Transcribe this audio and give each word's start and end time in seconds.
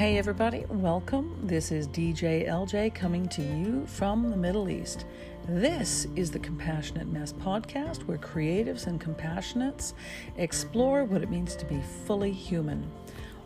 Hey, 0.00 0.16
everybody, 0.16 0.64
welcome. 0.70 1.36
This 1.42 1.70
is 1.70 1.86
DJ 1.86 2.48
LJ 2.48 2.94
coming 2.94 3.28
to 3.28 3.42
you 3.42 3.84
from 3.84 4.30
the 4.30 4.36
Middle 4.38 4.70
East. 4.70 5.04
This 5.46 6.06
is 6.16 6.30
the 6.30 6.38
Compassionate 6.38 7.06
Mess 7.06 7.34
podcast 7.34 8.06
where 8.06 8.16
creatives 8.16 8.86
and 8.86 8.98
compassionates 8.98 9.92
explore 10.38 11.04
what 11.04 11.20
it 11.20 11.28
means 11.28 11.54
to 11.54 11.66
be 11.66 11.82
fully 12.06 12.32
human. 12.32 12.90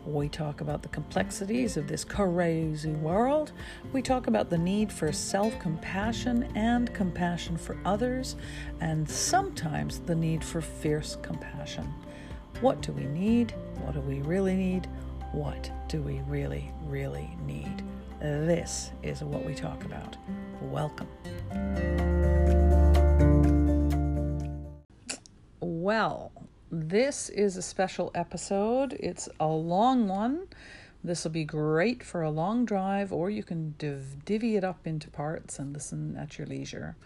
We 0.07 0.29
talk 0.29 0.61
about 0.61 0.83
the 0.83 0.89
complexities 0.91 1.77
of 1.77 1.89
this 1.89 2.05
crazy 2.05 2.93
world. 2.93 3.51
We 3.93 4.01
talk 4.01 4.29
about 4.29 4.49
the 4.49 4.59
need 4.59 4.93
for 4.93 5.11
self 5.11 5.59
compassion 5.59 6.53
and 6.55 6.95
compassion 6.95 7.57
for 7.57 7.77
others, 7.85 8.37
and 8.81 9.11
sometimes 9.11 9.99
the 9.99 10.15
need 10.15 10.45
for 10.45 10.61
fierce 10.61 11.17
compassion. 11.21 11.93
What 12.61 12.81
do 12.81 12.93
we 12.93 13.07
need? 13.07 13.57
What 13.81 13.95
do 13.95 14.01
we 14.03 14.21
really 14.21 14.55
need? 14.55 14.87
What 15.33 15.69
do 15.95 16.03
we 16.03 16.21
really, 16.23 16.73
really 16.87 17.37
need? 17.47 17.85
This 18.19 18.91
is 19.05 19.23
what 19.23 19.45
we 19.45 19.55
talk 19.55 19.85
about. 19.85 20.17
Welcome. 20.61 21.07
Well, 25.61 26.33
this 26.73 27.29
is 27.29 27.57
a 27.57 27.63
special 27.63 28.11
episode. 28.17 28.95
It's 28.95 29.29
a 29.39 29.47
long 29.47 30.09
one. 30.09 30.49
This 31.05 31.23
will 31.23 31.31
be 31.31 31.45
great 31.45 32.03
for 32.03 32.23
a 32.23 32.31
long 32.31 32.65
drive, 32.65 33.13
or 33.13 33.31
you 33.31 33.45
can 33.45 33.77
div- 33.79 34.25
divvy 34.25 34.57
it 34.57 34.65
up 34.65 34.89
into 34.89 35.09
parts 35.11 35.61
and 35.61 35.73
listen 35.73 36.17
at 36.17 36.39
your 36.39 36.49
leisure. 36.49 36.97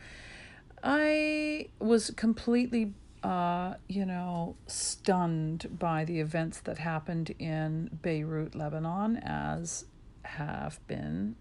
I 0.83 1.69
was 1.78 2.11
completely, 2.16 2.95
uh, 3.22 3.74
you 3.88 4.04
know, 4.04 4.56
stunned 4.66 5.78
by 5.78 6.04
the 6.04 6.20
events 6.20 6.60
that 6.60 6.78
happened 6.78 7.34
in 7.38 7.91
Beirut, 8.02 8.54
Lebanon, 8.54 9.16
as 9.16 9.84
have 10.22 10.78
been 10.86 11.36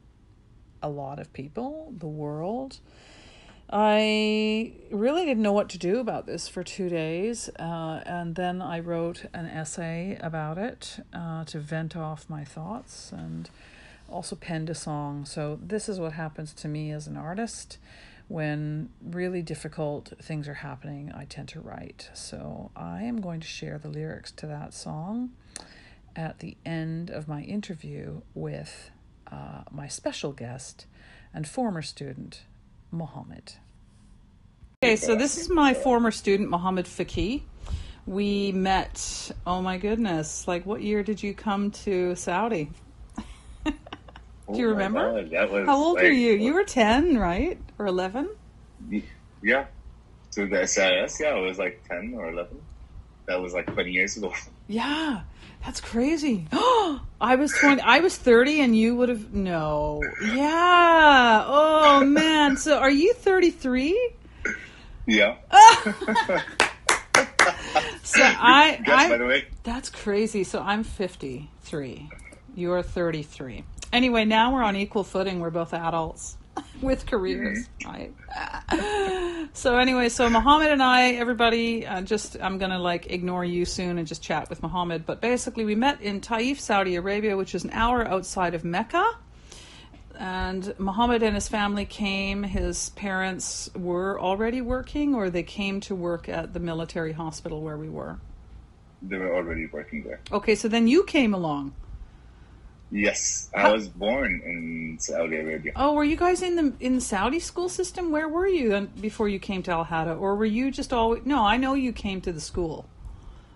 a 0.82 0.90
lot 0.90 1.20
of 1.20 1.32
people, 1.34 1.94
the 1.98 2.08
world. 2.08 2.80
I 3.70 4.72
really 4.92 5.26
didn't 5.26 5.44
know 5.44 5.52
what 5.52 5.68
to 5.70 5.78
do 5.78 6.00
about 6.00 6.26
this 6.26 6.48
for 6.48 6.64
two 6.64 6.88
days, 6.88 7.50
uh, 7.60 8.02
and 8.06 8.36
then 8.36 8.62
I 8.62 8.80
wrote 8.80 9.26
an 9.34 9.46
essay 9.46 10.18
about 10.22 10.58
it 10.58 11.04
uh, 11.14 11.44
to 11.46 11.60
vent 11.60 11.96
off 11.96 12.30
my 12.30 12.46
thoughts 12.46 13.12
and 13.12 13.50
also 14.10 14.38
penned 14.38 14.70
a 14.70 14.76
song. 14.76 15.26
So, 15.26 15.60
this 15.62 15.90
is 15.90 16.00
what 16.00 16.14
happens 16.14 16.54
to 16.54 16.70
me 16.70 16.92
as 16.92 17.08
an 17.08 17.18
artist 17.18 17.78
when 18.28 18.90
really 19.02 19.42
difficult 19.42 20.14
things 20.22 20.48
are 20.48 20.56
happening. 20.56 21.12
I 21.16 21.26
tend 21.26 21.48
to 21.50 21.62
write. 21.62 22.10
So, 22.14 22.72
I 22.76 23.04
am 23.04 23.22
going 23.22 23.40
to 23.40 23.48
share 23.48 23.78
the 23.78 23.90
lyrics 23.90 24.32
to 24.34 24.48
that 24.48 24.74
song 24.74 25.32
at 26.16 26.40
the 26.40 26.58
end 26.66 27.10
of 27.10 27.28
my 27.28 27.42
interview 27.42 28.22
with 28.34 28.92
uh, 29.32 29.62
my 29.72 29.88
special 29.88 30.34
guest 30.34 30.88
and 31.34 31.48
former 31.48 31.82
student, 31.82 32.44
Mohammed. 32.92 33.54
Okay, 34.84 34.96
so 34.96 35.16
this 35.16 35.38
is 35.38 35.50
my 35.50 35.74
former 35.74 36.12
student, 36.12 36.50
Mohammed 36.50 36.86
Faki. 36.86 37.44
We 38.06 38.52
met, 38.52 39.32
oh 39.46 39.62
my 39.62 39.78
goodness, 39.78 40.48
like 40.48 40.66
what 40.66 40.82
year 40.82 41.04
did 41.04 41.22
you 41.22 41.34
come 41.34 41.72
to 41.72 42.16
Saudi? 42.16 42.72
Oh 44.48 44.54
Do 44.54 44.60
you 44.60 44.68
Oh 44.68 44.72
remember? 44.72 45.24
God, 45.24 45.52
was 45.52 45.66
How 45.66 45.78
old 45.78 45.96
like, 45.96 46.06
are 46.06 46.12
you? 46.12 46.34
You 46.34 46.54
were 46.54 46.64
10, 46.64 47.18
right? 47.18 47.60
Or 47.78 47.86
11? 47.88 48.30
Yeah. 49.42 49.66
So 50.30 50.46
the 50.46 50.66
SIS, 50.66 51.20
yeah, 51.20 51.36
it 51.36 51.42
was 51.42 51.58
like 51.58 51.84
10 51.90 52.14
or 52.16 52.30
11. 52.30 52.62
That 53.28 53.42
was 53.42 53.54
like 53.54 53.66
20 53.74 53.92
years 53.92 54.18
ago. 54.18 54.34
Yeah, 54.70 55.22
that's 55.66 55.80
crazy. 55.80 56.46
Oh, 56.52 57.02
I 57.22 57.36
was 57.36 57.54
20, 57.54 57.82
I 57.82 58.00
was 58.00 58.18
30 58.18 58.60
and 58.60 58.78
you 58.78 58.98
would 58.98 59.08
have, 59.08 59.34
no. 59.34 60.02
Yeah. 60.34 61.46
Oh 61.48 62.04
man. 62.04 62.58
So 62.58 62.78
are 62.78 62.92
you 62.92 63.14
33? 63.14 64.12
yeah. 65.06 65.38
So 68.04 68.22
I, 68.24 68.80
Guess, 68.86 69.00
I 69.00 69.10
by 69.10 69.18
the 69.18 69.26
way. 69.26 69.46
That's 69.64 69.90
crazy. 69.90 70.44
So 70.46 70.62
I'm 70.62 70.84
53. 70.84 72.10
You're 72.56 72.82
33. 72.82 73.64
Anyway, 73.98 74.26
now 74.26 74.54
we're 74.54 74.62
on 74.62 74.76
equal 74.76 75.04
footing. 75.04 75.40
We're 75.40 75.50
both 75.50 75.74
adults 75.74 76.38
with 76.84 77.08
careers, 77.08 77.68
right? 77.84 78.14
so 79.54 79.80
anyway, 79.80 80.08
so 80.10 80.30
Mohammed 80.30 80.70
and 80.70 80.84
I, 80.84 81.14
everybody, 81.14 81.84
uh, 81.84 82.04
just 82.04 82.38
I'm 82.40 82.60
gonna 82.60 82.78
like 82.78 83.10
ignore 83.10 83.44
you 83.44 83.66
soon 83.66 83.98
and 83.98 84.08
just 84.08 84.22
chat 84.22 84.52
with 84.52 84.62
Mohammed. 84.62 85.08
But 85.08 85.20
basically, 85.20 85.66
we 85.66 85.74
met 85.74 86.00
in 86.00 86.22
Taif, 86.22 86.60
Saudi 86.60 86.94
Arabia, 86.94 87.36
which 87.36 87.56
is 87.56 87.64
an 87.64 87.72
hour 87.72 88.08
outside 88.08 88.54
of 88.54 88.64
Mecca. 88.64 89.04
And 90.20 90.76
Mohammed 90.78 91.24
and 91.24 91.34
his 91.34 91.48
family 91.48 91.86
came. 91.86 92.44
His 92.44 92.92
parents 92.92 93.68
were 93.76 94.22
already 94.22 94.62
working, 94.62 95.16
or 95.16 95.32
they 95.32 95.42
came 95.42 95.80
to 95.82 95.96
work 95.96 96.30
at 96.30 96.54
the 96.54 96.60
military 96.60 97.14
hospital 97.14 97.64
where 97.64 97.78
we 97.78 97.90
were. 97.90 98.20
They 99.02 99.18
were 99.18 99.34
already 99.34 99.66
working 99.66 100.04
there. 100.04 100.20
Okay, 100.32 100.54
so 100.54 100.68
then 100.68 100.88
you 100.88 101.04
came 101.04 101.34
along. 101.34 101.74
Yes. 102.92 103.50
I 103.56 103.62
How- 103.62 103.74
was 103.74 103.88
born 103.90 104.42
in 104.46 104.98
Saudi 105.00 105.36
Arabia. 105.38 105.74
Oh, 105.76 105.94
were 105.94 106.04
you 106.06 106.16
guys 106.16 106.42
in 106.42 106.56
the 106.56 106.74
in 106.80 106.96
the 106.96 107.02
Saudi 107.02 107.40
school 107.40 107.68
system? 107.70 108.12
Where 108.12 108.30
were 108.30 108.48
you 108.48 108.70
then 108.70 108.86
before 109.02 109.28
you 109.28 109.40
came 109.40 109.62
to 109.64 109.72
Al 109.72 109.86
Hada, 109.86 110.20
or 110.20 110.36
were 110.36 110.46
you 110.46 110.72
just 110.72 110.94
always? 110.94 111.26
No, 111.26 111.44
I 111.44 111.58
know 111.58 111.74
you 111.74 111.92
came 111.92 112.22
to 112.22 112.32
the 112.32 112.40
school. 112.42 112.86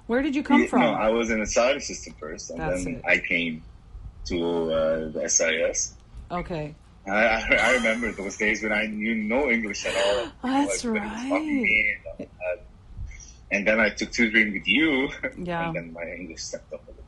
Where 0.08 0.22
did 0.22 0.36
you 0.36 0.44
come 0.44 0.62
Yeah, 0.64 0.68
from? 0.68 0.82
No, 0.82 0.92
I 0.92 1.10
was 1.10 1.32
in 1.32 1.40
the 1.40 1.46
Saudi 1.48 1.80
system 1.80 2.14
first, 2.20 2.50
and 2.50 2.60
That's 2.60 2.84
then 2.84 2.96
it. 2.96 3.04
I 3.06 3.20
came 3.20 3.64
to 4.26 4.38
uh, 4.72 5.10
the 5.10 5.30
SIS. 5.30 5.94
okay, 6.30 6.76
I, 7.08 7.12
I, 7.12 7.56
I 7.62 7.72
remember 7.76 8.12
those 8.12 8.36
days 8.38 8.62
when 8.62 8.74
I 8.74 8.86
knew 8.88 9.16
no 9.16 9.50
English 9.50 9.86
at 9.86 9.96
all. 9.96 10.28
That's 10.44 10.84
Like, 10.84 10.94
when 10.94 11.04
it 11.04 11.06
was 11.14 11.22
fucking 11.30 11.62
me, 11.64 11.96
and, 12.20 12.28
uh, 12.28 12.58
and 13.52 13.66
then 13.68 13.80
I 13.80 13.90
took 13.90 14.12
tutoring 14.12 14.52
with 14.52 14.68
you, 14.68 15.10
Yeah. 15.38 15.68
and 15.68 15.76
then 15.76 15.94
my 15.94 16.04
English 16.04 16.42
stepped 16.44 16.74
up 16.74 16.84
a 16.86 16.92
little. 16.92 17.01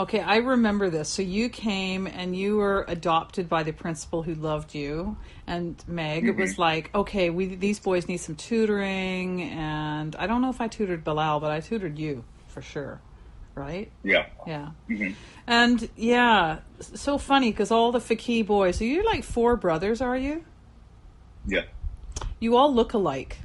Okay, 0.00 0.20
I 0.20 0.36
remember 0.38 0.90
this. 0.90 1.08
So 1.08 1.22
you 1.22 1.48
came 1.48 2.06
and 2.06 2.34
you 2.36 2.56
were 2.56 2.84
adopted 2.88 3.48
by 3.48 3.62
the 3.62 3.72
principal 3.72 4.22
who 4.22 4.34
loved 4.34 4.74
you, 4.74 5.16
and 5.46 5.82
Meg. 5.86 6.24
It 6.24 6.32
Mm-hmm. 6.32 6.40
was 6.40 6.58
like, 6.58 6.90
okay, 6.94 7.30
we 7.30 7.54
these 7.54 7.78
boys 7.80 8.08
need 8.08 8.18
some 8.18 8.34
tutoring, 8.36 9.42
and 9.42 10.16
I 10.16 10.26
don't 10.26 10.42
know 10.42 10.50
if 10.50 10.60
I 10.60 10.68
tutored 10.68 11.04
Bilal, 11.04 11.40
but 11.40 11.50
I 11.50 11.60
tutored 11.60 11.98
you 11.98 12.24
for 12.48 12.62
sure, 12.62 13.00
right? 13.54 13.90
Yeah. 14.02 14.26
Yeah. 14.46 14.70
Mhm. 14.88 15.14
And 15.46 15.88
yeah, 15.96 16.60
so 16.80 17.18
funny 17.18 17.50
because 17.50 17.70
all 17.70 17.92
the 17.92 17.98
Faki 18.00 18.46
boys, 18.46 18.76
so 18.76 18.84
you're 18.84 19.04
like 19.04 19.24
four 19.24 19.56
brothers, 19.56 20.00
are 20.00 20.16
you? 20.16 20.44
Yeah. 21.46 21.62
You 22.38 22.56
all 22.56 22.72
look 22.74 22.94
alike. 22.94 23.38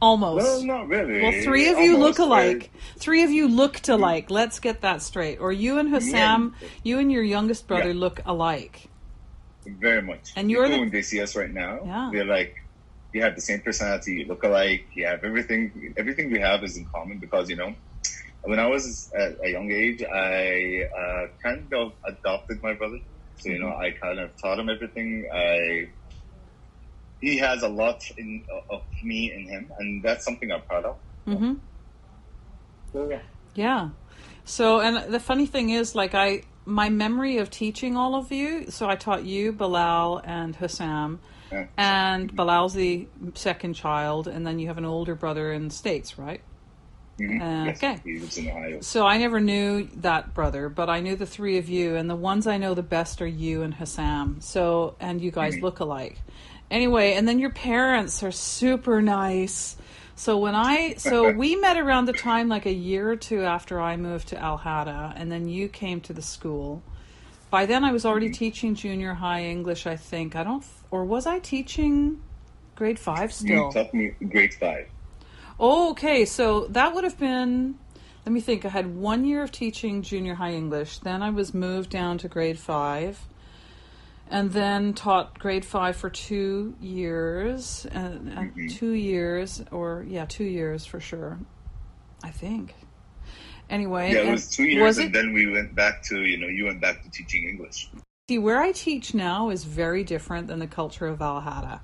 Almost. 0.00 0.44
Well, 0.44 0.64
not 0.64 0.88
really. 0.88 1.22
Well, 1.22 1.42
three 1.42 1.68
of 1.68 1.78
you 1.78 1.94
Almost, 1.94 2.18
look 2.20 2.26
alike. 2.28 2.70
Three 2.98 3.24
of 3.24 3.30
you 3.30 3.48
looked 3.48 3.88
alike. 3.88 4.30
Let's 4.30 4.60
get 4.60 4.82
that 4.82 5.02
straight. 5.02 5.38
Or 5.40 5.50
you 5.50 5.78
and 5.78 5.88
Hassam, 5.88 6.54
you 6.84 6.98
and 7.00 7.10
your 7.10 7.22
youngest 7.24 7.66
brother 7.66 7.88
Yeah. 7.90 7.98
look 8.00 8.20
alike. 8.24 8.88
Very, 9.66 10.00
much. 10.02 10.30
And 10.36 10.50
you're 10.50 10.64
People, 10.64 10.76
the- 10.76 10.80
when 10.82 10.90
they 10.90 11.02
see 11.02 11.20
us 11.20 11.34
right 11.36 11.50
now, 11.52 11.80
Yeah. 11.84 12.10
they're 12.12 12.24
like, 12.24 12.54
you 13.12 13.22
have 13.22 13.34
the 13.34 13.40
same 13.40 13.60
personality, 13.60 14.12
you 14.14 14.24
look 14.26 14.44
alike, 14.44 14.86
you 14.94 15.06
have 15.06 15.24
everything. 15.24 15.94
Everything 15.96 16.30
we 16.30 16.38
have 16.40 16.62
is 16.62 16.76
in 16.76 16.84
common 16.86 17.18
because 17.18 17.48
you 17.50 17.56
know, 17.56 17.74
when 18.42 18.58
I 18.60 18.66
was 18.66 19.10
at 19.18 19.36
a 19.42 19.50
young 19.50 19.70
age, 19.72 20.02
I 20.02 20.84
uh, 20.96 21.26
kind 21.42 21.72
of 21.74 21.92
adopted 22.04 22.62
my 22.62 22.74
brother. 22.74 22.98
So 23.40 23.48
you 23.50 23.58
know, 23.58 23.66
Mm-hmm. 23.68 23.82
I 23.82 23.90
kind 23.92 24.18
of 24.20 24.36
taught 24.40 24.58
him 24.58 24.68
everything. 24.68 25.28
I 25.32 25.88
he 27.20 27.38
has 27.38 27.62
a 27.62 27.68
lot 27.68 28.02
in 28.16 28.44
of 28.70 28.82
me 29.02 29.32
in 29.32 29.48
him, 29.48 29.70
and 29.78 30.02
that's 30.02 30.24
something 30.24 30.50
I'm 30.50 30.62
proud 30.62 30.84
of. 30.84 30.96
hmm 31.26 31.54
So 32.92 33.08
yeah. 33.10 33.20
Yeah. 33.54 33.90
So, 34.44 34.80
and 34.80 35.12
the 35.12 35.20
funny 35.20 35.46
thing 35.46 35.70
is, 35.70 35.94
like, 35.94 36.14
I, 36.14 36.42
my 36.64 36.88
memory 36.88 37.38
of 37.38 37.50
teaching 37.50 37.96
all 37.96 38.14
of 38.14 38.32
you, 38.32 38.70
so 38.70 38.88
I 38.88 38.96
taught 38.96 39.24
you, 39.24 39.52
Bilal, 39.52 40.22
and 40.24 40.56
Hassam, 40.56 41.20
Yeah. 41.52 41.66
and 41.76 42.34
Bilal's 42.34 42.72
the 42.74 43.08
second 43.34 43.74
child, 43.74 44.26
and 44.28 44.46
then 44.46 44.58
you 44.58 44.68
have 44.68 44.78
an 44.78 44.84
older 44.86 45.14
brother 45.14 45.52
in 45.52 45.68
the 45.68 45.74
States, 45.74 46.18
right? 46.18 46.40
Mhm. 47.20 47.40
Uh, 47.40 47.64
Yes, 47.66 47.76
okay. 47.82 48.00
He 48.04 48.18
lives 48.20 48.38
in 48.38 48.48
Ohio. 48.48 48.80
So 48.80 49.04
I 49.06 49.18
never 49.18 49.40
knew 49.40 49.88
that 49.96 50.34
brother, 50.34 50.68
but 50.68 50.88
I 50.88 51.00
knew 51.00 51.16
the 51.16 51.26
three 51.26 51.58
of 51.58 51.68
you, 51.68 51.96
and 51.96 52.08
the 52.08 52.16
ones 52.16 52.46
I 52.46 52.56
know 52.58 52.74
the 52.74 52.82
best 52.82 53.20
are 53.20 53.26
you 53.26 53.62
and 53.62 53.74
Hassam. 53.74 54.40
So, 54.40 54.94
and 55.00 55.20
you 55.20 55.30
guys 55.30 55.56
Mhm. 55.56 55.62
look 55.62 55.80
alike. 55.80 56.18
Anyway, 56.70 57.14
and 57.14 57.26
then 57.26 57.38
your 57.38 57.50
parents 57.50 58.22
are 58.22 58.30
super 58.30 59.00
nice. 59.00 59.76
So 60.16 60.38
when 60.38 60.54
I, 60.54 60.94
so 60.94 61.32
we 61.36 61.56
met 61.56 61.76
around 61.76 62.06
the 62.06 62.12
time 62.12 62.48
like 62.48 62.66
a 62.66 62.72
year 62.72 63.10
or 63.10 63.16
two 63.16 63.42
after 63.42 63.80
I 63.80 63.96
moved 63.96 64.28
to 64.28 64.38
Al 64.38 64.58
Hada, 64.58 65.12
and 65.16 65.30
then 65.30 65.48
you 65.48 65.68
came 65.68 66.00
to 66.02 66.12
the 66.12 66.22
school. 66.22 66.82
By 67.50 67.64
then, 67.64 67.84
I 67.84 67.92
was 67.92 68.04
already 68.04 68.26
mm-hmm. 68.26 68.34
teaching 68.34 68.74
junior 68.74 69.14
high 69.14 69.44
English. 69.44 69.86
I 69.86 69.96
think 69.96 70.36
I 70.36 70.44
don't, 70.44 70.64
or 70.90 71.04
was 71.04 71.26
I 71.26 71.38
teaching 71.38 72.22
grade 72.74 72.98
five 72.98 73.32
still? 73.32 73.66
You 73.66 73.72
taught 73.72 73.94
me 73.94 74.14
grade 74.28 74.52
five. 74.52 74.88
Oh, 75.58 75.90
okay. 75.92 76.24
So 76.24 76.66
that 76.66 76.94
would 76.94 77.04
have 77.04 77.18
been 77.18 77.78
let 78.28 78.34
me 78.34 78.40
think. 78.42 78.66
I 78.66 78.68
had 78.68 78.94
one 78.94 79.24
year 79.24 79.42
of 79.42 79.50
teaching 79.50 80.02
junior 80.02 80.34
high 80.34 80.52
English. 80.52 80.98
Then 80.98 81.22
I 81.22 81.30
was 81.30 81.54
moved 81.54 81.88
down 81.88 82.18
to 82.18 82.28
grade 82.28 82.58
five, 82.58 83.26
and 84.30 84.50
then 84.52 84.94
taught 84.94 85.38
grade 85.38 85.64
five 85.64 85.96
for 85.96 86.10
two 86.10 86.74
years, 86.80 87.86
and 87.90 88.30
uh, 88.38 88.42
Mhm. 88.42 88.76
two 88.76 88.92
years, 88.92 89.62
or 89.70 90.04
yeah, 90.08 90.26
two 90.26 90.44
years 90.44 90.84
for 90.86 91.00
sure. 91.00 91.38
I 92.22 92.30
think. 92.30 92.74
Anyway, 93.70 94.12
Yeah, 94.12 94.22
it 94.22 94.30
was 94.30 94.48
two 94.50 94.64
years, 94.64 94.82
was 94.82 94.98
and 94.98 95.08
it? 95.08 95.12
then 95.12 95.32
we 95.32 95.50
went 95.50 95.74
back 95.74 96.02
to 96.04 96.20
you 96.24 96.38
know 96.38 96.46
you 96.48 96.64
went 96.64 96.80
back 96.80 97.02
to 97.04 97.10
teaching 97.10 97.48
English. 97.48 97.90
See, 98.28 98.38
where 98.38 98.60
I 98.60 98.72
teach 98.72 99.14
now 99.14 99.50
is 99.50 99.64
very 99.64 100.04
different 100.04 100.48
than 100.48 100.58
the 100.58 100.66
culture 100.66 101.06
of 101.06 101.20
Al 101.22 101.40
Hada. 101.40 101.80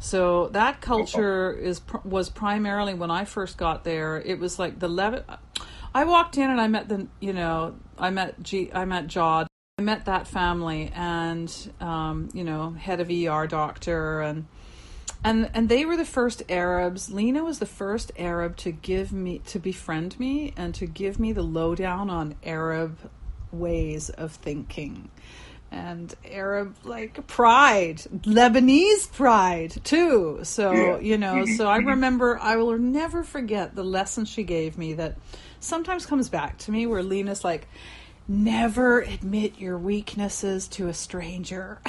So 0.00 0.48
that 0.48 0.80
culture 0.80 1.52
is 1.52 1.80
was 2.04 2.30
primarily 2.30 2.94
when 2.94 3.10
I 3.10 3.24
first 3.24 3.58
got 3.58 3.84
there. 3.84 4.20
It 4.20 4.38
was 4.38 4.58
like 4.58 4.78
the 4.78 4.88
level. 4.88 5.22
I 5.94 6.04
walked 6.04 6.36
in 6.38 6.48
and 6.50 6.60
I 6.60 6.68
met 6.68 6.88
the 6.88 7.08
you 7.20 7.32
know 7.32 7.74
I 7.98 8.10
met 8.10 8.42
G 8.42 8.70
I 8.72 8.84
met 8.84 9.06
Jod. 9.08 9.46
I 9.78 9.82
met 9.82 10.06
that 10.06 10.26
family 10.26 10.90
and 10.92 11.72
um, 11.80 12.28
you 12.34 12.42
know 12.42 12.70
head 12.72 13.00
of 13.00 13.10
ER 13.10 13.46
doctor 13.46 14.20
and 14.20 14.46
and 15.22 15.50
and 15.54 15.68
they 15.68 15.84
were 15.84 15.96
the 15.96 16.04
first 16.04 16.42
Arabs. 16.48 17.10
Lena 17.10 17.44
was 17.44 17.60
the 17.60 17.66
first 17.66 18.10
Arab 18.18 18.56
to 18.58 18.72
give 18.72 19.12
me 19.12 19.38
to 19.46 19.60
befriend 19.60 20.18
me 20.18 20.52
and 20.56 20.74
to 20.74 20.86
give 20.86 21.20
me 21.20 21.32
the 21.32 21.42
lowdown 21.42 22.10
on 22.10 22.34
Arab 22.42 22.98
ways 23.52 24.10
of 24.10 24.32
thinking 24.32 25.10
and 25.70 26.14
Arab 26.24 26.74
like 26.84 27.26
pride, 27.26 27.98
Lebanese 28.22 29.12
pride 29.12 29.74
too. 29.84 30.40
So, 30.42 30.72
Yeah. 30.72 30.98
you 30.98 31.18
know, 31.18 31.44
so 31.56 31.68
I 31.68 31.76
remember 31.76 32.38
I 32.40 32.56
will 32.56 32.76
never 32.78 33.22
forget 33.22 33.74
the 33.74 33.84
lesson 33.84 34.24
she 34.24 34.42
gave 34.44 34.78
me 34.78 34.94
that 34.94 35.16
sometimes 35.60 36.06
comes 36.06 36.28
back 36.28 36.58
to 36.58 36.70
me 36.72 36.86
where 36.86 37.02
Lena's 37.02 37.44
like, 37.44 37.68
never 38.28 39.00
admit 39.00 39.58
your 39.58 39.78
weaknesses 39.78 40.68
to 40.68 40.88
a 40.88 40.94
stranger. 40.94 41.80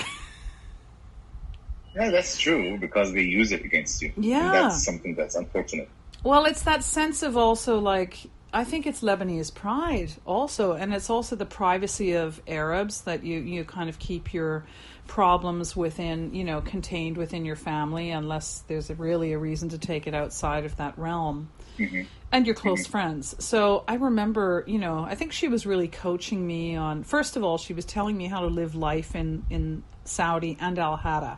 Yeah, 1.95 2.11
that's 2.11 2.37
true 2.37 2.77
because 2.77 3.13
they 3.13 3.23
use 3.23 3.51
it 3.51 3.65
against 3.65 4.01
you. 4.01 4.13
And 4.15 4.25
Yeah. 4.25 4.51
that's 4.51 4.85
something 4.85 5.15
that's 5.15 5.35
unfortunate. 5.35 5.89
Well, 6.23 6.45
it's 6.45 6.63
that 6.63 6.83
sense 6.83 7.23
of 7.23 7.35
also 7.37 7.79
like 7.79 8.19
I 8.51 8.63
think 8.63 8.87
it's 8.87 9.01
Lebanese 9.01 9.53
pride 9.53 10.13
also, 10.25 10.73
and 10.73 10.93
it's 10.93 11.09
also 11.09 11.35
the 11.35 11.45
privacy 11.45 12.13
of 12.13 12.41
Arabs 12.47 13.01
that 13.01 13.23
you 13.23 13.39
you 13.39 13.63
kind 13.63 13.89
of 13.89 13.99
keep 13.99 14.33
your 14.33 14.65
problems 15.07 15.75
within 15.75 16.33
you 16.33 16.43
know 16.43 16.61
contained 16.61 17.17
within 17.17 17.43
your 17.45 17.55
family 17.55 18.11
unless 18.11 18.59
there's 18.67 18.89
a, 18.91 18.95
really 18.95 19.33
a 19.33 19.37
reason 19.39 19.69
to 19.69 19.77
take 19.77 20.05
it 20.07 20.13
outside 20.13 20.65
of 20.65 20.75
that 20.77 20.97
realm 20.97 21.49
hmm 21.79 22.01
and 22.31 22.45
your 22.45 22.55
close 22.55 22.85
friends. 22.85 23.35
So 23.43 23.83
I 23.87 23.95
remember, 23.95 24.63
you 24.67 24.77
know, 24.77 25.03
I 25.03 25.15
think 25.15 25.31
she 25.31 25.47
was 25.47 25.65
really 25.65 25.87
coaching 25.87 26.45
me 26.45 26.75
on. 26.75 27.03
First 27.03 27.35
of 27.35 27.43
all, 27.43 27.57
she 27.57 27.73
was 27.73 27.85
telling 27.85 28.15
me 28.15 28.27
how 28.27 28.41
to 28.41 28.47
live 28.47 28.75
life 28.75 29.15
in 29.15 29.45
in 29.49 29.83
Saudi 30.03 30.57
and 30.59 30.77
Al 30.77 30.97
Hada, 30.97 31.37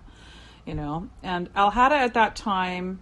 you 0.65 0.73
know, 0.73 1.09
and 1.23 1.49
Al 1.55 1.71
Hada 1.71 1.91
at 1.91 2.13
that 2.15 2.35
time, 2.35 2.99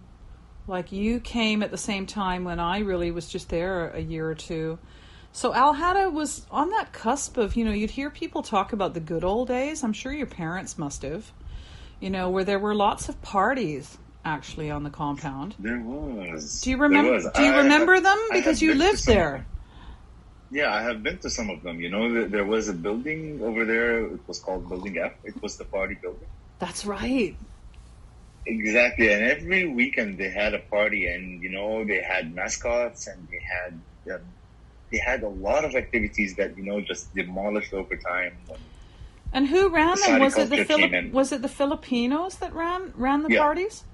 like 0.66 0.92
you 0.92 1.20
came 1.20 1.62
at 1.62 1.70
the 1.70 1.78
same 1.78 2.06
time 2.06 2.44
when 2.44 2.60
I 2.60 2.80
really 2.80 3.10
was 3.10 3.28
just 3.28 3.48
there 3.48 3.90
a 3.90 4.00
year 4.00 4.28
or 4.28 4.34
two. 4.34 4.78
So 5.32 5.54
Al 5.54 5.74
Hada 5.74 6.12
was 6.12 6.46
on 6.50 6.70
that 6.70 6.92
cusp 6.92 7.36
of, 7.36 7.54
you 7.54 7.64
know, 7.64 7.72
you'd 7.72 7.90
hear 7.90 8.10
people 8.10 8.42
talk 8.42 8.72
about 8.72 8.94
the 8.94 9.00
good 9.00 9.24
old 9.24 9.48
days. 9.48 9.84
I'm 9.84 9.92
sure 9.92 10.12
your 10.12 10.26
parents 10.26 10.76
must 10.76 11.02
have, 11.02 11.32
you 12.00 12.10
know, 12.10 12.30
where 12.30 12.44
there 12.44 12.58
were 12.58 12.74
lots 12.74 13.08
of 13.08 13.20
parties 13.22 13.98
actually 14.24 14.70
on 14.70 14.82
the 14.82 14.90
compound. 14.90 15.54
There 15.58 15.80
was. 15.80 16.60
Do 16.60 16.70
you 16.70 16.76
remember? 16.76 17.18
Do 17.34 17.42
you 17.42 17.52
I 17.52 17.58
remember 17.62 17.94
have- 17.94 18.04
them 18.04 18.18
because 18.32 18.60
you 18.62 18.74
lived 18.74 19.06
there? 19.06 19.46
Yeah, 20.50 20.74
I 20.74 20.82
have 20.82 21.02
been 21.02 21.18
to 21.18 21.30
some 21.30 21.48
of 21.48 21.62
them. 21.62 21.80
You 21.80 21.90
know, 21.90 22.26
there- 22.26 22.44
was 22.44 22.68
a 22.68 22.72
building 22.72 23.40
over 23.42 23.64
there. 23.64 24.04
It 24.06 24.20
was 24.26 24.40
called 24.40 24.68
Building 24.68 24.98
F. 24.98 25.12
It 25.24 25.40
was 25.42 25.56
the 25.56 25.64
party 25.64 25.94
building. 25.94 26.26
That's 26.58 26.84
right. 26.84 27.36
Exactly, 28.46 29.12
and 29.12 29.22
every 29.24 29.66
weekend 29.68 30.18
they 30.18 30.30
had 30.30 30.54
a 30.54 30.58
party, 30.58 31.06
and 31.06 31.42
you 31.42 31.50
know 31.50 31.84
they 31.84 32.00
had 32.02 32.34
mascots, 32.34 33.06
and 33.06 33.28
they 33.30 33.40
had 33.54 33.78
uh, 34.14 34.18
they 34.90 34.98
had 34.98 35.22
a 35.22 35.28
lot 35.28 35.64
of 35.64 35.74
activities 35.76 36.34
that 36.36 36.56
you 36.56 36.64
know 36.64 36.80
just 36.80 37.14
demolished 37.14 37.72
over 37.74 37.96
time. 37.96 38.32
And 39.32 39.46
who 39.46 39.68
ran 39.68 39.94
The 39.96 40.06
them? 40.06 40.20
Was 40.20 40.36
it 40.38 40.50
the 40.50 40.56
culture 40.56 40.64
came 40.64 40.78
Philip? 40.90 40.92
in. 41.04 41.12
Was 41.12 41.32
it 41.32 41.42
the 41.42 41.48
Filipinos 41.48 42.36
that 42.36 42.52
ran 42.54 42.92
ran 42.96 43.22
the 43.22 43.30
Yeah. 43.34 43.40
parties? 43.42 43.84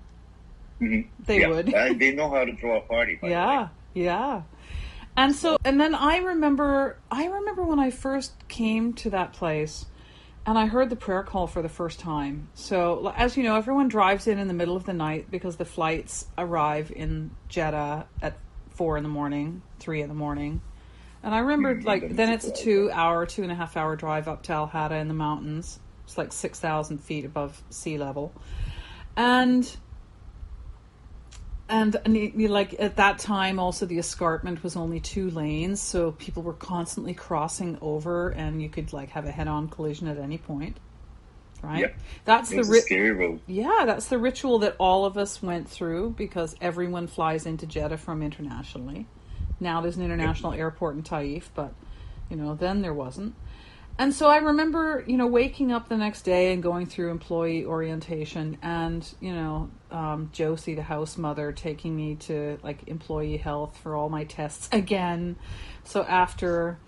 Mhm. 0.81 1.07
They 1.25 1.41
Yeah, 1.41 1.49
would. 1.49 1.73
uh, 1.75 1.93
they 1.95 2.13
know 2.15 2.29
how 2.31 2.45
to 2.45 2.55
throw 2.57 2.77
a 2.79 2.81
party. 2.83 3.17
by 3.21 3.29
the 3.29 3.35
way. 3.35 3.41
Yeah, 3.41 3.69
yeah. 3.95 4.43
And 5.17 5.35
so, 5.35 5.57
and 5.65 5.81
then 5.81 5.95
I 5.95 6.19
remember, 6.19 6.99
I 7.11 7.27
remember 7.27 7.65
when 7.65 7.79
I 7.79 7.91
first 7.91 8.33
came 8.49 8.93
to 8.95 9.11
that 9.11 9.33
place, 9.33 9.87
and 10.45 10.59
I 10.59 10.67
heard 10.67 10.91
the 10.91 10.97
prayer 10.97 11.23
call 11.23 11.47
for 11.47 11.63
the 11.63 11.69
first 11.71 11.99
time. 11.99 12.49
So, 12.55 13.13
as 13.17 13.37
you 13.37 13.43
know, 13.43 13.57
everyone 13.57 13.89
drives 13.89 14.27
in 14.27 14.39
in 14.39 14.47
the 14.49 14.55
middle 14.55 14.77
of 14.77 14.85
the 14.85 14.93
night 14.93 15.31
because 15.31 15.57
the 15.57 15.65
flights 15.65 16.27
arrive 16.37 16.93
in 16.95 17.31
Jeddah 17.49 18.07
at 18.21 18.37
four 18.69 18.99
in 18.99 19.03
the 19.03 19.09
morning, 19.09 19.63
three 19.79 20.03
in 20.03 20.09
the 20.09 20.15
morning. 20.15 20.61
And 21.23 21.35
I 21.35 21.39
remember, 21.39 21.75
Mhm, 21.77 21.85
like, 21.85 22.03
then 22.03 22.17
then 22.17 22.29
it's 22.35 22.47
a 22.47 22.51
a 22.51 22.55
two 22.55 22.91
hour, 22.93 23.25
two 23.27 23.43
and 23.43 23.51
a 23.51 23.55
half 23.55 23.77
hour 23.77 23.97
drive 23.97 24.29
up 24.29 24.43
to 24.45 24.53
Al 24.53 24.69
Hada 24.69 25.01
in 25.01 25.09
the 25.09 25.15
mountains. 25.15 25.81
It's 26.05 26.19
like 26.19 26.31
6,000 26.33 26.99
feet 26.99 27.25
above 27.25 27.63
sea 27.71 27.97
level. 27.99 28.33
And 29.17 29.77
and, 31.69 31.97
and 32.05 32.51
like 32.51 32.77
at 32.79 32.97
that 32.97 33.19
time 33.19 33.59
also 33.59 33.87
the 33.87 33.99
escarpment 33.99 34.63
was 34.63 34.77
only 34.77 35.01
two 35.01 35.31
lanes 35.31 35.81
so 35.81 36.13
people 36.13 36.43
were 36.43 36.53
constantly 36.53 37.15
crossing 37.15 37.77
over 37.81 38.31
and 38.31 38.63
you 38.63 38.69
could 38.69 38.93
like 38.93 39.11
have 39.11 39.27
a 39.27 39.31
head-on 39.31 39.69
collision 39.69 40.07
at 40.07 40.19
any 40.19 40.39
point 40.39 40.77
right? 41.63 41.81
Yep. 41.81 41.97
that's 42.25 42.53
It 42.53 42.57
the 42.57 42.65
ri- 42.65 43.41
yeah 43.47 43.85
that's 43.87 44.07
the 44.07 44.19
ritual 44.19 44.59
that 44.61 44.77
all 44.79 45.05
of 45.05 45.17
us 45.17 45.43
went 45.43 45.69
through 45.69 46.11
because 46.17 46.55
everyone 46.61 47.07
flies 47.07 47.47
into 47.47 47.67
jeddah 47.67 47.99
from 47.99 48.23
internationally. 48.23 49.07
Now 49.59 49.81
there's 49.81 49.97
an 49.97 50.05
international 50.05 50.53
airport 50.53 50.97
in 50.97 51.03
taif 51.03 51.51
but 51.55 51.73
you 52.31 52.37
know 52.37 52.55
then 52.55 52.83
there 52.83 52.95
wasn't 52.95 53.35
and 53.99 54.15
so 54.15 54.29
I 54.29 54.39
remember, 54.39 55.05
you 55.07 55.17
know, 55.17 55.27
waking 55.27 55.73
up 55.73 55.89
the 55.89 55.97
next 55.97 56.23
day 56.23 56.53
and 56.53 56.63
going 56.63 56.87
through 56.87 57.11
employee 57.11 57.65
orientation, 57.65 58.59
and 58.63 59.07
you 59.21 59.33
know, 59.33 59.71
um, 59.91 60.31
Josie, 60.33 60.75
the 60.75 60.83
house 60.83 61.17
mother, 61.17 61.53
taking 61.53 61.97
me 61.97 62.17
to 62.17 62.59
like 62.63 62.89
employee 62.89 63.37
health 63.37 63.79
for 63.83 63.95
all 63.95 64.09
my 64.09 64.25
tests 64.25 64.69
again. 64.73 65.37
So 65.85 66.03
after 66.03 66.79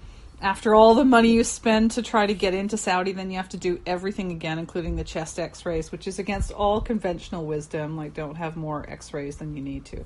after 0.41 0.74
all 0.74 0.94
the 0.94 1.05
money 1.05 1.32
you 1.32 1.43
spend 1.43 1.91
to 1.93 2.03
try 2.03 2.27
to 2.27 2.34
get 2.34 2.55
into 2.55 2.77
Saudi, 2.77 3.12
then 3.12 3.31
you 3.31 3.36
have 3.38 3.48
to 3.48 3.56
do 3.56 3.81
everything 3.86 4.31
again, 4.31 4.58
including 4.58 4.94
the 4.94 5.03
chest 5.03 5.38
X-rays, 5.38 5.91
which 5.91 6.06
is 6.06 6.19
against 6.20 6.53
all 6.53 6.81
conventional 6.81 7.44
wisdom. 7.44 7.96
Like, 7.96 8.15
don't 8.15 8.36
have 8.36 8.56
more 8.56 8.88
X-rays 8.88 9.36
than 9.36 9.56
you 9.56 9.62
need 9.62 9.84
to. 9.86 10.05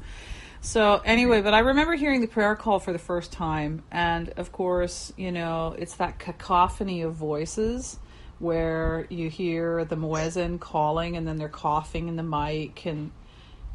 So 0.64 1.02
anyway, 1.04 1.42
but 1.42 1.54
I 1.54 1.58
remember 1.58 1.94
hearing 1.94 2.20
the 2.20 2.28
prayer 2.28 2.54
call 2.54 2.78
for 2.78 2.92
the 2.92 2.98
first 2.98 3.32
time, 3.32 3.82
and 3.90 4.28
of 4.36 4.52
course, 4.52 5.12
you 5.16 5.32
know, 5.32 5.74
it's 5.76 5.96
that 5.96 6.20
cacophony 6.20 7.02
of 7.02 7.14
voices 7.14 7.98
where 8.38 9.06
you 9.10 9.28
hear 9.28 9.84
the 9.84 9.96
muezzin 9.96 10.60
calling, 10.60 11.16
and 11.16 11.26
then 11.26 11.36
they're 11.36 11.48
coughing 11.48 12.06
in 12.06 12.14
the 12.14 12.22
mic, 12.22 12.86
and 12.86 13.10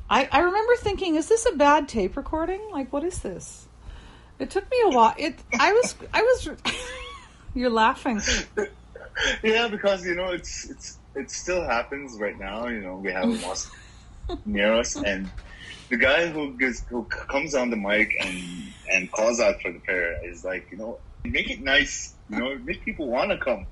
I, 0.10 0.30
I 0.32 0.40
remember 0.40 0.76
thinking, 0.78 1.16
is 1.18 1.28
this 1.28 1.46
a 1.46 1.56
bad 1.58 1.90
tape 1.90 2.16
recording? 2.16 2.62
Like, 2.72 2.94
what 2.94 3.04
is 3.04 3.20
this? 3.20 3.68
It 4.40 4.50
took 4.50 4.72
me 4.72 4.78
a 4.86 4.90
while. 4.90 5.14
It, 5.18 5.36
I 5.60 5.74
was, 5.74 5.94
I 6.14 6.22
was. 6.22 6.50
You're 7.54 7.70
laughing. 7.70 8.22
Yeah, 9.44 9.68
because 9.68 10.06
you 10.06 10.16
know 10.16 10.28
it's 10.28 10.70
it's 10.70 11.00
it 11.16 11.32
still 11.32 11.64
happens 11.64 12.18
right 12.20 12.38
now. 12.40 12.68
You 12.68 12.80
know, 12.80 12.96
we 12.96 13.12
have 13.12 13.24
a 13.24 13.28
mosque 13.28 13.74
near 14.46 14.74
us, 14.74 14.96
and 14.96 15.30
the 15.90 15.98
guy 15.98 16.28
who 16.28 16.58
who 16.90 17.04
comes 17.06 17.56
on 17.56 17.70
the 17.70 17.78
mic 17.78 18.16
and 18.20 18.74
and 18.92 19.12
calls 19.12 19.40
out 19.40 19.62
for 19.62 19.72
the 19.72 19.80
prayer 19.80 20.18
is 20.26 20.44
like, 20.44 20.68
you 20.72 20.78
know, 20.78 21.00
make 21.26 21.50
it 21.50 21.62
nice. 21.62 22.16
You 22.30 22.38
know, 22.40 22.58
make 22.58 22.84
people 22.84 23.08
want 23.08 23.32
to 23.32 23.38
come. 23.38 23.66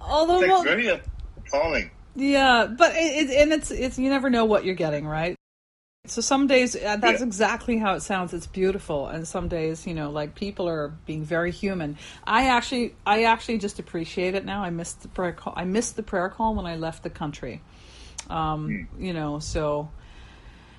Although, 0.00 0.40
It's 0.40 0.64
like 0.64 0.76
very 0.76 0.88
appalling. 1.36 1.90
Yeah, 2.14 2.66
but 2.66 2.94
it, 2.94 3.30
it, 3.30 3.42
and 3.42 3.52
it's 3.52 3.70
it's 3.70 3.98
you 3.98 4.08
never 4.08 4.30
know 4.30 4.44
what 4.44 4.64
you're 4.64 4.74
getting, 4.74 5.06
right? 5.06 5.36
So 6.06 6.20
some 6.20 6.46
days 6.46 6.76
uh, 6.76 6.96
that's 6.96 7.20
Yeah. 7.20 7.26
exactly 7.26 7.78
how 7.78 7.94
it 7.94 8.00
sounds. 8.00 8.34
It's 8.34 8.46
beautiful, 8.46 9.08
and 9.08 9.26
some 9.26 9.48
days, 9.48 9.86
you 9.86 9.94
know, 9.94 10.10
like 10.10 10.34
people 10.34 10.68
are 10.68 10.88
being 11.06 11.24
very 11.24 11.50
human. 11.50 11.96
I 12.26 12.48
actually, 12.48 12.94
I 13.06 13.24
actually 13.24 13.58
just 13.58 13.78
appreciate 13.78 14.34
it 14.34 14.44
now. 14.44 14.62
I 14.62 14.70
missed 14.70 15.00
the 15.02 15.08
prayer 15.08 15.32
call. 15.32 15.54
I 15.56 15.64
missed 15.64 15.96
the 15.96 16.02
prayer 16.02 16.28
call 16.28 16.54
when 16.54 16.66
I 16.66 16.76
left 16.76 17.02
the 17.02 17.10
country. 17.10 17.62
Um, 18.28 18.88
You 18.98 19.12
know, 19.12 19.38
so 19.38 19.88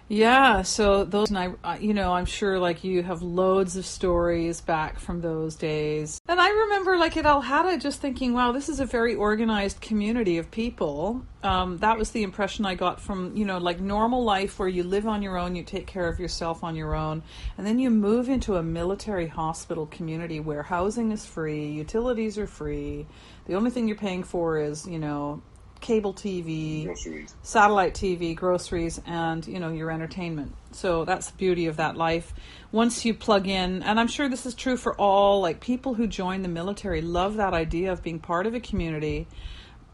Yeah, 0.07 0.61
so 0.61 1.03
those 1.03 1.31
and 1.31 1.57
I, 1.63 1.77
you 1.79 1.95
know, 1.95 2.13
I'm 2.13 2.25
sure 2.25 2.59
like 2.59 2.83
you 2.83 3.01
have 3.01 3.23
loads 3.23 3.75
of 3.75 3.87
stories 3.87 4.61
back 4.61 4.99
from 4.99 5.21
those 5.21 5.55
days. 5.55 6.21
And 6.27 6.39
I 6.39 6.47
remember 6.47 6.95
like 6.95 7.17
at 7.17 7.25
Alhada 7.25 7.81
just 7.81 8.01
thinking, 8.01 8.33
wow, 8.33 8.51
this 8.51 8.69
is 8.69 8.79
a 8.79 8.85
very 8.85 9.15
organized 9.15 9.81
community 9.81 10.37
of 10.37 10.51
people. 10.51 11.25
Um, 11.41 11.79
that 11.79 11.97
was 11.97 12.11
the 12.11 12.21
impression 12.21 12.65
I 12.65 12.75
got 12.75 13.01
from, 13.01 13.35
you 13.35 13.45
know, 13.45 13.57
like 13.57 13.79
normal 13.79 14.23
life 14.23 14.59
where 14.59 14.67
you 14.67 14.83
live 14.83 15.07
on 15.07 15.23
your 15.23 15.39
own, 15.39 15.55
you 15.55 15.63
take 15.63 15.87
care 15.87 16.07
of 16.07 16.19
yourself 16.19 16.63
on 16.63 16.75
your 16.75 16.93
own, 16.93 17.23
and 17.57 17.65
then 17.65 17.79
you 17.79 17.89
move 17.89 18.29
into 18.29 18.57
a 18.57 18.63
military 18.63 19.27
hospital 19.27 19.87
community 19.87 20.39
where 20.39 20.61
housing 20.61 21.11
is 21.11 21.25
free, 21.25 21.67
utilities 21.67 22.37
are 22.37 22.47
free. 22.47 23.07
The 23.47 23.55
only 23.55 23.71
thing 23.71 23.87
you're 23.87 23.97
paying 23.97 24.23
for 24.23 24.59
is, 24.59 24.87
you 24.87 24.99
know, 24.99 25.41
cable 25.85 26.13
TV, 26.15 26.85
Groceries. 26.85 27.35
satellite 27.43 27.93
TV, 27.93 28.35
groceries, 28.35 28.99
and 29.05 29.45
you 29.47 29.59
know 29.59 29.71
your 29.71 29.91
entertainment. 29.91 30.55
So 30.71 31.05
that's 31.05 31.29
the 31.29 31.37
beauty 31.37 31.67
of 31.67 31.77
that 31.77 31.95
life. 31.95 32.33
Once 32.71 33.05
you 33.05 33.13
plug 33.13 33.47
in, 33.47 33.83
and 33.83 33.99
I'm 33.99 34.07
sure 34.07 34.27
this 34.27 34.47
is 34.47 34.55
true 34.55 34.77
for 34.77 34.95
all 34.95 35.41
like 35.41 35.59
people 35.61 35.93
who 35.93 36.07
join 36.07 36.41
the 36.41 36.47
military, 36.49 37.01
love 37.01 37.35
that 37.35 37.53
idea 37.53 37.91
of 37.91 38.01
being 38.01 38.17
part 38.19 38.47
of 38.47 38.55
a 38.55 38.59
community, 38.59 39.27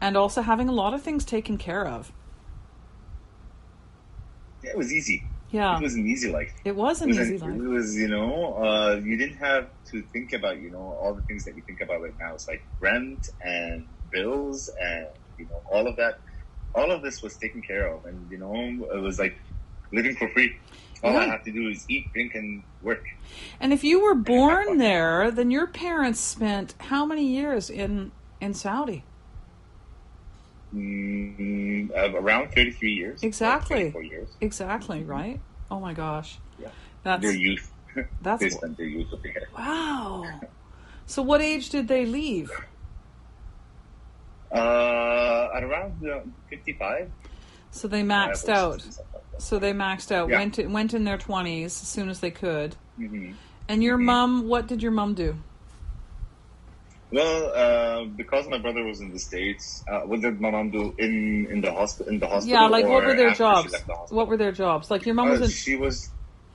and 0.00 0.16
also 0.16 0.40
having 0.40 0.68
a 0.70 0.72
lot 0.72 0.94
of 0.94 1.02
things 1.02 1.26
taken 1.26 1.58
care 1.58 1.86
of. 1.86 2.10
Yeah, 4.64 4.70
it 4.70 4.78
was 4.78 4.92
easy. 4.92 5.24
Yeah, 5.50 5.76
It 5.76 5.82
was 5.82 5.94
an 5.94 6.06
easy 6.06 6.32
life. 6.32 6.50
it 6.64 6.74
was 6.74 7.02
It 7.02 7.08
was, 7.08 7.18
easy 7.18 7.34
an- 7.34 7.40
life. 7.42 7.60
it 7.60 7.68
was, 7.68 7.94
you 7.96 8.08
know, 8.08 8.54
uh, 8.54 9.00
you 9.04 9.18
didn't 9.18 9.36
have 9.36 9.68
to 9.90 10.00
think 10.00 10.32
about, 10.32 10.58
you 10.62 10.70
know, 10.70 10.96
all 11.02 11.12
the 11.12 11.20
things 11.22 11.44
that 11.44 11.54
we 11.54 11.60
think 11.60 11.82
about 11.82 12.00
right 12.00 12.14
now. 12.18 12.32
It's 12.32 12.48
like 12.48 12.64
rent 12.80 13.28
and 13.44 13.86
bills 14.10 14.70
and, 14.80 15.08
you 15.38 15.46
know, 15.46 15.60
all 15.70 15.86
of 15.86 15.96
that. 15.96 16.18
All 16.74 16.90
of 16.90 17.02
this 17.02 17.22
was 17.22 17.36
taken 17.36 17.60
care 17.60 17.86
of. 17.86 18.06
And, 18.06 18.30
you 18.30 18.38
know, 18.38 18.54
it 18.54 19.00
was 19.00 19.18
like 19.18 19.38
living 19.92 20.16
for 20.16 20.28
free. 20.30 20.56
All 21.02 21.16
I 21.16 21.26
have 21.26 21.42
to 21.44 21.52
do 21.52 21.68
is 21.68 21.84
eat, 21.88 22.12
drink, 22.12 22.34
and 22.34 22.62
work. 22.80 23.04
And 23.60 23.72
if 23.72 23.82
you 23.82 24.02
were 24.02 24.14
born 24.14 24.78
there, 24.78 25.30
then 25.30 25.50
your 25.50 25.66
parents 25.66 26.20
spent 26.20 26.74
how 26.78 27.04
many 27.04 27.26
years 27.26 27.68
in 27.68 28.12
in 28.40 28.54
Saudi? 28.54 29.04
Mm, 30.74 31.90
uh, 31.90 32.16
around 32.16 32.52
33 32.52 32.92
years. 32.92 33.22
Exactly. 33.22 33.90
24 33.90 34.02
years. 34.04 34.28
Exactly, 34.40 35.02
right? 35.02 35.40
Oh 35.70 35.80
my 35.80 35.92
gosh. 35.92 36.38
Yeah. 36.58 36.68
That's 37.02 37.22
Their 37.22 37.32
youth. 37.34 37.72
that's 38.22 38.40
they 38.40 38.48
spent 38.48 38.76
their 38.76 38.86
youth 38.86 39.08
wow. 39.56 40.40
So 41.04 41.20
what 41.20 41.42
age 41.42 41.68
did 41.68 41.88
they 41.88 42.06
leave? 42.06 42.50
Uh, 44.52 45.48
at 45.56 45.62
around 45.64 46.02
uh, 46.06 46.20
55. 46.50 47.10
So 47.70 47.88
they 47.88 48.00
uh, 48.00 48.04
maxed 48.04 48.48
or 48.48 48.52
out. 48.52 48.80
like. 48.82 48.94
So 49.38 49.58
they 49.58 49.72
maxed 49.72 50.12
out. 50.12 50.28
Yeah. 50.28 50.36
Went 50.38 50.58
went 50.70 50.94
in 50.94 51.04
their 51.04 51.18
twenties 51.18 51.80
as 51.82 51.88
soon 51.88 52.08
as 52.08 52.20
they 52.20 52.30
could. 52.30 52.76
Mhm. 52.98 53.34
And 53.68 53.82
your 53.82 53.96
Mhm. 53.96 54.04
mom, 54.04 54.48
what 54.48 54.66
did 54.66 54.82
your 54.82 54.92
mom 54.92 55.14
do? 55.14 55.36
Well, 57.10 57.52
uh, 57.54 58.04
because 58.16 58.48
my 58.48 58.58
brother 58.58 58.84
was 58.84 59.00
in 59.00 59.12
the 59.12 59.18
states, 59.18 59.82
uh, 59.90 60.00
what 60.00 60.20
did 60.22 60.40
my 60.40 60.50
mom 60.50 60.70
do 60.70 60.94
in 60.98 61.46
in 61.50 61.60
the 61.60 61.72
hospital? 61.72 62.12
In 62.12 62.18
the 62.20 62.26
hospital, 62.26 62.58
Yeah, 62.58 62.68
like 62.68 62.86
what 62.86 63.04
were 63.04 63.14
their 63.14 63.30
jobs? 63.32 63.72
the? 63.72 64.14
What 64.14 64.28
were 64.28 64.36
their 64.36 64.52
jobs? 64.52 64.90
Like 64.90 65.04
your 65.06 65.14
mom 65.14 65.28
Uh, 65.28 65.32
was 65.32 65.42
in. 65.42 65.48
she 65.48 65.76
was 65.76 66.08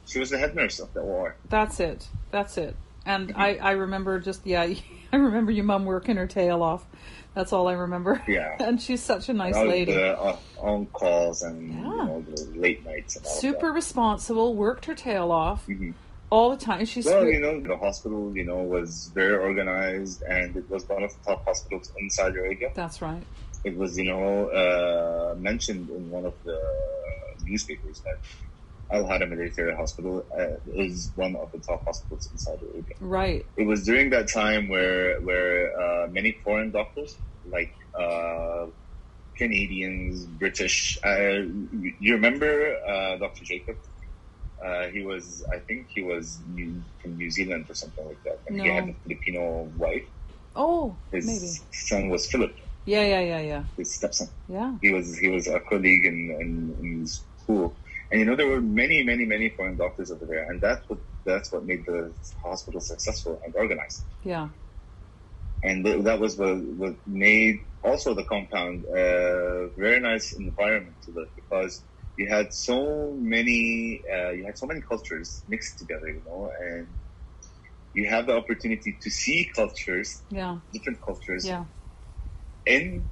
she 0.05 0.19
was 0.19 0.29
the 0.29 0.37
head 0.37 0.55
nurse 0.55 0.79
of 0.79 0.93
the 0.93 1.03
war. 1.03 1.37
That's 1.49 1.79
it. 1.79 2.07
That's 2.31 2.57
it. 2.57 2.75
And 3.05 3.29
Mm-hmm. 3.29 3.41
I 3.41 3.57
I 3.57 3.71
remember 3.71 4.19
just 4.19 4.45
yeah 4.47 4.61
I 5.13 5.15
remember 5.15 5.51
your 5.51 5.65
mom 5.65 5.85
working 5.85 6.17
her 6.17 6.27
tail 6.27 6.63
off. 6.63 6.85
That's 7.37 7.53
all 7.53 7.67
I 7.67 7.73
remember. 7.73 8.19
Yeah. 8.27 8.55
and 8.59 8.81
she's 8.81 9.03
such 9.03 9.29
a 9.29 9.33
nice 9.33 9.55
All 9.55 9.67
lady. 9.67 9.91
the 9.93 10.19
uh, 10.19 10.37
on 10.57 10.87
calls 10.87 11.43
and 11.43 11.71
Yeah. 11.71 11.77
you 11.77 11.81
know, 11.85 12.25
late 12.55 12.83
nights 12.83 13.15
and 13.15 13.23
all 13.27 13.31
Super 13.31 13.71
responsible. 13.71 14.55
Worked 14.55 14.85
her 14.85 14.95
tail 14.95 15.31
off. 15.31 15.67
Mhm. 15.67 15.93
all 16.31 16.49
the 16.49 16.57
time. 16.57 16.83
She's 16.85 17.05
Well, 17.05 17.25
you 17.27 17.39
know, 17.39 17.61
the 17.61 17.77
hospital, 17.77 18.35
you 18.35 18.43
know, 18.43 18.57
was 18.57 19.11
very 19.13 19.37
organized, 19.37 20.23
and 20.23 20.57
it 20.57 20.67
was 20.69 20.89
one 20.89 21.03
of 21.03 21.11
the 21.15 21.19
top 21.23 21.45
hospitals 21.45 21.89
in 21.99 22.09
Saudi 22.09 22.39
Arabia. 22.39 22.71
that's 22.73 23.01
right. 23.03 23.21
It 23.63 23.77
was, 23.77 23.97
you 23.99 24.05
know, 24.11 24.47
uh, 24.61 25.35
mentioned 25.39 25.89
in 25.91 26.09
one 26.09 26.25
of 26.25 26.33
the 26.43 26.59
newspapers 27.45 28.01
that 28.01 28.17
Al 28.91 29.03
Military 29.27 29.75
Hospital 29.75 30.25
uh, 30.37 30.55
is 30.73 31.11
one 31.15 31.35
of 31.35 31.51
the 31.51 31.59
top 31.59 31.83
hospitals 31.85 32.29
in 32.31 32.37
Saudi 32.37 32.65
Arabia. 32.73 32.95
Right. 33.01 33.45
It 33.57 33.65
was 33.67 33.83
during 33.85 34.09
that 34.11 34.31
time 34.31 34.69
where 34.69 35.19
where 35.21 35.71
uh, 35.79 36.07
many 36.07 36.37
foreign 36.43 36.71
doctors, 36.71 37.17
like 37.45 37.73
uh, 37.99 38.67
Canadians, 39.37 40.25
British, 40.25 40.97
uh, 41.05 41.41
you 41.99 42.13
remember 42.13 42.75
uh, 42.87 43.17
Dr. 43.17 43.43
Jacob? 43.43 43.75
Uh, 44.65 44.87
he 44.87 45.03
was, 45.03 45.45
I 45.53 45.59
think, 45.59 45.87
he 45.93 46.01
was 46.01 46.41
new, 46.47 46.81
from 46.99 47.15
New 47.15 47.29
Zealand 47.29 47.67
or 47.69 47.75
something 47.75 48.05
like 48.07 48.23
that, 48.23 48.39
and 48.47 48.59
he 48.59 48.67
had 48.67 48.89
a 48.89 48.95
Filipino 49.03 49.71
wife. 49.75 50.05
Oh, 50.55 50.97
His 51.11 51.25
maybe. 51.27 51.47
son 51.71 52.09
was 52.09 52.25
Philip, 52.27 52.55
Yeah, 52.85 53.03
yeah, 53.03 53.19
yeah, 53.21 53.41
yeah, 53.41 53.63
his 53.77 53.93
stepson. 53.95 54.29
yeah. 54.47 54.73
He 54.81 54.91
was 54.91 55.15
he 55.19 55.27
was 55.29 55.47
a 55.47 55.59
colleague 55.59 56.05
in, 56.05 56.35
in, 56.41 56.75
in 56.83 57.05
school, 57.05 57.77
and 58.11 58.19
you 58.19 58.25
know 58.25 58.35
there 58.35 58.47
were 58.47 58.61
many, 58.61 59.03
many, 59.03 59.25
many 59.25 59.49
foreign 59.49 59.77
doctors 59.77 60.11
over 60.11 60.25
there, 60.25 60.49
and 60.49 60.61
that's 60.61 60.87
what 60.89 60.99
that's 61.25 61.51
what 61.51 61.65
made 61.65 61.85
the 61.85 62.13
hospital 62.43 62.79
successful 62.79 63.41
and 63.45 63.53
organized. 63.55 64.05
Yeah. 64.23 64.49
and 65.63 65.83
th- 65.85 66.03
that 66.03 66.19
was 66.19 66.37
what, 66.37 66.55
what 66.81 66.95
made 67.07 67.55
also 67.83 68.13
the 68.13 68.23
compound 68.25 68.85
a 68.95 69.69
very 69.77 69.99
nice 69.99 70.33
environment 70.33 70.97
to 71.03 71.11
live 71.11 71.29
because 71.35 71.83
you 72.15 72.27
had 72.29 72.53
so 72.53 73.15
many 73.19 74.01
uh, 74.15 74.29
you 74.31 74.45
had 74.45 74.57
so 74.57 74.65
many 74.67 74.81
cultures 74.81 75.43
mixed 75.47 75.77
together 75.79 76.07
you 76.07 76.21
know 76.25 76.51
and 76.61 76.87
you 77.93 78.07
have 78.07 78.27
the 78.27 78.35
opportunity 78.35 78.97
to 79.01 79.09
see 79.09 79.49
cultures 79.55 80.23
Yeah. 80.29 80.59
different 80.71 80.99
cultures 81.01 81.45
Yeah. 81.45 81.65
in 82.65 83.09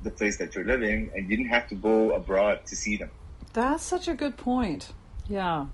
the 0.00 0.10
place 0.10 0.38
that 0.38 0.54
you're 0.54 0.64
living 0.64 1.10
and 1.14 1.28
you 1.28 1.36
didn't 1.36 1.50
have 1.50 1.68
to 1.68 1.74
go 1.74 2.14
abroad 2.14 2.60
to 2.68 2.76
see 2.76 2.96
them 2.96 3.10
That's 3.52 3.82
such 3.82 4.08
a 4.08 4.14
good 4.14 4.36
point. 4.36 4.92
Yeah. 5.28 5.66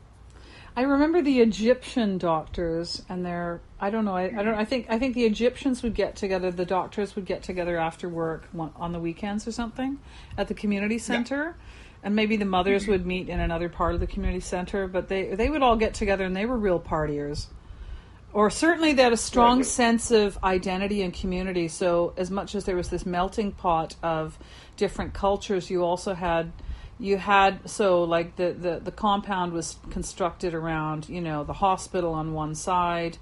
I 0.76 0.82
remember 0.82 1.22
the 1.22 1.40
Egyptian 1.40 2.18
doctors 2.18 3.02
and 3.08 3.24
their 3.24 3.60
I 3.78 3.90
don't 3.90 4.04
know 4.04 4.16
I, 4.16 4.24
I 4.24 4.42
don't 4.42 4.54
I 4.54 4.64
think 4.64 4.86
I 4.88 4.98
think 4.98 5.14
the 5.14 5.24
Egyptians 5.24 5.84
would 5.84 5.94
get 5.94 6.16
together 6.16 6.50
the 6.50 6.64
doctors 6.64 7.14
would 7.14 7.26
get 7.26 7.44
together 7.44 7.76
after 7.78 8.08
work 8.08 8.48
on 8.76 8.92
the 8.92 8.98
weekends 8.98 9.46
or 9.46 9.52
something 9.52 9.98
at 10.36 10.48
the 10.48 10.54
community 10.54 10.98
center 10.98 11.54
and 12.02 12.16
maybe 12.16 12.36
the 12.36 12.44
mothers 12.44 12.82
mm-hmm. 12.82 12.92
would 12.92 13.06
meet 13.06 13.28
in 13.28 13.38
another 13.38 13.68
part 13.68 13.94
of 13.94 14.00
the 14.00 14.06
community 14.08 14.40
center 14.40 14.88
but 14.88 15.08
they 15.08 15.34
they 15.36 15.48
would 15.48 15.62
all 15.62 15.76
get 15.76 15.94
together 15.94 16.24
and 16.24 16.34
they 16.34 16.46
were 16.46 16.58
real 16.58 16.80
partiers 16.80 17.46
or 18.32 18.50
certainly 18.50 18.92
they 18.92 19.04
had 19.04 19.12
a 19.12 19.16
strong 19.16 19.58
Right. 19.58 19.66
sense 19.66 20.10
of 20.10 20.36
identity 20.42 21.02
and 21.02 21.14
community 21.14 21.68
so 21.68 22.14
as 22.16 22.32
much 22.32 22.56
as 22.56 22.64
there 22.64 22.74
was 22.74 22.88
this 22.88 23.06
melting 23.06 23.52
pot 23.52 23.94
of 24.02 24.36
different 24.76 25.14
cultures 25.14 25.70
you 25.70 25.84
also 25.84 26.14
had 26.14 26.50
you 26.98 27.16
had 27.16 27.68
so 27.68 28.04
like 28.04 28.36
the, 28.36 28.52
the 28.52 28.80
the 28.80 28.92
compound 28.92 29.52
was 29.52 29.76
constructed 29.90 30.54
around 30.54 31.08
you 31.08 31.20
know 31.20 31.44
the 31.44 31.54
hospital 31.54 32.14
on 32.14 32.32
one 32.32 32.54
side. 32.54 33.18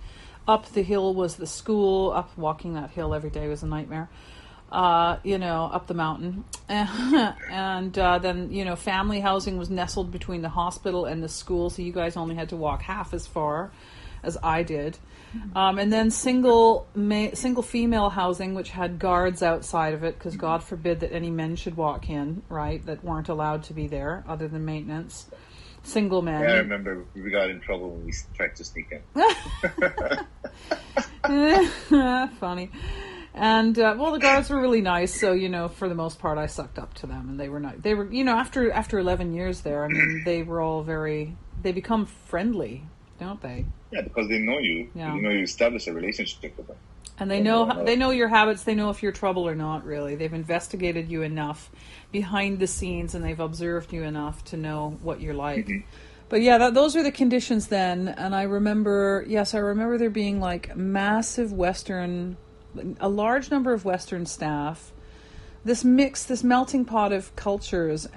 Up 0.46 0.66
the 0.72 0.82
hill 0.82 1.14
was 1.14 1.36
the 1.36 1.46
school. 1.46 2.10
Up 2.10 2.36
walking 2.36 2.74
that 2.74 2.90
hill 2.90 3.14
every 3.14 3.30
day 3.30 3.48
was 3.48 3.62
a 3.62 3.66
nightmare. 3.66 4.08
Uh, 4.70 5.18
you 5.22 5.38
know 5.38 5.70
up 5.72 5.86
the 5.86 5.94
mountain. 5.94 6.44
And 7.50 7.98
uh, 7.98 8.18
then 8.18 8.52
you 8.52 8.64
know 8.64 8.76
family 8.76 9.20
housing 9.20 9.58
was 9.58 9.70
nestled 9.70 10.10
between 10.10 10.42
the 10.42 10.48
hospital 10.48 11.04
and 11.04 11.22
the 11.22 11.28
school 11.28 11.70
so 11.70 11.82
you 11.82 11.92
guys 11.92 12.16
only 12.16 12.34
had 12.34 12.48
to 12.50 12.56
walk 12.56 12.82
half 12.82 13.12
as 13.12 13.26
far 13.26 13.70
as 14.22 14.38
I 14.42 14.62
did 14.62 14.98
um, 15.54 15.78
and 15.78 15.92
then 15.92 16.10
single 16.10 16.86
ma- 16.94 17.34
single 17.34 17.62
female 17.62 18.10
housing, 18.10 18.54
which 18.54 18.70
had 18.70 18.98
guards 18.98 19.42
outside 19.42 19.94
of 19.94 20.04
it, 20.04 20.18
because 20.18 20.36
God 20.36 20.62
forbid 20.62 21.00
that 21.00 21.12
any 21.12 21.30
men 21.30 21.56
should 21.56 21.76
walk 21.76 22.08
in, 22.10 22.42
right? 22.48 22.84
That 22.86 23.04
weren't 23.04 23.28
allowed 23.28 23.64
to 23.64 23.74
be 23.74 23.86
there, 23.86 24.24
other 24.28 24.48
than 24.48 24.64
maintenance. 24.64 25.28
Single 25.84 26.22
men. 26.22 26.42
yeah, 26.42 26.50
I 26.50 26.58
remember 26.58 27.04
we 27.14 27.30
got 27.30 27.50
in 27.50 27.60
trouble 27.60 27.90
when 27.90 28.06
we 28.06 28.12
tried 28.34 28.54
to 28.54 28.64
sneak 28.64 28.92
in 28.92 29.02
Funny. 32.38 32.70
And 33.34 33.78
uh, 33.78 33.94
well, 33.98 34.12
the 34.12 34.18
guards 34.18 34.50
were 34.50 34.60
really 34.60 34.82
nice, 34.82 35.18
so 35.18 35.32
you 35.32 35.48
know, 35.48 35.68
for 35.68 35.88
the 35.88 35.94
most 35.94 36.18
part, 36.18 36.36
I 36.38 36.46
sucked 36.46 36.78
up 36.78 36.92
to 36.94 37.06
them, 37.06 37.30
and 37.30 37.40
they 37.40 37.48
were 37.48 37.60
nice. 37.60 37.76
They 37.78 37.94
were, 37.94 38.12
you 38.12 38.24
know, 38.24 38.36
after 38.36 38.70
after 38.70 38.98
eleven 38.98 39.32
years 39.32 39.62
there, 39.62 39.84
I 39.84 39.88
mean, 39.88 40.22
they 40.24 40.42
were 40.42 40.60
all 40.60 40.82
very. 40.82 41.34
They 41.62 41.72
become 41.72 42.06
friendly, 42.06 42.84
don't 43.22 43.40
they? 43.40 43.64
yeah 43.92 44.02
because 44.02 44.26
they 44.28 44.38
know 44.38 44.58
you 44.58 44.88
Yeah. 44.94 45.14
you 45.14 45.22
know 45.22 45.30
you 45.30 45.42
establish 45.44 45.86
a 45.86 45.92
relationship 45.92 46.56
with 46.56 46.66
them 46.68 46.76
And 47.18 47.30
they 47.30 47.40
know 47.40 47.64
no, 47.66 47.74
no. 47.76 47.84
they 47.84 47.96
know 48.02 48.10
your 48.10 48.28
habits. 48.28 48.62
They 48.64 48.74
know 48.74 48.90
if 48.90 49.02
you're 49.02 49.12
trouble 49.24 49.44
or 49.46 49.54
not. 49.54 49.84
Really, 49.84 50.14
they've 50.16 50.32
investigated 50.44 51.04
you 51.12 51.20
enough 51.22 51.70
behind 52.10 52.58
the 52.58 52.66
scenes, 52.66 53.14
and 53.14 53.22
they've 53.24 53.44
observed 53.50 53.92
you 53.92 54.02
enough 54.02 54.36
to 54.50 54.56
know 54.56 54.80
what 55.06 55.20
you're 55.20 55.34
like. 55.48 55.66
Mhm. 55.66 55.82
But 56.30 56.40
yeah, 56.40 56.56
that, 56.58 56.72
those 56.74 56.96
are 56.96 57.02
the 57.02 57.12
conditions 57.12 57.68
then. 57.68 58.08
And 58.08 58.34
I 58.34 58.44
remember, 58.58 59.24
yes, 59.28 59.54
I 59.54 59.58
remember 59.58 59.98
there 59.98 60.10
being 60.24 60.40
like 60.40 60.74
massive 60.74 61.52
Western, 61.52 62.36
a 62.98 63.08
large 63.10 63.50
number 63.50 63.72
of 63.74 63.84
Western 63.84 64.24
staff. 64.26 64.92
This 65.64 65.84
mix, 65.84 66.24
this 66.24 66.42
melting 66.42 66.84
pot 66.86 67.12
of 67.12 67.36
cultures. 67.36 68.08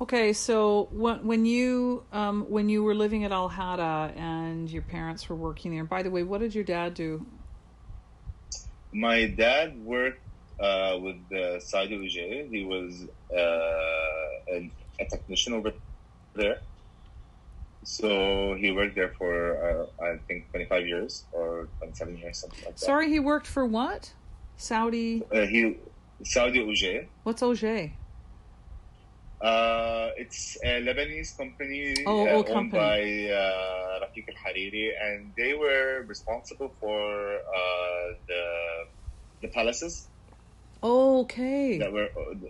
Okay, 0.00 0.32
so 0.32 0.88
when 0.92 1.26
when 1.26 1.44
you 1.44 2.04
um, 2.12 2.46
when 2.48 2.68
you 2.68 2.84
were 2.84 2.94
living 2.94 3.24
at 3.24 3.32
Al 3.32 3.50
Hada 3.50 4.16
and 4.16 4.70
your 4.70 4.82
parents 4.82 5.28
were 5.28 5.34
working 5.34 5.74
there. 5.74 5.84
By 5.84 6.04
the 6.04 6.10
way, 6.10 6.22
what 6.22 6.40
did 6.40 6.54
your 6.54 6.62
dad 6.62 6.94
do? 6.94 7.26
My 8.92 9.26
dad 9.26 9.76
worked 9.84 10.22
uh, 10.60 10.98
with 11.00 11.16
uh, 11.32 11.58
Saudi 11.58 11.96
Oger. 11.96 12.46
He 12.46 12.64
was 12.64 13.06
uh, 13.32 13.36
a, 13.36 14.70
a 15.00 15.04
technician 15.10 15.54
over 15.54 15.72
there. 16.34 16.60
So 17.82 18.54
he 18.54 18.70
worked 18.70 18.94
there 18.94 19.14
for 19.18 19.88
uh, 20.00 20.04
I 20.04 20.18
think 20.28 20.48
25 20.50 20.86
years 20.86 21.24
or 21.32 21.68
27 21.78 22.18
years, 22.18 22.38
something 22.38 22.64
like 22.64 22.76
that. 22.76 22.84
Sorry, 22.84 23.08
he 23.08 23.18
worked 23.18 23.48
for 23.48 23.66
what? 23.66 24.12
Saudi. 24.56 25.24
Uh, 25.34 25.46
he 25.46 25.76
Saudi 26.22 26.62
Oger. 26.62 27.08
What's 27.24 27.42
Oger? 27.42 27.90
Uh, 29.40 30.10
it's 30.16 30.56
a 30.64 30.82
Lebanese 30.82 31.36
company 31.38 31.94
Oh, 32.06 32.26
uh, 32.26 32.30
oh, 32.30 32.36
owned 32.38 32.46
company. 32.46 32.70
by 32.82 33.00
uh, 33.32 34.00
Rafiq 34.02 34.26
Al 34.28 34.38
Hariri, 34.42 34.90
and 35.00 35.32
they 35.36 35.54
were 35.54 36.04
responsible 36.08 36.74
for 36.80 37.36
uh, 37.36 38.06
the 38.26 38.44
the 39.42 39.48
palaces 39.54 40.10
Okay. 40.82 41.78
that 41.78 41.92
were 41.92 42.08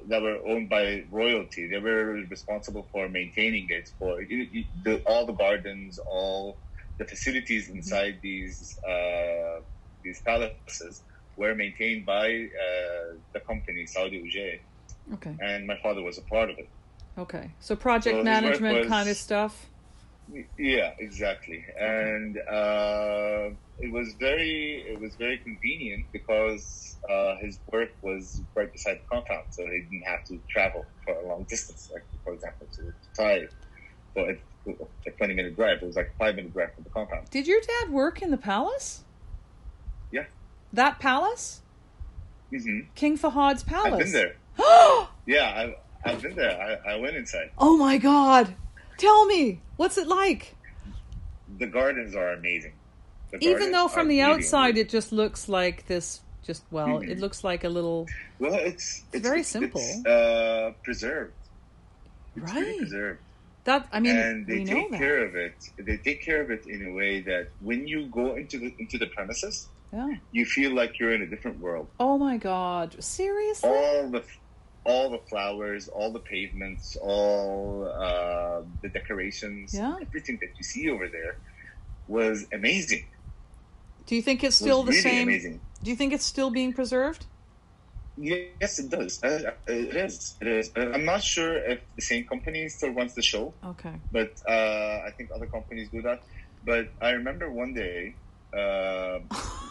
that 0.08 0.22
were 0.22 0.38
owned 0.48 0.68
by 0.70 1.04
royalty. 1.10 1.68
They 1.68 1.78
were 1.78 2.24
responsible 2.30 2.88
for 2.92 3.08
maintaining 3.08 3.66
it, 3.68 3.88
for 3.98 4.22
you- 4.22 4.48
you- 4.50 4.64
the, 4.84 5.02
all 5.06 5.26
the 5.26 5.32
gardens, 5.34 5.98
all 6.10 6.60
the 6.98 7.04
facilities 7.06 7.68
inside 7.68 8.20
these 8.22 8.56
uh, 8.88 9.60
these 10.04 10.20
palaces 10.24 11.04
were 11.36 11.54
maintained 11.54 12.06
by 12.06 12.26
uh, 12.64 13.04
the 13.34 13.40
company 13.46 13.84
Saudi 13.86 14.20
Oger, 14.24 14.52
Okay. 15.14 15.36
and 15.40 15.66
my 15.66 15.76
father 15.82 16.02
was 16.02 16.16
a 16.18 16.22
part 16.34 16.48
of 16.50 16.56
it. 16.58 16.68
Okay. 17.18 17.50
So 17.60 17.74
project 17.76 18.16
work 18.16 18.24
management 18.24 18.78
was- 18.78 18.86
kind 18.88 19.08
of 19.08 19.16
stuff. 19.16 19.66
Yeah, 20.58 20.92
exactly. 20.98 21.64
And 21.80 22.36
uh, 22.36 23.48
it 23.80 23.90
was 23.90 24.12
very 24.20 24.84
it 24.86 25.00
was 25.00 25.14
very 25.14 25.38
convenient 25.38 26.04
because 26.12 26.96
uh, 27.08 27.36
his 27.36 27.58
work 27.72 27.88
was 28.02 28.42
right 28.54 28.70
beside 28.70 28.98
the 29.00 29.08
compound, 29.10 29.44
so 29.50 29.64
he 29.64 29.80
didn't 29.90 30.02
have 30.06 30.24
to 30.24 30.38
travel 30.50 30.84
for 31.04 31.14
a 31.14 31.26
long 31.26 31.44
distance. 31.44 31.90
Like 31.92 32.04
for 32.24 32.34
example, 32.34 32.66
to, 32.72 32.82
to 32.82 32.92
Thai 33.16 33.48
for 34.12 34.30
a, 34.30 34.72
a 35.06 35.10
twenty 35.12 35.32
minute 35.32 35.56
drive. 35.56 35.78
It 35.82 35.86
was 35.86 35.96
like 35.96 36.12
five 36.18 36.36
minute 36.36 36.52
drive 36.52 36.74
from 36.74 36.84
the 36.84 36.90
compound. 36.90 37.30
Did 37.30 37.46
your 37.46 37.60
dad 37.62 37.90
work 37.90 38.20
in 38.20 38.30
the 38.30 38.36
palace? 38.36 39.04
Yeah. 40.12 40.26
That 40.74 40.98
palace? 41.00 41.62
Mm-hmm. 42.52 42.88
King 42.94 43.16
Fahad's 43.16 43.62
palace. 43.62 43.92
I've 43.94 43.98
been 43.98 44.12
there. 44.12 44.34
Yeah, 45.26 45.44
I, 45.44 45.76
I've 46.04 46.22
been 46.22 46.36
there. 46.36 46.80
I, 46.86 46.92
I 46.92 46.96
went 46.96 47.16
inside. 47.16 47.50
oh 47.58 47.76
my 47.76 47.98
god. 47.98 48.54
Tell 48.98 49.26
me. 49.26 49.60
What's 49.76 49.96
it 49.98 50.08
like? 50.08 50.56
The 51.58 51.66
gardens 51.66 52.14
are 52.14 52.32
amazing. 52.32 52.72
Even 53.40 53.72
though 53.72 53.88
from 53.88 54.08
the 54.08 54.20
outside 54.22 54.70
amazing. 54.70 54.86
it 54.86 54.88
just 54.88 55.12
looks 55.12 55.48
like 55.48 55.86
this 55.86 56.20
just 56.44 56.62
well, 56.70 56.88
Mhm. 57.00 57.08
it 57.10 57.18
looks 57.18 57.44
like 57.44 57.64
a 57.64 57.68
little 57.68 58.06
well, 58.38 58.54
it's 58.54 59.04
it's 59.12 59.22
very 59.22 59.40
it's, 59.40 59.48
simple. 59.50 59.80
It's, 59.84 60.06
uh, 60.06 60.72
preserved. 60.82 61.34
It's 62.36 62.52
Right. 62.52 62.78
preserved. 62.78 63.20
that 63.64 63.86
I 63.92 64.00
mean 64.00 64.16
and 64.16 64.46
they 64.46 64.64
take 64.64 64.90
care 64.92 65.22
of 65.26 65.36
it. 65.36 65.52
They 65.76 65.98
take 65.98 66.22
care 66.22 66.40
of 66.40 66.50
it 66.50 66.66
in 66.66 66.86
a 66.86 66.92
way 66.92 67.20
that 67.20 67.48
when 67.60 67.86
you 67.86 68.06
go 68.06 68.34
into 68.36 68.58
the 68.58 68.74
into 68.78 68.96
the 68.96 69.08
premises, 69.08 69.68
Yeah. 69.92 70.08
you 70.32 70.46
feel 70.46 70.72
like 70.72 70.98
you're 70.98 71.12
in 71.12 71.20
a 71.22 71.26
different 71.26 71.60
world. 71.60 71.86
Oh 72.00 72.16
my 72.16 72.38
god. 72.38 72.96
Seriously? 73.02 73.68
All 73.68 74.08
the 74.08 74.22
all 74.88 75.10
the 75.10 75.22
flowers, 75.30 75.88
all 75.88 76.10
the 76.18 76.24
pavements, 76.34 76.96
all 77.00 77.86
uh, 78.06 78.62
the 78.82 78.88
decorations, 78.98 79.74
Yeah. 79.74 79.94
everything 80.06 80.36
that 80.42 80.52
you 80.58 80.64
see 80.72 80.84
over 80.94 81.06
there 81.16 81.34
was 82.16 82.36
amazing. 82.52 83.04
Do 84.06 84.12
you 84.16 84.22
think 84.22 84.38
it's 84.42 84.56
still 84.56 84.82
the 84.82 84.90
really 84.92 85.02
same? 85.02 85.28
amazing. 85.28 85.60
Do 85.84 85.90
you 85.90 85.96
think 86.00 86.12
it's 86.16 86.24
still 86.34 86.50
being 86.50 86.72
preserved? 86.72 87.22
Yes, 88.16 88.78
it 88.82 88.88
does. 88.90 89.22
Uh, 89.22 89.52
it 89.68 89.94
is. 89.94 90.36
It 90.40 90.48
is. 90.48 90.70
Uh, 90.76 90.90
I'm 90.94 91.04
not 91.04 91.22
sure 91.22 91.52
if 91.72 91.80
the 91.94 92.02
same 92.02 92.24
company 92.32 92.68
still 92.68 92.92
runs 93.00 93.14
the 93.14 93.22
show. 93.22 93.54
Okay. 93.72 93.94
but 94.10 94.30
uh, 94.48 94.96
I 95.08 95.10
think 95.16 95.26
other 95.36 95.46
companies 95.46 95.88
do 95.90 96.00
that. 96.02 96.20
But 96.64 96.86
I 97.00 97.10
remember 97.10 97.46
one 97.52 97.74
day, 97.74 98.16
uh, 98.56 99.18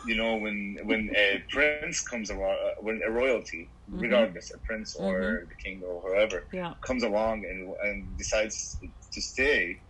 you 0.06 0.16
know, 0.16 0.38
when 0.38 0.78
when 0.86 1.10
a 1.16 1.44
prince 1.50 2.02
comes 2.08 2.30
along, 2.30 2.56
uh, 2.66 2.72
when 2.82 3.02
a 3.06 3.12
royalty, 3.12 3.70
Mhm. 3.90 4.02
regardless, 4.02 4.52
a 4.54 4.60
prince 4.60 4.96
or 4.96 5.46
the 5.50 5.56
king 5.64 5.82
or 5.84 6.02
whoever 6.02 6.48
Yeah. 6.54 6.74
comes 6.86 7.04
along 7.04 7.46
and 7.46 7.60
and 7.88 8.18
decides 8.18 8.78
to 9.14 9.22
stay, 9.22 9.82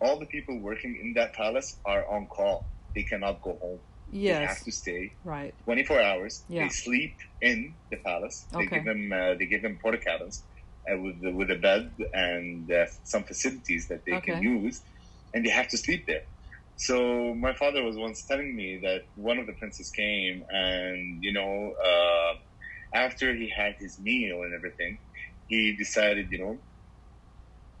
all 0.00 0.18
the 0.18 0.26
people 0.26 0.58
working 0.60 0.96
in 1.02 1.12
that 1.14 1.32
palace 1.34 1.78
are 1.84 2.04
on 2.14 2.26
call. 2.28 2.58
They 2.94 3.02
cannot 3.04 3.40
go 3.42 3.58
home. 3.60 3.80
Yes. 4.10 4.38
They 4.38 4.46
have 4.46 4.62
to 4.64 4.72
stay 4.72 5.02
Right. 5.24 5.54
24 5.64 6.00
hours. 6.00 6.44
Yeah. 6.48 6.64
They 6.64 6.68
sleep 6.70 7.16
in 7.40 7.74
the 7.90 7.96
palace. 7.98 8.46
They 8.52 8.58
Okay. 8.66 8.76
give 8.76 8.84
them 8.84 9.02
uh, 9.12 9.34
they 9.38 9.46
give 9.46 9.62
them 9.62 9.78
porta 9.82 9.98
cabins 9.98 10.36
uh, 10.88 10.98
with 11.02 11.16
the, 11.22 11.30
with 11.38 11.50
a 11.50 11.56
bed 11.68 11.84
and 12.12 12.70
uh, 12.70 12.86
some 13.04 13.24
facilities 13.24 13.88
that 13.88 14.04
they 14.06 14.12
Okay. 14.16 14.32
can 14.32 14.42
use, 14.42 14.82
and 15.34 15.44
they 15.44 15.50
have 15.50 15.68
to 15.68 15.78
sleep 15.78 16.06
there. 16.06 16.24
So 16.86 17.34
my 17.34 17.54
father 17.54 17.82
was 17.84 17.96
once 17.96 18.24
telling 18.26 18.56
me 18.56 18.80
that 18.82 19.02
one 19.14 19.38
of 19.38 19.46
the 19.46 19.52
princes 19.54 19.90
came, 19.90 20.42
and 20.50 21.22
you 21.22 21.32
know, 21.32 21.72
uh, 21.90 22.32
after 23.06 23.34
he 23.34 23.52
had 23.56 23.74
his 23.78 23.98
meal 24.00 24.42
and 24.42 24.52
everything, 24.54 24.98
he 25.46 25.76
decided, 25.76 26.26
you 26.32 26.38
know, 26.38 26.58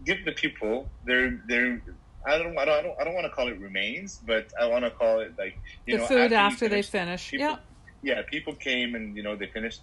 give 0.04 0.24
the 0.24 0.32
people 0.32 0.92
their 1.04 1.38
their. 1.48 1.82
I 2.26 2.38
don't, 2.38 2.56
I 2.56 2.64
don't, 2.64 2.74
I 2.78 2.82
don't, 2.82 2.96
I 3.00 3.04
don't 3.04 3.14
want 3.14 3.26
to 3.26 3.30
call 3.30 3.48
it 3.48 3.58
remains, 3.60 4.18
but 4.24 4.46
I 4.60 4.66
want 4.66 4.84
to 4.84 4.92
call 4.92 5.20
it 5.20 5.32
like 5.38 5.54
you 5.86 5.94
the 5.96 6.02
know 6.02 6.06
food 6.06 6.32
after, 6.32 6.50
they 6.50 6.56
finish 6.56 6.88
finish. 6.88 7.30
people- 7.30 7.58
yeah. 8.02 8.14
yeah, 8.16 8.22
people 8.30 8.54
came 8.54 8.94
and 8.94 9.16
you 9.16 9.22
know 9.24 9.36
they 9.36 9.48
finished. 9.48 9.80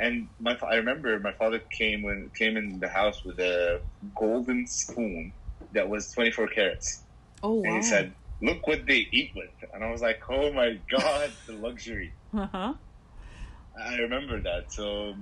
And 0.00 0.28
my 0.40 0.56
I 0.70 0.76
remember 0.76 1.20
my 1.20 1.32
father 1.38 1.60
came 1.78 2.02
when 2.02 2.30
came 2.38 2.56
in 2.56 2.78
the 2.80 2.88
house 2.88 3.20
with 3.24 3.38
a 3.38 3.80
golden 4.18 4.66
spoon 4.66 5.34
that 5.72 5.88
was 5.88 6.10
24 6.12 6.48
carats, 6.48 7.04
Oh 7.42 7.54
and 7.62 7.66
wow. 7.72 7.76
he 7.76 7.82
said, 7.82 8.14
"Look 8.40 8.66
what 8.66 8.86
they 8.86 9.06
eat 9.12 9.32
with." 9.34 9.50
And 9.72 9.82
I 9.84 9.90
was 9.90 10.02
like, 10.02 10.20
"Oh 10.28 10.52
my 10.52 10.80
god, 10.90 11.30
the 11.46 11.54
luxury!" 11.54 12.14
uh-huh. 12.32 12.74
I 13.76 13.96
remember 13.96 14.40
that. 14.40 14.70
So 14.72 15.14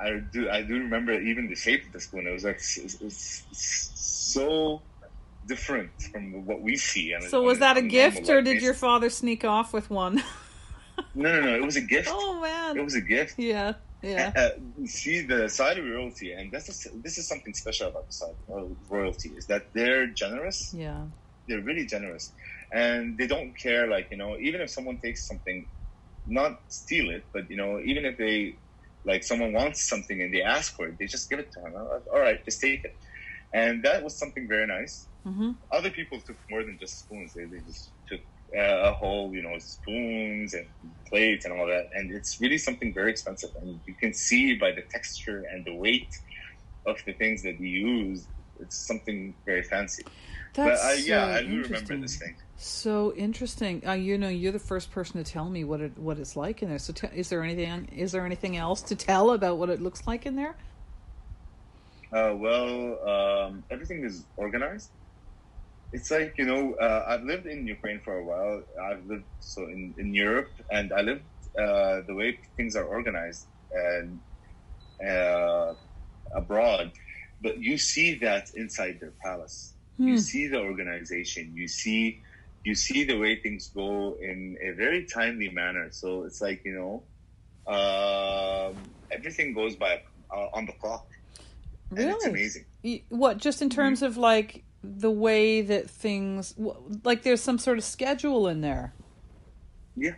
I 0.00 0.18
do 0.32 0.50
I 0.50 0.62
do 0.62 0.74
remember 0.74 1.12
even 1.12 1.48
the 1.48 1.54
shape 1.54 1.86
of 1.86 1.92
the 1.92 2.00
spoon. 2.00 2.26
It 2.26 2.32
was 2.32 2.44
like 2.44 2.56
s- 2.56 2.78
s- 2.84 3.02
s- 3.02 3.90
so 4.34 4.82
different 5.46 5.90
from 6.10 6.44
what 6.46 6.62
we 6.62 6.76
see. 6.76 7.14
on- 7.14 7.22
So 7.22 7.42
was 7.42 7.58
that 7.60 7.76
a 7.76 7.82
gift 7.82 8.28
or 8.28 8.42
did 8.42 8.60
your 8.62 8.74
father 8.74 9.08
sneak 9.10 9.44
off 9.44 9.72
with 9.72 9.90
one? 9.90 10.22
No, 11.14 11.32
no, 11.34 11.40
no. 11.40 11.54
It 11.56 11.64
was 11.64 11.76
a 11.76 11.80
gift. 11.80 12.08
oh 12.10 12.40
man. 12.40 12.76
It 12.78 12.84
was 12.84 12.94
a 12.94 13.00
gift. 13.00 13.34
Yeah. 13.38 13.74
Yeah. 14.02 14.32
Uh, 14.36 14.50
see 14.84 15.20
the 15.22 15.48
Saudi 15.48 15.80
royalty, 15.80 16.32
and 16.32 16.50
this 16.52 16.68
is 16.68 16.86
this 17.02 17.18
is 17.18 17.28
something 17.28 17.54
special 17.54 17.88
about 17.88 18.06
the 18.08 18.12
Saudi 18.12 18.36
royalty 18.90 19.30
is 19.30 19.46
that 19.46 19.72
they're 19.74 20.06
generous. 20.08 20.70
Yeah. 20.72 21.06
They're 21.48 21.60
really 21.62 21.86
generous, 21.86 22.32
and 22.72 23.18
they 23.18 23.26
don't 23.26 23.54
care. 23.58 23.86
Like 23.86 24.08
you 24.10 24.16
know, 24.16 24.36
even 24.40 24.60
if 24.60 24.70
someone 24.70 24.98
takes 25.02 25.26
something, 25.26 25.66
not 26.26 26.52
steal 26.68 27.10
it, 27.10 27.24
but 27.32 27.50
you 27.50 27.56
know, 27.56 27.80
even 27.84 28.04
if 28.04 28.18
they 28.18 28.54
like 29.04 29.24
someone 29.24 29.52
wants 29.52 29.88
something 29.88 30.22
and 30.22 30.32
they 30.32 30.42
ask 30.42 30.74
for 30.74 30.86
it, 30.88 30.96
they 30.98 31.06
just 31.06 31.28
give 31.28 31.38
it 31.38 31.50
to 31.52 31.60
them. 31.60 31.74
All 31.76 32.20
right, 32.20 32.44
just 32.44 32.60
take 32.60 32.84
it, 32.84 32.92
and 33.52 33.82
that 33.84 34.02
was 34.02 34.18
something 34.18 34.46
very 34.48 34.66
nice. 34.66 35.08
Mm-hmm. 35.26 35.52
Other 35.72 35.90
people 35.90 36.20
took 36.20 36.36
more 36.50 36.64
than 36.64 36.78
just 36.80 37.00
spoons. 37.00 37.32
They, 37.34 37.44
they 37.44 37.64
just 37.64 37.92
took 38.08 38.20
uh, 38.56 38.90
a 38.90 38.92
whole, 38.92 39.32
you 39.34 39.42
know, 39.42 39.56
spoons 39.58 40.54
and 40.54 40.66
plates 41.08 41.44
and 41.44 41.58
all 41.58 41.66
that. 41.66 41.86
And 41.94 42.10
it's 42.14 42.38
really 42.40 42.58
something 42.58 42.92
very 42.92 43.10
expensive. 43.10 43.50
And 43.60 43.80
you 43.86 43.94
can 44.00 44.12
see 44.12 44.56
by 44.56 44.72
the 44.72 44.82
texture 44.90 45.44
and 45.52 45.64
the 45.64 45.74
weight 45.74 46.08
of 46.86 46.98
the 47.06 47.12
things 47.14 47.42
that 47.44 47.56
we 47.60 47.68
use, 47.68 48.28
it's 48.60 48.86
something 48.86 49.34
very 49.46 49.62
fancy. 49.62 50.04
That's 50.54 50.82
but 50.82 50.86
I, 50.86 50.94
yeah, 50.94 51.26
so 51.26 51.32
I 51.32 51.42
do 51.42 51.62
remember 51.62 51.94
interesting. 51.94 52.00
this 52.00 52.16
thing. 52.16 52.36
So 52.56 53.12
interesting. 53.14 53.82
Uh, 53.86 53.92
you 53.92 54.18
know, 54.18 54.28
you're 54.28 54.52
the 54.52 54.58
first 54.58 54.90
person 54.90 55.22
to 55.22 55.30
tell 55.30 55.48
me 55.48 55.64
what 55.64 55.80
it 55.80 55.98
what 55.98 56.18
it's 56.18 56.36
like 56.36 56.62
in 56.62 56.68
there. 56.68 56.78
So, 56.78 56.92
t- 56.92 57.08
is 57.14 57.28
there 57.30 57.42
anything 57.42 57.86
is 57.86 58.12
there 58.12 58.26
anything 58.26 58.56
else 58.56 58.82
to 58.82 58.96
tell 58.96 59.30
about 59.30 59.58
what 59.58 59.70
it 59.70 59.80
looks 59.80 60.06
like 60.06 60.26
in 60.26 60.36
there? 60.36 60.56
Uh, 62.14 62.34
well, 62.36 62.98
um, 63.08 63.64
everything 63.70 64.04
is 64.04 64.26
organized. 64.36 64.90
It's 65.92 66.10
like 66.10 66.34
you 66.36 66.44
know, 66.44 66.74
uh, 66.74 67.04
I've 67.08 67.24
lived 67.24 67.46
in 67.46 67.66
Ukraine 67.66 68.00
for 68.04 68.18
a 68.18 68.24
while. 68.24 68.62
I've 68.82 69.04
lived 69.06 69.24
so 69.40 69.62
in, 69.62 69.94
in 69.98 70.14
Europe, 70.14 70.50
and 70.70 70.92
I 70.92 71.00
lived 71.00 71.24
uh, 71.58 72.02
the 72.06 72.14
way 72.14 72.38
things 72.56 72.76
are 72.76 72.84
organized 72.84 73.46
and 73.72 74.20
uh, 75.06 75.74
abroad. 76.36 76.92
But 77.42 77.58
you 77.58 77.78
see 77.78 78.18
that 78.18 78.50
inside 78.54 78.98
their 79.00 79.14
palace. 79.24 79.74
Hmm. 79.96 80.08
You 80.08 80.18
see 80.18 80.46
the 80.46 80.60
organization. 80.60 81.52
You 81.54 81.68
see, 81.68 82.22
you 82.64 82.74
see 82.74 83.04
the 83.04 83.18
way 83.18 83.36
things 83.36 83.68
go 83.68 84.16
in 84.20 84.56
a 84.62 84.70
very 84.72 85.04
timely 85.04 85.50
manner. 85.50 85.88
So 85.90 86.24
it's 86.24 86.40
like 86.40 86.64
you 86.64 86.74
know, 86.74 87.02
um, 87.72 88.76
everything 89.10 89.54
goes 89.54 89.76
by 89.76 90.02
uh, 90.34 90.48
on 90.52 90.66
the 90.66 90.72
clock. 90.72 91.06
And 91.90 91.98
it's 91.98 92.24
Really? 92.24 92.30
amazing. 92.30 92.64
What 93.10 93.38
just 93.38 93.60
in 93.62 93.70
terms 93.70 94.02
of 94.02 94.16
like 94.16 94.64
the 94.82 95.10
way 95.10 95.62
that 95.62 95.88
things 95.88 96.54
like 97.04 97.22
there's 97.22 97.40
some 97.40 97.58
sort 97.58 97.78
of 97.78 97.84
schedule 97.84 98.48
in 98.48 98.60
there. 98.60 98.92
Yeah. 99.96 100.14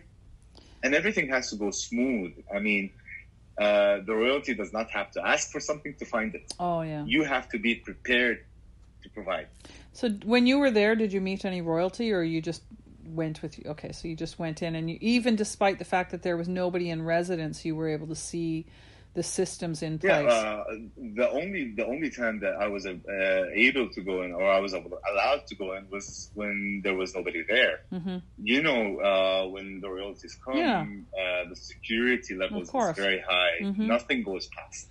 And 0.83 0.95
everything 0.95 1.29
has 1.29 1.49
to 1.49 1.55
go 1.55 1.71
smooth. 1.71 2.33
I 2.53 2.59
mean, 2.59 2.91
uh, 3.59 3.99
the 4.05 4.13
royalty 4.15 4.53
does 4.53 4.73
not 4.73 4.89
have 4.91 5.11
to 5.11 5.25
ask 5.25 5.51
for 5.51 5.59
something 5.59 5.95
to 5.95 6.05
find 6.05 6.33
it. 6.33 6.53
Oh 6.59 6.81
yeah. 6.81 7.03
You 7.05 7.23
have 7.23 7.49
to 7.49 7.59
be 7.59 7.75
prepared 7.75 8.45
to 9.05 9.09
provide. 9.11 9.47
So 9.93 10.09
when 10.25 10.45
you 10.47 10.59
were 10.59 10.71
there, 10.71 10.95
did 10.95 11.13
you 11.13 11.21
meet 11.21 11.45
any 11.45 11.61
royalty, 11.61 12.11
or 12.11 12.21
you 12.23 12.41
just 12.41 12.63
went 13.05 13.41
with 13.41 13.57
you? 13.57 13.65
Okay, 13.71 13.91
so 13.91 14.07
you 14.07 14.15
just 14.15 14.37
went 14.39 14.61
in, 14.61 14.75
and 14.75 14.89
you, 14.89 14.97
even 14.99 15.35
despite 15.35 15.79
the 15.79 15.85
fact 15.85 16.11
that 16.11 16.23
there 16.23 16.35
was 16.37 16.49
nobody 16.49 16.89
in 16.89 17.01
residence, 17.03 17.63
you 17.63 17.75
were 17.75 17.87
able 17.87 18.07
to 18.07 18.15
see 18.15 18.65
the 19.13 19.23
systems 19.23 19.81
in 19.81 19.97
Yeah, 20.03 20.23
place. 20.23 20.33
uh, 20.33 20.63
the 21.15 21.29
only 21.29 21.71
the 21.73 21.85
only 21.85 22.09
time 22.09 22.41
that 22.41 22.55
I 22.59 22.67
was 22.67 22.85
uh, 22.85 22.91
able 23.53 23.87
to 23.95 24.01
go 24.01 24.23
in, 24.23 24.33
or 24.33 24.45
I 24.51 24.59
was 24.59 24.73
allowed 24.73 25.47
to 25.47 25.55
go 25.55 25.73
in, 25.77 25.87
was 25.89 26.31
when 26.33 26.81
there 26.83 26.95
was 26.95 27.15
nobody 27.15 27.41
there. 27.47 27.79
Mhm. 27.93 28.21
You 28.43 28.61
know, 28.61 28.81
uh, 28.99 29.47
when 29.47 29.79
the 29.79 29.89
royalties 29.89 30.35
come, 30.43 30.57
Yeah. 30.57 30.81
uh, 31.21 31.47
the 31.47 31.55
security 31.55 32.35
levels 32.35 32.67
is 32.67 32.97
very 32.97 33.21
high. 33.25 33.55
Mhm. 33.61 33.87
Nothing 33.95 34.23
goes 34.23 34.49
past. 34.57 34.89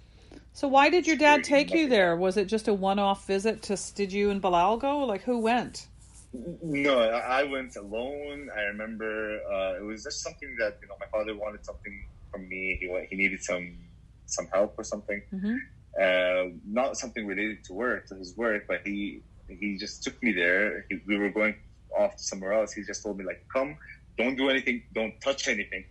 So 0.54 0.68
why 0.68 0.88
did 0.88 1.06
your 1.06 1.16
dad 1.16 1.42
take 1.42 1.74
you 1.74 1.88
there? 1.88 2.16
Was 2.16 2.36
it 2.36 2.46
just 2.46 2.68
a 2.68 2.74
one-off 2.74 3.26
visit? 3.26 3.62
To 3.64 3.76
did 3.94 4.12
you 4.12 4.30
and 4.30 4.40
Bilal 4.40 4.76
go? 4.78 4.98
Like 5.00 5.22
who 5.22 5.40
went? 5.40 5.88
No, 6.32 6.98
I 7.00 7.42
went 7.42 7.76
alone. 7.76 8.48
I 8.56 8.62
remember 8.62 9.38
uh, 9.52 9.76
it 9.80 9.84
was 9.84 10.02
just 10.04 10.22
something 10.22 10.56
that 10.60 10.78
you 10.80 10.88
know 10.88 10.94
my 11.00 11.06
father 11.12 11.36
wanted 11.36 11.64
something 11.64 11.92
from 12.30 12.48
me. 12.48 12.78
He 12.80 12.88
wa- 12.88 13.02
he 13.10 13.16
needed 13.16 13.42
some 13.42 13.78
some 14.26 14.46
help 14.52 14.74
or 14.78 14.84
something. 14.84 15.20
hmm 15.30 15.56
uh, 16.00 16.46
not 16.66 16.96
something 16.96 17.24
related 17.24 17.62
to 17.64 17.72
work, 17.72 18.04
to 18.08 18.16
his 18.16 18.36
work, 18.36 18.64
but 18.66 18.80
he 18.84 19.22
he 19.48 19.76
just 19.76 20.02
took 20.02 20.20
me 20.24 20.32
there. 20.32 20.84
He, 20.88 20.98
we 21.06 21.16
were 21.18 21.30
going 21.30 21.54
off 21.96 22.14
somewhere 22.16 22.52
else. 22.52 22.72
He 22.72 22.82
just 22.82 23.02
told 23.04 23.16
me 23.18 23.24
like, 23.24 23.42
"Come, 23.52 23.76
don't 24.18 24.36
do 24.36 24.48
anything, 24.50 24.82
don't 24.94 25.14
touch 25.20 25.46
anything. 25.48 25.84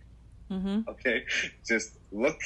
hmm 0.50 0.80
Okay, 0.88 1.24
just 1.66 1.96
look, 2.12 2.38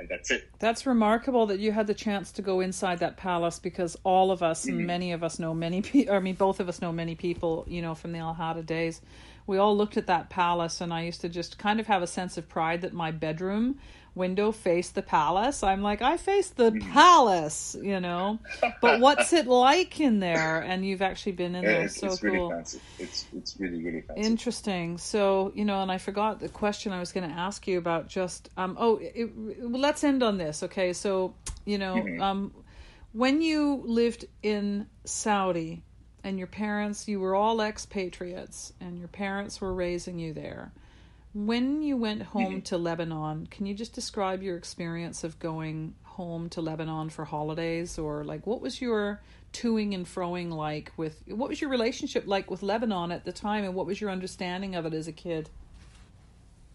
and 0.00 0.08
that's 0.08 0.30
it." 0.30 0.48
That's 0.58 0.84
remarkable 0.84 1.46
that 1.46 1.60
you 1.60 1.72
had 1.72 1.86
the 1.86 1.94
chance 1.94 2.32
to 2.32 2.42
go 2.42 2.60
inside 2.60 2.98
that 2.98 3.16
palace 3.16 3.58
because 3.58 3.96
all 4.02 4.30
of 4.30 4.42
us, 4.42 4.64
and 4.64 4.80
Mhm. 4.80 4.86
many 4.86 5.12
of 5.12 5.22
us 5.22 5.38
know 5.38 5.54
many 5.54 5.80
people, 5.82 6.14
I 6.14 6.18
mean, 6.18 6.34
both 6.34 6.58
of 6.58 6.68
us 6.68 6.82
know 6.82 6.92
many 6.92 7.14
people, 7.14 7.64
you 7.68 7.80
know, 7.80 7.94
from 7.94 8.12
the 8.12 8.18
Al 8.18 8.34
Hada 8.34 8.66
days. 8.66 9.00
We 9.46 9.58
all 9.58 9.76
looked 9.76 9.96
at 9.96 10.06
that 10.06 10.28
palace, 10.28 10.80
and 10.80 10.92
I 10.92 11.02
used 11.02 11.20
to 11.22 11.28
just 11.28 11.58
kind 11.58 11.80
of 11.80 11.86
have 11.86 12.02
a 12.02 12.06
sense 12.06 12.36
of 12.36 12.48
pride 12.48 12.82
that 12.82 12.92
my 12.92 13.10
bedroom 13.10 13.78
window 14.14 14.52
faced 14.52 14.94
the 14.94 15.02
palace. 15.02 15.62
I'm 15.62 15.82
like, 15.82 16.02
I 16.02 16.16
faced 16.16 16.56
the 16.56 16.72
palace, 16.72 17.76
you 17.80 18.00
know. 18.00 18.38
But 18.80 18.98
what's 19.00 19.32
it 19.32 19.46
like 19.46 20.00
in 20.00 20.20
there? 20.20 20.60
And 20.60 20.84
you've 20.84 21.02
actually 21.02 21.32
been 21.32 21.54
in 21.54 21.64
Yeah, 21.64 21.70
there. 21.72 21.84
it's, 21.84 21.96
so 21.96 22.12
it's 22.12 22.20
cool. 22.22 22.30
really 22.30 22.48
fancy. 22.48 22.80
It's 22.98 23.26
it's 23.32 23.56
really 23.58 23.82
really 23.84 24.02
fancy. 24.02 24.22
Interesting. 24.22 24.98
So, 24.98 25.52
you 25.54 25.64
know, 25.64 25.80
and 25.82 25.90
I 25.92 25.98
forgot 25.98 26.40
the 26.40 26.48
question 26.48 26.92
I 26.92 26.98
was 27.00 27.12
going 27.12 27.28
to 27.28 27.34
ask 27.34 27.66
you 27.68 27.78
about 27.78 28.08
just 28.08 28.48
um 28.56 28.76
oh, 28.78 28.98
it, 29.00 29.30
well, 29.34 29.80
let's 29.80 30.02
end 30.04 30.22
on 30.22 30.38
this, 30.38 30.62
okay? 30.64 30.92
So, 30.92 31.34
you 31.64 31.78
know, 31.78 31.94
Mhm. 32.02 32.20
um 32.20 32.52
when 33.12 33.42
you 33.42 33.82
lived 33.86 34.24
in 34.42 34.86
Saudi 35.04 35.82
and 36.22 36.38
your 36.38 36.46
parents, 36.46 37.08
you 37.08 37.18
were 37.18 37.34
all 37.34 37.60
expatriates 37.60 38.72
and 38.80 38.98
your 38.98 39.08
parents 39.08 39.60
were 39.60 39.72
raising 39.74 40.18
you 40.18 40.32
there. 40.32 40.72
When 41.32 41.82
you 41.82 41.96
went 41.96 42.22
home 42.22 42.62
to 42.62 42.76
Lebanon, 42.76 43.46
can 43.46 43.66
you 43.66 43.74
just 43.74 43.92
describe 43.92 44.42
your 44.42 44.56
experience 44.56 45.22
of 45.22 45.38
going 45.38 45.94
home 46.02 46.48
to 46.50 46.60
Lebanon 46.60 47.08
for 47.08 47.24
holidays 47.24 47.98
or 47.98 48.24
like 48.24 48.46
what 48.48 48.60
was 48.60 48.80
your 48.80 49.20
toing 49.52 49.94
and 49.94 50.06
froing 50.06 50.52
like 50.52 50.92
with 50.96 51.22
what 51.26 51.48
was 51.48 51.60
your 51.60 51.70
relationship 51.70 52.24
like 52.26 52.50
with 52.50 52.62
Lebanon 52.62 53.12
at 53.12 53.24
the 53.24 53.32
time 53.32 53.64
and 53.64 53.74
what 53.74 53.86
was 53.86 54.00
your 54.00 54.10
understanding 54.10 54.74
of 54.74 54.86
it 54.86 54.92
as 54.92 55.06
a 55.06 55.12
kid? 55.12 55.48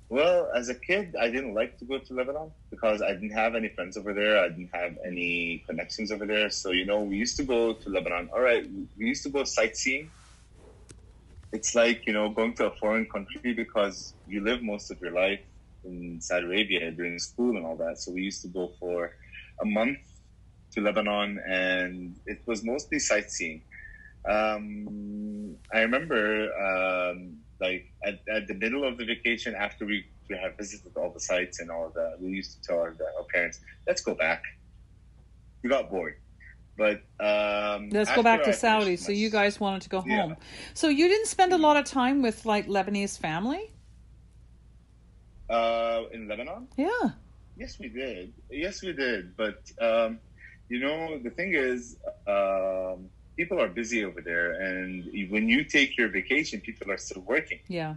Well, 0.07 0.49
as 0.55 0.69
a 0.69 0.75
kid, 0.75 1.15
I 1.19 1.29
didn't 1.29 1.53
like 1.53 1.77
to 1.79 1.85
go 1.85 1.97
to 1.97 2.13
Lebanon 2.13 2.51
because 2.69 3.01
I 3.01 3.11
didn't 3.13 3.31
have 3.31 3.55
any 3.55 3.69
friends 3.69 3.97
over 3.97 4.13
there. 4.13 4.39
I 4.39 4.49
didn't 4.49 4.69
have 4.73 4.97
any 5.03 5.63
connections 5.67 6.11
over 6.11 6.25
there. 6.25 6.49
So, 6.49 6.71
you 6.71 6.85
know, 6.85 7.01
we 7.01 7.17
used 7.17 7.37
to 7.37 7.43
go 7.43 7.73
to 7.73 7.89
Lebanon. 7.89 8.29
All 8.31 8.41
right, 8.41 8.69
we 8.97 9.05
used 9.05 9.23
to 9.23 9.29
go 9.29 9.43
sightseeing. 9.43 10.11
It's 11.55 11.73
like, 11.73 12.01
you 12.05 12.13
know, 12.13 12.27
going 12.29 12.53
to 12.55 12.65
a 12.67 12.75
foreign 12.81 13.07
country 13.15 13.53
because 13.53 14.15
you 14.25 14.43
live 14.43 14.61
most 14.61 14.91
of 14.91 14.97
your 15.01 15.13
life 15.13 15.39
in 15.85 16.19
Saudi 16.19 16.45
Arabia 16.47 16.91
during 16.91 17.17
school 17.17 17.55
and 17.57 17.65
all 17.65 17.77
that. 17.77 17.95
So 18.01 18.11
we 18.11 18.23
used 18.23 18.41
to 18.41 18.49
go 18.49 18.73
for 18.79 19.11
a 19.61 19.65
month 19.65 19.99
to 20.73 20.81
Lebanon 20.81 21.39
and 21.47 22.17
it 22.25 22.39
was 22.45 22.65
mostly 22.65 22.99
sightseeing. 22.99 23.61
Um, 24.27 25.55
I 25.73 25.79
remember, 25.87 26.23
um, 26.67 27.37
like 27.61 27.85
at, 28.03 28.15
at 28.35 28.47
the 28.47 28.55
middle 28.55 28.83
of 28.83 28.97
the 28.97 29.05
vacation, 29.05 29.55
after 29.55 29.85
we, 29.85 30.03
we 30.29 30.37
have 30.43 30.57
visited 30.57 30.91
all 30.97 31.11
the 31.13 31.21
sites 31.21 31.61
and 31.61 31.71
all 31.71 31.89
that, 31.95 32.17
we 32.19 32.31
used 32.31 32.51
to 32.55 32.61
tell 32.67 32.79
our, 32.79 32.93
our 33.17 33.25
parents, 33.33 33.59
"Let's 33.87 34.01
go 34.01 34.15
back." 34.15 34.41
We 35.63 35.69
got 35.69 35.89
bored, 35.91 36.15
but 36.77 37.03
um, 37.19 37.89
Let's 37.89 38.11
go 38.11 38.23
back 38.23 38.43
to 38.43 38.53
Saudi. 38.53 38.95
So 38.97 39.11
my- 39.11 39.17
you 39.17 39.29
guys 39.29 39.59
wanted 39.59 39.81
to 39.83 39.89
go 39.89 40.03
Yeah. 40.05 40.21
home. 40.21 40.35
So 40.73 40.88
you 40.89 41.07
didn't 41.07 41.27
spend 41.27 41.53
a 41.53 41.57
lot 41.57 41.77
of 41.77 41.85
time 41.85 42.21
with 42.21 42.45
like 42.45 42.67
Lebanese 42.67 43.17
family? 43.19 43.71
uh, 45.49 46.03
in 46.11 46.27
Lebanon. 46.27 46.67
Yeah. 46.77 46.89
Yes, 47.57 47.77
we 47.79 47.89
did. 47.89 48.33
Yes, 48.49 48.81
we 48.81 48.93
did. 48.93 49.35
But 49.38 49.61
um, 49.79 50.19
you 50.69 50.79
know, 50.79 51.19
the 51.19 51.29
thing 51.29 51.53
is, 51.53 51.97
um, 52.27 53.09
people 53.38 53.61
are 53.61 53.67
busy 53.69 54.03
over 54.03 54.21
there, 54.21 54.53
and 54.53 55.05
when 55.29 55.47
you 55.47 55.63
take 55.63 55.97
your 55.97 56.09
vacation, 56.09 56.61
people 56.61 56.91
are 56.91 56.97
still 56.97 57.21
working. 57.21 57.59
Yeah. 57.67 57.95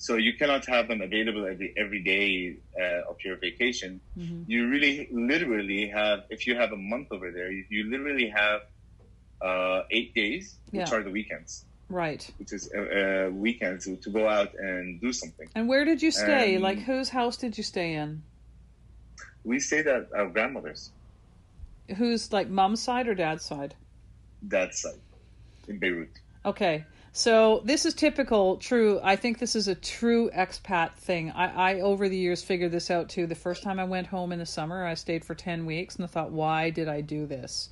So 0.00 0.16
you 0.16 0.32
cannot 0.32 0.64
have 0.64 0.88
them 0.88 1.02
available 1.02 1.44
every 1.46 1.74
every 1.76 2.02
day 2.02 2.56
uh, 2.82 3.10
of 3.10 3.16
your 3.24 3.36
vacation. 3.36 4.00
hmm 4.16 4.42
You 4.46 4.60
really, 4.74 4.94
literally 5.12 5.82
have. 5.98 6.20
If 6.36 6.46
you 6.46 6.54
have 6.56 6.72
a 6.72 6.80
month 6.92 7.08
over 7.16 7.28
there, 7.30 7.50
you, 7.56 7.64
you 7.68 7.82
literally 7.94 8.28
have 8.42 8.60
uh, 9.48 9.82
eight 9.90 10.14
days, 10.14 10.56
which 10.72 10.90
are 10.94 11.02
the 11.04 11.10
weekends, 11.18 11.52
Right. 11.90 12.22
which 12.38 12.52
is 12.56 12.64
uh, 12.74 12.80
uh, 12.80 13.28
weekends 13.30 13.84
to, 13.84 13.96
to 14.04 14.10
go 14.10 14.24
out 14.26 14.50
and 14.58 15.00
do 15.04 15.12
something. 15.12 15.48
And 15.54 15.68
where 15.68 15.84
did 15.84 16.00
you 16.00 16.10
stay? 16.10 16.56
Um, 16.56 16.62
like 16.62 16.80
whose 16.88 17.10
house 17.10 17.36
did 17.36 17.58
you 17.58 17.64
stay 17.74 17.92
in? 18.02 18.22
We 19.44 19.60
stayed 19.60 19.86
at 19.86 20.08
our 20.16 20.28
grandmother's, 20.28 20.92
Who's 21.96 22.32
like 22.32 22.48
mom's 22.48 22.82
side 22.82 23.06
or 23.08 23.14
dad's 23.14 23.44
side? 23.44 23.74
dad's 24.48 24.80
side, 24.80 25.02
in 25.68 25.78
Beirut. 25.78 26.14
Okay. 26.44 26.84
So 27.12 27.60
this 27.64 27.86
is 27.86 27.94
typical, 27.94 28.56
true. 28.58 29.00
I 29.02 29.16
think 29.16 29.40
this 29.40 29.56
is 29.56 29.66
a 29.66 29.74
true 29.74 30.30
expat 30.30 30.94
thing. 30.94 31.32
I, 31.32 31.72
I 31.72 31.80
over 31.80 32.08
the 32.08 32.16
years 32.16 32.42
figured 32.42 32.70
this 32.70 32.88
out 32.88 33.08
too. 33.08 33.26
The 33.26 33.34
first 33.34 33.64
time 33.64 33.80
I 33.80 33.84
went 33.84 34.06
home 34.06 34.30
in 34.30 34.38
the 34.38 34.46
summer, 34.46 34.86
I 34.86 34.94
stayed 34.94 35.24
for 35.24 35.34
ten 35.34 35.66
weeks, 35.66 35.96
and 35.96 36.04
I 36.04 36.08
thought, 36.08 36.30
why 36.30 36.70
did 36.70 36.88
I 36.88 37.00
do 37.00 37.26
this? 37.26 37.68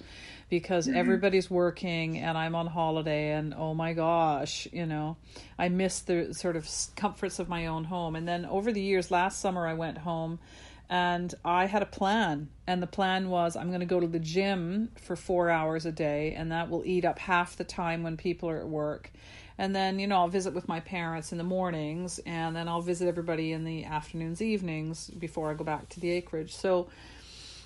Because 0.51 0.89
mm-hmm. 0.89 0.97
everybody's 0.97 1.49
working 1.49 2.19
and 2.19 2.37
I'm 2.37 2.57
on 2.57 2.67
holiday, 2.67 3.31
and 3.31 3.55
oh 3.55 3.75
my 3.75 3.93
gosh, 3.93 4.67
you 4.73 4.87
know, 4.87 5.17
I 5.57 5.69
miss 5.69 6.01
the 6.01 6.35
sort 6.35 6.57
of 6.57 6.69
comforts 6.97 7.39
of 7.39 7.49
my 7.49 7.67
own 7.67 7.85
home. 7.85 8.17
And 8.17 8.27
then 8.27 8.45
over 8.45 8.73
the 8.73 8.83
years, 8.83 9.11
last 9.11 9.41
summer 9.41 9.69
I 9.69 9.75
went 9.75 9.99
home 9.99 10.41
and 10.89 11.35
I 11.45 11.67
had 11.67 11.83
a 11.83 11.87
plan. 11.87 12.49
And 12.67 12.83
the 12.83 12.87
plan 12.87 13.31
was 13.31 13.57
I'm 13.57 13.69
going 13.69 13.81
to 13.81 13.87
go 13.87 14.01
to 14.01 14.07
the 14.07 14.19
gym 14.19 14.91
for 15.01 15.17
four 15.17 15.51
hours 15.51 15.87
a 15.87 15.93
day, 15.93 16.35
and 16.35 16.53
that 16.53 16.71
will 16.71 16.85
eat 16.85 17.05
up 17.05 17.19
half 17.19 17.57
the 17.57 17.65
time 17.65 18.03
when 18.03 18.17
people 18.17 18.49
are 18.49 18.59
at 18.59 18.69
work. 18.69 19.11
And 19.57 19.75
then, 19.75 19.99
you 19.99 20.07
know, 20.07 20.17
I'll 20.17 20.29
visit 20.29 20.55
with 20.55 20.69
my 20.69 20.81
parents 20.81 21.33
in 21.33 21.39
the 21.39 21.45
mornings, 21.45 22.21
and 22.21 22.55
then 22.55 22.69
I'll 22.69 22.81
visit 22.81 23.09
everybody 23.09 23.53
in 23.53 23.65
the 23.65 23.85
afternoons, 23.85 24.41
evenings 24.41 25.11
before 25.11 25.51
I 25.51 25.55
go 25.55 25.65
back 25.65 25.89
to 25.91 26.01
the 26.01 26.11
acreage. 26.11 26.55
So, 26.55 26.89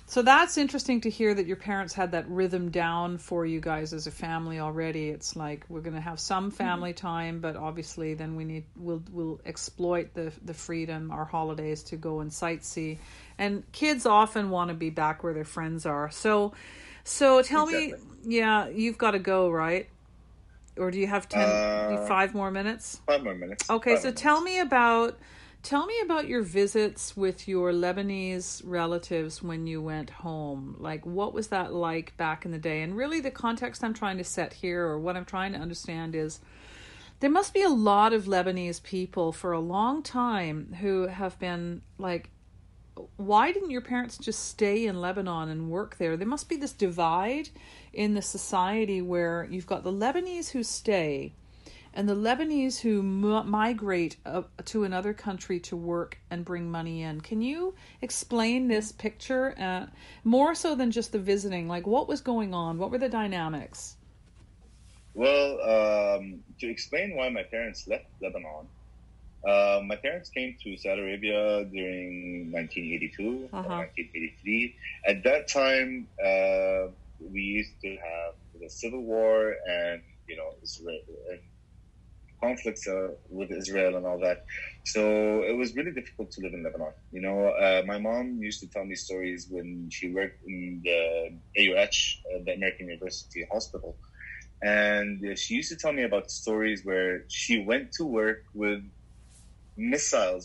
so 0.05 0.21
that's 0.21 0.57
interesting 0.57 1.01
to 1.01 1.09
hear 1.09 1.33
that 1.33 1.45
your 1.47 1.55
parents 1.55 1.93
had 1.93 2.11
that 2.11 2.27
rhythm 2.29 2.69
down 2.71 3.17
for 3.17 3.45
you 3.45 3.59
guys 3.61 3.93
as 3.93 4.05
a 4.05 4.11
family 4.11 4.59
already. 4.59 5.09
It's 5.09 5.35
like 5.35 5.65
we're 5.69 5.81
going 5.81 5.95
to 5.95 6.01
have 6.01 6.19
some 6.19 6.51
family 6.51 6.93
time, 6.93 7.39
but 7.39 7.55
obviously 7.55 8.13
then 8.13 8.35
we 8.35 8.43
need 8.43 8.65
we'll 8.75 9.03
we'll 9.11 9.39
exploit 9.45 10.13
the 10.13 10.31
the 10.43 10.53
freedom 10.53 11.11
our 11.11 11.25
holidays 11.25 11.83
to 11.83 11.95
go 11.95 12.19
and 12.19 12.31
sightsee. 12.31 12.97
And 13.37 13.63
kids 13.71 14.05
often 14.05 14.49
want 14.49 14.69
to 14.69 14.73
be 14.75 14.89
back 14.89 15.23
where 15.23 15.33
their 15.33 15.45
friends 15.45 15.85
are. 15.85 16.11
So 16.11 16.53
so 17.03 17.41
tell 17.41 17.65
me, 17.65 17.93
yeah, 18.23 18.67
you've 18.69 18.97
got 18.97 19.11
to 19.11 19.19
go, 19.19 19.49
right? 19.49 19.89
Or 20.77 20.89
do 20.89 20.99
you 20.99 21.07
have 21.07 21.29
10 21.29 21.41
Uh, 21.41 22.05
five 22.07 22.33
more 22.33 22.49
minutes? 22.51 22.99
Five 23.05 23.23
more 23.23 23.35
minutes. 23.35 23.69
Okay, 23.69 23.95
Five 23.95 24.01
so 24.01 24.07
more 24.09 24.15
tell 24.15 24.41
me 24.41 24.59
about 24.59 25.19
tell 25.63 25.85
me 25.85 25.95
about 26.03 26.27
your 26.27 26.41
visits 26.41 27.15
with 27.15 27.47
your 27.47 27.71
Lebanese 27.71 28.61
relatives 28.65 29.41
when 29.41 29.65
you 29.65 29.81
went 29.81 30.09
home. 30.09 30.75
Like 30.77 31.05
what 31.05 31.33
was 31.33 31.47
that 31.47 31.73
like 31.73 32.15
back 32.17 32.45
in 32.45 32.51
the 32.51 32.57
day? 32.57 32.81
And 32.81 32.95
really 32.95 33.21
the 33.21 33.31
context 33.31 33.83
I'm 33.83 33.93
trying 33.93 34.17
to 34.17 34.25
set 34.25 34.53
here 34.53 34.85
or 34.85 34.99
what 34.99 35.15
I'm 35.15 35.25
trying 35.25 35.53
to 35.53 35.59
understand 35.59 36.15
is 36.15 36.41
there 37.21 37.29
must 37.29 37.53
be 37.53 37.63
a 37.63 37.69
lot 37.69 38.11
of 38.11 38.25
Lebanese 38.25 38.83
people 38.83 39.31
for 39.31 39.53
a 39.53 39.59
long 39.59 40.03
time 40.03 40.75
who 40.81 41.07
have 41.07 41.39
been 41.39 41.81
like 41.97 42.29
why 43.17 43.51
didn't 43.51 43.71
your 43.71 43.81
parents 43.81 44.19
just 44.19 44.47
stay 44.49 44.85
in 44.85 45.01
Lebanon 45.01 45.49
and 45.49 45.71
work 45.71 45.97
there? 45.97 46.15
There 46.15 46.27
must 46.27 46.47
be 46.47 46.57
this 46.57 46.73
divide 46.73 47.49
in 47.91 48.13
the 48.13 48.21
society 48.21 49.01
where 49.01 49.47
you've 49.49 49.65
got 49.65 49.83
the 49.83 49.91
Lebanese 49.91 50.51
who 50.51 50.61
stay 50.61 51.33
and 51.93 52.09
the 52.09 52.15
Lebanese 52.15 52.79
who 52.79 52.99
m- 52.99 53.49
migrate 53.49 54.17
uh, 54.25 54.43
to 54.65 54.83
another 54.83 55.13
country 55.13 55.59
to 55.61 55.75
work 55.75 56.17
and 56.29 56.43
bring 56.43 56.69
money 56.69 57.01
in. 57.03 57.21
Can 57.21 57.41
you 57.41 57.75
explain 58.01 58.67
this 58.67 58.91
picture 58.91 59.55
uh, 59.59 59.85
more 60.23 60.55
so 60.55 60.75
than 60.75 60.91
just 60.91 61.11
the 61.11 61.19
visiting? 61.19 61.67
Like, 61.67 61.85
what 61.85 62.07
was 62.07 62.21
going 62.21 62.53
on? 62.53 62.77
What 62.77 62.91
were 62.91 62.97
the 62.97 63.09
dynamics? 63.09 63.97
Well, 65.13 65.59
um, 65.61 66.41
to 66.59 66.69
explain 66.69 67.15
why 67.15 67.29
my 67.29 67.43
parents 67.43 67.87
left 67.87 68.05
Lebanon, 68.21 68.67
uh, 69.47 69.81
my 69.85 69.97
parents 69.97 70.29
came 70.29 70.55
to 70.63 70.77
Saudi 70.77 71.01
Arabia 71.01 71.65
during 71.65 72.51
1982 72.51 73.49
uh-huh. 73.51 73.69
1983. 73.69 74.75
At 75.05 75.23
that 75.23 75.47
time, 75.49 76.07
uh, 76.23 76.93
we 77.19 77.41
used 77.41 77.73
to 77.81 77.89
have 77.89 78.33
the 78.59 78.69
civil 78.69 79.03
war 79.03 79.55
and 79.69 80.01
you 80.27 80.37
know 80.37 80.49
Israel, 80.61 81.01
and 81.31 81.39
conflicts 82.45 82.83
uh, 82.87 83.09
with 83.37 83.49
Israel 83.61 83.91
and 83.97 84.05
all 84.09 84.19
that. 84.27 84.39
So 84.93 85.01
it 85.51 85.55
was 85.61 85.69
really 85.77 85.93
difficult 85.99 86.27
to 86.35 86.39
live 86.43 86.53
in 86.57 86.61
Lebanon. 86.67 86.93
You 87.15 87.21
know, 87.25 87.37
uh, 87.65 87.81
my 87.91 87.99
mom 88.07 88.25
used 88.49 88.59
to 88.63 88.67
tell 88.73 88.85
me 88.91 88.95
stories 89.07 89.41
when 89.55 89.67
she 89.95 90.05
worked 90.19 90.39
in 90.51 90.81
the 90.87 90.99
AUH, 91.61 91.97
uh, 92.29 92.43
the 92.45 92.53
American 92.59 92.85
University 92.89 93.41
Hospital, 93.55 93.91
and 94.61 95.07
she 95.41 95.51
used 95.59 95.71
to 95.73 95.77
tell 95.83 95.93
me 95.99 96.03
about 96.09 96.25
stories 96.43 96.79
where 96.89 97.13
she 97.39 97.55
went 97.71 97.85
to 97.97 98.03
work 98.21 98.41
with 98.63 98.81
missiles 99.75 100.43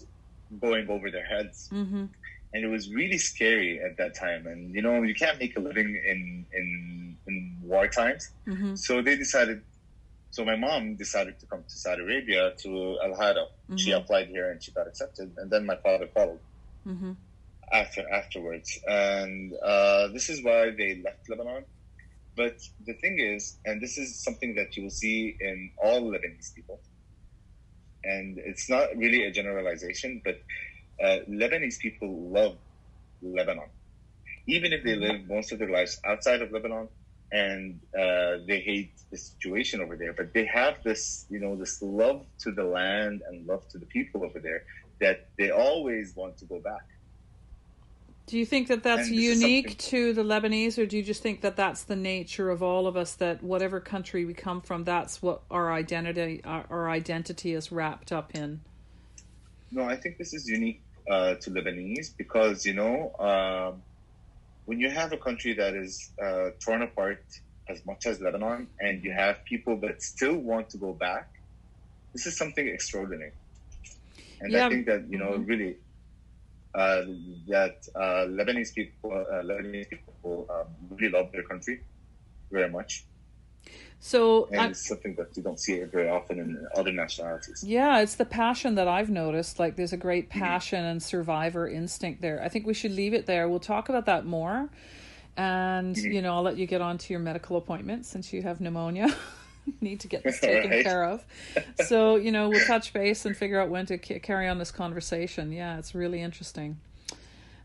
going 0.67 0.87
over 0.95 1.07
their 1.17 1.29
heads. 1.35 1.57
Mm-hmm. 1.81 2.05
And 2.53 2.61
it 2.67 2.71
was 2.77 2.85
really 3.01 3.21
scary 3.33 3.73
at 3.87 3.93
that 4.01 4.13
time. 4.25 4.43
And, 4.51 4.61
you 4.75 4.83
know, 4.87 5.03
you 5.11 5.17
can't 5.23 5.39
make 5.39 5.55
a 5.61 5.63
living 5.69 5.91
in, 6.13 6.21
in, 6.59 6.69
in 7.29 7.37
war 7.63 7.87
times. 8.01 8.23
Mm-hmm. 8.47 8.75
So 8.87 9.03
they 9.07 9.17
decided, 9.17 9.59
so 10.31 10.45
my 10.45 10.57
mom 10.57 10.97
decided 10.97 11.39
to 11.41 11.47
come 11.47 11.63
to 11.63 11.75
Saudi 11.75 12.03
Arabia 12.03 12.53
to 12.59 12.99
Al 13.03 13.15
Hada. 13.15 13.47
Mm-hmm. 13.47 13.77
She 13.77 13.93
applied 13.93 14.29
here 14.29 14.51
and 14.51 14.63
she 14.63 14.73
got 14.73 14.87
accepted. 14.87 15.33
And 15.39 15.51
then 15.51 15.65
my 15.65 15.77
father 15.77 16.07
followed 16.09 16.41
mm-hmm. 16.87 17.13
after 17.73 18.09
afterwards. 18.13 18.79
And 18.87 19.55
uh, 19.55 20.09
this 20.09 20.29
is 20.29 20.45
why 20.45 20.71
they 20.77 21.01
left 21.03 21.29
Lebanon. 21.29 21.65
But 22.37 22.57
the 22.87 22.93
thing 22.95 23.19
is, 23.19 23.57
and 23.65 23.81
this 23.81 23.99
is 23.99 24.15
something 24.15 24.55
that 24.55 24.77
you 24.77 24.85
will 24.85 24.91
see 24.91 25.37
in 25.41 25.71
all 25.83 26.03
Lebanese 26.03 26.55
people, 26.55 26.79
and 28.05 28.39
it's 28.39 28.71
not 28.71 28.97
really 28.97 29.25
a 29.25 29.33
generalization, 29.33 30.23
but 30.25 30.41
uh, 31.03 31.25
Lebanese 31.29 31.81
people 31.81 32.31
love 32.31 32.57
Lebanon, 33.23 33.69
even 34.47 34.73
if 34.73 34.85
they 34.85 34.93
mm-hmm. 34.93 35.03
live 35.03 35.29
most 35.29 35.51
of 35.51 35.59
their 35.59 35.71
lives 35.71 36.01
outside 36.07 36.41
of 36.41 36.53
Lebanon 36.53 36.89
and 37.33 37.81
uh, 37.95 38.39
they 38.47 38.61
hate 38.61 38.93
the 39.11 39.17
situation 39.17 39.81
over 39.81 39.97
there. 39.97 40.13
But 40.13 40.33
they 40.33 40.47
have 40.47 40.83
this, 40.83 41.27
you 41.31 41.41
know, 41.41 41.57
this 41.57 41.83
love 41.83 42.25
to 42.41 42.53
the 42.53 42.65
land 42.65 43.23
and 43.29 43.47
love 43.47 43.69
to 43.69 43.79
the 43.79 43.87
people 43.87 44.25
over 44.25 44.39
there 44.39 44.65
that 45.01 45.29
they 45.39 45.51
always 45.51 46.15
want 46.17 46.39
to 46.39 46.45
go 46.45 46.59
back. 46.61 46.87
Do 48.27 48.39
you 48.39 48.45
think 48.45 48.69
that 48.69 48.83
that's 48.83 49.09
unique 49.09 49.79
to 49.79 50.13
the 50.13 50.23
Lebanese, 50.23 50.77
or 50.77 50.85
do 50.85 50.99
you 50.99 51.03
just 51.03 51.23
think 51.23 51.41
that 51.41 51.57
that's 51.57 51.85
the 51.85 51.97
nature 51.97 52.51
of 52.51 52.63
all 52.63 52.87
of 52.87 52.95
us? 52.95 53.15
That 53.15 53.43
whatever 53.43 53.81
country 53.81 54.27
we 54.27 54.35
come 54.35 54.61
from, 54.61 54.85
that's 54.85 55.23
what 55.23 55.41
our 55.51 55.73
identity, 55.73 56.43
our, 56.45 56.67
our 56.69 56.91
identity 56.91 57.55
is 57.55 57.73
wrapped 57.73 58.13
up 58.13 58.35
in. 58.35 58.61
No, 59.71 59.85
I 59.85 59.97
think 59.97 60.19
this 60.19 60.35
is 60.35 60.47
unique 60.47 60.83
uh, 61.11 61.37
to 61.37 61.51
Lebanese 61.51 62.15
because 62.19 62.67
you 62.67 62.75
know 62.75 63.15
um, 63.19 63.83
when 64.69 64.79
you 64.79 64.91
have 64.91 65.15
a 65.15 65.17
country 65.17 65.55
that 65.55 65.75
is 65.75 66.11
uh, 66.23 66.51
torn 66.61 66.83
apart 66.83 67.25
as 67.71 67.87
much 67.87 68.05
as 68.05 68.21
Lebanon, 68.21 68.69
and 68.79 69.03
you 69.03 69.13
have 69.13 69.43
people 69.47 69.79
that 69.79 70.03
still 70.03 70.37
want 70.37 70.69
to 70.69 70.77
go 70.77 70.93
back, 70.93 71.27
this 72.13 72.27
is 72.27 72.37
something 72.37 72.69
extraordinary. 72.69 73.33
And 74.43 74.53
yeah. 74.53 74.67
I 74.67 74.69
think 74.69 74.85
that 74.85 75.09
you 75.09 75.19
know 75.19 75.33
mm-hmm. 75.33 75.53
really 75.53 75.77
uh, 76.75 77.01
that 77.49 77.77
uh, 77.95 78.27
Lebanese 78.39 78.75
people, 78.75 79.11
uh, 79.11 79.43
Lebanese 79.43 79.89
people 79.89 80.47
um, 80.51 80.67
really 80.91 81.13
love 81.17 81.33
their 81.33 81.45
country 81.45 81.81
very 82.51 82.69
much. 82.69 83.05
So 84.01 84.49
and 84.53 84.61
I'm, 84.61 84.71
it's 84.71 84.87
something 84.87 85.15
that 85.17 85.37
you 85.37 85.43
don't 85.43 85.59
see 85.59 85.83
very 85.83 86.09
often 86.09 86.39
in 86.39 86.67
other 86.77 86.93
nationalities. 86.93 87.65
Yeah, 87.67 88.01
it's 88.01 88.15
the 88.15 88.25
passion 88.25 88.77
that 88.77 88.87
I've 88.87 89.11
noticed. 89.11 89.59
Like 89.59 89.77
there's 89.77 89.93
a 89.93 89.97
great 89.97 90.31
mm-hmm. 90.31 90.39
passion 90.39 90.81
mm-hmm. 90.81 90.91
and 90.91 91.03
survivor 91.03 91.69
instinct 91.69 92.21
there. 92.21 92.41
I 92.43 92.49
think 92.49 92.67
we 92.67 92.75
should 92.75 92.93
leave 92.93 93.15
it 93.15 93.27
there. 93.27 93.49
We'll 93.49 93.59
talk 93.59 93.89
about 93.89 94.07
that 94.07 94.25
more. 94.25 94.69
And 95.37 95.97
mm-hmm. 95.97 96.13
you 96.13 96.23
know, 96.23 96.35
I'll 96.35 96.43
let 96.43 96.59
you 96.59 96.67
get 96.67 96.81
on 96.81 96.99
to 96.99 97.13
your 97.13 97.21
medical 97.21 97.57
appointment 97.57 98.07
since 98.07 98.33
you 98.33 98.43
have 98.43 98.61
pneumonia. 98.61 99.15
need 99.81 100.01
to 100.01 100.09
get 100.09 100.23
this 100.23 100.41
taken 100.41 100.71
right. 100.71 100.85
care 100.85 101.05
of. 101.05 101.25
So, 101.87 102.17
you 102.17 102.33
know, 102.33 102.49
we'll 102.49 102.67
touch 102.67 102.93
base 102.93 103.25
and 103.27 103.37
figure 103.37 103.61
out 103.61 103.69
when 103.69 103.87
to 103.87 103.99
c- 104.03 104.19
carry 104.21 104.49
on 104.49 104.59
this 104.59 104.71
conversation. 104.71 105.53
Yeah, 105.53 105.79
it's 105.79 105.95
really 105.95 106.23
interesting. 106.23 106.79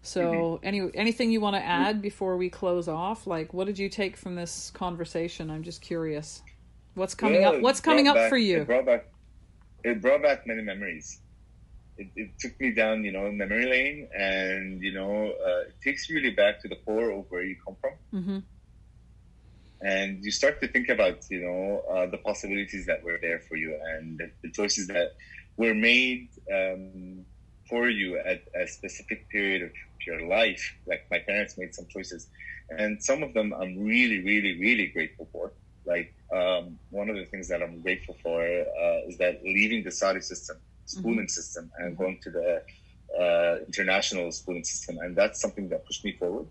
So, 0.06 0.22
mm-hmm. 0.22 0.66
any 0.66 0.89
anything 0.94 1.32
you 1.32 1.39
want 1.39 1.56
to 1.56 1.63
add 1.63 2.02
before 2.02 2.36
we 2.36 2.50
close 2.50 2.89
off? 2.89 3.26
Like, 3.26 3.54
what 3.54 3.68
did 3.68 3.80
you 3.80 3.88
take 3.88 4.18
from 4.18 4.36
this 4.36 4.70
conversation? 4.72 5.50
I'm 5.50 5.63
just 5.63 5.82
curious. 5.82 6.44
What's 6.96 7.16
coming 7.16 7.42
well, 7.42 7.56
up? 7.56 7.62
What's 7.62 7.80
coming 7.80 8.10
up 8.10 8.16
back, 8.16 8.30
for 8.30 8.38
you? 8.38 8.62
It 8.62 8.68
brought 8.68 8.86
back, 8.86 9.06
it 9.84 10.02
brought 10.02 10.22
back 10.22 10.46
many 10.46 10.62
memories. 10.62 11.22
It, 11.98 12.10
it 12.18 12.32
took 12.38 12.60
me 12.60 12.72
down, 12.72 13.06
you 13.06 13.13
know, 13.13 13.32
memory 13.32 13.66
lane, 13.66 14.10
and 14.13 14.82
you 14.84 14.94
know, 14.94 15.34
uh, 15.46 15.70
it 15.70 15.76
takes 15.82 16.10
you 16.10 16.18
really 16.18 16.32
back 16.32 16.62
to 16.63 16.68
the 16.68 16.76
core 16.86 17.12
of 17.12 17.26
where 17.30 17.44
you 17.44 17.56
come 17.66 17.78
from. 17.82 17.94
Mm-hmm 18.13 18.39
and 19.86 20.24
you 20.24 20.32
start 20.32 20.62
to 20.62 20.68
think 20.68 20.88
about 20.88 21.20
you 21.30 21.42
know 21.42 21.84
uh, 21.94 22.06
the 22.08 22.18
possibilities 22.18 22.86
that 22.86 23.04
were 23.04 23.20
there 23.22 23.39
for 23.39 23.58
you 23.58 23.78
and 23.92 24.18
the, 24.18 24.32
the 24.42 24.50
choices 24.52 24.88
that 24.88 25.16
were 25.58 25.74
made 25.74 26.30
um, 26.52 27.26
for 27.69 27.89
you 27.89 28.17
at 28.17 28.43
a 28.56 28.67
specific 28.67 29.30
period 29.30 29.63
of 29.63 29.71
your 30.06 30.28
life. 30.28 30.76
Like 30.86 31.06
my 31.10 31.19
parents 31.19 31.58
made 31.58 31.73
some 31.73 31.88
choices 31.88 32.28
and 32.69 33.04
some 33.04 33.23
of 33.23 33.34
them 33.34 33.54
i'm 33.54 33.84
really 33.84 34.23
really 34.23 34.60
really 34.60 34.88
grateful 34.88 35.28
for. 35.32 35.52
Like 35.86 36.13
um, 36.32 36.80
one 36.91 37.10
of 37.10 37.17
the 37.17 37.26
things 37.26 37.49
that 37.49 37.62
i'm 37.62 37.82
grateful 37.82 38.15
for 38.23 38.41
uh, 38.41 39.08
is 39.08 39.17
that 39.17 39.43
leaving 39.43 39.84
the 39.84 39.91
saudi 39.91 40.21
system 40.21 40.58
schooling 40.86 41.19
mm-hmm. 41.19 41.28
system 41.28 41.71
and 41.78 41.97
going 41.97 42.19
to 42.23 42.30
the 42.30 42.62
uh, 43.19 43.58
international 43.67 44.32
schooling 44.32 44.63
system 44.63 44.97
and 44.99 45.15
that's 45.15 45.41
something 45.41 45.67
that 45.69 45.86
pushed 45.86 46.04
me 46.06 46.13
forward 46.13 46.47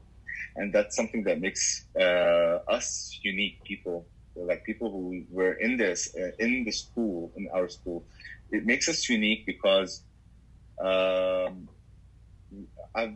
and 0.57 0.73
that's 0.73 0.97
something 0.97 1.23
that 1.25 1.41
makes 1.41 1.85
uh, 1.99 2.59
us 2.69 3.19
unique 3.23 3.63
people. 3.65 4.07
Like 4.35 4.65
people 4.65 4.91
who 4.91 5.25
were 5.31 5.53
in 5.53 5.77
this 5.77 6.15
uh, 6.17 6.31
in 6.39 6.65
the 6.65 6.71
school 6.71 7.33
in 7.37 7.49
our 7.53 7.69
school 7.69 8.05
it 8.51 8.65
makes 8.65 8.89
us 8.89 9.09
unique 9.09 9.45
because 9.45 10.03
um, 10.83 11.69
I've 12.95 13.15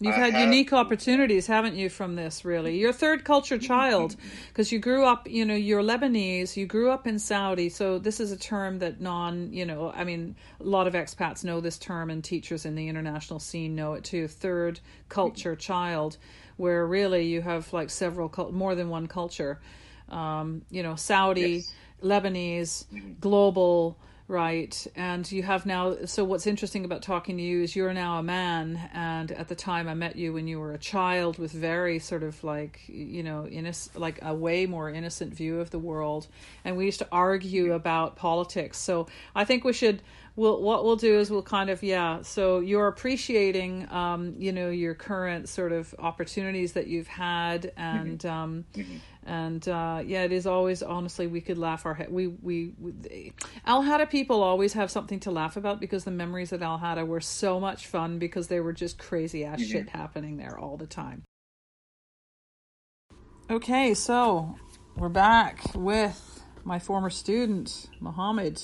You've 0.00 0.16
had 0.16 0.34
unique 0.34 0.72
opportunities, 0.72 1.46
haven't 1.46 1.76
you, 1.76 1.88
from 1.88 2.16
this, 2.16 2.44
really? 2.44 2.76
You're 2.78 2.90
a 2.90 2.92
third 2.92 3.24
culture 3.24 3.56
child 3.56 4.16
because 4.48 4.70
you 4.70 4.78
grew 4.78 5.06
up, 5.06 5.30
you 5.30 5.46
know, 5.46 5.54
you're 5.54 5.82
Lebanese, 5.82 6.56
you 6.56 6.66
grew 6.66 6.90
up 6.90 7.06
in 7.06 7.18
Saudi. 7.18 7.68
So, 7.70 7.98
this 7.98 8.18
is 8.18 8.32
a 8.32 8.36
term 8.36 8.80
that 8.80 9.00
non, 9.00 9.52
you 9.52 9.64
know, 9.64 9.92
I 9.92 10.04
mean, 10.04 10.34
a 10.60 10.64
lot 10.64 10.88
of 10.88 10.94
expats 10.94 11.44
know 11.44 11.60
this 11.60 11.78
term 11.78 12.10
and 12.10 12.22
teachers 12.22 12.66
in 12.66 12.74
the 12.74 12.88
international 12.88 13.38
scene 13.38 13.76
know 13.76 13.94
it 13.94 14.04
too. 14.04 14.26
Third 14.26 14.80
culture 15.08 15.54
child 15.56 16.18
where 16.56 16.86
really 16.86 17.26
you 17.26 17.42
have 17.42 17.72
like 17.72 17.90
several 17.90 18.32
more 18.52 18.74
than 18.74 18.88
one 18.88 19.06
culture 19.06 19.60
um, 20.08 20.62
you 20.70 20.82
know 20.82 20.94
saudi 20.94 21.40
yes. 21.50 21.74
lebanese 22.02 22.86
mm-hmm. 22.86 23.12
global 23.20 23.98
right. 24.28 24.86
And 24.96 25.30
you 25.30 25.42
have 25.42 25.66
now 25.66 26.04
so 26.06 26.24
what's 26.24 26.46
interesting 26.46 26.84
about 26.84 27.02
talking 27.02 27.36
to 27.36 27.42
you 27.42 27.62
is 27.62 27.76
you're 27.76 27.92
now 27.92 28.18
a 28.18 28.22
man. 28.22 28.90
And 28.92 29.30
at 29.32 29.48
the 29.48 29.54
time 29.54 29.88
i 29.88 29.94
met 29.94 30.16
you 30.16 30.32
when 30.32 30.46
you 30.46 30.58
were 30.58 30.72
a 30.72 30.78
child 30.78 31.38
with 31.38 31.52
very 31.52 31.98
sort 31.98 32.22
of 32.22 32.42
like 32.42 32.80
you 32.86 33.22
know 33.22 33.46
innocent 33.46 33.98
like 33.98 34.18
a 34.22 34.34
way 34.34 34.66
more 34.66 34.90
innocent 34.90 35.34
view 35.34 35.60
of 35.60 35.70
the 35.70 35.78
world. 35.78 36.26
And 36.64 36.76
we 36.76 36.86
used 36.86 37.00
to 37.00 37.08
argue 37.12 37.72
about 37.72 38.16
politics. 38.16 38.78
So 38.78 39.06
i 39.34 39.44
think 39.44 39.64
we 39.64 39.72
should 39.72 40.02
we'll 40.36 40.60
what 40.60 40.84
we'll 40.84 40.96
do 40.96 41.18
is 41.18 41.30
we'll 41.30 41.42
kind 41.42 41.70
of 41.70 41.82
yeah. 41.82 42.22
So 42.22 42.60
you're 42.60 42.88
appreciating 42.88 43.90
um 43.90 44.34
you 44.38 44.52
know 44.52 44.70
your 44.70 44.94
current 44.94 45.48
sort 45.48 45.72
of 45.72 45.94
opportunities 45.98 46.72
that 46.72 46.86
you've 46.86 47.08
had. 47.08 47.72
And 47.76 48.18
mm-hmm. 48.18 48.28
um 48.28 48.64
mm-hmm. 48.74 48.96
And 49.26 49.68
uh 49.68 50.02
yeah 50.04 50.22
it 50.22 50.32
is 50.32 50.46
always 50.46 50.82
honestly 50.82 51.26
we 51.26 51.40
could 51.40 51.58
laugh 51.58 51.86
our 51.86 51.94
head 51.94 52.10
we 52.10 52.26
we, 52.26 52.72
we 52.78 53.32
al 53.66 53.82
hada 53.82 54.08
people 54.08 54.42
always 54.42 54.72
have 54.74 54.90
something 54.90 55.20
to 55.20 55.30
laugh 55.30 55.56
about 55.56 55.80
because 55.80 56.04
the 56.04 56.10
memories 56.10 56.52
at 56.52 56.62
al 56.62 56.78
hada 56.78 57.06
were 57.06 57.20
so 57.20 57.58
much 57.58 57.86
fun 57.86 58.18
because 58.18 58.48
they 58.48 58.60
were 58.60 58.72
just 58.72 58.98
crazy 58.98 59.44
ass 59.44 59.60
mm-hmm. 59.60 59.72
shit 59.72 59.88
happening 59.88 60.36
there 60.36 60.58
all 60.58 60.76
the 60.76 60.86
time 60.86 61.22
okay 63.50 63.94
so 63.94 64.56
we're 64.96 65.08
back 65.08 65.60
with 65.74 66.42
my 66.64 66.78
former 66.78 67.10
student 67.10 67.88
Mohammed 68.00 68.60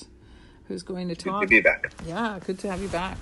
who's 0.71 0.83
going 0.83 1.09
to 1.09 1.15
talk. 1.15 1.41
Good 1.41 1.47
to 1.47 1.49
be 1.49 1.61
back. 1.61 1.91
Yeah, 2.07 2.39
good 2.45 2.57
to 2.59 2.71
have 2.71 2.81
you 2.81 2.87
back. 2.87 3.17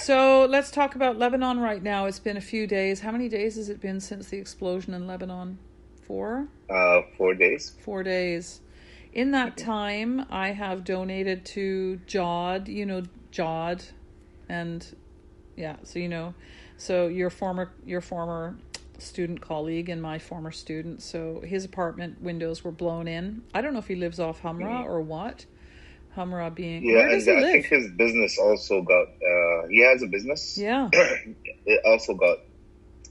So 0.00 0.46
let's 0.50 0.72
talk 0.72 0.96
about 0.96 1.16
Lebanon 1.16 1.60
right 1.60 1.82
now. 1.82 2.06
It's 2.06 2.18
been 2.18 2.36
a 2.36 2.40
few 2.40 2.66
days. 2.66 3.00
How 3.00 3.12
many 3.12 3.28
days 3.28 3.54
has 3.54 3.68
it 3.68 3.80
been 3.80 4.00
since 4.00 4.28
the 4.28 4.36
explosion 4.36 4.92
in 4.94 5.06
Lebanon? 5.06 5.58
Four? 6.06 6.48
Uh, 6.70 7.02
four 7.16 7.34
days. 7.34 7.72
Four 7.84 8.02
days. 8.02 8.60
In 9.12 9.30
that 9.32 9.56
time, 9.56 10.26
I 10.30 10.48
have 10.52 10.84
donated 10.84 11.44
to 11.46 12.00
Jod, 12.06 12.68
you 12.68 12.84
know, 12.86 13.02
Jod, 13.32 13.84
and 14.48 14.86
yeah, 15.56 15.76
so 15.84 15.98
you 15.98 16.08
know, 16.08 16.34
so 16.76 17.06
your 17.08 17.30
former 17.30 17.72
your 17.84 18.00
former 18.00 18.56
student 18.98 19.40
colleague 19.40 19.88
and 19.88 20.00
my 20.02 20.18
former 20.18 20.50
student. 20.52 21.02
So 21.02 21.40
his 21.44 21.64
apartment 21.64 22.20
windows 22.22 22.62
were 22.62 22.72
blown 22.72 23.08
in. 23.08 23.42
I 23.54 23.62
don't 23.62 23.72
know 23.72 23.78
if 23.78 23.88
he 23.88 23.94
lives 23.96 24.20
off 24.20 24.42
Hamra 24.42 24.82
Mhm. 24.82 24.86
or 24.86 25.00
what. 25.00 25.46
Hamra 26.16 26.54
being 26.54 26.82
Yeah, 26.84 26.96
where 26.96 27.08
does 27.10 27.26
and 27.26 27.38
he 27.38 27.44
I 27.44 27.46
live? 27.52 27.52
think 27.64 27.66
his 27.82 27.90
business 27.92 28.38
also 28.38 28.82
got. 28.82 29.08
Uh, 29.08 29.66
he 29.68 29.80
has 29.80 30.02
a 30.02 30.06
business. 30.06 30.56
yeah. 30.58 30.88
it 30.92 31.80
also 31.84 32.14
got 32.14 32.38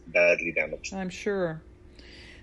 badly 0.07 0.51
damaged. 0.51 0.93
I'm 0.93 1.09
sure. 1.09 1.61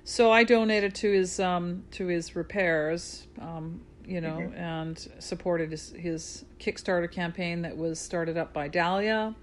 So 0.05 0.31
I 0.33 0.45
donated 0.45 0.95
to 0.97 1.11
his 1.13 1.39
um, 1.39 1.85
to 1.93 2.07
his 2.07 2.35
repairs, 2.35 3.27
um, 3.41 3.83
you 4.05 4.21
know, 4.21 4.39
Mhm. 4.39 4.57
and 4.57 5.09
supported 5.21 5.71
his, 5.71 5.91
his 5.93 6.45
Kickstarter 6.59 7.11
campaign 7.11 7.63
that 7.63 7.77
was 7.77 8.01
started 8.01 8.37
up 8.37 8.53
by 8.53 8.67
Dahlia. 8.69 9.35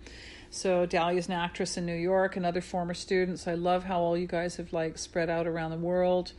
So 0.49 0.85
Dahlia's 0.85 1.27
an 1.27 1.33
actress 1.33 1.77
in 1.77 1.85
New 1.85 1.95
York 1.95 2.35
and 2.35 2.45
other 2.45 2.59
former 2.61 2.93
students. 2.93 3.47
I 3.47 3.53
love 3.53 3.85
how 3.85 4.01
all 4.01 4.17
you 4.17 4.27
guys 4.27 4.57
have 4.57 4.73
like 4.73 4.97
spread 4.97 5.29
out 5.29 5.47
around 5.47 5.71
the 5.71 5.77
world 5.77 6.33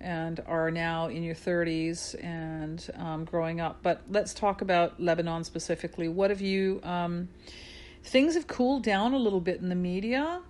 and 0.00 0.40
are 0.46 0.70
now 0.70 1.08
in 1.08 1.22
your 1.22 1.34
30s 1.34 2.14
and 2.22 2.88
um, 2.94 3.24
growing 3.24 3.60
up. 3.60 3.78
But 3.82 4.02
let's 4.10 4.34
talk 4.34 4.60
about 4.60 5.00
Lebanon 5.00 5.44
specifically. 5.44 6.08
What 6.08 6.30
have 6.30 6.42
you? 6.42 6.80
Um, 6.84 7.28
things 8.02 8.34
have 8.34 8.46
cooled 8.46 8.82
down 8.84 9.14
a 9.14 9.18
little 9.18 9.40
bit 9.40 9.60
in 9.60 9.68
the 9.70 9.74
media 9.74 10.42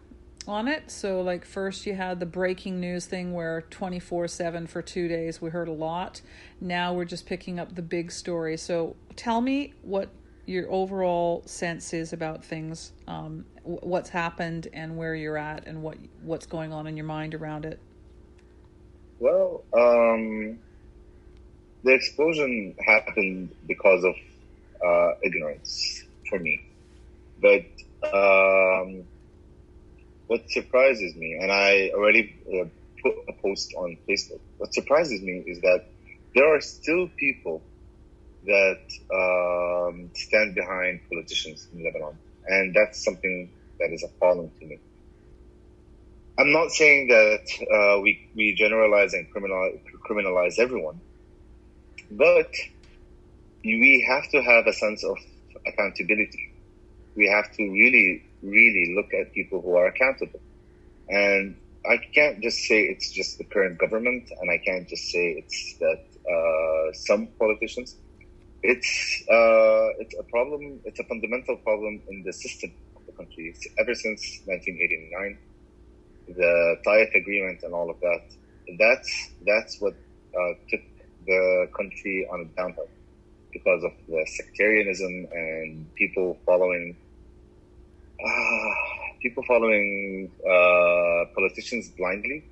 on 0.49 0.69
it. 0.69 0.91
So, 0.91 1.21
like, 1.21 1.45
first 1.45 1.87
you 1.87 1.95
had 1.95 2.21
the 2.21 2.27
breaking 2.27 2.81
news 2.81 3.07
thing 3.07 3.33
where 3.33 3.63
24 3.71 4.29
7 4.29 4.67
for 4.67 4.83
two 4.83 5.09
days 5.09 5.41
we 5.41 5.51
heard 5.51 5.69
a 5.69 5.73
lot. 5.73 6.21
Now 6.61 6.93
we're 6.93 7.05
just 7.05 7.27
picking 7.27 7.59
up 7.59 7.75
the 7.75 7.83
big 7.83 8.11
story. 8.11 8.57
So, 8.57 8.97
tell 9.17 9.41
me 9.41 9.75
what 9.83 10.11
your 10.47 10.71
overall 10.71 11.43
sense 11.47 11.95
is 11.95 12.13
about 12.13 12.45
things, 12.45 12.93
um, 13.09 13.47
what's 13.63 14.11
happened, 14.11 14.69
and 14.73 14.97
where 14.97 15.15
you're 15.15 15.39
at, 15.39 15.67
and 15.67 15.83
what 15.83 15.97
what's 16.23 16.47
going 16.47 16.73
on 16.73 16.87
in 16.87 16.97
your 16.97 17.07
mind 17.07 17.35
around 17.35 17.65
it. 17.65 17.79
Well, 19.19 19.63
um, 19.73 20.59
the 21.83 21.93
explosion 21.93 22.75
happened 22.85 23.55
because 23.67 24.05
of 24.05 24.15
uh, 24.85 25.15
ignorance 25.23 26.05
for 26.29 26.39
me. 26.39 26.61
But 27.41 27.65
um, 28.13 29.05
what 30.27 30.51
surprises 30.51 31.15
me, 31.17 31.39
and 31.41 31.51
I 31.53 31.91
already 31.95 32.35
uh, 32.49 32.65
put 33.03 33.15
a 33.29 33.33
post 33.43 33.75
on 33.77 33.97
Facebook, 34.09 34.41
what 34.59 34.73
surprises 34.73 35.21
me 35.23 35.45
is 35.47 35.61
that 35.61 35.85
there 36.35 36.55
are 36.55 36.61
still 36.61 37.09
people 37.19 37.63
that 38.47 38.83
um, 39.13 40.11
stand 40.15 40.55
behind 40.55 41.01
politicians 41.11 41.67
in 41.73 41.85
Lebanon. 41.85 42.19
And 42.47 42.75
that's 42.75 43.03
something 43.05 43.51
that 43.81 43.91
is 43.93 44.05
appalling 44.05 44.51
to 44.61 44.67
me. 44.67 44.79
I'm 46.39 46.53
not 46.53 46.71
saying 46.71 47.09
that 47.09 47.47
uh, 47.63 48.01
we 48.01 48.21
we 48.35 48.55
generalize 48.55 49.15
and 49.15 49.31
criminal, 49.31 49.73
criminalize 50.09 50.59
everyone, 50.59 51.01
but 52.11 52.51
we 53.65 54.05
have 54.09 54.29
to 54.33 54.43
have 54.43 54.67
a 54.67 54.73
sense 54.73 55.05
of 55.05 55.17
accountability. 55.65 56.53
We 57.17 57.29
have 57.29 57.53
to 57.57 57.63
really, 57.63 58.25
really 58.45 58.95
look 58.97 59.13
at 59.15 59.33
people 59.33 59.61
who 59.63 59.77
are 59.77 59.87
accountable, 59.87 60.41
and 61.09 61.57
I 61.87 61.99
can't 62.15 62.43
just 62.43 62.59
say 62.65 62.83
it's 62.83 63.11
just 63.13 63.39
the 63.39 63.45
current 63.45 63.79
government, 63.79 64.31
and 64.41 64.51
I 64.51 64.59
can't 64.59 64.89
just 64.89 65.11
say 65.11 65.37
it's 65.39 65.77
that 65.81 66.03
uh, 66.31 66.93
some 66.93 67.29
politicians. 67.39 67.97
It's 68.63 69.23
uh, 69.31 69.89
it's 70.01 70.15
a 70.19 70.25
problem. 70.31 70.81
It's 70.85 71.01
a 71.01 71.05
fundamental 71.05 71.57
problem 71.59 72.03
in 72.09 72.23
the 72.25 72.33
system 72.33 72.73
of 72.97 73.03
the 73.07 73.13
country. 73.13 73.53
It's 73.53 73.67
ever 73.79 73.95
since 73.95 74.41
1989 74.47 75.39
the 76.29 76.77
Taif 76.85 77.15
agreement 77.15 77.61
and 77.63 77.75
all 77.75 77.91
of 77.91 78.01
that. 78.01 78.23
That's 78.79 79.31
that's 79.47 79.77
what 79.81 79.95
uh, 80.35 80.53
took 80.71 80.81
the 81.27 81.69
country 81.77 82.27
on 82.33 82.41
a 82.41 82.61
downhill 82.61 82.89
because 83.53 83.85
of 83.85 83.93
the 84.09 84.27
sectarianism 84.27 85.27
and 85.33 85.95
people 85.97 86.39
following 86.47 86.97
people 89.23 89.43
following 89.47 90.31
uh, 90.41 91.25
politicians 91.35 91.89
blindly. 91.91 92.45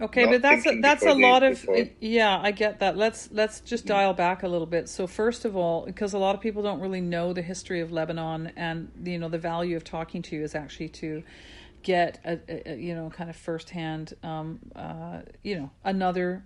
Okay, 0.00 0.26
but 0.26 0.42
that's 0.42 0.66
a, 0.66 0.80
that's 0.80 1.04
a 1.04 1.14
lot 1.14 1.44
of 1.44 1.64
yeah, 2.00 2.40
I 2.42 2.50
get 2.50 2.80
that. 2.80 2.96
Let's 2.96 3.30
let's 3.30 3.60
just 3.60 3.86
dial 3.86 4.12
back 4.12 4.42
a 4.42 4.48
little 4.48 4.66
bit. 4.66 4.88
So 4.88 5.06
first 5.06 5.44
of 5.44 5.56
all, 5.56 5.86
because 5.86 6.14
a 6.14 6.18
lot 6.18 6.34
of 6.34 6.40
people 6.40 6.62
don't 6.62 6.80
really 6.80 7.00
know 7.00 7.32
the 7.32 7.42
history 7.42 7.80
of 7.80 7.92
Lebanon, 7.92 8.52
and 8.56 8.90
you 9.04 9.18
know 9.18 9.28
the 9.28 9.38
value 9.38 9.76
of 9.76 9.84
talking 9.84 10.20
to 10.22 10.36
you 10.36 10.42
is 10.42 10.56
actually 10.56 10.88
to 10.88 11.22
get 11.84 12.18
a, 12.24 12.40
a, 12.48 12.72
a, 12.72 12.76
you 12.76 12.94
know 12.94 13.08
kind 13.08 13.30
of 13.30 13.36
firsthand 13.36 14.14
um, 14.24 14.58
uh, 14.74 15.20
you 15.44 15.54
know 15.54 15.70
another 15.84 16.44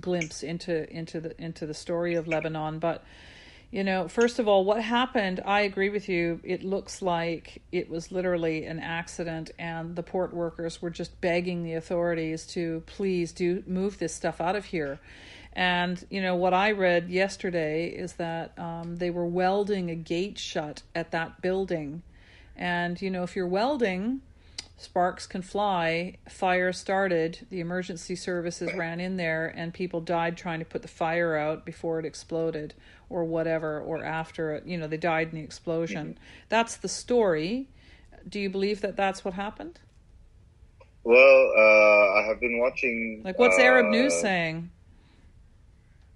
glimpse 0.00 0.42
into 0.42 0.92
into 0.92 1.20
the 1.20 1.40
into 1.40 1.66
the 1.66 1.74
story 1.74 2.14
of 2.14 2.26
Lebanon, 2.26 2.78
but. 2.80 3.04
You 3.70 3.84
know, 3.84 4.08
first 4.08 4.38
of 4.38 4.48
all, 4.48 4.64
what 4.64 4.82
happened, 4.82 5.42
I 5.44 5.60
agree 5.60 5.90
with 5.90 6.08
you. 6.08 6.40
It 6.42 6.64
looks 6.64 7.02
like 7.02 7.60
it 7.70 7.90
was 7.90 8.10
literally 8.10 8.64
an 8.64 8.78
accident, 8.80 9.50
and 9.58 9.94
the 9.94 10.02
port 10.02 10.32
workers 10.32 10.80
were 10.80 10.88
just 10.88 11.20
begging 11.20 11.64
the 11.64 11.74
authorities 11.74 12.46
to 12.48 12.82
please 12.86 13.30
do 13.32 13.62
move 13.66 13.98
this 13.98 14.14
stuff 14.14 14.40
out 14.40 14.56
of 14.56 14.64
here. 14.64 14.98
And, 15.52 16.02
you 16.08 16.22
know, 16.22 16.34
what 16.34 16.54
I 16.54 16.70
read 16.70 17.10
yesterday 17.10 17.88
is 17.88 18.14
that 18.14 18.58
um, 18.58 18.96
they 18.96 19.10
were 19.10 19.26
welding 19.26 19.90
a 19.90 19.94
gate 19.94 20.38
shut 20.38 20.82
at 20.94 21.10
that 21.10 21.42
building. 21.42 22.02
And, 22.56 23.00
you 23.02 23.10
know, 23.10 23.22
if 23.22 23.36
you're 23.36 23.46
welding, 23.46 24.22
sparks 24.78 25.26
can 25.26 25.42
fly. 25.42 26.16
Fire 26.28 26.72
started. 26.72 27.46
The 27.50 27.60
emergency 27.60 28.14
services 28.14 28.72
ran 28.74 28.98
in 28.98 29.16
there, 29.16 29.52
and 29.54 29.74
people 29.74 30.00
died 30.00 30.36
trying 30.38 30.60
to 30.60 30.64
put 30.64 30.82
the 30.82 30.88
fire 30.88 31.36
out 31.36 31.66
before 31.66 31.98
it 31.98 32.06
exploded, 32.06 32.72
or 33.10 33.24
whatever, 33.24 33.80
or 33.80 34.04
after 34.04 34.52
it. 34.52 34.66
You 34.66 34.78
know, 34.78 34.86
they 34.86 34.96
died 34.96 35.28
in 35.30 35.38
the 35.38 35.44
explosion. 35.44 36.08
Mm-hmm. 36.08 36.22
That's 36.48 36.76
the 36.76 36.88
story. 36.88 37.68
Do 38.28 38.38
you 38.40 38.50
believe 38.50 38.80
that 38.82 38.96
that's 38.96 39.24
what 39.24 39.34
happened? 39.34 39.78
Well, 41.04 41.52
uh, 41.56 42.20
I 42.20 42.24
have 42.28 42.40
been 42.40 42.58
watching. 42.58 43.22
Like, 43.24 43.38
what's 43.38 43.58
Arab 43.58 43.86
news 43.86 44.12
uh, 44.12 44.20
saying? 44.22 44.70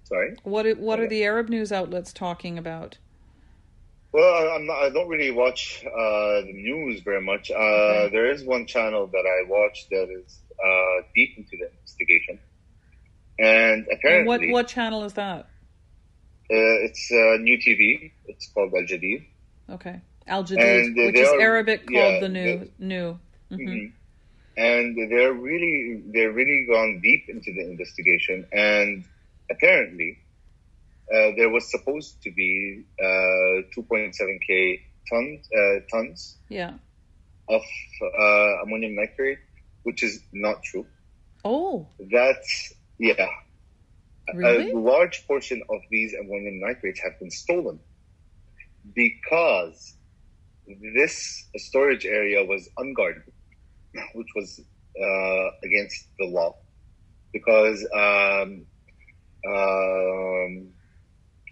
Sorry. 0.03 0.35
What 0.43 0.77
what 0.77 0.99
are 0.99 1.07
the 1.07 1.23
Arab 1.23 1.49
news 1.49 1.71
outlets 1.71 2.13
talking 2.13 2.57
about? 2.57 2.97
Well, 4.11 4.31
I- 4.31 4.55
I'm 4.55 4.67
not, 4.67 4.77
I 4.83 4.89
don't 4.89 5.07
really 5.07 5.31
watch 5.31 5.83
uh, 5.85 6.41
the 6.41 6.53
news 6.53 7.01
very 7.01 7.21
much. 7.21 7.49
Uh, 7.49 7.55
Okay. 7.55 8.09
There 8.11 8.29
is 8.29 8.43
one 8.43 8.67
channel 8.67 9.07
that 9.07 9.25
I 9.25 9.49
watch 9.49 9.87
that 9.89 10.09
is 10.11 10.39
uh, 10.63 11.01
deep 11.15 11.37
into 11.37 11.57
the 11.57 11.69
investigation, 11.71 12.39
and 13.39 13.87
And 13.87 13.87
apparently, 13.91 14.27
what 14.27 14.41
what 14.51 14.67
channel 14.67 15.03
is 15.05 15.13
that? 15.13 15.47
Uh, 16.51 16.85
it's 16.85 17.09
uh, 17.11 17.37
new 17.39 17.57
TV. 17.57 18.11
It's 18.25 18.51
called 18.53 18.73
Al 18.75 18.83
Jadid. 18.83 19.25
Okay, 19.69 20.01
Al 20.27 20.43
Jadid, 20.43 20.95
which 20.95 21.15
is 21.19 21.29
are- 21.29 21.39
Arabic 21.41 21.83
yeah, 21.89 21.99
called 22.01 22.23
the 22.23 22.29
new 22.29 22.69
new. 22.79 23.19
hmm 23.49 23.57
Mhm. 23.57 23.91
And 24.55 24.95
they're 25.09 25.33
really 25.33 26.03
they're 26.13 26.31
really 26.31 26.65
gone 26.69 26.99
deep 27.01 27.23
into 27.29 27.51
the 27.53 27.61
investigation. 27.71 28.45
And 28.51 29.05
apparently, 29.49 30.19
uh, 31.13 31.31
there 31.37 31.49
was 31.49 31.71
supposed 31.71 32.21
to 32.23 32.31
be 32.31 32.83
uh, 33.01 33.65
2.7k 33.75 34.79
tons 35.09 35.47
uh, 35.57 35.79
tons 35.91 36.37
Yeah. 36.49 36.73
of 37.49 37.63
uh, 38.01 38.63
ammonium 38.63 38.95
nitrate, 38.95 39.39
which 39.83 40.03
is 40.03 40.21
not 40.33 40.61
true. 40.63 40.85
Oh, 41.43 41.87
That's 42.11 42.73
yeah. 42.99 43.27
Really? 44.33 44.71
A 44.71 44.77
large 44.77 45.25
portion 45.27 45.61
of 45.69 45.81
these 45.89 46.13
ammonium 46.13 46.59
nitrates 46.59 47.01
have 47.01 47.19
been 47.19 47.31
stolen 47.31 47.79
because 48.93 49.95
this 50.67 51.45
storage 51.57 52.05
area 52.05 52.43
was 52.43 52.69
unguarded, 52.77 53.23
which 54.15 54.27
was 54.35 54.59
uh, 55.01 55.49
against 55.63 56.07
the 56.19 56.25
law. 56.25 56.55
Because 57.31 57.85
um, 57.93 58.65
um, 59.47 60.69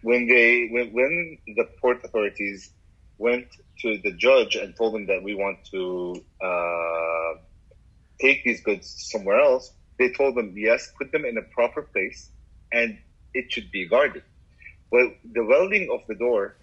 when 0.03 0.27
they 0.27 0.67
when, 0.71 0.93
when 0.93 1.37
the 1.55 1.65
port 1.81 2.03
authorities 2.03 2.71
went 3.17 3.47
to 3.79 3.99
the 4.03 4.11
judge 4.13 4.55
and 4.55 4.75
told 4.75 4.95
him 4.95 5.07
that 5.07 5.21
we 5.23 5.35
want 5.35 5.57
to 5.71 6.15
uh, 6.43 7.39
take 8.19 8.43
these 8.43 8.61
goods 8.61 8.95
somewhere 9.11 9.39
else, 9.39 9.73
they 9.97 10.11
told 10.11 10.35
them 10.35 10.53
yes, 10.55 10.91
put 10.97 11.11
them 11.11 11.25
in 11.25 11.37
a 11.37 11.41
proper 11.53 11.83
place, 11.83 12.29
and 12.71 12.97
it 13.33 13.51
should 13.51 13.71
be 13.71 13.87
guarded. 13.87 14.23
Well, 14.91 15.11
the 15.33 15.43
welding 15.45 15.89
of 15.91 16.01
the 16.07 16.15
door 16.15 16.55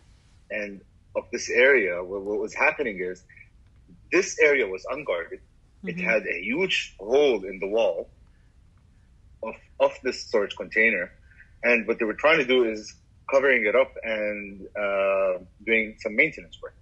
and 0.50 0.80
of 1.16 1.24
this 1.32 1.48
area, 1.50 2.02
what, 2.04 2.22
what 2.22 2.38
was 2.40 2.54
happening 2.54 3.00
is 3.00 3.22
this 4.12 4.38
area 4.40 4.66
was 4.66 4.84
unguarded. 4.90 5.40
It 5.86 5.96
Mhm. 5.96 6.04
had 6.10 6.26
a 6.26 6.40
huge 6.42 6.94
hole 6.98 7.44
in 7.44 7.58
the 7.60 7.68
wall 7.68 8.10
of 9.42 9.54
of 9.80 9.92
this 10.02 10.26
storage 10.26 10.56
container, 10.56 11.10
and 11.62 11.86
what 11.86 11.98
they 11.98 12.04
were 12.04 12.14
trying 12.24 12.38
to 12.38 12.44
do 12.44 12.64
is 12.70 12.94
covering 13.30 13.66
it 13.66 13.74
up 13.76 13.92
and 14.02 14.66
uh, 14.84 15.38
doing 15.64 15.94
some 15.98 16.16
maintenance 16.16 16.58
work. 16.62 16.74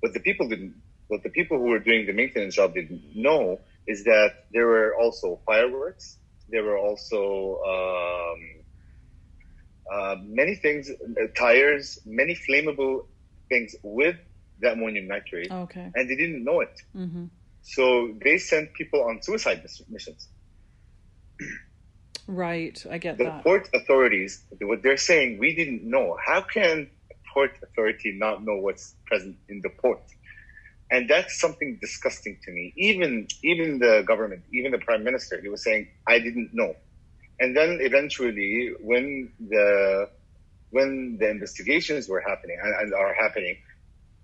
What 0.00 0.14
the 0.14 0.20
people 0.20 0.48
didn't, 0.48 0.74
what 1.08 1.22
the 1.22 1.30
people 1.30 1.58
who 1.58 1.68
were 1.70 1.78
doing 1.78 2.06
the 2.06 2.12
maintenance 2.12 2.56
job 2.56 2.74
didn't 2.74 3.02
know 3.14 3.60
is 3.86 4.04
that 4.04 4.30
there 4.52 4.66
were 4.66 4.94
also 5.00 5.40
fireworks. 5.46 6.18
There 6.48 6.64
were 6.64 6.78
also 6.78 7.60
um, 7.74 8.59
uh, 9.92 10.16
many 10.24 10.54
things, 10.54 10.90
uh, 10.90 11.26
tires, 11.36 11.98
many 12.06 12.34
flammable 12.48 13.06
things 13.48 13.74
with 13.82 14.16
the 14.60 14.72
ammonium 14.72 15.08
nitrate, 15.08 15.50
Okay. 15.50 15.90
and 15.94 16.08
they 16.08 16.16
didn't 16.16 16.44
know 16.44 16.60
it. 16.60 16.80
Mm-hmm. 16.96 17.24
So 17.62 18.14
they 18.24 18.38
sent 18.38 18.72
people 18.74 19.02
on 19.02 19.22
suicide 19.22 19.60
miss- 19.62 19.82
missions. 19.88 20.28
Right. 22.26 22.78
I 22.88 22.98
get 22.98 23.18
The 23.18 23.24
that. 23.24 23.42
port 23.42 23.68
authorities, 23.74 24.44
what 24.60 24.82
they're 24.84 24.96
saying, 24.96 25.38
we 25.38 25.54
didn't 25.54 25.82
know. 25.82 26.16
How 26.24 26.42
can 26.42 26.88
a 27.10 27.14
port 27.34 27.50
authority 27.64 28.16
not 28.16 28.44
know 28.44 28.56
what's 28.58 28.94
present 29.06 29.36
in 29.48 29.60
the 29.62 29.70
port? 29.82 30.02
And 30.92 31.08
that's 31.08 31.40
something 31.40 31.78
disgusting 31.80 32.38
to 32.44 32.52
me. 32.52 32.72
Even 32.76 33.26
even 33.42 33.78
the 33.80 34.04
government, 34.06 34.42
even 34.52 34.70
the 34.70 34.78
prime 34.78 35.02
minister, 35.02 35.40
he 35.40 35.48
was 35.48 35.62
saying, 35.64 35.88
"I 36.06 36.18
didn't 36.20 36.50
know." 36.52 36.74
And 37.40 37.56
then 37.56 37.78
eventually, 37.80 38.72
when 38.80 39.32
the 39.40 40.08
when 40.70 41.16
the 41.18 41.28
investigations 41.28 42.08
were 42.08 42.20
happening 42.20 42.58
and, 42.62 42.94
are 42.94 43.14
happening, 43.14 43.56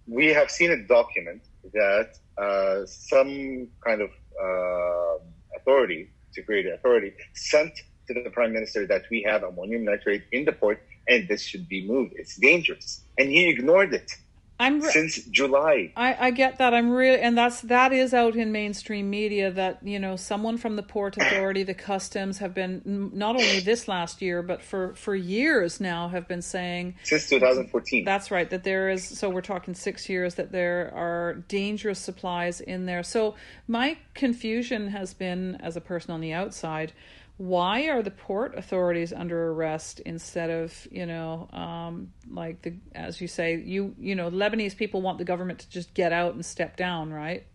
we 0.06 0.26
have 0.28 0.50
seen 0.50 0.70
a 0.70 0.76
document 0.86 1.42
that 1.72 2.10
uh, 2.38 2.86
some 2.86 3.66
kind 3.84 4.00
of 4.02 4.10
uh, 4.40 5.16
authority, 5.56 6.10
security 6.30 6.70
authority, 6.70 7.12
sent 7.34 7.72
to 8.06 8.14
the 8.14 8.30
prime 8.30 8.52
minister 8.52 8.86
that 8.86 9.02
we 9.10 9.22
have 9.22 9.42
ammonium 9.42 9.84
nitrate 9.84 10.22
in 10.30 10.44
the 10.44 10.52
port 10.52 10.80
and 11.08 11.26
this 11.26 11.42
should 11.42 11.68
be 11.68 11.86
moved. 11.86 12.12
It's 12.16 12.36
dangerous, 12.36 13.02
and 13.18 13.28
he 13.30 13.48
ignored 13.48 13.94
it 13.94 14.12
I'm. 14.58 14.80
Re- 14.80 14.90
since 14.90 15.16
July. 15.24 15.92
I, 15.96 16.26
I 16.26 16.30
get 16.30 16.58
that. 16.58 16.72
I'm 16.72 16.90
really, 16.90 17.20
and 17.20 17.36
that's 17.36 17.60
that 17.62 17.92
is 17.92 18.14
out 18.14 18.36
in 18.36 18.52
mainstream 18.52 19.10
media 19.10 19.50
that 19.50 19.80
you 19.82 19.98
know 19.98 20.16
someone 20.16 20.56
from 20.56 20.76
the 20.76 20.82
port 20.82 21.16
authority, 21.16 21.62
the 21.62 21.74
customs 21.74 22.38
have 22.38 22.54
been 22.54 23.10
not 23.14 23.36
only 23.36 23.60
this 23.60 23.88
last 23.88 24.22
year 24.22 24.42
but 24.42 24.62
for 24.62 24.94
for 24.94 25.14
years 25.14 25.80
now 25.80 26.08
have 26.08 26.26
been 26.26 26.42
saying 26.42 26.94
Since 27.04 27.28
2014. 27.28 28.04
That's 28.04 28.30
right. 28.30 28.48
That 28.48 28.64
there 28.64 28.88
is. 28.88 29.04
So 29.06 29.28
we're 29.28 29.42
talking 29.42 29.74
six 29.74 30.08
years. 30.08 30.36
That 30.36 30.52
there 30.52 30.92
are 30.94 31.34
dangerous 31.48 31.98
supplies 31.98 32.60
in 32.60 32.86
there. 32.86 33.02
So 33.02 33.34
my 33.68 33.98
confusion 34.14 34.88
has 34.88 35.12
been, 35.14 35.56
as 35.56 35.76
a 35.76 35.80
person 35.80 36.12
on 36.12 36.20
the 36.20 36.32
outside, 36.32 36.92
why 37.38 37.88
are 37.88 38.02
the 38.02 38.10
port 38.10 38.56
authorities 38.56 39.12
under 39.12 39.50
arrest 39.50 40.00
instead 40.00 40.48
of 40.50 40.86
you 40.90 41.04
know, 41.06 41.48
um, 41.52 42.12
like 42.30 42.62
the 42.62 42.74
as 42.94 43.20
you 43.20 43.28
say, 43.28 43.56
you 43.56 43.94
you 43.98 44.14
know, 44.14 44.30
Lebanese 44.30 44.76
people 44.76 45.02
want 45.02 45.18
the 45.18 45.24
government 45.24 45.58
to 45.60 45.68
just 45.68 45.92
get 45.94 46.12
out 46.12 46.34
and 46.34 46.44
step 46.44 46.76
down, 46.76 47.12
right? 47.12 47.46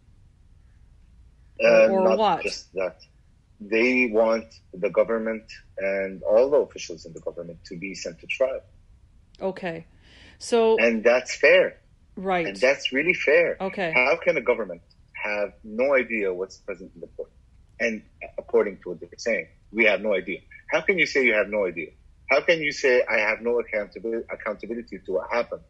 Uh, 1.64 1.88
or 1.88 2.10
not 2.10 2.18
what? 2.18 2.44
just 2.44 2.74
that. 2.74 2.98
They 3.60 4.10
want 4.12 4.46
the 4.74 4.90
government 4.90 5.44
and 5.78 6.24
all 6.24 6.50
the 6.50 6.58
officials 6.58 7.06
in 7.06 7.14
the 7.14 7.20
government 7.20 7.60
to 7.66 7.78
be 7.78 7.94
sent 7.94 8.20
to 8.22 8.28
trial. 8.28 8.62
Okay. 9.40 9.86
So 10.40 10.78
And 10.80 11.04
that's 11.04 11.36
fair. 11.36 11.78
right. 12.16 12.48
And 12.48 12.56
that's 12.58 12.92
really 12.92 13.14
fair. 13.14 13.58
Okay. 13.62 13.92
How 13.94 14.18
can 14.18 14.38
a 14.38 14.42
government 14.42 14.82
have 15.14 15.54
no 15.64 15.94
idea 15.94 16.34
what's 16.34 16.58
present 16.58 16.92
in 16.96 17.02
the 17.02 17.08
port? 17.08 17.30
And 17.82 18.04
according 18.38 18.78
to 18.84 18.90
what 18.90 19.00
they're 19.00 19.10
saying, 19.18 19.48
we 19.72 19.86
have 19.86 20.02
no 20.02 20.14
idea. 20.14 20.40
How 20.72 20.82
can 20.82 20.98
you 21.00 21.06
say 21.08 21.26
you 21.26 21.34
have 21.34 21.50
no 21.50 21.66
idea? 21.66 21.90
How 22.30 22.40
can 22.42 22.62
you 22.62 22.72
say 22.72 23.04
I 23.10 23.18
have 23.18 23.42
no 23.42 23.60
accountability, 23.60 24.26
accountability 24.32 25.00
to 25.06 25.12
what 25.14 25.28
happened? 25.32 25.64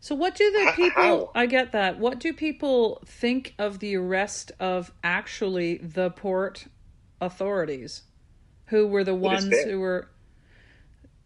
So 0.00 0.14
what 0.14 0.34
do 0.36 0.50
the 0.50 0.72
people 0.74 1.02
how? 1.02 1.30
I 1.34 1.46
get 1.46 1.72
that. 1.72 1.98
What 1.98 2.18
do 2.18 2.32
people 2.32 3.02
think 3.04 3.54
of 3.58 3.78
the 3.80 3.96
arrest 3.96 4.52
of 4.58 4.90
actually 5.04 5.76
the 5.78 6.10
port 6.10 6.66
authorities 7.20 8.02
who 8.66 8.86
were 8.86 9.04
the 9.04 9.14
What 9.14 9.32
ones 9.42 9.54
who 9.64 9.80
were 9.80 10.08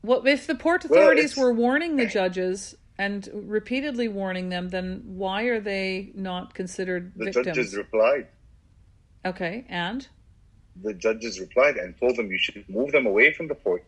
What 0.00 0.26
if 0.26 0.46
the 0.46 0.54
port 0.54 0.84
authorities 0.84 1.32
it's- 1.32 1.36
were 1.36 1.52
warning 1.52 1.96
the 1.96 2.06
judges 2.06 2.74
and 2.98 3.28
repeatedly 3.32 4.08
warning 4.08 4.48
them 4.48 4.68
then 4.70 5.02
why 5.04 5.44
are 5.44 5.60
they 5.60 6.10
not 6.14 6.54
considered 6.54 7.12
The 7.16 7.26
victims? 7.26 7.46
judges 7.56 7.76
replied. 7.76 8.26
Okay, 9.24 9.64
and 9.68 10.06
The 10.82 10.94
judges 10.94 11.38
replied 11.40 11.76
and 11.76 11.94
told 12.00 12.16
them 12.16 12.30
you 12.30 12.38
should 12.38 12.68
move 12.68 12.92
them 12.92 13.06
away 13.06 13.32
from 13.34 13.48
the 13.48 13.54
port 13.54 13.84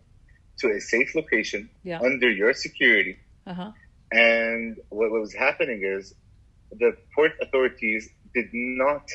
to 0.59 0.70
a 0.70 0.80
safe 0.80 1.14
location 1.14 1.70
Yeah. 1.82 2.01
under 2.01 2.30
your 2.30 2.53
security. 2.55 3.16
uh-huh. 3.47 3.72
And 4.12 4.76
what 4.91 5.11
was 5.11 5.35
happening 5.35 5.80
is 5.82 6.14
the 6.70 6.97
port 7.14 7.32
authorities 7.41 8.09
did 8.35 8.49
not 8.53 9.09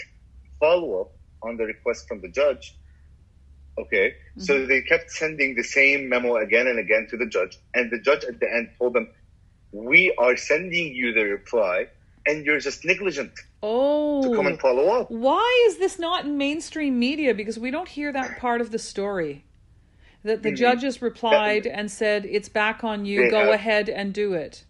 follow 0.60 1.02
up 1.02 1.12
on 1.42 1.58
the 1.58 1.66
request 1.66 2.08
from 2.08 2.20
the 2.22 2.28
judge. 2.30 2.76
Okay. 3.78 4.16
So 4.38 4.66
they 4.66 4.82
kept 4.82 5.10
sending 5.12 5.56
the 5.56 5.64
same 5.64 6.10
memo 6.10 6.36
again 6.38 6.68
and 6.68 6.80
again 6.80 7.08
to 7.12 7.18
the 7.18 7.26
judge. 7.28 7.58
And 7.74 7.90
the 7.92 8.00
judge 8.00 8.24
at 8.26 8.40
the 8.42 8.50
end 8.54 8.70
told 8.78 8.94
them, 8.94 9.08
We 9.72 10.14
are 10.18 10.36
sending 10.36 10.94
you 10.94 11.14
the 11.14 11.24
reply, 11.24 11.88
and 12.30 12.46
you're 12.46 12.60
just 12.60 12.86
negligent 12.86 13.32
Oh. 13.64 14.22
to 14.24 14.36
come 14.36 14.48
and 14.48 14.60
follow 14.60 14.88
up. 14.90 15.10
Why 15.10 15.66
is 15.68 15.78
this 15.80 15.98
not 16.00 16.26
in 16.26 16.38
mainstream 16.38 16.98
media? 17.00 17.34
Because 17.34 17.58
we 17.60 17.72
don't 17.72 17.90
hear 17.90 18.12
that 18.14 18.38
part 18.40 18.62
of 18.62 18.72
the 18.72 18.80
story. 18.80 19.44
That 20.24 20.44
the 20.44 20.52
Mhm. 20.52 20.58
judges 20.58 21.02
replied 21.02 21.66
and 21.66 21.90
said, 21.90 22.26
"It's 22.26 22.50
back 22.50 22.84
on 22.84 23.06
you. 23.06 23.30
Go 23.30 23.40
have- 23.46 23.50
ahead 23.60 23.90
and 23.90 24.14
do 24.14 24.34
it." 24.34 24.64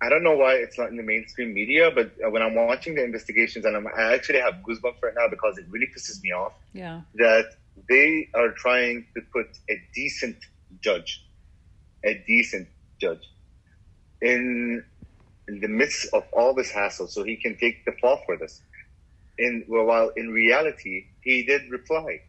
I 0.00 0.08
don't 0.10 0.22
know 0.22 0.36
why 0.36 0.54
it's 0.54 0.78
not 0.78 0.90
in 0.90 0.96
the 0.96 1.02
mainstream 1.02 1.54
media, 1.54 1.90
but 1.90 2.12
uh, 2.24 2.28
when 2.30 2.42
I'm 2.42 2.54
watching 2.54 2.94
the 2.94 3.04
investigations, 3.04 3.64
and 3.64 3.76
I'm, 3.76 3.86
I 3.86 4.12
actually 4.14 4.40
have 4.40 4.54
goosebumps 4.66 5.02
right 5.02 5.14
now 5.16 5.28
because 5.28 5.56
it 5.58 5.64
really 5.70 5.86
pisses 5.86 6.22
me 6.22 6.32
off. 6.32 6.52
Yeah. 6.72 7.02
that 7.14 7.46
they 7.88 8.28
are 8.34 8.50
trying 8.52 9.06
to 9.14 9.20
put 9.32 9.46
a 9.70 9.80
decent 9.94 10.36
judge, 10.80 11.24
a 12.04 12.14
decent 12.26 12.68
judge, 13.00 13.24
in, 14.22 14.84
in 15.48 15.60
the 15.60 15.68
midst 15.68 16.08
of 16.14 16.24
all 16.32 16.54
this 16.54 16.70
hassle, 16.70 17.06
so 17.08 17.22
he 17.24 17.36
can 17.36 17.56
take 17.58 17.84
the 17.84 17.92
fall 18.00 18.20
for 18.26 18.36
this. 18.36 18.60
In 19.38 19.64
well, 19.68 19.86
while 19.86 20.10
in 20.16 20.30
reality, 20.30 21.04
he 21.22 21.44
did 21.44 21.70
reply. 21.70 22.20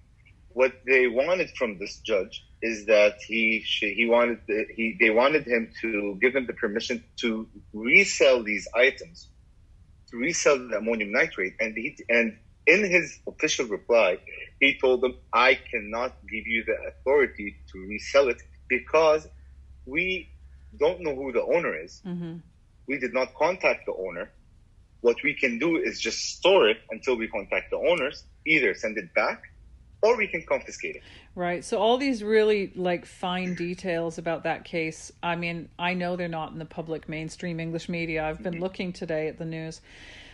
What 0.49 0.73
they 0.87 1.07
wanted 1.07 1.51
from 1.57 1.77
this 1.79 1.99
judge 1.99 2.43
is 2.61 2.85
that 2.87 3.15
he 3.27 3.61
sh- 3.65 3.93
he 3.95 4.05
wanted 4.07 4.39
the, 4.47 4.65
he 4.75 4.97
they 4.99 5.09
wanted 5.11 5.45
him 5.45 5.71
to 5.81 6.17
give 6.21 6.35
him 6.35 6.47
the 6.47 6.53
permission 6.53 7.03
to 7.21 7.47
resell 7.73 8.43
these 8.43 8.67
items, 8.75 9.29
to 10.11 10.17
resell 10.17 10.57
the 10.57 10.77
ammonium 10.77 11.11
nitrate, 11.11 11.53
and 11.59 11.75
he 11.77 11.97
and 12.09 12.37
in 12.67 12.83
his 12.89 13.19
official 13.27 13.65
reply, 13.67 14.17
he 14.59 14.77
told 14.79 15.01
them, 15.01 15.15
I 15.33 15.55
cannot 15.71 16.15
give 16.31 16.47
you 16.47 16.63
the 16.65 16.75
authority 16.89 17.55
to 17.71 17.79
resell 17.87 18.29
it 18.29 18.41
because 18.69 19.27
we 19.85 20.29
don't 20.79 21.01
know 21.01 21.15
who 21.15 21.31
the 21.31 21.43
owner 21.43 21.75
is. 21.79 22.01
hmm 22.03 22.37
We 22.87 22.99
did 22.99 23.13
not 23.13 23.33
contact 23.35 23.85
the 23.85 23.93
owner. 23.93 24.31
What 25.01 25.17
we 25.23 25.33
can 25.33 25.59
do 25.59 25.77
is 25.77 25.99
just 25.99 26.37
store 26.37 26.67
it 26.69 26.77
until 26.89 27.15
we 27.15 27.27
contact 27.27 27.71
the 27.71 27.77
owners, 27.77 28.23
either 28.45 28.73
send 28.73 28.97
it 28.97 29.13
back 29.13 29.43
or 30.01 30.17
we 30.17 30.27
can 30.27 30.43
confiscate 30.47 30.97
it. 30.97 31.03
Right. 31.35 31.63
So 31.65 31.79
all 31.79 31.97
these 31.97 32.23
really 32.23 32.71
like 32.75 33.05
fine 33.05 33.55
details 33.55 34.17
about 34.17 34.43
that 34.43 34.63
case. 34.63 35.11
I 35.23 35.35
mean, 35.35 35.69
I 35.79 35.93
know 35.93 36.15
they're 36.15 36.27
not 36.27 36.51
in 36.51 36.59
the 36.59 36.65
public 36.65 37.09
mainstream 37.09 37.59
English 37.59 37.89
media. 37.89 38.23
I've 38.23 38.41
been 38.41 38.53
mm-hmm. 38.53 38.63
looking 38.63 38.93
today 38.93 39.27
at 39.27 39.37
the 39.37 39.45
news. 39.45 39.81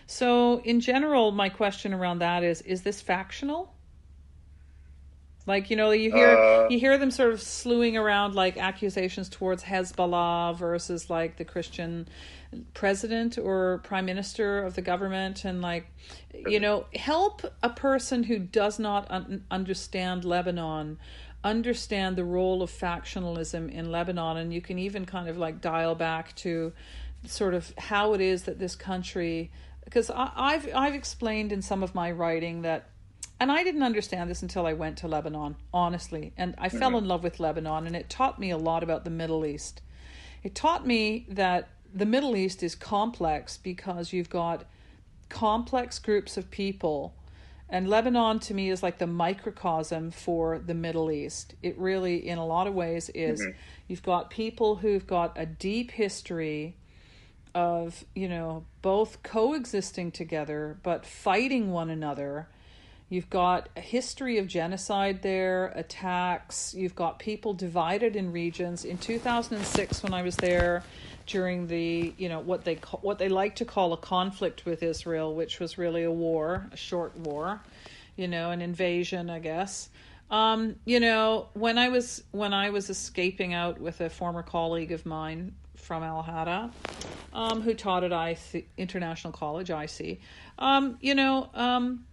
So 0.08 0.62
in 0.64 0.82
general, 0.82 1.32
my 1.32 1.49
question 1.49 1.93
around 1.93 2.20
that 2.20 2.43
is: 2.43 2.62
Is 2.62 2.82
this 2.82 3.02
factional? 3.02 3.74
Like 5.48 5.70
you 5.70 5.76
know, 5.76 5.92
you 5.92 6.12
hear 6.12 6.38
Uh, 6.38 6.68
you 6.70 6.80
hear 6.80 6.98
them 6.98 7.12
sort 7.12 7.34
of 7.34 7.42
slewing 7.42 7.98
around 7.98 8.36
like 8.36 8.58
accusations 8.58 9.28
towards 9.30 9.64
Hezbollah 9.64 10.56
versus 10.58 11.10
like 11.10 11.38
the 11.38 11.46
Christian 11.46 12.08
president 12.74 13.38
or 13.38 13.80
prime 13.84 14.06
minister 14.06 14.64
of 14.64 14.76
the 14.76 14.82
government, 14.82 15.46
and 15.46 15.62
like 15.62 15.88
you 16.34 16.60
know, 16.60 16.86
help 16.96 17.44
a 17.64 17.70
person 17.70 18.24
who 18.24 18.39
does 18.39 18.80
not 18.80 19.10
un- 19.10 19.44
understand 19.50 20.26
Lebanon 20.26 20.98
understand 21.44 22.16
the 22.16 22.24
role 22.24 22.62
of 22.62 22.70
factionalism 22.70 23.72
in 23.72 23.92
Lebanon, 23.92 24.38
and 24.38 24.54
you 24.54 24.62
can 24.62 24.78
even 24.78 25.06
kind 25.06 25.28
of 25.28 25.38
like 25.38 25.60
dial 25.60 25.96
back 25.96 26.36
to 26.36 26.72
sort 27.26 27.54
of 27.54 27.74
how 27.78 28.14
it 28.14 28.22
is 28.22 28.44
that 28.44 28.60
this 28.60 28.76
country 28.76 29.52
because 29.86 30.12
I've 30.14 30.70
I've 30.76 30.96
explained 30.96 31.52
in 31.52 31.62
some 31.62 31.84
of 31.84 31.96
my 31.96 32.12
writing 32.12 32.62
that 32.62 32.86
and 33.42 33.52
I 33.52 33.64
didn't 33.64 33.82
understand 33.82 34.30
this 34.30 34.44
until 34.44 34.68
I 34.68 34.74
went 34.74 35.00
to 35.00 35.08
Lebanon, 35.08 35.56
honestly. 35.74 36.32
And 36.38 36.54
I 36.60 36.70
fell 36.70 36.96
in 36.96 37.08
love 37.08 37.24
with 37.24 37.39
Lebanon, 37.39 37.88
and 37.88 37.96
it 37.96 38.08
taught 38.08 38.38
me 38.38 38.52
a 38.52 38.58
lot 38.58 38.84
about 38.84 39.04
the 39.04 39.10
Middle 39.10 39.48
East. 39.48 39.82
it 40.44 40.54
taught 40.54 40.86
me 40.86 41.26
that 41.28 41.70
the 41.92 42.06
Middle 42.06 42.36
East 42.36 42.62
is 42.62 42.76
complex 42.76 43.58
because 43.58 44.14
you've 44.14 44.30
got 44.30 44.66
complex 45.30 45.98
groups 45.98 46.38
of 46.38 46.52
people. 46.52 47.16
And 47.68 47.89
Lebanon 47.89 48.38
to 48.42 48.54
me 48.54 48.70
is 48.70 48.84
like 48.84 49.00
the 49.00 49.08
microcosm 49.08 50.12
for 50.12 50.60
the 50.60 50.76
Middle 50.76 51.10
East. 51.10 51.56
It 51.64 51.76
really, 51.80 52.28
in 52.28 52.38
a 52.38 52.46
lot 52.46 52.68
of 52.68 52.76
ways, 52.76 53.10
is. 53.10 53.42
Mm-hmm. 53.42 53.58
You've 53.88 54.04
got 54.04 54.30
people 54.30 54.76
who've 54.76 55.08
got 55.08 55.34
a 55.36 55.48
deep 55.48 55.89
history 55.89 56.76
of, 57.56 58.06
you 58.14 58.30
know, 58.30 58.66
both 58.84 59.24
coexisting 59.24 60.12
together 60.12 60.78
but 60.84 61.08
fighting 61.08 61.72
one 61.72 61.89
another. 61.89 62.48
You've 63.12 63.30
got 63.30 63.68
a 63.76 63.82
history 63.82 64.38
of 64.38 64.47
genocide 64.47 65.22
there, 65.22 65.74
attacks. 65.76 66.74
You've 66.74 66.95
got 66.95 67.20
people 67.20 67.53
divided 67.53 68.16
in 68.16 68.32
regions. 68.32 68.86
In 68.86 68.97
2006, 68.97 70.01
when 70.01 70.14
I 70.14 70.22
was 70.22 70.38
there, 70.38 70.82
during 71.28 71.68
the 71.68 72.14
you 72.18 72.30
know 72.30 72.39
what 72.39 72.64
they 72.64 72.76
call, 72.76 73.01
what 73.01 73.20
they 73.20 73.28
like 73.28 73.57
to 73.57 73.66
call 73.66 73.91
a 73.91 73.97
conflict 73.97 74.66
with 74.66 74.82
Israel, 74.82 75.36
which 75.36 75.59
was 75.59 75.78
really 75.78 76.03
a 76.03 76.12
war, 76.12 76.70
a 76.72 76.78
short 76.78 77.18
war, 77.18 77.59
you 78.16 78.30
know, 78.30 78.51
an 78.51 78.62
invasion, 78.62 79.30
I 79.30 79.39
guess. 79.39 79.89
Um, 80.30 80.78
you 80.86 81.01
know, 81.01 81.49
when 81.51 81.78
I 81.78 81.89
was 81.89 82.24
when 82.32 82.53
I 82.53 82.70
was 82.70 82.89
escaping 82.89 83.53
out 83.53 83.82
with 83.82 83.99
a 83.99 84.09
former 84.09 84.41
colleague 84.41 84.93
of 84.93 85.05
mine 85.05 85.53
from 85.76 86.01
Al 86.01 86.24
Hada, 86.24 86.72
um, 87.34 87.59
who 87.59 87.74
taught 87.74 88.05
at 88.05 88.14
IC, 88.14 88.70
International 88.78 89.34
College, 89.34 89.70
IC, 89.70 90.22
um, 90.57 90.97
you 91.01 91.14
know, 91.14 91.49
um, 91.53 92.05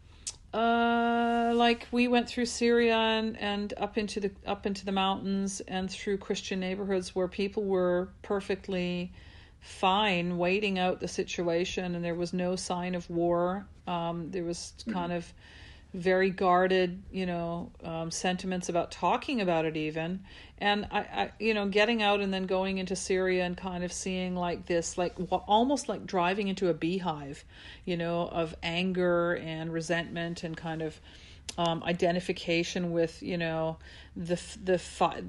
uh, 0.55 1.53
like 1.55 1.87
we 1.93 2.09
went 2.09 2.29
through 2.29 2.47
Syria 2.47 2.97
and, 2.97 3.37
and 3.39 3.75
up 3.77 3.99
into 3.99 4.21
the 4.21 4.31
up 4.47 4.65
into 4.65 4.85
the 4.85 4.93
mountains 4.93 5.61
and 5.69 5.91
through 5.91 6.19
Christian 6.19 6.61
neighborhoods 6.61 7.15
where 7.15 7.29
people 7.29 7.65
were 7.65 8.09
perfectly 8.23 9.13
fine 9.61 10.39
waiting 10.39 10.79
out 10.79 11.01
the 11.01 11.09
situation 11.09 11.95
and 11.95 12.05
there 12.05 12.15
was 12.15 12.33
no 12.33 12.57
sign 12.57 12.95
of 12.95 13.09
war. 13.11 13.67
Um, 13.87 14.31
there 14.31 14.45
was 14.45 14.73
kind 14.91 15.13
of 15.13 15.33
very 15.95 16.31
guarded, 16.31 17.03
you 17.11 17.25
know, 17.25 17.73
um, 17.83 18.11
sentiments 18.11 18.69
about 18.69 18.91
talking 18.91 19.41
about 19.41 19.65
it 19.65 19.77
even. 19.77 20.21
And 20.59 20.87
I, 20.91 20.99
I, 20.99 21.31
you 21.39 21.55
know, 21.55 21.67
getting 21.69 22.03
out 22.03 22.21
and 22.21 22.33
then 22.33 22.45
going 22.47 22.79
into 22.79 22.95
Syria 22.95 23.45
and 23.45 23.57
kind 23.57 23.83
of 23.83 23.93
seeing 23.93 24.37
like 24.37 24.67
this, 24.67 24.99
like 24.99 25.15
almost 25.31 25.89
like 25.89 26.05
driving 26.07 26.49
into 26.49 26.69
a 26.69 26.75
beehive, 26.75 27.45
you 27.85 27.97
know, 27.97 28.29
of 28.29 28.55
anger 28.63 29.37
and 29.37 29.73
resentment 29.73 30.45
and 30.45 30.57
kind 30.57 30.83
of 30.83 31.01
um, 31.57 31.83
identification 31.85 32.93
with 32.93 33.23
you 33.23 33.39
know 33.39 33.79
the 34.17 34.41
the 34.63 34.79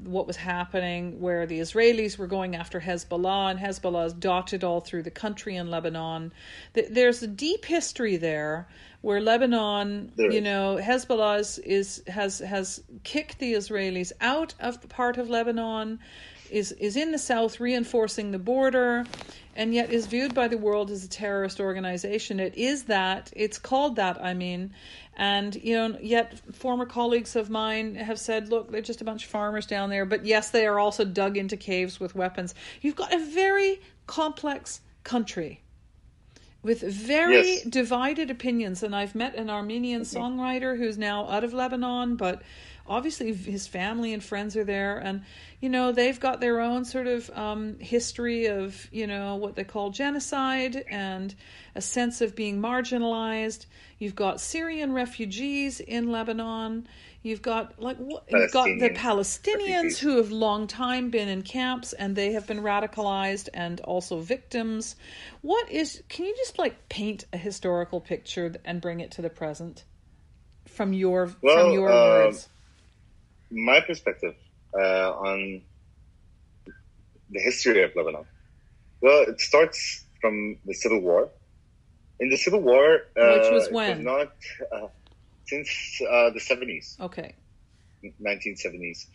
what 0.03 0.27
was 0.27 0.35
happening 0.35 1.19
where 1.19 1.45
the 1.45 1.59
Israelis 1.59 2.17
were 2.17 2.27
going 2.27 2.55
after 2.55 2.79
Hezbollah 2.79 3.51
and 3.51 3.59
Hezbollah 3.59 4.07
is 4.07 4.13
dotted 4.13 4.63
all 4.63 4.81
through 4.81 5.03
the 5.03 5.11
country 5.11 5.55
in 5.55 5.69
Lebanon. 5.69 6.33
There's 6.73 7.23
a 7.23 7.27
deep 7.27 7.65
history 7.65 8.17
there 8.17 8.67
where 9.01 9.21
Lebanon, 9.21 10.11
there 10.15 10.31
you 10.31 10.41
know, 10.41 10.77
Hezbollah 10.81 11.39
is, 11.39 11.57
is 11.59 12.03
has 12.07 12.39
has 12.39 12.83
kicked 13.03 13.39
the 13.39 13.53
Israelis 13.53 14.11
out 14.19 14.53
of 14.59 14.87
part 14.89 15.17
of 15.17 15.29
Lebanon 15.29 15.99
is 16.51 16.71
is 16.73 16.95
in 16.95 17.11
the 17.11 17.17
south 17.17 17.59
reinforcing 17.59 18.31
the 18.31 18.39
border 18.39 19.05
and 19.55 19.73
yet 19.73 19.91
is 19.91 20.07
viewed 20.07 20.33
by 20.33 20.47
the 20.47 20.57
world 20.57 20.89
as 20.89 21.03
a 21.03 21.09
terrorist 21.09 21.59
organization 21.59 22.39
it 22.39 22.55
is 22.55 22.83
that 22.83 23.31
it's 23.35 23.57
called 23.59 23.95
that 23.95 24.23
i 24.23 24.33
mean 24.33 24.71
and 25.19 25.55
you 25.55 25.75
know 25.75 25.97
yet 26.01 26.39
former 26.55 26.85
colleagues 26.85 27.35
of 27.35 27.49
mine 27.49 27.93
have 27.93 28.17
said 28.17 28.47
look 28.47 28.71
they're 28.71 28.81
just 28.81 29.01
a 29.01 29.03
bunch 29.03 29.25
of 29.25 29.29
farmers 29.29 29.65
down 29.65 29.89
there 29.89 30.05
but 30.05 30.25
yes 30.25 30.49
they 30.49 30.65
are 30.65 30.79
also 30.79 31.03
dug 31.03 31.37
into 31.37 31.57
caves 31.57 31.99
with 31.99 32.15
weapons. 32.15 32.55
You've 32.81 32.95
got 32.95 33.13
a 33.13 33.19
very 33.19 33.81
complex 34.07 34.79
country 35.03 35.61
with 36.63 36.81
very 36.81 37.55
yes. 37.55 37.63
divided 37.63 38.31
opinions. 38.31 38.81
And 38.81 38.95
i've 38.95 39.13
met 39.13 39.35
an 39.35 39.49
armenian 39.49 40.01
songwriter 40.03 40.77
who's 40.77 40.97
now 40.97 41.27
out 41.27 41.43
of 41.43 41.53
lebanon 41.53 42.15
but 42.15 42.41
obviously 42.89 43.33
his 43.33 43.67
family 43.67 44.13
and 44.13 44.23
friends 44.23 44.57
are 44.57 44.63
there 44.63 44.97
and 44.97 45.23
you 45.61 45.69
know 45.69 45.91
they've 45.91 46.19
got 46.19 46.41
their 46.41 46.59
own 46.59 46.83
sort 46.83 47.07
of 47.07 47.29
um, 47.31 47.77
history 47.79 48.47
of 48.47 48.87
you 48.91 49.05
know 49.05 49.35
what 49.35 49.55
they 49.55 49.63
call 49.63 49.91
genocide 49.91 50.83
and 50.89 51.35
a 51.75 51.81
sense 51.81 52.21
of 52.21 52.35
being 52.35 52.61
marginalized. 52.61 53.65
You've 53.99 54.15
got 54.15 54.41
syrian 54.41 54.91
refugees 54.91 55.79
in 55.79 56.11
lebanon. 56.11 56.87
You've 57.21 57.41
got 57.41 57.81
like 57.81 57.97
you've 57.99 58.51
got 58.51 58.65
the 58.65 58.89
palestinians 58.95 59.75
refugees. 59.75 59.99
who 59.99 60.17
have 60.17 60.31
long 60.31 60.67
time 60.67 61.09
been 61.09 61.27
in 61.27 61.41
camps 61.43 61.93
and 61.93 62.15
they 62.15 62.31
have 62.31 62.47
been 62.47 62.61
radicalized 62.61 63.49
and 63.53 63.79
also 63.81 64.19
victims. 64.19 64.95
What 65.41 65.69
is 65.71 66.01
can 66.09 66.25
you 66.25 66.35
just 66.37 66.57
like 66.57 66.89
paint 66.89 67.25
a 67.33 67.37
historical 67.37 68.01
picture 68.01 68.55
and 68.65 68.81
bring 68.81 69.01
it 69.01 69.11
to 69.11 69.21
the 69.21 69.29
present 69.29 69.83
from 70.65 70.93
your 70.93 71.35
well, 71.41 71.65
from 71.65 71.73
your 71.73 71.91
uh, 71.91 72.25
words 72.25 72.49
my 73.51 73.81
perspective 73.81 74.35
uh, 74.73 75.11
on 75.11 75.61
the 77.31 77.39
history 77.39 77.83
of 77.83 77.95
Lebanon. 77.95 78.25
Well, 79.01 79.23
it 79.27 79.39
starts 79.39 80.05
from 80.21 80.57
the 80.65 80.73
Civil 80.73 81.01
War. 81.01 81.29
In 82.19 82.29
the 82.29 82.37
Civil 82.37 82.61
War, 82.61 82.95
uh, 83.17 83.37
which 83.37 83.51
was 83.51 83.71
when? 83.71 83.97
Was 83.97 84.05
not 84.05 84.33
uh, 84.73 84.87
since 85.45 85.69
uh, 86.01 86.31
the 86.31 86.39
seventies. 86.39 86.97
Okay. 86.99 87.33
Nineteen 88.19 88.55
seventies. 88.57 89.07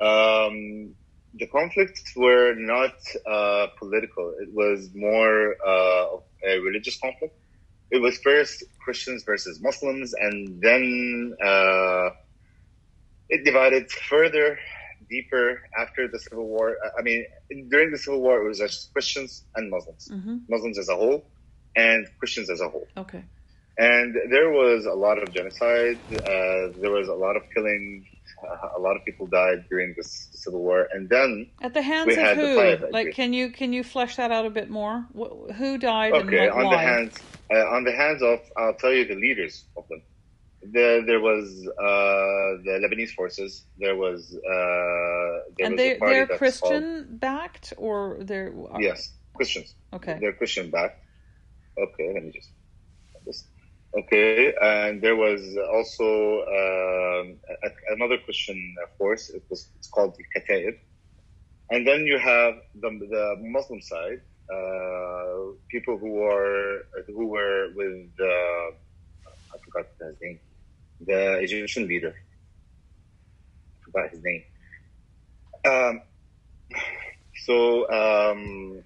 Um, 0.00 0.94
the 1.34 1.46
conflicts 1.46 2.14
were 2.16 2.54
not 2.54 2.94
uh, 3.26 3.68
political. 3.78 4.34
It 4.40 4.52
was 4.52 4.90
more 4.94 5.56
uh, 5.64 6.16
a 6.44 6.58
religious 6.60 6.98
conflict. 6.98 7.34
It 7.90 7.98
was 7.98 8.18
first 8.18 8.64
Christians 8.80 9.22
versus 9.24 9.60
Muslims, 9.60 10.14
and 10.14 10.60
then 10.60 11.34
it 13.28 13.44
divided 13.44 13.90
further, 13.90 14.58
deeper 15.08 15.62
after 15.78 16.08
the 16.08 16.18
Civil 16.18 16.46
War. 16.46 16.76
I 16.98 17.02
mean, 17.02 17.26
during 17.70 17.90
the 17.90 17.98
Civil 17.98 18.20
War, 18.20 18.42
it 18.42 18.48
was 18.48 18.58
just 18.58 18.92
Christians 18.92 19.44
and 19.54 19.70
Muslims, 19.70 20.08
mm-hmm. 20.12 20.38
Muslims 20.48 20.78
as 20.78 20.88
a 20.88 20.96
whole, 20.96 21.24
and 21.76 22.06
Christians 22.18 22.50
as 22.50 22.60
a 22.60 22.68
whole. 22.68 22.86
Okay. 22.96 23.24
And 23.78 24.16
there 24.30 24.50
was 24.50 24.86
a 24.86 24.92
lot 24.92 25.22
of 25.22 25.32
genocide. 25.32 25.98
Uh, 26.12 26.74
there 26.80 26.90
was 26.90 27.08
a 27.08 27.14
lot 27.14 27.36
of 27.36 27.42
killing. 27.54 28.06
Uh, 28.42 28.68
a 28.76 28.80
lot 28.80 28.96
of 28.96 29.04
people 29.04 29.26
died 29.26 29.64
during 29.68 29.94
this 29.96 30.28
Civil 30.32 30.60
War, 30.60 30.88
and 30.92 31.08
then 31.08 31.48
at 31.62 31.74
the 31.74 31.82
hands 31.82 32.16
of 32.16 32.36
who? 32.36 32.88
Like, 32.90 33.14
can 33.14 33.32
you 33.32 33.50
can 33.50 33.72
you 33.72 33.84
flesh 33.84 34.16
that 34.16 34.32
out 34.32 34.46
a 34.46 34.50
bit 34.50 34.68
more? 34.68 35.06
Who 35.56 35.78
died? 35.78 36.12
Okay, 36.12 36.46
and, 36.46 36.46
like, 36.46 36.56
on 36.56 36.64
why? 36.64 36.70
the 36.70 36.78
hands 36.78 37.16
uh, 37.52 37.74
on 37.76 37.84
the 37.84 37.92
hands 37.92 38.22
of 38.22 38.40
I'll 38.56 38.74
tell 38.74 38.92
you 38.92 39.06
the 39.06 39.14
leaders 39.14 39.64
of 39.76 39.86
them. 39.88 40.02
There, 40.70 41.04
there 41.04 41.20
was 41.20 41.66
uh, 41.66 42.62
the 42.64 42.80
Lebanese 42.82 43.10
forces. 43.10 43.64
There 43.78 43.96
was, 43.96 44.34
uh, 44.34 45.50
there 45.56 45.66
and 45.66 45.72
was 45.72 45.76
they, 45.76 45.98
they're 45.98 46.26
Christian 46.26 46.84
called... 47.04 47.20
backed, 47.20 47.72
or 47.76 48.18
they're 48.20 48.52
yes, 48.78 49.12
Christians. 49.34 49.74
Okay, 49.92 50.18
they're 50.20 50.32
Christian 50.32 50.70
backed. 50.70 51.04
Okay, 51.78 52.12
let 52.12 52.24
me 52.24 52.30
just 52.32 52.50
this. 53.24 53.44
Okay, 53.96 54.52
and 54.60 55.00
there 55.00 55.16
was 55.16 55.56
also 55.72 56.40
uh, 56.40 57.24
another 57.94 58.18
Christian 58.18 58.74
force. 58.98 59.30
It 59.30 59.44
was 59.48 59.68
it's 59.78 59.88
called 59.88 60.16
the 60.18 60.24
Kataib. 60.34 60.78
And 61.70 61.86
then 61.86 62.06
you 62.06 62.18
have 62.18 62.54
the, 62.74 62.90
the 62.98 63.36
Muslim 63.40 63.80
side, 63.80 64.20
uh, 64.52 65.52
people 65.68 65.98
who 65.98 66.22
are 66.22 66.86
who 67.06 67.26
were 67.26 67.68
with 67.76 68.08
uh, 68.20 68.68
I 69.54 69.58
forgot 69.64 69.86
his 70.00 70.16
name 70.20 70.40
the 71.00 71.38
Egyptian 71.38 71.86
leader. 71.88 72.14
I 73.80 73.84
forgot 73.84 74.10
his 74.10 74.22
name. 74.22 74.42
Um, 75.64 76.02
so 77.44 77.90
um, 77.90 78.82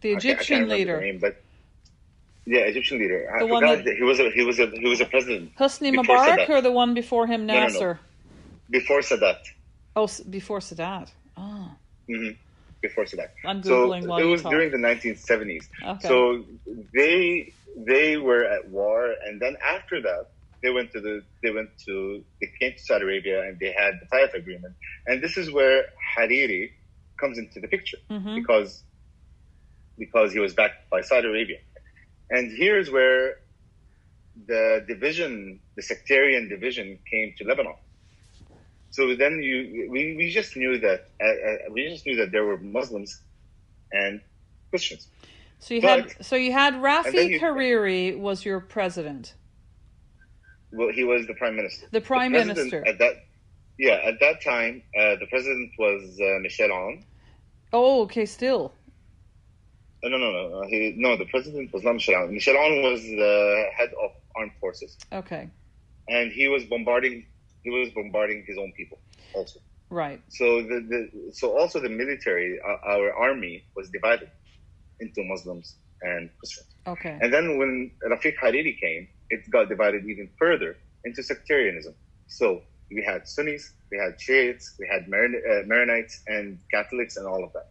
the 0.00 0.12
Egyptian 0.12 0.68
leader, 0.68 1.00
name, 1.00 1.18
but 1.18 1.42
yeah, 2.44 2.60
Egyptian 2.60 2.98
leader. 2.98 3.28
The 3.38 3.44
I 3.44 3.48
one 3.48 3.64
that, 3.64 3.86
he 3.86 4.02
was 4.02 4.18
a 4.20 4.30
he 4.30 4.44
was 4.44 4.58
a 4.58 4.66
he 4.66 4.88
was 4.88 5.00
a 5.00 5.06
president. 5.06 5.54
Hosni 5.56 5.94
Mubarak 5.94 6.48
or 6.48 6.60
the 6.60 6.72
one 6.72 6.94
before 6.94 7.26
him, 7.26 7.46
Nasser? 7.46 7.78
No, 7.78 7.86
no, 7.86 7.92
no. 7.92 7.98
Before 8.70 9.00
Sadat. 9.00 9.38
Oh, 9.94 10.08
before 10.30 10.60
Sadat. 10.60 11.10
Oh. 11.36 11.70
Mm-hmm. 12.08 12.36
Before 12.80 13.04
Sadat. 13.04 13.28
I'm 13.44 13.62
googling 13.62 14.04
so 14.04 14.16
it 14.16 14.24
was 14.24 14.42
talk. 14.42 14.50
during 14.50 14.70
the 14.70 14.78
1970s. 14.78 15.68
Okay. 15.84 16.08
So 16.08 16.44
they 16.94 17.52
they 17.76 18.16
were 18.16 18.44
at 18.44 18.68
war, 18.68 19.14
and 19.24 19.40
then 19.40 19.56
after 19.64 20.00
that, 20.02 20.28
they 20.62 20.70
went 20.70 20.92
to 20.92 21.00
the 21.00 21.22
they 21.42 21.50
went 21.50 21.70
to 21.86 22.24
they 22.40 22.48
came 22.58 22.72
to 22.72 22.78
Saudi 22.78 23.04
Arabia 23.04 23.42
and 23.42 23.58
they 23.58 23.72
had 23.72 23.94
the 24.00 24.06
Taif 24.10 24.34
agreement, 24.34 24.74
and 25.06 25.22
this 25.22 25.36
is 25.36 25.50
where 25.50 25.86
Hariri 26.16 26.70
comes 27.18 27.38
into 27.38 27.60
the 27.60 27.68
picture 27.68 27.98
mm-hmm. 28.10 28.36
because 28.36 28.82
because 29.98 30.32
he 30.32 30.38
was 30.38 30.54
backed 30.54 30.88
by 30.90 31.00
Saudi 31.00 31.28
Arabia, 31.28 31.58
and 32.30 32.50
here's 32.56 32.90
where 32.90 33.36
the 34.46 34.84
division, 34.88 35.60
the 35.76 35.82
sectarian 35.82 36.48
division, 36.48 36.98
came 37.10 37.34
to 37.38 37.44
Lebanon. 37.44 37.74
So 38.90 39.14
then 39.16 39.42
you 39.42 39.88
we, 39.90 40.16
we 40.16 40.30
just 40.30 40.56
knew 40.56 40.78
that 40.78 41.08
uh, 41.20 41.26
uh 41.26 41.72
we 41.72 41.88
just 41.88 42.06
knew 42.06 42.16
that 42.16 42.30
there 42.30 42.44
were 42.44 42.58
Muslims 42.58 43.20
and 43.90 44.20
Christians. 44.70 45.08
So 45.58 45.74
you 45.74 45.80
But- 45.80 46.10
had 46.10 46.24
so 46.24 46.36
you 46.36 46.52
had 46.52 46.74
Rafi 46.74 47.30
you- 47.30 47.40
Hariri 47.40 48.18
was 48.18 48.44
your 48.44 48.60
president, 48.60 49.34
Well, 50.72 50.90
he 50.92 51.04
was 51.04 51.26
the 51.26 51.34
prime 51.34 51.56
minister. 51.56 51.86
the 51.90 52.00
prime 52.00 52.32
president 52.32 52.56
minister. 52.58 52.86
at 52.86 52.98
that. 52.98 53.14
Yeah, 53.78 54.00
at 54.10 54.20
that 54.20 54.42
time, 54.42 54.82
uh, 54.98 55.16
the 55.22 55.26
president 55.30 55.70
was 55.78 56.02
uh, 56.20 56.38
Michel 56.40 56.68
Aoun. 56.70 57.04
Oh, 57.72 58.02
okay, 58.02 58.26
still. 58.26 58.72
Uh, 60.04 60.08
No, 60.08 60.18
no, 60.18 60.30
no, 60.32 60.48
no. 60.48 60.62
He, 60.68 60.94
no, 60.96 61.16
the 61.16 61.26
president 61.26 61.72
was 61.72 61.82
not 61.84 61.94
Michel 61.94 62.14
Aoun. 62.14 62.30
Michel 62.32 62.54
Aoun 62.54 62.82
was 62.82 63.00
the 63.02 63.64
head 63.76 63.90
of 64.04 64.10
armed 64.36 64.52
forces, 64.60 64.96
Okay, 65.12 65.48
and 66.08 66.32
he 66.32 66.48
was 66.48 66.64
bombarding. 66.64 67.26
He 67.64 67.70
was 67.70 67.88
bombarding 67.90 68.44
his 68.46 68.56
own 68.58 68.72
people 68.76 68.98
also. 69.34 69.60
right. 69.90 70.20
So 70.28 70.62
the, 70.62 70.78
the 70.92 71.32
so 71.32 71.56
also 71.58 71.80
the 71.80 71.88
military, 72.02 72.58
uh, 72.60 72.92
our 72.94 73.12
army 73.14 73.64
was 73.76 73.88
divided 73.90 74.30
into 75.00 75.22
Muslims 75.24 75.76
and 76.02 76.30
Christians. 76.38 76.68
Okay, 76.86 77.16
And 77.20 77.32
then 77.32 77.58
when 77.58 77.92
Rafiq 78.12 78.34
Hariri 78.42 78.74
came, 78.80 79.06
it 79.34 79.40
got 79.56 79.64
divided 79.74 80.02
even 80.12 80.28
further 80.42 80.70
into 81.06 81.20
sectarianism. 81.22 81.94
So 82.28 82.46
we 82.90 83.02
had 83.10 83.20
Sunnis, 83.34 83.64
we 83.90 83.96
had 84.04 84.12
Shiites, 84.24 84.64
we 84.78 84.86
had 84.92 85.08
Maron- 85.08 85.42
uh, 85.50 85.62
Maronites, 85.70 86.14
and 86.34 86.58
Catholics, 86.70 87.16
and 87.18 87.26
all 87.26 87.42
of 87.42 87.52
that. 87.56 87.68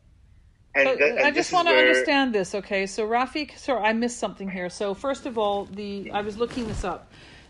And, 0.74 0.86
So, 0.88 1.06
and 1.06 1.20
I 1.20 1.32
just 1.32 1.52
want 1.54 1.68
to 1.68 1.74
where- 1.74 1.86
understand 1.88 2.34
this, 2.34 2.50
okay? 2.56 2.84
So 2.86 3.08
Rafiq, 3.08 3.58
sorry, 3.58 3.84
I 3.90 3.94
missed 3.94 4.20
something 4.26 4.50
here. 4.58 4.70
So 4.70 4.94
first 4.94 5.26
of 5.26 5.38
all, 5.38 5.66
the 5.66 6.12
I 6.12 6.22
was 6.22 6.36
looking 6.38 6.66
this 6.68 6.84
up. 6.84 7.02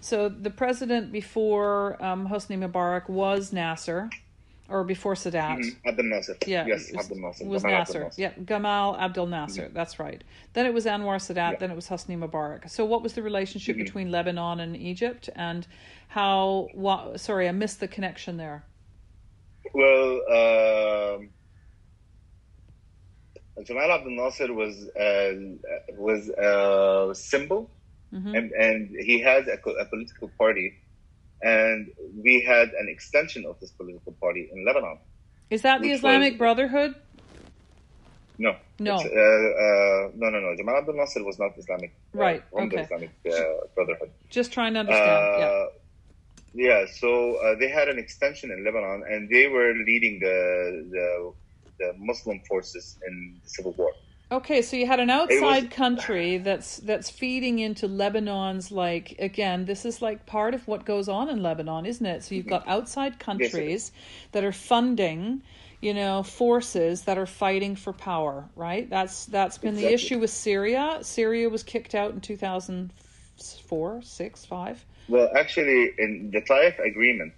So 0.01 0.17
the 0.29 0.49
president 0.49 1.11
before 1.11 2.03
um, 2.03 2.27
Hosni 2.27 2.57
Mubarak 2.57 3.05
was 3.07 3.53
Nasser, 3.53 4.09
or 4.71 4.83
before 4.83 5.13
Sadat. 5.13 5.57
Mhm, 5.59 5.75
Abdel 5.85 6.05
Nasser. 6.05 6.37
Yeah, 6.47 6.65
yes, 6.65 6.91
was, 6.91 7.05
Abdel 7.05 7.21
Nasser. 7.21 7.45
was 7.45 7.63
Gamal 7.63 7.71
Nasser. 7.71 8.03
Nasser. 8.05 8.21
Yeah, 8.21 8.31
Gamal 8.51 8.99
Abdel 8.99 9.27
Nasser. 9.27 9.69
That's 9.73 9.99
right. 9.99 10.23
Then 10.53 10.65
it 10.65 10.73
was 10.73 10.85
Anwar 10.85 11.17
Sadat. 11.17 11.35
Yeah. 11.51 11.55
Then 11.59 11.71
it 11.71 11.75
was 11.75 11.87
Hosni 11.87 12.17
Mubarak. 12.17 12.69
So 12.69 12.85
what 12.85 13.03
was 13.03 13.13
the 13.13 13.21
relationship 13.21 13.75
Mhm. 13.75 13.83
between 13.85 14.11
Lebanon 14.11 14.59
and 14.59 14.75
Egypt, 14.77 15.29
and 15.35 15.67
how? 16.07 16.69
What? 16.73 17.19
Sorry, 17.19 17.47
I 17.47 17.51
missed 17.51 17.79
the 17.79 17.87
connection 17.87 18.37
there. 18.37 18.63
Well, 19.73 20.09
um, 20.39 21.29
Jamal 23.63 23.91
Abdel 23.91 24.11
Nasser 24.11 24.53
was 24.53 24.87
uh, 24.95 25.33
was 25.97 26.29
a 26.29 27.11
symbol, 27.13 27.69
hmm 28.11 28.33
and, 28.35 28.51
and 28.51 28.89
he 29.07 29.19
had 29.19 29.47
a, 29.47 29.57
a 29.83 29.85
political 29.85 30.29
party, 30.37 30.73
and 31.41 31.91
we 32.23 32.41
had 32.41 32.69
an 32.69 32.87
extension 32.89 33.45
of 33.45 33.59
this 33.59 33.71
political 33.71 34.13
party 34.13 34.49
in 34.51 34.65
Lebanon. 34.65 34.97
Is 35.49 35.61
that 35.63 35.81
the 35.81 35.91
Islamic 35.91 36.33
was- 36.33 36.37
Brotherhood? 36.39 36.95
No, 38.37 38.55
No. 38.79 38.95
Uh, 38.95 38.97
uh, 38.97 40.11
no, 40.15 40.29
no, 40.29 40.39
no. 40.39 40.55
Jamal 40.57 40.77
Abdel 40.77 40.95
Nasser 40.95 41.23
was 41.23 41.37
not 41.37 41.51
Islamic, 41.57 41.91
uh, 42.15 42.17
Right, 42.17 42.43
the 42.51 42.61
okay. 42.61 42.81
Islamic 42.81 43.11
uh, 43.29 43.31
Brotherhood. 43.75 44.09
Just 44.29 44.51
trying 44.51 44.73
to 44.73 44.79
understand. 44.79 45.07
yeah. 45.39 45.45
Uh, 45.45 45.65
yeah, 46.53 46.85
so 46.99 47.35
uh, 47.35 47.55
they 47.59 47.69
had 47.69 47.87
an 47.87 47.99
extension 47.99 48.49
in 48.51 48.63
Lebanon, 48.65 49.03
and 49.07 49.29
they 49.29 49.47
were 49.47 49.73
leading 49.85 50.19
the 50.19 50.37
the, 50.89 51.33
the 51.79 51.93
Muslim 51.97 52.39
forces 52.47 52.97
in 53.07 53.39
the 53.43 53.49
civil 53.49 53.73
war. 53.73 53.93
Okay, 54.31 54.61
so 54.61 54.77
you 54.77 54.87
had 54.87 55.01
an 55.01 55.09
was- 55.09 55.29
outside 55.29 55.71
country 55.71 56.37
that's 56.37 56.77
that's 56.77 57.09
feeding 57.09 57.59
into 57.59 57.87
Lebanon's 57.87 58.71
like 58.71 59.15
again, 59.19 59.65
this 59.65 59.83
is 59.85 60.01
like 60.01 60.25
part 60.25 60.53
of 60.53 60.65
what 60.67 60.85
goes 60.85 61.09
on 61.09 61.29
in 61.29 61.43
Lebanon, 61.43 61.85
isn't 61.85 62.05
it? 62.05 62.23
So 62.23 62.35
you've 62.35 62.47
got 62.47 62.61
mm-hmm. 62.61 62.71
outside 62.71 63.19
countries 63.19 63.91
that 64.31 64.45
are 64.45 64.53
funding, 64.53 65.41
you 65.81 65.93
know, 65.93 66.23
forces 66.23 67.01
that 67.03 67.17
are 67.17 67.25
fighting 67.25 67.75
for 67.75 67.91
power, 67.91 68.47
right? 68.55 68.89
That's 68.89 69.25
that's 69.25 69.57
been 69.57 69.75
the 69.75 69.91
issue 69.91 70.19
with 70.19 70.29
Syria. 70.29 70.99
Syria 71.01 71.49
was 71.49 71.63
kicked 71.63 71.93
out 71.93 72.13
in 72.13 72.21
2004, 72.21 74.01
6, 74.01 74.45
5. 74.45 74.85
Well, 75.09 75.29
actually, 75.35 75.91
in 75.97 76.31
the 76.31 76.39
Taif 76.39 76.79
agreement, 76.79 77.33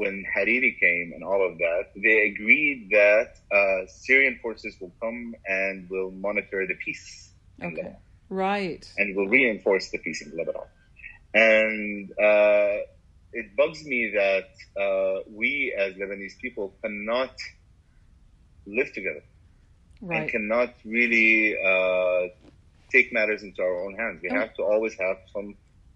when 0.00 0.14
Hariri 0.34 0.72
came 0.84 1.08
and 1.14 1.22
all 1.30 1.42
of 1.48 1.58
that, 1.58 1.84
they 2.06 2.16
agreed 2.32 2.80
that 3.00 3.30
uh, 3.58 3.80
Syrian 4.04 4.36
forces 4.42 4.76
will 4.80 4.94
come 5.02 5.34
and 5.46 5.88
will 5.90 6.10
monitor 6.12 6.60
the 6.70 6.76
peace 6.84 7.06
in 7.58 7.66
Okay. 7.68 7.76
Lebanon. 7.82 7.96
Right. 8.30 8.84
and 8.98 9.16
will 9.16 9.28
reinforce 9.38 9.86
the 9.90 9.98
peace 10.06 10.20
in 10.26 10.30
Lebanon. 10.38 10.68
And 11.34 12.10
uh, 12.30 12.76
it 13.40 13.46
bugs 13.56 13.80
me 13.92 14.00
that 14.22 14.48
uh, 14.84 15.16
we 15.40 15.74
as 15.78 15.94
Lebanese 16.00 16.36
people 16.44 16.66
cannot 16.82 17.34
live 18.66 18.90
together 18.98 19.24
and 20.16 20.30
cannot 20.34 20.70
really 20.84 21.56
uh, 21.70 22.22
take 22.92 23.12
matters 23.12 23.42
into 23.42 23.60
our 23.62 23.76
own 23.84 23.94
hands. 24.02 24.20
We 24.22 24.30
Oh. 24.30 24.38
have 24.42 24.54
to 24.58 24.62
always 24.62 24.94
have 25.04 25.18
some 25.34 25.48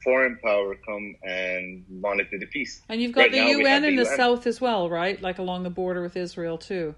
foreign 0.05 0.39
power 0.45 0.75
come 0.89 1.15
and 1.23 1.85
monitor 1.91 2.39
the 2.39 2.47
peace. 2.47 2.81
And 2.89 3.01
you've 3.01 3.13
got 3.13 3.23
Right 3.23 3.33
the 3.33 3.39
now 3.39 3.47
UN 3.49 3.85
in 3.85 3.97
the 3.97 4.05
UN. 4.05 4.17
south 4.17 4.47
as 4.47 4.61
well, 4.61 4.91
right? 4.91 5.21
Like 5.23 5.39
along 5.39 5.63
the 5.65 5.71
border 5.71 6.03
with 6.03 6.17
Israel 6.17 6.59
too. 6.59 6.95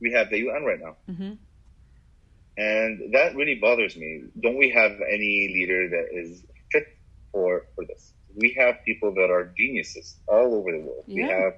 We 0.00 0.12
have 0.12 0.30
the 0.30 0.38
UN 0.38 0.64
right 0.64 0.80
now. 0.80 0.96
hmm 1.14 1.32
And 2.56 3.14
that 3.14 3.34
really 3.36 3.56
bothers 3.56 3.96
me. 3.96 4.24
Don't 4.42 4.58
we 4.58 4.70
have 4.70 4.92
any 4.92 5.50
leader 5.54 5.88
that 5.90 6.06
is 6.12 6.44
fit 6.72 6.84
for, 7.32 7.62
for 7.74 7.84
this? 7.86 8.14
We 8.36 8.54
have 8.58 8.76
people 8.86 9.14
that 9.14 9.30
are 9.30 9.52
geniuses 9.58 10.18
all 10.28 10.54
over 10.54 10.72
the 10.72 10.80
world. 10.80 11.04
We 11.08 11.22
have 11.30 11.54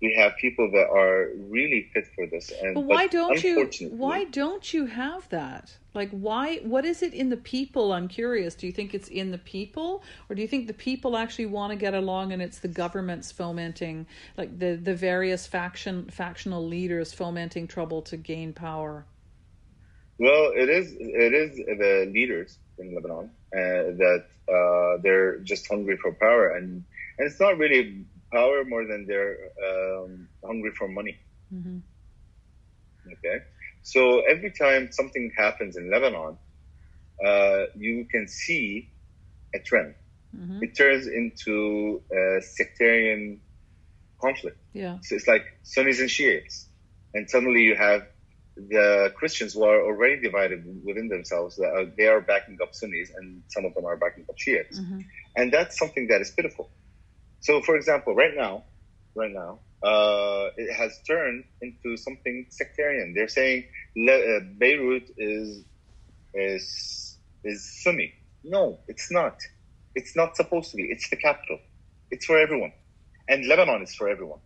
we 0.00 0.14
have 0.14 0.36
people 0.36 0.70
that 0.70 0.88
are 0.88 1.28
really 1.36 1.90
fit 1.92 2.06
for 2.14 2.26
this. 2.26 2.50
And 2.62 2.74
But 2.74 2.84
why 2.84 3.06
don't 3.06 3.42
you 3.44 3.68
why 3.90 4.24
don't 4.24 4.72
you 4.72 4.86
have 4.86 5.28
that? 5.28 5.76
Like 5.94 6.10
why 6.10 6.58
what 6.58 6.84
is 6.84 7.02
it 7.02 7.12
in 7.12 7.28
the 7.28 7.36
people? 7.36 7.92
I'm 7.92 8.08
curious. 8.08 8.54
Do 8.54 8.66
you 8.66 8.72
think 8.72 8.94
it's 8.94 9.08
in 9.08 9.30
the 9.30 9.38
people 9.38 10.02
or 10.28 10.34
do 10.34 10.42
you 10.42 10.48
think 10.48 10.66
the 10.66 10.72
people 10.72 11.16
actually 11.16 11.46
want 11.46 11.72
to 11.72 11.76
get 11.76 11.92
along 11.92 12.32
and 12.32 12.40
it's 12.40 12.58
the 12.58 12.68
governments 12.68 13.30
fomenting 13.30 14.06
like 14.38 14.58
the 14.58 14.76
the 14.76 14.94
various 14.94 15.46
faction 15.46 16.06
factional 16.06 16.66
leaders 16.66 17.12
fomenting 17.12 17.68
trouble 17.68 18.00
to 18.02 18.16
gain 18.16 18.52
power? 18.54 19.04
Well, 20.18 20.52
it 20.54 20.68
is 20.68 20.94
it 20.98 21.32
is 21.34 21.56
the 21.56 22.10
leaders 22.12 22.58
in 22.78 22.94
Lebanon 22.94 23.30
uh, 23.54 23.96
that 24.02 24.24
uh, 24.52 25.00
they're 25.02 25.38
just 25.38 25.66
hungry 25.68 25.96
for 25.96 26.12
power, 26.12 26.50
and 26.50 26.84
and 27.18 27.30
it's 27.30 27.40
not 27.40 27.58
really 27.58 28.04
power 28.32 28.64
more 28.64 28.86
than 28.86 29.06
they're 29.06 29.36
um, 29.68 30.28
hungry 30.44 30.72
for 30.78 30.88
money. 30.88 31.16
hmm 31.50 31.78
Okay, 33.06 33.38
so 33.82 34.20
every 34.30 34.52
time 34.52 34.90
something 34.92 35.32
happens 35.36 35.76
in 35.76 35.90
Lebanon, 35.90 36.38
uh, 37.24 37.64
you 37.76 38.06
can 38.10 38.28
see 38.28 38.90
a 39.54 39.58
trend. 39.60 39.94
hmm 40.34 40.58
It 40.62 40.76
turns 40.76 41.06
into 41.06 42.02
a 42.12 42.40
sectarian 42.42 43.40
conflict. 44.20 44.58
Yeah. 44.74 44.98
So 45.02 45.16
it's 45.16 45.26
like 45.26 45.44
Sunnis 45.62 46.00
and 46.00 46.10
Shiites, 46.10 46.68
and 47.14 47.28
suddenly 47.28 47.62
you 47.62 47.76
have 47.76 48.02
the 48.56 49.12
Christians 49.16 49.54
who 49.54 49.64
are 49.64 49.80
already 49.82 50.20
divided 50.20 50.64
within 50.84 51.08
themselves. 51.08 51.56
That 51.56 51.70
are, 51.76 51.86
they 51.96 52.06
are 52.06 52.20
backing 52.20 52.58
up 52.62 52.74
Sunnis, 52.74 53.10
and 53.16 53.42
some 53.48 53.64
of 53.64 53.74
them 53.74 53.86
are 53.86 53.96
backing 53.96 54.26
up 54.28 54.36
Shiites, 54.38 54.78
hmm 54.78 55.00
and 55.36 55.52
that's 55.52 55.78
something 55.78 56.08
that 56.08 56.20
is 56.20 56.30
pitiful. 56.32 56.70
So, 57.40 57.60
for 57.62 57.76
example, 57.76 58.14
right 58.14 58.34
now, 58.36 58.64
right 59.16 59.30
now, 59.32 59.60
uh, 59.82 60.50
it 60.56 60.72
has 60.74 60.98
turned 61.08 61.44
into 61.62 61.96
something 61.96 62.46
sectarian. 62.50 63.14
They're 63.14 63.28
saying 63.28 63.64
Le- 63.96 64.36
uh, 64.36 64.40
Beirut 64.58 65.04
is 65.16 65.64
is 66.34 67.18
is 67.44 67.82
Sunni. 67.82 68.12
No, 68.44 68.80
it's 68.88 69.10
not. 69.10 69.36
It's 69.94 70.14
not 70.16 70.36
supposed 70.36 70.70
to 70.70 70.76
be. 70.76 70.84
It's 70.84 71.08
the 71.10 71.16
capital. 71.16 71.58
It's 72.10 72.26
for 72.26 72.38
everyone, 72.38 72.72
and 73.28 73.46
Lebanon 73.46 73.82
is 73.82 73.94
for 73.94 74.08
everyone. 74.08 74.40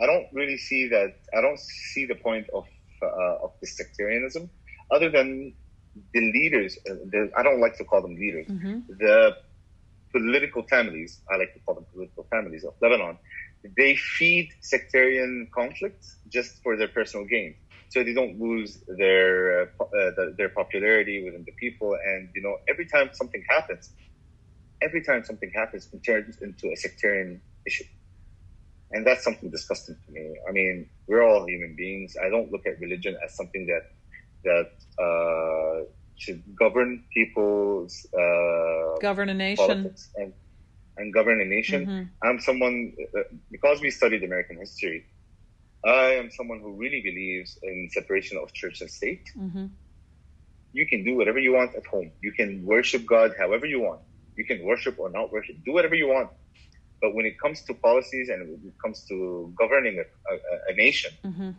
I 0.00 0.06
don't 0.06 0.26
really 0.32 0.58
see 0.58 0.88
that. 0.88 1.14
I 1.36 1.40
don't 1.40 1.58
see 1.58 2.06
the 2.06 2.14
point 2.14 2.46
of 2.54 2.64
uh, 3.02 3.44
of 3.44 3.50
this 3.60 3.76
sectarianism, 3.76 4.50
other 4.94 5.10
than 5.10 5.54
the 6.14 6.20
leaders. 6.20 6.78
Uh, 6.88 6.94
the, 7.10 7.30
I 7.36 7.42
don't 7.42 7.60
like 7.60 7.76
to 7.78 7.84
call 7.84 8.02
them 8.02 8.14
leaders. 8.16 8.46
hmm 8.48 8.80
The 8.88 9.32
political 10.12 10.62
families, 10.64 11.20
I 11.30 11.36
like 11.36 11.52
to 11.54 11.60
call 11.60 11.74
them 11.76 11.86
political 11.92 12.26
families 12.30 12.64
of 12.64 12.74
Lebanon, 12.80 13.18
they 13.76 13.96
feed 13.96 14.50
sectarian 14.60 15.48
conflicts 15.54 16.18
just 16.28 16.62
for 16.62 16.76
their 16.76 16.88
personal 16.88 17.26
gain. 17.26 17.54
So 17.90 18.04
they 18.04 18.12
don't 18.12 18.38
lose 18.38 18.82
their 18.98 19.62
uh, 19.62 19.64
uh, 19.82 20.10
the, 20.16 20.34
their 20.36 20.50
popularity 20.50 21.24
within 21.24 21.44
the 21.46 21.52
people. 21.58 21.96
And 22.06 22.28
you 22.34 22.42
know, 22.42 22.56
every 22.68 22.86
time 22.86 23.10
something 23.14 23.42
happens, 23.48 23.90
every 24.82 25.02
time 25.02 25.24
something 25.24 25.50
happens, 25.54 25.88
it 25.92 26.02
turns 26.04 26.38
into 26.42 26.70
a 26.72 26.76
sectarian 26.76 27.40
issue. 27.66 27.84
And 28.90 29.06
that's 29.06 29.24
something 29.24 29.50
disgusting 29.50 29.96
to 30.06 30.12
me. 30.12 30.36
I 30.48 30.52
mean, 30.52 30.88
we're 31.06 31.22
all 31.22 31.46
human 31.46 31.74
beings. 31.76 32.14
I 32.22 32.28
don't 32.30 32.50
look 32.52 32.66
at 32.66 32.80
religion 32.80 33.16
as 33.24 33.36
something 33.36 33.66
that 33.66 33.82
that 34.44 35.02
uh, 35.02 35.84
should 36.18 36.42
govern 36.58 37.04
people's 37.14 37.94
uh, 38.18 38.98
Govern 39.00 39.28
a 39.30 39.34
nation. 39.34 39.94
and, 40.16 40.32
and 40.96 41.14
govern 41.14 41.40
a 41.40 41.44
nation. 41.44 41.84
hmm 41.86 42.02
I'm 42.28 42.40
someone 42.40 42.92
uh, 43.16 43.22
because 43.50 43.80
we 43.80 43.90
studied 43.90 44.22
American 44.24 44.58
history. 44.58 45.06
I 45.86 46.16
am 46.20 46.30
someone 46.30 46.60
who 46.60 46.76
really 46.76 47.00
believes 47.02 47.56
in 47.62 47.88
separation 47.92 48.38
of 48.42 48.52
church 48.52 48.80
and 48.80 48.90
state. 48.90 49.24
Mm-hmm. 49.38 49.66
You 50.72 50.86
can 50.86 51.04
do 51.04 51.16
whatever 51.16 51.38
you 51.38 51.52
want 51.54 51.74
at 51.76 51.86
home. 51.86 52.10
You 52.20 52.32
can 52.32 52.64
worship 52.64 53.06
God 53.06 53.32
however 53.38 53.66
you 53.66 53.80
want. 53.80 54.00
You 54.36 54.44
can 54.44 54.64
worship 54.64 54.96
or 54.98 55.10
not 55.10 55.32
worship. 55.32 55.56
Do 55.64 55.72
whatever 55.72 55.94
you 55.94 56.08
want. 56.08 56.30
But 57.00 57.14
when 57.14 57.26
it 57.26 57.36
comes 57.40 57.62
to 57.64 57.74
policies 57.74 58.28
and 58.28 58.40
when 58.50 58.60
it 58.66 58.74
comes 58.84 59.04
to 59.08 59.54
governing 59.58 59.96
a, 59.98 60.34
a, 60.34 60.36
a 60.72 60.74
nation, 60.76 61.12
Mm-hmm. 61.24 61.50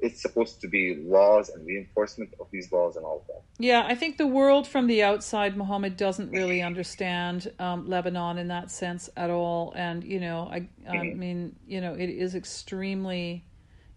It's 0.00 0.22
supposed 0.22 0.60
to 0.60 0.68
be 0.68 1.02
laws 1.04 1.48
and 1.48 1.66
reinforcement 1.66 2.30
of 2.40 2.46
these 2.52 2.70
laws 2.72 2.96
and 2.96 3.04
all 3.04 3.18
of 3.20 3.26
that. 3.26 3.42
Yeah, 3.58 3.84
I 3.86 3.94
think 3.94 4.16
the 4.16 4.26
world 4.26 4.66
from 4.66 4.86
the 4.86 5.02
outside, 5.02 5.56
Mohammed 5.56 5.96
doesn't 5.96 6.30
really 6.30 6.62
understand 6.62 7.52
um, 7.58 7.86
Lebanon 7.86 8.38
in 8.38 8.48
that 8.48 8.70
sense 8.70 9.10
at 9.16 9.28
all. 9.30 9.72
And 9.76 10.02
you 10.04 10.20
know, 10.20 10.48
I, 10.50 10.68
I 10.88 10.96
Mhm. 10.96 11.16
mean, 11.16 11.56
you 11.66 11.80
know, 11.80 11.94
it 11.94 12.08
is 12.08 12.34
extremely. 12.34 13.44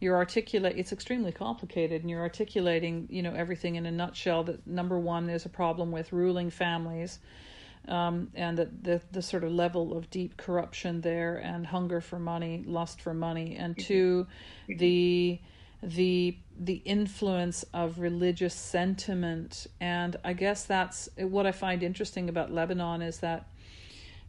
You're 0.01 0.17
articulate. 0.17 0.73
It's 0.77 0.91
extremely 0.91 1.31
complicated, 1.31 2.01
and 2.01 2.09
you're 2.09 2.23
articulating, 2.23 3.07
you 3.09 3.21
know, 3.21 3.33
everything 3.33 3.75
in 3.75 3.85
a 3.85 3.91
nutshell. 3.91 4.43
That 4.43 4.67
number 4.67 4.99
one, 4.99 5.27
there's 5.27 5.45
a 5.45 5.49
problem 5.49 5.91
with 5.93 6.11
ruling 6.11 6.49
families, 6.49 7.19
um, 7.87 8.29
and 8.35 8.57
that 8.57 8.83
the 8.83 9.01
the 9.13 9.21
sort 9.21 9.45
of 9.45 9.53
level 9.53 9.95
of 9.95 10.09
deep 10.09 10.35
corruption 10.35 10.99
there, 11.01 11.37
and 11.37 11.67
hunger 11.67 12.01
for 12.01 12.19
money, 12.19 12.65
lust 12.67 12.99
for 12.99 13.13
money, 13.13 13.55
and 13.55 13.77
two, 13.79 14.27
the 14.67 15.39
the 15.83 16.37
the 16.57 16.81
influence 16.85 17.65
of 17.73 17.99
religious 17.99 18.53
sentiment. 18.53 19.67
And 19.81 20.15
i 20.23 20.33
guess 20.33 20.65
that's 20.65 21.09
what 21.17 21.45
i 21.45 21.51
find 21.51 21.83
interesting 21.83 22.29
about 22.29 22.51
lebanon 22.51 23.01
is 23.01 23.19
that 23.19 23.49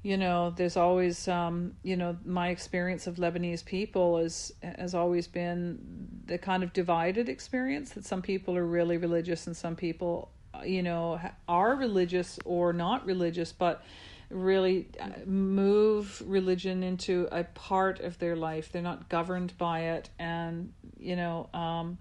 you 0.03 0.17
know 0.17 0.51
there's 0.51 0.77
always 0.77 1.29
um 1.29 1.75
you 1.83 1.97
know 1.97 2.17
my 2.25 2.49
experience 2.49 3.07
of 3.07 3.17
lebanese 3.17 3.65
people 3.65 4.19
is 4.19 4.53
has 4.63 4.95
always 4.95 5.27
been 5.27 5.79
the 6.27 6.39
kind 6.39 6.63
of 6.63 6.73
divided 6.73 7.29
experience 7.29 7.91
that 7.91 8.05
some 8.05 8.21
people 8.21 8.57
are 8.57 8.67
really 8.67 8.97
religious 8.97 9.47
and 9.47 9.57
some 9.57 9.77
people 9.77 10.31
you 10.65 10.83
know 10.83 11.21
are 11.49 11.75
religious 11.75 12.39
or 12.45 12.73
not 12.73 13.05
religious. 13.07 13.53
But 13.53 13.83
really 14.31 14.89
uh, 15.01 15.09
move 15.27 16.23
religion 16.27 16.83
into 16.83 17.29
a 17.33 17.45
part 17.45 18.01
of 18.01 18.19
their 18.19 18.37
life 18.37 18.71
they're 18.73 18.83
not 18.83 19.09
governed 19.09 19.57
by 19.59 19.81
it 19.81 20.09
and 20.19 20.73
you 20.99 21.17
know 21.17 21.49
um 21.55 21.99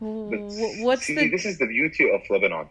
what's 0.00 1.04
see, 1.04 1.14
the 1.14 1.28
this 1.28 1.44
is 1.44 1.58
the 1.58 1.66
beauty 1.66 2.10
of 2.10 2.22
Lebanon. 2.30 2.66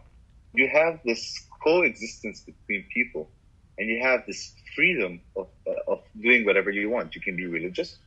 You 0.52 0.68
have 0.68 0.98
this 1.04 1.46
coexistence 1.62 2.40
between 2.40 2.84
people, 2.92 3.30
and 3.78 3.88
you 3.88 4.00
have 4.02 4.26
this 4.26 4.52
freedom 4.74 5.20
of 5.36 5.46
uh, 5.66 5.92
of 5.92 6.00
doing 6.20 6.44
whatever 6.44 6.70
you 6.70 6.90
want. 6.90 7.14
You 7.14 7.20
can 7.20 7.36
be 7.36 7.46
religious, 7.46 7.98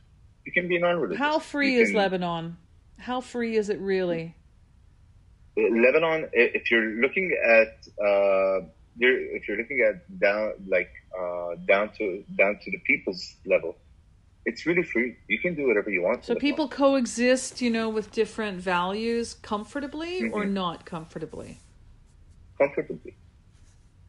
you 0.44 0.52
can 0.52 0.68
be 0.68 0.78
non-religious. 0.78 1.18
how 1.18 1.38
free 1.38 1.76
You 1.76 1.82
is 1.82 1.90
can- 1.90 1.98
lebanon 2.00 2.56
how 2.98 3.20
free 3.22 3.56
is 3.56 3.70
it 3.70 3.78
really 3.80 4.34
Lebanon, 5.56 6.28
if 6.32 6.70
you're 6.70 7.00
looking 7.00 7.30
at, 7.46 7.86
uh, 8.04 8.60
you're, 8.96 9.18
if 9.36 9.48
you're 9.48 9.56
looking 9.56 9.80
at 9.88 9.96
down, 10.20 10.52
like 10.66 10.90
uh, 11.18 11.56
down 11.66 11.90
to 11.98 12.24
down 12.36 12.58
to 12.62 12.70
the 12.70 12.78
people's 12.86 13.34
level, 13.46 13.76
it's 14.44 14.66
really 14.66 14.82
free. 14.82 15.16
You 15.28 15.38
can 15.38 15.54
do 15.54 15.66
whatever 15.66 15.90
you 15.90 16.02
want. 16.02 16.24
so 16.24 16.34
people 16.34 16.66
Lebanon. 16.66 16.92
coexist 16.92 17.60
you 17.62 17.70
know 17.70 17.88
with 17.88 18.10
different 18.12 18.60
values 18.60 19.34
comfortably 19.34 20.28
or 20.30 20.44
Mhm. 20.44 20.52
not 20.52 20.84
comfortably 20.84 21.58
comfortably, 22.58 23.16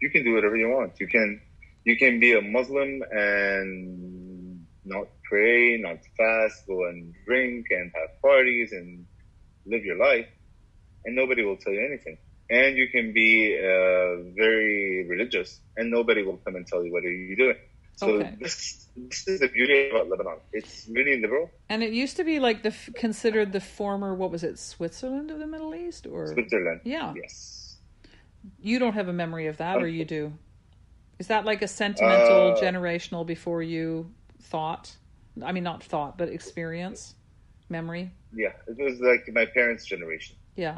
you 0.02 0.10
can 0.10 0.24
do 0.24 0.34
whatever 0.34 0.56
you 0.56 0.70
want. 0.70 1.00
You 1.00 1.08
can, 1.08 1.42
you 1.84 1.98
can 1.98 2.20
be 2.20 2.34
a 2.34 2.42
Muslim 2.42 3.02
and 3.12 4.66
not 4.86 5.08
pray, 5.24 5.78
not 5.78 5.98
fast, 6.18 6.68
go 6.68 6.86
and 6.86 7.14
drink 7.26 7.68
and 7.72 7.92
have 7.96 8.22
parties 8.22 8.72
and 8.72 9.06
live 9.66 9.84
your 9.84 9.98
life, 9.98 10.28
and 11.06 11.16
nobody 11.16 11.44
will 11.44 11.58
tell 11.58 11.74
you 11.74 11.84
anything. 11.84 12.18
And 12.50 12.78
you 12.78 12.88
can 12.90 13.12
be 13.14 13.58
uh, 13.58 14.22
very 14.36 15.06
religious, 15.10 15.60
and 15.78 15.90
nobody 15.90 16.22
will 16.24 16.38
come 16.46 16.56
and 16.56 16.66
tell 16.68 16.86
you 16.86 16.92
what 16.92 17.04
are 17.04 17.10
you 17.12 17.36
doing. 17.36 17.56
So 17.98 18.10
Okay. 18.10 18.36
this 18.40 18.88
this 18.96 19.28
is 19.28 19.40
the 19.40 19.48
beauty 19.48 19.90
about 19.90 20.10
Lebanon. 20.10 20.40
It's 20.54 20.88
really 20.92 21.20
liberal. 21.22 21.50
and 21.70 21.82
it 21.82 21.92
used 21.94 22.18
to 22.18 22.24
be 22.24 22.40
like 22.40 22.62
the 22.62 22.74
considered 22.94 23.52
the 23.52 23.60
former 23.62 24.14
what 24.14 24.32
was 24.32 24.44
it 24.44 24.60
switzerland 24.60 25.32
of 25.32 25.40
the 25.40 25.48
middle 25.48 25.74
east 25.74 26.06
or 26.06 26.28
Switzerland. 26.34 26.82
yeah 26.84 27.14
Yes. 27.16 27.78
You 28.60 28.78
don't 28.80 28.94
have 28.94 29.08
a 29.08 29.14
memory 29.14 29.48
of 29.48 29.58
that, 29.58 29.82
or 29.82 29.88
you 29.88 30.06
do? 30.06 30.32
Is 31.20 31.28
that 31.28 31.46
like 31.46 31.62
a 31.64 31.68
sentimental, 31.68 32.52
Uh, 32.52 32.62
generational 32.62 33.26
before 33.26 33.64
you 33.64 34.12
thought? 34.52 34.86
I 35.44 35.52
mean, 35.52 35.64
not 35.64 35.82
thought, 35.84 36.18
but 36.18 36.30
experience, 36.30 37.16
memory. 37.70 38.12
Yeah, 38.34 38.54
it 38.68 38.78
was 38.78 39.00
like 39.00 39.24
my 39.34 39.46
parents' 39.58 39.86
generation. 39.86 40.36
Yeah. 40.56 40.78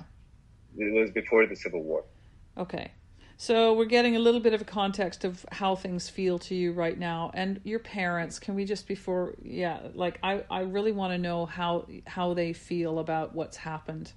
It 0.78 0.94
was 0.94 1.12
before 1.12 1.46
the 1.48 1.56
Civil 1.56 1.84
War. 1.84 2.04
Okay. 2.58 2.92
So 3.40 3.74
we're 3.74 3.86
getting 3.86 4.16
a 4.16 4.20
little 4.20 4.40
bit 4.40 4.54
of 4.56 4.62
a 4.62 4.66
context 4.66 5.24
of 5.24 5.46
how 5.52 5.76
things 5.76 6.10
feel 6.10 6.40
to 6.40 6.56
you 6.56 6.72
right 6.72 6.98
now, 6.98 7.30
and 7.36 7.62
your 7.64 7.78
parents. 7.78 8.40
Can 8.40 8.56
we 8.56 8.66
just 8.66 8.88
before, 8.88 9.36
yeah, 9.44 9.80
like 9.94 10.18
I, 10.24 10.44
I 10.50 10.62
really 10.62 10.92
want 10.92 11.14
to 11.14 11.20
know 11.20 11.46
how 11.46 11.88
how 12.08 12.34
they 12.34 12.54
feel 12.54 12.98
about 12.98 13.36
what's 13.36 13.58
happened, 13.58 14.12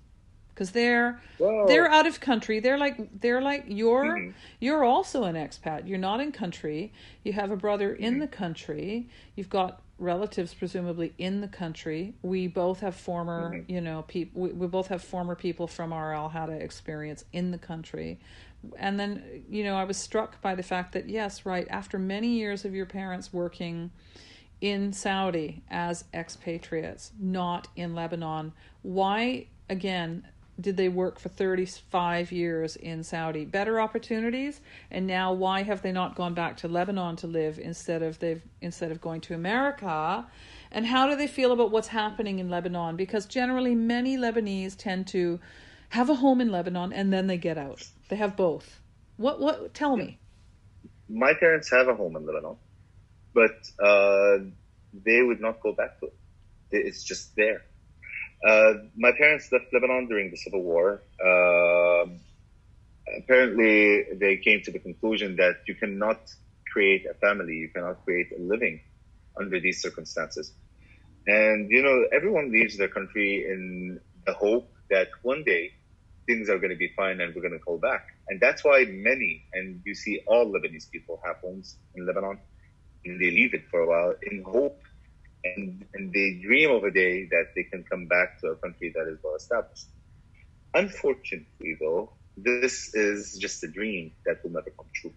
because 0.61 0.73
they're 0.73 1.19
Well, 1.39 1.67
they're 1.67 1.91
out 1.91 2.07
of 2.07 2.21
country. 2.21 2.61
They're 2.61 2.77
like 2.77 3.21
they're 3.21 3.41
like 3.41 3.65
you're 3.67 4.05
Mhm. 4.19 4.35
you're 4.61 4.85
also 4.85 5.25
an 5.25 5.35
expat. 5.35 5.89
You're 5.89 5.97
not 5.99 6.21
in 6.21 6.33
country. 6.33 6.93
You 7.25 7.33
have 7.33 7.51
a 7.51 7.57
brother 7.57 7.95
in 7.95 8.13
Mm-hmm. 8.15 8.21
the 8.21 8.29
country. 8.29 9.09
You've 9.37 9.49
got 9.49 9.81
relatives 9.99 10.53
presumably 10.53 11.15
in 11.17 11.41
the 11.41 11.49
country. 11.49 12.13
We 12.23 12.47
both 12.47 12.81
have 12.81 12.95
former, 12.95 13.55
Mhm. 13.55 13.71
you 13.71 13.81
know, 13.81 14.03
people. 14.07 14.43
We, 14.43 14.49
we 14.53 14.67
both 14.67 14.89
have 14.89 15.03
former 15.03 15.35
people 15.35 15.67
from 15.67 15.95
our 15.95 16.13
Al 16.15 16.29
Hada 16.31 16.61
experience 16.61 17.25
in 17.33 17.53
the 17.53 17.59
country. 17.59 18.19
And 18.79 19.01
then, 19.01 19.23
you 19.49 19.65
know, 19.65 19.77
I 19.77 19.85
was 19.85 19.97
struck 19.97 20.43
by 20.43 20.55
the 20.55 20.63
fact 20.63 20.93
that 20.93 21.09
yes, 21.09 21.47
right 21.47 21.67
after 21.71 21.99
many 21.99 22.29
years 22.39 22.67
of 22.67 22.75
your 22.75 22.85
parents 22.87 23.33
working 23.33 23.93
in 24.61 24.93
Saudi 24.93 25.63
as 25.71 26.05
expatriates, 26.13 27.13
not 27.19 27.69
in 27.77 27.95
Lebanon, 27.95 28.53
why 28.83 29.47
again 29.71 30.27
did 30.61 30.77
they 30.77 30.89
work 30.89 31.19
for 31.19 31.29
35 31.29 32.33
years 32.33 32.77
in 32.77 33.03
Saudi? 33.03 33.45
Better 33.45 33.81
opportunities, 33.81 34.61
and 34.91 35.07
now 35.07 35.33
why 35.33 35.63
have 35.63 35.83
they 35.83 35.93
not 35.93 36.15
gone 36.17 36.35
back 36.35 36.57
to 36.59 36.69
Lebanon 36.69 37.17
to 37.17 37.27
live 37.27 37.59
instead 37.59 38.03
of 38.03 38.19
they've 38.19 38.43
instead 38.61 38.91
of 38.91 39.01
going 39.01 39.21
to 39.23 39.35
America? 39.35 40.27
And 40.73 40.87
how 40.87 41.09
do 41.09 41.17
they 41.17 41.27
feel 41.27 41.53
about 41.53 41.71
what's 41.71 41.89
happening 41.89 42.39
in 42.39 42.49
Lebanon? 42.49 42.97
Because 42.97 43.27
generally, 43.27 43.75
many 43.75 44.17
Lebanese 44.17 44.77
tend 44.77 45.07
to 45.09 45.41
have 45.91 46.09
a 46.11 46.15
home 46.15 46.41
in 46.41 46.51
Lebanon 46.51 46.93
and 46.93 47.13
then 47.13 47.27
they 47.27 47.37
get 47.37 47.59
out. 47.59 47.83
They 48.09 48.17
have 48.17 48.37
both. 48.37 48.81
What? 49.17 49.41
What? 49.41 49.75
Tell 49.75 49.97
me. 49.97 50.19
my 51.09 51.35
parents 51.35 51.71
have 51.71 51.89
a 51.89 51.95
home 51.95 52.17
in 52.17 52.25
Lebanon, 52.27 52.57
but 53.35 53.51
uh, 53.85 54.39
they 54.93 55.23
would 55.23 55.41
not 55.41 55.61
go 55.61 55.73
back 55.73 55.99
to 56.01 56.07
it. 56.07 56.15
It's 56.71 57.03
just 57.03 57.35
there. 57.37 57.63
Uh, 58.47 58.75
my 58.97 59.13
parents 59.13 59.51
left 59.53 59.67
Lebanon 59.73 60.09
during 60.09 60.31
the 60.31 60.37
Civil 60.37 60.63
War. 60.63 61.03
Um 61.25 62.21
apparently, 63.19 64.05
they 64.15 64.37
came 64.37 64.63
to 64.63 64.71
the 64.71 64.79
conclusion 64.79 65.37
that 65.37 65.57
you 65.67 65.75
cannot 65.75 66.21
create 66.73 67.05
a 67.11 67.15
family, 67.15 67.55
you 67.55 67.69
cannot 67.75 68.05
create 68.05 68.29
a 68.37 68.41
living 68.41 68.81
under 69.39 69.61
these 69.61 69.83
circumstances. 69.83 70.53
And, 71.27 71.71
you 71.71 71.83
know, 71.83 72.07
everyone 72.13 72.53
leaves 72.53 72.77
their 72.77 72.89
country 72.89 73.45
in 73.49 74.01
the 74.27 74.33
hope 74.33 74.73
that 74.91 75.09
one 75.23 75.45
day 75.45 75.73
things 76.27 76.49
are 76.49 76.59
going 76.59 76.71
to 76.71 76.77
be 76.77 76.93
fine 76.97 77.21
and 77.21 77.35
we're 77.35 77.43
going 77.43 77.59
to 77.59 77.65
go 77.67 77.79
back. 77.79 78.07
And 78.29 78.41
that's 78.41 78.65
why 78.65 78.85
many, 78.89 79.45
and 79.53 79.81
you 79.85 79.95
see 79.95 80.21
all 80.27 80.47
Lebanese 80.47 80.91
people 80.91 81.21
have 81.25 81.37
homes 81.37 81.77
in 81.95 82.07
Lebanon, 82.07 82.39
and 83.05 83.21
they 83.21 83.31
leave 83.31 83.55
it 83.55 83.65
for 83.71 83.81
a 83.81 83.89
while 83.89 84.15
in 84.31 84.43
hope, 84.45 84.81
and, 85.45 85.85
and 85.95 86.13
they 86.13 86.41
dream 86.43 86.71
of 86.71 86.85
a 86.85 86.91
day 86.91 87.27
that 87.31 87.49
they 87.55 87.65
can 87.65 87.85
come 87.91 88.07
back 88.07 88.41
to 88.41 88.49
a 88.49 88.57
country 88.57 88.93
that 88.95 89.09
is 89.11 89.19
well 89.23 89.37
established. 89.37 89.87
Unfortunately, 90.75 91.77
though, 91.81 92.13
this 92.37 92.95
is 92.95 93.39
just 93.39 93.63
a 93.65 93.69
dream 93.69 94.13
that 94.25 94.43
will 94.43 94.53
never 94.53 94.71
come 94.71 94.87
true. 94.95 95.13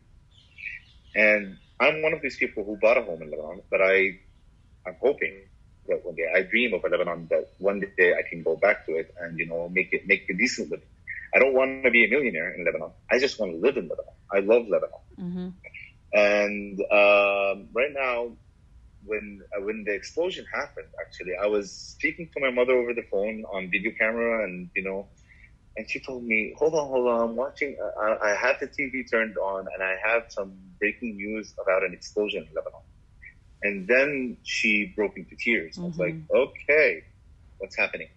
And 1.15 1.57
I'm 1.80 2.01
one 2.01 2.13
of 2.13 2.21
these 2.21 2.38
people 2.38 2.63
who 2.63 2.78
bought 2.78 2.97
a 2.97 3.03
home 3.03 3.21
in 3.21 3.30
Lebanon, 3.32 3.61
but 3.69 3.82
I, 3.82 4.19
I'm 4.86 4.97
hoping 5.01 5.43
that 5.88 6.05
one 6.05 6.15
day 6.15 6.24
I 6.34 6.41
dream 6.43 6.74
of 6.74 6.84
a 6.84 6.88
Lebanon 6.88 7.28
that 7.30 7.49
one 7.59 7.82
day 7.97 8.13
I 8.13 8.28
can 8.28 8.41
go 8.41 8.55
back 8.55 8.86
to 8.86 8.93
it 8.93 9.13
and 9.19 9.38
you 9.38 9.45
know 9.45 9.69
make 9.69 9.91
it 9.91 10.07
make 10.07 10.30
a 10.30 10.34
decent 10.34 10.71
living. 10.71 10.88
I 11.36 11.39
don't 11.39 11.53
want 11.53 11.84
to 11.84 11.91
be 11.91 12.05
a 12.05 12.07
millionaire 12.09 12.53
in 12.53 12.63
Lebanon. 12.63 12.91
I 13.11 13.19
just 13.19 13.39
want 13.39 13.53
to 13.53 13.57
live 13.57 13.78
in 13.78 13.89
Lebanon. 13.89 14.13
I 14.32 14.39
love 14.39 14.67
Lebanon. 14.67 15.01
Mm-hmm. 15.19 15.49
And 16.13 16.80
um, 16.80 17.69
right 17.74 17.91
now, 17.91 18.38
when 19.05 19.41
uh, 19.57 19.61
when 19.63 19.83
the 19.85 19.93
explosion 19.93 20.45
happened, 20.53 20.87
actually, 21.01 21.33
I 21.41 21.47
was 21.47 21.71
speaking 21.71 22.29
to 22.33 22.39
my 22.41 22.51
mother 22.51 22.73
over 22.73 22.93
the 22.93 23.03
phone 23.11 23.43
on 23.53 23.69
video 23.71 23.91
camera, 23.99 24.43
and 24.45 24.69
you 24.75 24.83
know, 24.83 25.09
and 25.77 25.89
she 25.89 25.99
told 25.99 26.23
me, 26.23 26.53
"Hold 26.57 26.73
on, 26.75 26.87
hold 26.87 27.07
on, 27.07 27.29
I'm 27.29 27.35
watching. 27.35 27.77
uh, 27.83 28.01
I, 28.01 28.31
I 28.31 28.35
have 28.35 28.59
the 28.59 28.67
TV 28.67 29.03
turned 29.09 29.37
on, 29.37 29.67
and 29.73 29.83
I 29.83 29.95
have 30.05 30.23
some 30.29 30.57
breaking 30.79 31.15
news 31.17 31.53
about 31.61 31.83
an 31.83 31.93
explosion 31.93 32.43
in 32.49 32.55
Lebanon." 32.55 32.81
And 33.63 33.87
then 33.87 34.37
she 34.43 34.93
broke 34.95 35.17
into 35.17 35.35
tears. 35.37 35.79
I 35.81 35.85
was 35.85 35.97
like, 35.97 36.15
"Okay, 36.33 37.03
what's 37.57 37.77
happening. 37.77 38.09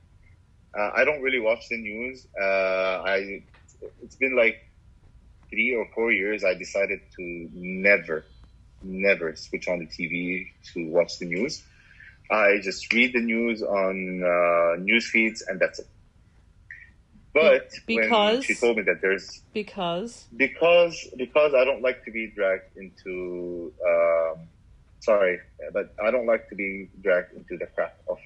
Uh, 0.78 0.90
I 0.94 1.04
don't 1.04 1.22
really 1.22 1.40
watch 1.40 1.68
the 1.70 1.78
news. 1.78 2.26
Uh, 2.40 3.02
I 3.06 3.44
it's 4.02 4.16
been 4.16 4.36
like 4.36 4.56
three 5.50 5.74
or 5.74 5.86
four 5.94 6.12
years. 6.12 6.44
I 6.44 6.54
decided 6.54 7.00
to 7.16 7.48
never, 7.54 8.24
never 8.86 9.34
switch 9.36 9.68
on 9.68 9.80
the 9.80 9.86
TV 9.86 10.48
to 10.72 10.88
watch 10.90 11.18
the 11.18 11.26
news. 11.26 11.62
I 12.30 12.58
just 12.62 12.92
read 12.92 13.12
the 13.12 13.20
news 13.20 13.62
on 13.62 14.22
uh, 14.22 14.76
news 14.80 15.08
feeds, 15.08 15.42
and 15.42 15.60
that's 15.60 15.78
it. 15.78 15.86
But 17.32 17.70
Because- 17.86 18.44
she 18.44 18.54
told 18.54 18.78
me 18.78 18.82
that 18.84 19.02
there's 19.02 19.42
Because 19.52 20.26
because 20.36 21.06
because 21.16 21.52
I 21.54 21.64
don't 21.64 21.82
like 21.82 22.04
to 22.06 22.10
be 22.10 22.28
dragged 22.34 22.76
into 22.76 23.72
um, 23.86 24.48
sorry, 25.00 25.40
but 25.72 25.94
I 26.02 26.10
don't 26.10 26.26
like 26.26 26.48
to 26.48 26.54
be 26.54 26.88
dragged 27.02 27.34
into 27.36 27.58
the 27.58 27.66
crap 27.66 27.98
of 28.08 28.18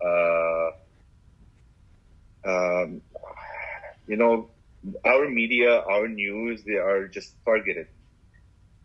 uh, 0.00 0.70
um, 2.48 3.02
you 4.06 4.16
know 4.16 4.48
our 5.04 5.28
media, 5.28 5.80
our 5.80 6.06
news, 6.08 6.62
they 6.64 6.76
are 6.76 7.08
just 7.08 7.34
targeted, 7.44 7.88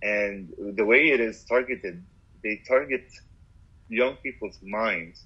and 0.02 0.54
the 0.76 0.86
way 0.86 1.10
it 1.10 1.20
is 1.20 1.44
targeted, 1.46 2.04
they 2.44 2.62
target 2.68 3.06
young 3.88 4.16
people's 4.18 4.58
minds 4.64 5.24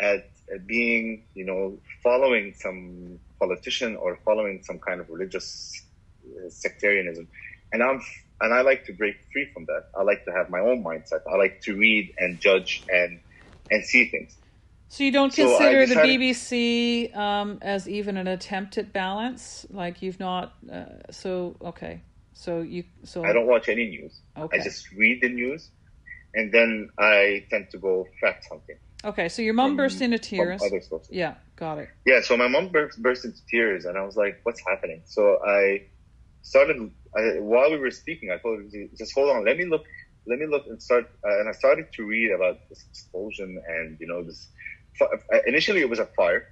at, 0.00 0.30
at 0.52 0.66
being, 0.66 1.24
you 1.34 1.44
know, 1.44 1.78
following 2.02 2.54
some 2.54 3.20
politician 3.38 3.96
or 3.96 4.18
following 4.24 4.62
some 4.62 4.78
kind 4.78 5.00
of 5.00 5.08
religious 5.08 5.84
uh, 6.26 6.48
sectarianism. 6.48 7.28
And 7.72 7.82
I'm 7.82 8.00
and 8.40 8.54
I 8.54 8.60
like 8.62 8.84
to 8.86 8.92
break 8.92 9.16
free 9.32 9.50
from 9.52 9.64
that. 9.66 9.86
I 9.98 10.02
like 10.02 10.24
to 10.24 10.32
have 10.32 10.48
my 10.48 10.60
own 10.60 10.84
mindset. 10.84 11.20
I 11.30 11.36
like 11.36 11.60
to 11.62 11.76
read 11.76 12.14
and 12.18 12.40
judge 12.40 12.84
and 12.88 13.20
and 13.70 13.84
see 13.84 14.08
things. 14.08 14.36
so 14.88 15.04
you 15.04 15.12
don't 15.12 15.32
So 15.32 15.58
consider 15.58 15.86
the 15.86 15.96
BBC 15.96 17.16
um, 17.16 17.58
as 17.60 17.88
even 17.88 18.16
an 18.16 18.26
attempt 18.26 18.78
at 18.78 18.92
balance? 18.92 19.66
Like 19.70 20.02
you've 20.02 20.20
not. 20.20 20.54
Uh, 20.72 20.84
so 21.10 21.56
okay. 21.62 22.02
So 22.38 22.60
you. 22.60 22.84
So 23.02 23.24
I 23.24 23.32
don't 23.32 23.48
watch 23.48 23.68
any 23.68 23.86
news. 23.88 24.20
Okay. 24.36 24.60
I 24.60 24.62
just 24.62 24.92
read 24.92 25.20
the 25.20 25.28
news, 25.28 25.70
and 26.34 26.52
then 26.52 26.88
I 26.96 27.44
tend 27.50 27.70
to 27.72 27.78
go 27.78 28.06
fact 28.20 28.46
hunting 28.48 28.78
Okay. 29.04 29.28
So 29.28 29.42
your 29.42 29.54
mom 29.54 29.70
from- 29.70 29.76
burst 29.78 30.00
into 30.00 30.18
tears. 30.18 30.62
other 30.62 30.80
sources. 30.80 31.10
Yeah. 31.10 31.34
Got 31.56 31.78
it. 31.78 31.88
Yeah, 32.06 32.20
so 32.20 32.36
my 32.36 32.46
mom 32.46 32.68
burst, 32.68 33.02
burst 33.02 33.24
into 33.24 33.44
tears, 33.50 33.84
and 33.86 33.98
I 33.98 34.04
was 34.04 34.16
like, 34.16 34.38
"What's 34.44 34.62
happening?" 34.70 35.02
So 35.06 35.22
I 35.44 35.88
started 36.42 36.76
I, 37.16 37.40
while 37.40 37.70
we 37.72 37.78
were 37.78 37.90
speaking. 37.90 38.30
I 38.30 38.38
told 38.38 38.60
her, 38.60 38.66
"Just 38.96 39.12
hold 39.16 39.30
on, 39.34 39.44
let 39.44 39.56
me 39.56 39.64
look, 39.64 39.84
let 40.30 40.38
me 40.38 40.46
look 40.46 40.64
and 40.68 40.80
start." 40.80 41.10
Uh, 41.26 41.40
and 41.40 41.48
I 41.48 41.52
started 41.62 41.86
to 41.96 42.04
read 42.06 42.30
about 42.30 42.56
this 42.68 42.84
explosion, 42.88 43.60
and 43.66 43.98
you 44.00 44.06
know, 44.06 44.22
this. 44.22 44.46
Initially, 45.46 45.80
it 45.80 45.90
was 45.90 45.98
a 45.98 46.06
fire, 46.06 46.46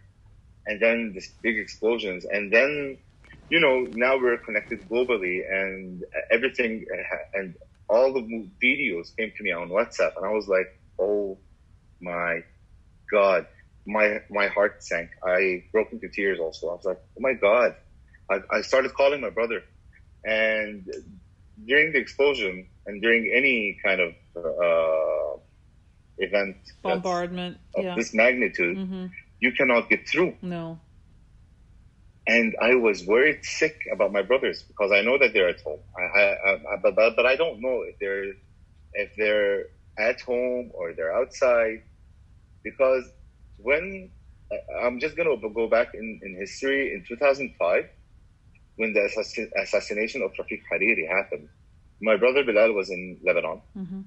and 0.66 0.80
then 0.82 1.12
this 1.14 1.28
big 1.46 1.56
explosions, 1.64 2.24
and 2.24 2.52
then, 2.52 2.98
you 3.48 3.60
know, 3.60 3.86
now 3.92 4.16
we're 4.16 4.38
connected 4.38 4.80
globally, 4.90 5.40
and 5.50 6.02
everything, 6.30 6.84
and 7.34 7.54
all 7.88 8.12
the 8.12 8.22
videos 8.64 9.08
came 9.16 9.32
to 9.36 9.42
me 9.44 9.52
on 9.52 9.68
WhatsApp, 9.68 10.12
and 10.16 10.26
I 10.26 10.32
was 10.32 10.48
like, 10.48 10.66
"Oh 10.98 11.38
my 12.00 12.40
god." 13.12 13.46
my 13.86 14.18
my 14.30 14.48
heart 14.48 14.82
sank. 14.82 15.10
I 15.24 15.64
broke 15.72 15.92
into 15.92 16.08
tears. 16.08 16.38
Also, 16.40 16.68
I 16.68 16.72
was 16.74 16.84
like, 16.84 16.98
"Oh 17.16 17.20
my 17.20 17.34
god!" 17.34 17.76
I, 18.30 18.40
I 18.50 18.60
started 18.62 18.94
calling 18.94 19.20
my 19.20 19.30
brother, 19.30 19.62
and 20.24 20.84
during 21.64 21.92
the 21.92 21.98
explosion 21.98 22.68
and 22.86 23.00
during 23.00 23.32
any 23.34 23.78
kind 23.84 24.00
of 24.00 24.12
uh, 24.36 25.38
event 26.18 26.56
Bombardment. 26.82 27.58
of 27.76 27.84
Yeah. 27.84 27.94
this 27.94 28.12
magnitude, 28.12 28.76
hmm 28.76 29.06
you 29.38 29.52
cannot 29.52 29.90
get 29.90 30.08
through. 30.08 30.34
No. 30.40 30.80
And 32.28 32.56
I 32.60 32.74
was 32.74 33.06
worried 33.06 33.38
sick 33.44 33.76
about 33.92 34.12
my 34.12 34.22
brothers 34.22 34.64
because 34.66 34.92
I 34.92 35.02
know 35.02 35.18
that 35.18 35.32
they're 35.32 35.48
at 35.48 35.60
home. 35.62 35.80
I, 35.98 36.20
I, 36.20 36.52
I 36.54 36.76
but, 36.82 36.96
but 37.16 37.26
I 37.26 37.36
don't 37.36 37.60
know 37.60 37.82
if 37.88 37.96
they're 38.00 38.24
if 38.94 39.10
they're 39.16 39.64
at 39.98 40.20
home 40.22 40.70
or 40.74 40.92
they're 40.94 41.14
outside 41.16 41.82
because 42.64 43.04
when 43.58 44.10
I'm 44.82 45.00
just 45.00 45.16
gonna 45.16 45.36
go 45.54 45.68
back 45.68 45.88
in, 45.94 46.20
in 46.22 46.36
history 46.38 46.92
in 46.94 47.04
2005 47.08 47.84
when 48.76 48.92
the 48.92 49.04
assassin, 49.04 49.50
assassination 49.60 50.22
of 50.22 50.32
Rafiq 50.38 50.60
Hariri 50.72 51.08
happened. 51.08 51.48
My 52.00 52.16
brother 52.16 52.44
Bilal 52.44 52.72
was 52.74 52.90
in 52.90 53.18
Lebanon. 53.24 53.62
hmm 53.74 54.02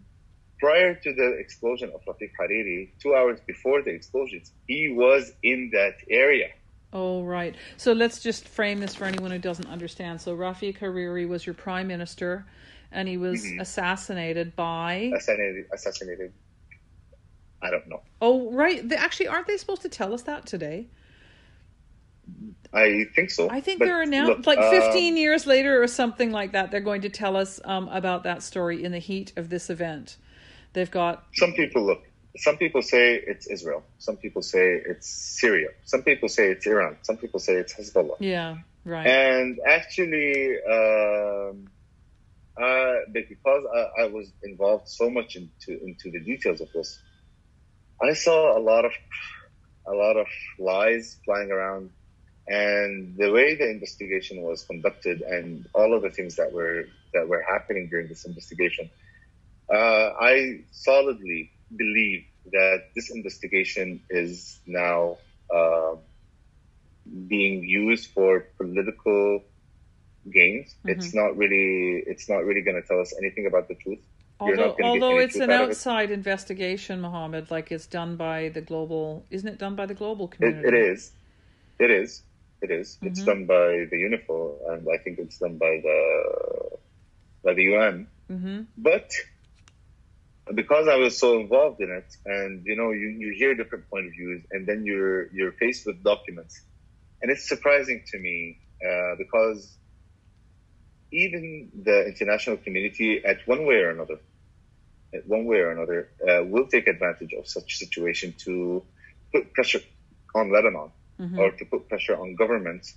Prior 0.59 0.93
to 0.93 1.13
the 1.13 1.37
explosion 1.39 1.91
of 1.95 2.01
Rafiq 2.07 2.31
Hariri, 2.39 2.89
two 3.01 3.15
hours 3.15 3.39
before 3.47 3.81
the 3.81 3.91
explosions, 3.91 4.53
he 4.67 4.89
was 4.89 5.31
in 5.43 5.71
that 5.73 5.95
area. 6.09 6.49
Oh, 6.91 7.23
right. 7.23 7.55
So 7.77 7.93
let's 7.93 8.19
just 8.19 8.47
frame 8.47 8.79
this 8.79 8.95
for 8.95 9.05
anyone 9.05 9.31
who 9.31 9.37
doesn't 9.37 9.67
understand. 9.67 10.21
So 10.21 10.35
Rafiq 10.35 10.79
Hariri 10.79 11.27
was 11.27 11.45
your 11.45 11.53
prime 11.53 11.87
minister, 11.87 12.45
and 12.91 13.07
he 13.07 13.17
was 13.17 13.43
Mhm. 13.43 13.59
assassinated 13.59 14.55
by. 14.55 15.11
assassinated, 15.15 15.65
assassinated. 15.71 16.33
I 17.61 17.69
don't 17.69 17.87
know. 17.87 18.01
Oh, 18.21 18.51
right. 18.51 18.87
They, 18.87 18.95
actually, 18.95 19.27
aren't 19.27 19.47
they 19.47 19.57
supposed 19.57 19.81
to 19.83 19.89
tell 19.89 20.13
us 20.13 20.23
that 20.23 20.45
today? 20.45 20.87
I 22.73 23.05
think 23.15 23.31
so. 23.31 23.49
I 23.49 23.59
think 23.59 23.79
But 23.79 23.85
they're 23.85 24.01
announced 24.01 24.47
like 24.47 24.59
um, 24.59 24.69
15 24.69 25.17
years 25.17 25.45
later 25.45 25.81
or 25.81 25.87
something 25.87 26.31
like 26.31 26.51
that. 26.53 26.71
They're 26.71 26.79
going 26.79 27.01
to 27.01 27.09
tell 27.09 27.35
us 27.35 27.59
um, 27.65 27.87
about 27.89 28.23
that 28.23 28.43
story 28.43 28.83
in 28.83 28.91
the 28.91 28.99
heat 28.99 29.33
of 29.35 29.49
this 29.49 29.69
event. 29.69 30.17
They've 30.73 30.89
got 30.89 31.25
Some 31.33 31.53
people 31.53 31.83
look. 31.85 32.03
Some 32.37 32.57
people 32.57 32.81
say 32.81 33.15
it's 33.15 33.47
Israel. 33.47 33.83
Some 33.97 34.17
people 34.17 34.41
say 34.41 34.81
it's 34.85 35.07
Syria. 35.39 35.69
Some 35.85 36.03
people 36.03 36.29
say 36.29 36.51
it's 36.51 36.65
Iran. 36.67 36.97
Some 37.01 37.17
people 37.17 37.39
say 37.39 37.53
it's 37.55 37.73
Hezbollah. 37.73 38.17
yeah, 38.19 38.57
right. 38.85 39.07
And 39.07 39.57
actually, 39.67 40.57
um, 40.69 41.65
uh, 42.61 42.93
because 43.13 43.63
I, 43.75 44.03
I 44.03 44.07
was 44.07 44.31
involved 44.43 44.87
so 44.89 45.09
much 45.09 45.35
into 45.35 45.81
into 45.83 46.11
the 46.11 46.19
details 46.19 46.61
of 46.61 46.71
this, 46.71 46.99
I 48.01 48.13
saw 48.13 48.57
a 48.57 48.61
lot 48.61 48.85
of 48.85 48.91
a 49.87 49.93
lot 49.93 50.17
of 50.17 50.27
lies 50.59 51.17
flying 51.25 51.51
around, 51.51 51.89
and 52.47 53.17
the 53.17 53.31
way 53.31 53.55
the 53.55 53.69
investigation 53.69 54.41
was 54.43 54.63
conducted, 54.65 55.21
and 55.21 55.65
all 55.73 55.95
of 55.95 56.03
the 56.03 56.11
things 56.11 56.35
that 56.35 56.53
were 56.53 56.85
that 57.13 57.27
were 57.27 57.43
happening 57.49 57.87
during 57.89 58.07
this 58.07 58.25
investigation, 58.25 58.89
uh, 59.73 60.11
I 60.19 60.61
solidly 60.71 61.51
believe 61.75 62.25
that 62.51 62.83
this 62.95 63.09
investigation 63.11 64.01
is 64.09 64.59
now. 64.65 65.17
Uh, 65.53 65.95
being 67.27 67.63
used 67.63 68.11
for 68.11 68.41
political 68.57 69.43
gains. 70.31 70.75
It's 70.85 71.13
not 71.13 71.37
really 71.37 72.03
it's 72.05 72.29
not 72.29 72.43
really 72.45 72.61
going 72.61 72.81
to 72.81 72.87
tell 72.87 72.99
us 72.99 73.13
anything 73.17 73.45
about 73.47 73.67
the 73.67 73.75
truth. 73.75 73.99
Although 74.39 74.67
not 74.67 74.77
gonna 74.77 74.91
get 74.91 75.03
although 75.03 75.17
it's 75.19 75.39
an 75.39 75.51
out 75.51 75.61
of 75.63 75.69
it. 75.69 75.71
outside 75.71 76.11
investigation, 76.11 77.01
Mohammed, 77.01 77.51
like 77.51 77.71
it's 77.71 77.87
done 77.87 78.15
by 78.15 78.49
the 78.49 78.61
global, 78.61 79.25
isn't 79.29 79.47
it 79.47 79.57
done 79.57 79.75
by 79.75 79.85
the 79.85 79.93
global 79.95 80.27
It, 80.27 80.31
community? 80.35 80.67
it 80.67 80.73
is, 80.73 81.11
it 81.79 81.91
is, 81.91 82.23
it 82.61 82.71
is. 82.71 82.97
It's 83.03 83.21
Mhm. 83.21 83.25
done 83.25 83.45
by 83.45 83.85
the 83.91 83.97
UNIFIL, 83.97 84.71
and 84.71 84.87
I 84.89 84.97
think 84.97 85.19
it's 85.19 85.39
done 85.39 85.57
by 85.57 85.79
the 85.83 86.77
by 87.43 87.53
the 87.53 87.63
UN. 87.63 88.07
Mm-hmm. 88.31 88.61
But 88.77 89.11
because 90.55 90.87
I 90.87 90.95
was 90.95 91.17
so 91.17 91.39
involved 91.39 91.81
in 91.81 91.91
it, 91.91 92.15
and 92.25 92.63
you 92.65 92.75
know, 92.75 92.91
you, 92.91 93.07
you 93.07 93.33
hear 93.37 93.55
different 93.55 93.89
point 93.89 94.07
of 94.07 94.13
views, 94.13 94.43
and 94.51 94.67
then 94.67 94.85
you're 94.85 95.31
you're 95.33 95.51
faced 95.53 95.85
with 95.85 96.03
documents, 96.03 96.61
and 97.21 97.31
it's 97.31 97.47
surprising 97.47 98.03
to 98.11 98.19
me 98.19 98.59
uh, 98.85 99.15
because 99.17 99.77
even 101.11 101.69
the 101.83 102.05
international 102.05 102.57
community, 102.57 103.23
at 103.25 103.37
one 103.47 103.65
way 103.65 103.75
or 103.75 103.89
another, 103.89 104.19
at 105.13 105.27
one 105.27 105.45
way 105.45 105.57
or 105.57 105.71
another, 105.71 106.09
uh, 106.27 106.43
will 106.45 106.67
take 106.67 106.87
advantage 106.87 107.33
of 107.33 107.47
such 107.47 107.77
situation 107.77 108.33
to 108.45 108.83
put 109.33 109.53
pressure 109.53 109.81
on 110.35 110.51
Lebanon 110.51 110.91
Mm-hmm. 111.19 111.37
or 111.37 111.51
to 111.51 111.65
put 111.65 111.89
pressure 111.89 112.15
on 112.15 112.35
governments 112.35 112.95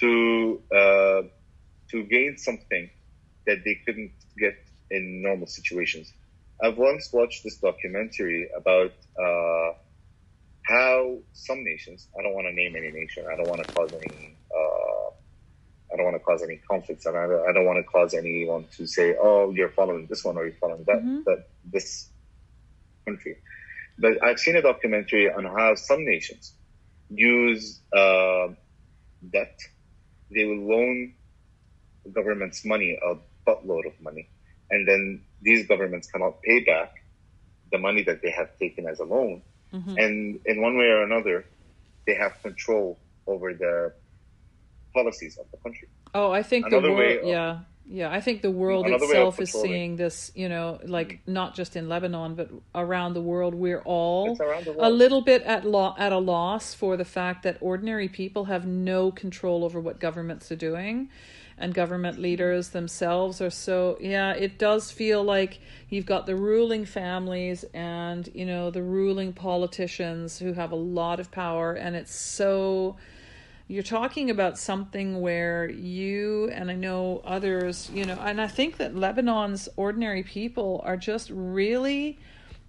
to 0.00 0.62
uh, 0.74 1.20
to 1.90 2.02
gain 2.04 2.38
something 2.38 2.88
that 3.46 3.58
they 3.62 3.78
couldn't 3.84 4.12
get 4.38 4.54
in 4.90 5.20
normal 5.20 5.46
situations. 5.46 6.10
I've 6.62 6.78
once 6.78 7.10
watched 7.12 7.44
this 7.44 7.58
documentary 7.58 8.48
about 8.56 8.92
uh, 9.22 9.72
how 10.66 11.18
some 11.32 11.64
nations, 11.64 12.08
I 12.18 12.22
don't 12.22 12.34
want 12.34 12.46
to 12.48 12.54
name 12.54 12.74
any 12.76 12.92
nation, 12.92 13.26
I 13.32 13.36
don't 13.36 13.48
want 13.48 13.62
to 13.62 13.66
cause 13.66 13.92
any, 13.94 14.38
uh, 14.54 15.10
I 15.92 15.96
don't 15.96 16.04
want 16.06 16.16
to 16.16 16.20
cause 16.24 16.42
any 16.42 16.60
conflicts, 16.70 17.06
and 17.06 17.16
I 17.16 17.26
don't, 17.26 17.48
I 17.48 17.52
don't 17.52 17.66
want 17.66 17.78
to 17.78 17.84
cause 17.84 18.14
anyone 18.14 18.68
to 18.76 18.86
say, 18.86 19.16
oh, 19.20 19.52
you're 19.52 19.70
following 19.70 20.06
this 20.08 20.24
one 20.24 20.36
or 20.38 20.44
you're 20.46 20.54
following 20.60 20.84
that, 20.86 21.02
Mhm. 21.02 21.24
that 21.26 21.44
this 21.64 22.10
country. 23.06 23.38
But 23.98 24.22
I've 24.24 24.40
seen 24.40 24.56
a 24.56 24.62
documentary 24.62 25.30
on 25.32 25.44
how 25.44 25.74
some 25.76 26.04
nations 26.04 26.54
use 27.10 27.82
uh, 27.96 28.48
debt. 29.32 29.56
They 30.34 30.44
will 30.44 30.66
loan 30.68 31.14
governments 32.12 32.64
money, 32.64 32.98
a 33.02 33.16
buttload 33.48 33.86
of 33.86 34.00
money, 34.00 34.30
and 34.70 34.88
then 34.88 35.27
these 35.42 35.66
governments 35.66 36.10
cannot 36.10 36.42
pay 36.42 36.60
back 36.64 37.02
the 37.70 37.78
money 37.78 38.02
that 38.02 38.22
they 38.22 38.30
have 38.30 38.56
taken 38.58 38.86
as 38.86 38.98
a 39.00 39.04
loan. 39.04 39.42
mm-hmm. 39.72 39.98
and 39.98 40.40
in 40.46 40.62
one 40.62 40.76
way 40.76 40.86
or 40.86 41.02
another, 41.02 41.44
they 42.06 42.14
have 42.14 42.40
control 42.42 42.98
over 43.26 43.52
the 43.52 43.92
policies 44.94 45.38
of 45.38 45.46
the 45.50 45.58
country. 45.58 45.88
Oh, 46.14 46.32
I 46.32 46.42
think 46.42 46.66
another 46.66 46.88
the 46.88 46.94
world, 46.94 47.18
yeah, 47.24 47.58
yeah. 47.84 48.10
I 48.10 48.20
think 48.22 48.40
the 48.40 48.50
world 48.50 48.86
itself 48.86 49.38
is 49.40 49.52
seeing 49.52 49.96
this. 49.96 50.32
You 50.34 50.48
know, 50.48 50.80
like 50.84 51.08
mm-hmm. 51.08 51.32
not 51.34 51.54
just 51.54 51.76
in 51.76 51.88
Lebanon, 51.88 52.34
but 52.34 52.50
around 52.74 53.12
the 53.12 53.20
world. 53.20 53.54
We're 53.54 53.82
all 53.82 54.36
world. 54.38 54.66
a 54.78 54.88
little 54.88 55.20
bit 55.20 55.42
at 55.42 55.66
lo- 55.66 55.94
at 55.98 56.12
a 56.12 56.18
loss 56.18 56.72
for 56.72 56.96
the 56.96 57.04
fact 57.04 57.42
that 57.42 57.58
ordinary 57.60 58.08
people 58.08 58.46
have 58.46 58.66
no 58.66 59.10
control 59.10 59.64
over 59.64 59.78
what 59.78 60.00
governments 60.00 60.50
are 60.50 60.56
doing 60.56 61.10
and 61.58 61.74
government 61.74 62.18
leaders 62.18 62.70
themselves 62.70 63.40
are 63.40 63.50
so 63.50 63.96
yeah 64.00 64.32
it 64.32 64.58
does 64.58 64.90
feel 64.90 65.22
like 65.22 65.60
you've 65.88 66.06
got 66.06 66.26
the 66.26 66.36
ruling 66.36 66.84
families 66.84 67.64
and 67.74 68.30
you 68.34 68.44
know 68.44 68.70
the 68.70 68.82
ruling 68.82 69.32
politicians 69.32 70.38
who 70.38 70.52
have 70.52 70.72
a 70.72 70.76
lot 70.76 71.20
of 71.20 71.30
power 71.30 71.72
and 71.72 71.96
it's 71.96 72.14
so 72.14 72.96
you're 73.70 73.82
talking 73.82 74.30
about 74.30 74.58
something 74.58 75.20
where 75.20 75.68
you 75.68 76.48
and 76.48 76.70
I 76.70 76.74
know 76.74 77.20
others, 77.22 77.90
you 77.92 78.06
know, 78.06 78.18
and 78.18 78.40
I 78.40 78.46
think 78.46 78.78
that 78.78 78.96
Lebanon's 78.96 79.68
ordinary 79.76 80.22
people 80.22 80.80
are 80.84 80.96
just 80.96 81.28
really 81.28 82.18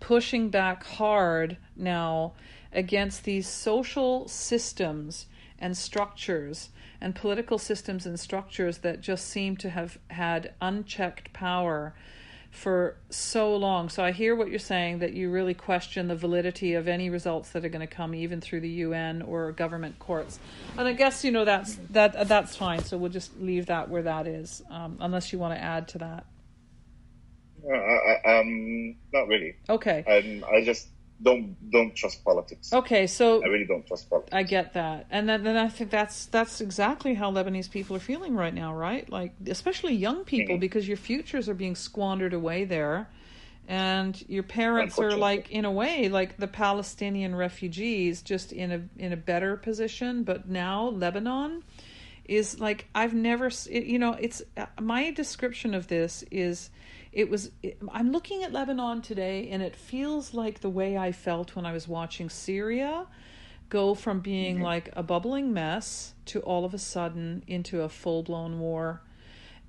pushing 0.02 0.50
back 0.50 0.84
hard 0.84 1.56
now 1.78 2.34
against 2.74 3.24
these 3.24 3.48
social 3.48 4.28
systems 4.28 5.26
and 5.60 5.78
structures 5.78 6.70
and 7.02 7.16
political 7.16 7.58
systems 7.58 8.06
and 8.06 8.20
structures 8.20 8.80
that 8.80 9.02
just 9.02 9.28
seem 9.28 9.56
to 9.58 9.70
have 9.70 9.98
had 10.10 10.54
unchecked 10.62 11.32
power 11.34 11.94
for 12.52 12.98
so 13.10 13.56
long. 13.56 13.90
So 13.90 14.04
I 14.04 14.12
hear 14.12 14.36
what 14.36 14.50
you're 14.50 14.60
saying 14.60 15.00
that 15.00 15.14
you 15.14 15.30
really 15.30 15.54
question 15.54 16.08
the 16.08 16.16
validity 16.16 16.74
of 16.74 16.88
any 16.88 17.10
results 17.10 17.52
that 17.52 17.64
are 17.64 17.70
going 17.70 17.88
to 17.88 17.96
come 17.96 18.16
even 18.16 18.42
through 18.42 18.62
the 18.62 18.70
UN 18.70 19.22
or 19.22 19.52
government 19.52 20.00
courts. 20.00 20.40
And 20.78 20.88
I 20.88 20.94
guess 20.94 21.24
you 21.24 21.32
know 21.32 21.46
that's 21.46 21.76
that 21.92 22.28
that's 22.28 22.56
fine. 22.56 22.84
So 22.84 22.98
we'll 22.98 23.12
just 23.12 23.40
leave 23.40 23.68
that 23.68 23.90
where 23.90 24.04
that 24.04 24.28
is, 24.28 24.64
um, 24.70 24.98
unless 25.00 25.32
you 25.32 25.40
want 25.40 25.54
to 25.54 25.62
add 25.62 25.88
to 25.90 26.00
that. 26.00 26.26
Uh, 27.64 28.30
um, 28.30 28.96
not 29.14 29.28
really. 29.28 29.56
Okay. 29.70 30.04
Um, 30.08 30.46
I 30.52 30.64
just 30.64 30.88
don't 31.22 31.72
don't 31.72 31.96
trust 31.96 32.24
politics. 32.24 32.72
Okay, 32.72 33.08
so 33.08 33.44
I 33.44 33.48
really 33.48 33.66
don't 33.66 33.86
trust 33.86 34.10
politics. 34.10 34.34
I 34.34 34.44
get 34.44 34.74
that, 34.74 35.08
and 35.10 35.28
then 35.28 35.44
then 35.44 35.58
I 35.58 35.68
think 35.68 35.90
that's 35.90 36.26
that's 36.28 36.62
exactly 36.62 37.14
how 37.14 37.32
Lebanese 37.32 37.70
people 37.70 37.96
are 37.96 38.02
feeling 38.02 38.36
right 38.36 38.54
now, 38.54 38.74
right? 38.74 39.10
Like 39.10 39.34
especially 39.48 39.96
young 39.96 40.24
people, 40.24 40.56
mm-hmm. 40.56 40.62
because 40.62 40.88
your 40.88 40.98
futures 40.98 41.50
are 41.50 41.54
being 41.54 41.76
squandered 41.76 42.34
away 42.34 42.66
there, 42.66 43.10
and 43.68 44.22
your 44.30 44.44
parents 44.44 44.98
are 44.98 45.16
like 45.16 45.52
in 45.52 45.66
a 45.66 45.72
way 45.72 46.10
like 46.10 46.38
the 46.38 46.48
Palestinian 46.48 47.36
refugees, 47.36 48.22
just 48.22 48.52
in 48.52 48.72
a 48.72 48.82
in 48.98 49.12
a 49.12 49.18
better 49.18 49.58
position. 49.58 50.24
But 50.24 50.48
now 50.48 50.88
Lebanon 50.90 51.64
is 52.26 52.60
like 52.60 52.88
I've 52.96 53.14
never, 53.14 53.50
you 53.70 54.00
know, 54.00 54.14
it's 54.14 54.42
uh, 54.56 54.68
my 54.80 55.12
description 55.12 55.74
of 55.74 55.88
this 55.88 56.24
is 56.32 56.70
it 57.12 57.30
was 57.30 57.52
it, 57.64 57.78
i'm 57.92 58.12
looking 58.12 58.44
at 58.44 58.52
lebanon 58.52 59.02
today 59.02 59.50
and 59.50 59.62
it 59.62 59.76
feels 59.76 60.34
like 60.34 60.62
the 60.62 60.70
way 60.70 60.98
i 60.98 61.12
felt 61.12 61.56
when 61.56 61.66
i 61.66 61.72
was 61.72 61.88
watching 61.88 62.30
syria 62.30 63.06
go 63.70 63.94
from 63.94 64.20
being 64.20 64.56
mm-hmm. 64.56 64.66
like 64.66 64.90
a 64.94 65.04
bubbling 65.04 65.54
mess 65.54 66.14
to 66.26 66.40
all 66.42 66.66
of 66.66 66.74
a 66.74 66.78
sudden 66.78 67.44
into 67.48 67.82
a 67.82 67.90
full-blown 67.90 68.60
war 68.60 69.02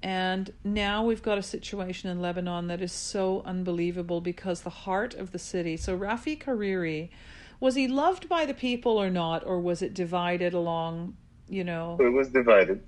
and 0.03 0.53
now 0.65 1.05
we've 1.05 1.23
got 1.23 1.39
a 1.39 1.43
situation 1.43 2.11
in 2.11 2.21
lebanon 2.21 2.67
that 2.67 2.81
is 2.81 2.93
so 2.93 3.43
unbelievable 3.45 4.21
because 4.21 4.63
the 4.63 4.71
heart 4.71 5.15
of 5.15 5.33
the 5.33 5.39
city 5.39 5.77
so 5.77 5.97
rafi 5.97 6.43
hariri 6.43 7.11
was 7.59 7.75
he 7.75 7.87
loved 7.87 8.29
by 8.29 8.47
the 8.47 8.55
people 8.55 8.97
or 8.97 9.11
not 9.11 9.45
or 9.47 9.61
was 9.61 9.83
it 9.83 9.95
divided 9.95 10.55
along 10.55 11.15
you 11.49 11.65
know 11.65 11.97
it 12.01 12.13
was 12.13 12.29
divided 12.29 12.83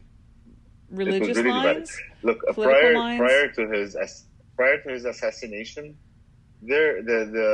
religious 0.91 1.37
really 1.39 1.51
lines 1.51 1.91
divided. 2.23 2.41
look 2.45 2.55
prior 2.55 2.95
lines? 2.95 3.19
prior 3.19 3.49
to 3.49 3.69
his 3.69 3.97
prior 4.63 4.79
to 4.83 4.91
his 4.95 5.07
assassination, 5.07 5.99
there 6.63 7.03
the 7.03 7.19
the 7.39 7.49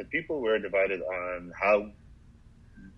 the 0.00 0.06
people 0.16 0.40
were 0.42 0.58
divided 0.58 1.00
on 1.02 1.52
how 1.62 1.76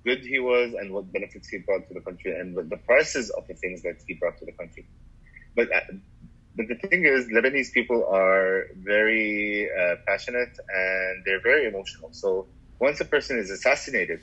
good 0.07 0.21
he 0.21 0.39
was 0.39 0.75
and 0.75 0.93
what 0.95 1.13
benefits 1.13 1.49
he 1.49 1.59
brought 1.67 1.87
to 1.89 1.95
the 1.95 2.01
country 2.03 2.33
and 2.39 2.57
the 2.71 2.79
prices 2.91 3.31
of 3.39 3.45
the 3.49 3.57
things 3.63 3.83
that 3.83 3.97
he 4.09 4.15
brought 4.21 4.39
to 4.41 4.47
the 4.47 4.57
country. 4.61 4.85
But 5.57 5.69
uh, 5.75 5.81
but 6.57 6.67
the 6.69 6.77
thing 6.89 7.07
is, 7.07 7.29
Lebanese 7.29 7.73
people 7.75 8.07
are 8.13 8.65
very 8.77 9.71
uh, 9.81 9.97
passionate 10.09 10.55
and 10.69 11.25
they're 11.27 11.43
very 11.43 11.67
emotional. 11.67 12.11
So 12.13 12.49
once 12.81 13.01
a 13.01 13.07
person 13.07 13.39
is 13.39 13.51
assassinated 13.51 14.21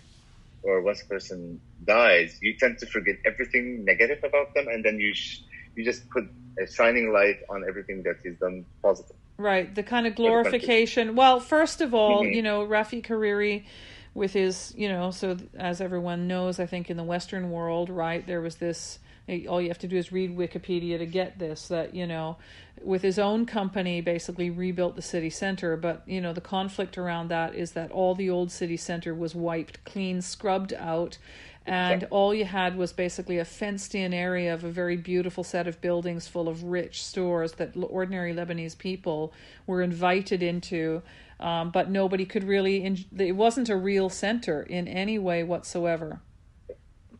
or 0.63 0.83
once 0.83 1.03
a 1.03 1.07
person 1.07 1.61
dies, 1.85 2.37
you 2.41 2.55
tend 2.59 2.79
to 2.79 2.87
forget 2.87 3.17
everything 3.25 3.85
negative 3.85 4.19
about 4.23 4.49
them, 4.55 4.67
and 4.69 4.85
then 4.85 4.99
you 4.99 5.13
sh- 5.15 5.41
you 5.75 5.85
just 5.85 6.09
put 6.15 6.25
a 6.61 6.67
shining 6.67 7.13
light 7.13 7.39
on 7.53 7.65
everything 7.69 8.03
that 8.05 8.17
he's 8.23 8.39
done 8.39 8.65
positive. 8.83 9.20
Right, 9.41 9.73
the 9.73 9.83
kind 9.83 10.05
of 10.05 10.15
glorification. 10.15 11.15
Well, 11.15 11.39
first 11.39 11.81
of 11.81 11.93
all, 11.95 12.23
mm-hmm. 12.23 12.33
you 12.33 12.41
know, 12.43 12.65
Rafi 12.65 13.03
Hariri 13.03 13.65
with 14.13 14.33
his, 14.33 14.73
you 14.77 14.87
know, 14.87 15.09
so 15.09 15.37
as 15.57 15.81
everyone 15.81 16.27
knows, 16.27 16.59
I 16.59 16.67
think 16.67 16.89
in 16.89 16.97
the 16.97 17.03
Western 17.03 17.49
world, 17.49 17.89
right, 17.89 18.25
there 18.25 18.41
was 18.41 18.57
this. 18.57 18.99
All 19.47 19.61
you 19.61 19.69
have 19.69 19.79
to 19.79 19.87
do 19.87 19.97
is 19.97 20.11
read 20.11 20.35
Wikipedia 20.35 20.97
to 20.97 21.05
get 21.05 21.39
this. 21.39 21.69
That 21.69 21.95
you 21.95 22.05
know, 22.05 22.37
with 22.83 23.01
his 23.01 23.17
own 23.17 23.45
company, 23.45 24.01
basically 24.01 24.49
rebuilt 24.49 24.95
the 24.95 25.01
city 25.01 25.29
center. 25.29 25.77
But 25.77 26.03
you 26.05 26.21
know, 26.21 26.33
the 26.33 26.41
conflict 26.41 26.97
around 26.97 27.29
that 27.29 27.55
is 27.55 27.71
that 27.71 27.91
all 27.91 28.13
the 28.13 28.29
old 28.29 28.51
city 28.51 28.77
center 28.77 29.15
was 29.15 29.33
wiped 29.33 29.83
clean, 29.85 30.21
scrubbed 30.21 30.73
out, 30.73 31.17
and 31.65 32.07
all 32.09 32.33
you 32.33 32.45
had 32.45 32.75
was 32.75 32.91
basically 32.91 33.37
a 33.37 33.45
fenced 33.45 33.93
in 33.93 34.13
area 34.13 34.53
of 34.53 34.63
a 34.63 34.69
very 34.69 34.97
beautiful 34.97 35.43
set 35.43 35.67
of 35.67 35.79
buildings 35.79 36.27
full 36.27 36.49
of 36.49 36.63
rich 36.63 37.03
stores 37.03 37.53
that 37.53 37.75
ordinary 37.75 38.33
Lebanese 38.33 38.77
people 38.77 39.31
were 39.67 39.81
invited 39.81 40.41
into. 40.41 41.03
Um, 41.39 41.71
but 41.71 41.89
nobody 41.89 42.25
could 42.25 42.43
really, 42.43 42.83
in, 42.83 43.03
it 43.17 43.31
wasn't 43.31 43.69
a 43.69 43.75
real 43.75 44.09
center 44.09 44.61
in 44.61 44.87
any 44.87 45.17
way 45.17 45.43
whatsoever. 45.43 46.21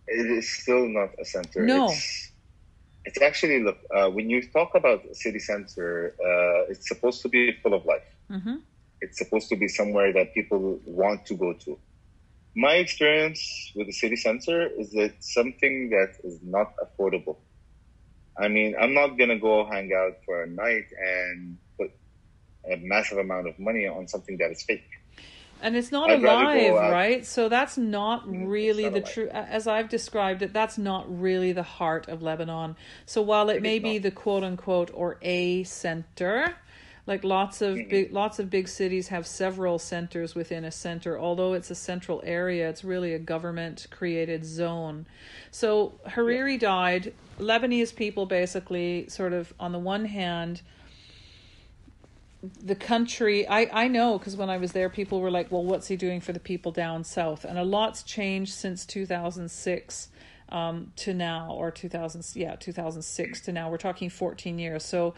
It 0.08 0.26
is 0.26 0.48
still 0.50 0.88
not 0.88 1.10
a 1.20 1.26
center. 1.26 1.66
No. 1.66 1.86
It's, 1.86 2.32
it's 3.06 3.22
actually, 3.22 3.64
look, 3.64 3.80
uh, 3.96 4.10
when 4.10 4.30
you 4.30 4.48
talk 4.48 4.76
about 4.76 5.04
city 5.16 5.40
center, 5.40 6.14
uh, 6.20 6.72
it's 6.72 6.88
supposed 6.88 7.22
to 7.24 7.30
be 7.30 7.52
full 7.64 7.74
of 7.74 7.86
life. 7.86 8.16
Mm-hmm. 8.30 8.58
It's 9.02 9.18
supposed 9.18 9.50
to 9.50 9.56
be 9.56 9.68
somewhere 9.68 10.14
that 10.14 10.34
people 10.36 10.80
want 10.86 11.26
to 11.26 11.34
go 11.36 11.54
to 11.54 11.80
my 12.56 12.74
experience 12.74 13.72
with 13.76 13.88
the 13.88 13.94
city 13.94 14.16
center 14.16 14.68
is 14.68 14.92
that 14.92 15.14
something 15.20 15.90
that 15.90 16.16
is 16.24 16.40
not 16.44 16.74
affordable. 16.78 17.38
I 18.38 18.48
mean, 18.48 18.76
I'm 18.80 18.94
not 18.94 19.18
gonna 19.18 19.40
go 19.40 19.66
hang 19.66 19.92
out 19.94 20.18
for 20.26 20.44
a 20.44 20.48
night 20.48 20.86
and 20.98 21.58
put 21.78 21.92
a 22.70 22.78
massive 22.78 23.18
amount 23.18 23.48
of 23.48 23.58
money 23.60 23.88
on 23.88 24.08
something 24.08 24.38
that 24.38 24.52
is 24.52 24.64
fake. 24.64 24.90
And 25.62 25.76
it's 25.76 25.92
not 25.92 26.10
I'd 26.10 26.24
alive, 26.24 26.92
right? 26.92 27.26
So 27.26 27.48
that's 27.48 27.78
not 27.78 28.26
mm, 28.26 28.48
really 28.48 28.86
not 28.86 28.94
the 28.94 29.02
true, 29.02 29.30
as 29.30 29.68
I've 29.68 29.90
described 29.90 30.42
it, 30.42 30.54
that's 30.54 30.78
not 30.78 31.06
really 31.08 31.52
the 31.52 31.64
heart 31.64 32.08
of 32.08 32.24
Lebanon. 32.24 32.76
So 33.06 33.22
while 33.22 33.50
it, 33.50 33.58
it 33.58 33.62
may 33.62 33.78
be 33.78 34.00
the 34.00 34.10
quote 34.10 34.44
unquote 34.44 34.90
or 34.94 35.18
a 35.22 35.64
center, 35.64 36.56
like 37.12 37.26
lots 37.26 37.62
of 37.62 37.76
mm-hmm. 37.76 37.90
big 37.90 38.14
lots 38.14 38.40
of 38.40 38.50
big 38.50 38.70
cities 38.70 39.10
have 39.10 39.28
several 39.28 39.78
centers 39.78 40.34
within 40.34 40.64
a 40.64 40.72
center 40.72 41.20
although 41.20 41.52
it's 41.52 41.70
a 41.70 41.76
central 41.76 42.22
area 42.24 42.70
it's 42.70 42.86
really 42.86 43.14
a 43.14 43.20
government 43.20 43.88
created 43.92 44.46
zone. 44.46 45.06
So 45.52 46.00
hariri 46.08 46.54
yeah. 46.54 46.70
died. 46.70 47.14
Lebanese 47.38 47.94
people 47.94 48.26
basically 48.26 49.10
sort 49.10 49.34
of 49.34 49.54
on 49.60 49.74
the 49.74 49.80
one 49.80 50.06
hand 50.06 50.62
the 52.64 52.76
country 52.76 53.48
i 53.48 53.68
i 53.84 53.88
know 53.88 54.18
because 54.18 54.36
when 54.36 54.50
i 54.50 54.58
was 54.58 54.72
there 54.72 54.90
people 54.90 55.22
were 55.22 55.30
like 55.30 55.52
well 55.52 55.64
what's 55.64 55.88
he 55.88 55.96
doing 55.96 56.20
for 56.22 56.32
the 56.32 56.40
people 56.40 56.72
down 56.72 57.04
south? 57.04 57.44
And 57.44 57.60
a 57.60 57.64
lot's 57.64 58.04
changed 58.04 58.54
since 58.54 58.86
2006 58.86 60.08
um, 60.48 60.92
to 60.98 61.14
now 61.14 61.52
or 61.52 61.72
2000 61.72 62.26
yeah 62.36 62.56
2006 62.56 63.42
to 63.42 63.52
now. 63.52 63.70
We're 63.70 63.78
talking 63.78 64.10
14 64.10 64.60
years. 64.60 64.86
So 64.86 65.14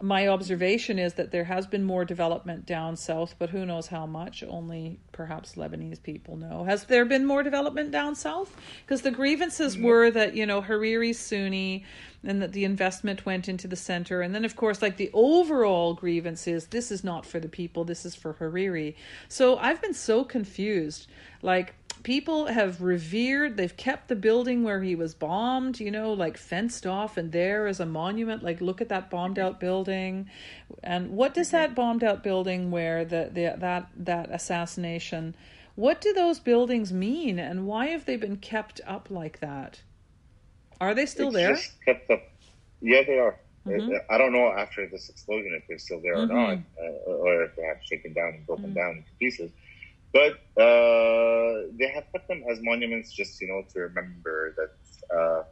my 0.00 0.28
observation 0.28 0.98
is 0.98 1.14
that 1.14 1.30
there 1.30 1.44
has 1.44 1.66
been 1.66 1.82
more 1.82 2.04
development 2.04 2.66
down 2.66 2.96
south, 2.96 3.34
but 3.38 3.48
who 3.48 3.64
knows 3.64 3.86
how 3.86 4.04
much? 4.04 4.44
Only 4.46 5.00
perhaps 5.12 5.54
Lebanese 5.54 6.02
people 6.02 6.36
know. 6.36 6.64
Has 6.64 6.84
there 6.84 7.06
been 7.06 7.24
more 7.24 7.42
development 7.42 7.92
down 7.92 8.14
south? 8.14 8.54
Because 8.84 9.00
the 9.00 9.10
grievances 9.10 9.74
mm-hmm. 9.74 9.86
were 9.86 10.10
that, 10.10 10.36
you 10.36 10.44
know, 10.44 10.60
Hariri 10.60 11.14
Sunni 11.14 11.84
and 12.22 12.42
that 12.42 12.52
the 12.52 12.64
investment 12.64 13.24
went 13.24 13.48
into 13.48 13.66
the 13.66 13.76
center. 13.76 14.20
And 14.20 14.34
then, 14.34 14.44
of 14.44 14.54
course, 14.54 14.82
like 14.82 14.98
the 14.98 15.10
overall 15.14 15.94
grievance 15.94 16.46
is 16.46 16.66
this 16.66 16.90
is 16.90 17.02
not 17.02 17.24
for 17.24 17.40
the 17.40 17.48
people, 17.48 17.84
this 17.84 18.04
is 18.04 18.14
for 18.14 18.34
Hariri. 18.34 18.96
So 19.28 19.56
I've 19.56 19.80
been 19.80 19.94
so 19.94 20.24
confused. 20.24 21.06
Like, 21.40 21.74
people 22.06 22.46
have 22.46 22.80
revered 22.80 23.56
they've 23.56 23.76
kept 23.76 24.06
the 24.06 24.14
building 24.14 24.62
where 24.62 24.80
he 24.80 24.94
was 24.94 25.12
bombed 25.12 25.80
you 25.80 25.90
know 25.90 26.12
like 26.12 26.36
fenced 26.38 26.86
off 26.86 27.16
and 27.16 27.32
there 27.32 27.66
is 27.66 27.80
a 27.80 27.84
monument 27.86 28.44
like 28.44 28.60
look 28.60 28.80
at 28.80 28.88
that 28.88 29.10
bombed 29.10 29.40
out 29.40 29.58
building 29.58 30.30
and 30.84 31.10
what 31.10 31.34
does 31.34 31.50
that 31.50 31.74
bombed 31.74 32.04
out 32.04 32.22
building 32.22 32.70
where 32.70 33.04
the, 33.04 33.28
the 33.32 33.56
that 33.58 33.88
that 33.96 34.30
assassination 34.30 35.34
What 35.74 36.00
do 36.00 36.12
those 36.14 36.40
buildings 36.40 36.90
mean, 36.90 37.38
and 37.38 37.66
why 37.66 37.88
have 37.88 38.06
they 38.06 38.16
been 38.16 38.38
kept 38.38 38.80
up 38.86 39.10
like 39.10 39.40
that? 39.40 39.82
Are 40.80 40.94
they 40.94 41.04
still 41.06 41.28
it's 41.28 41.36
there? 41.36 41.58
Kept 41.84 42.10
up. 42.10 42.22
Yeah, 42.80 43.02
they 43.06 43.18
are. 43.18 43.36
Mhm. 43.66 43.94
Uh, 43.94 44.00
I 44.08 44.16
don't 44.16 44.32
know 44.32 44.46
after 44.48 44.88
this 44.88 45.10
explosion 45.10 45.52
if 45.60 45.66
they're 45.68 45.78
still 45.78 46.00
there 46.00 46.16
Mhm. 46.16 46.30
or 46.30 46.34
not, 46.34 46.58
uh, 46.80 47.10
or 47.10 47.42
if 47.44 47.56
they 47.56 47.64
have 47.64 47.80
shaken 47.90 48.12
down 48.14 48.34
and 48.36 48.46
broken 48.46 48.70
Mhm. 48.70 48.74
down 48.74 48.90
into 48.98 49.12
pieces. 49.18 49.50
But 50.16 50.32
uh, 50.62 51.68
they 51.78 51.88
have 51.94 52.04
put 52.10 52.26
them 52.26 52.42
as 52.50 52.58
monuments, 52.62 53.12
just 53.12 53.38
you 53.40 53.48
know, 53.48 53.62
to 53.72 53.80
remember 53.80 54.54
that 54.56 54.74
uh, 55.14 55.42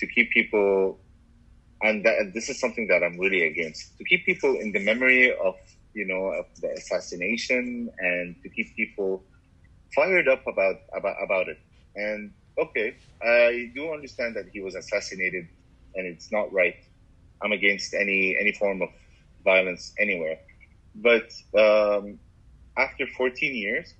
to 0.00 0.06
keep 0.06 0.30
people, 0.32 1.00
and, 1.80 2.04
that, 2.04 2.18
and 2.18 2.34
this 2.34 2.50
is 2.50 2.60
something 2.60 2.88
that 2.88 3.02
I'm 3.02 3.18
really 3.18 3.44
against, 3.46 3.96
to 3.96 4.04
keep 4.04 4.26
people 4.26 4.56
in 4.60 4.72
the 4.72 4.80
memory 4.80 5.34
of 5.34 5.54
you 5.94 6.06
know 6.06 6.26
of 6.40 6.44
the 6.60 6.72
assassination 6.72 7.88
and 7.98 8.36
to 8.42 8.50
keep 8.50 8.76
people 8.76 9.24
fired 9.94 10.28
up 10.28 10.42
about 10.46 10.76
about 10.94 11.16
about 11.24 11.48
it. 11.48 11.58
And 11.94 12.32
okay, 12.58 12.96
I 13.22 13.70
do 13.74 13.94
understand 13.94 14.36
that 14.36 14.46
he 14.52 14.60
was 14.60 14.74
assassinated, 14.74 15.48
and 15.94 16.06
it's 16.06 16.30
not 16.30 16.52
right. 16.52 16.76
I'm 17.42 17.52
against 17.52 17.94
any 17.94 18.36
any 18.38 18.52
form 18.52 18.82
of 18.82 18.90
violence 19.42 19.94
anywhere. 19.98 20.36
But 20.94 21.32
um, 21.56 22.18
after 22.76 23.06
14 23.06 23.54
years, 23.54 23.94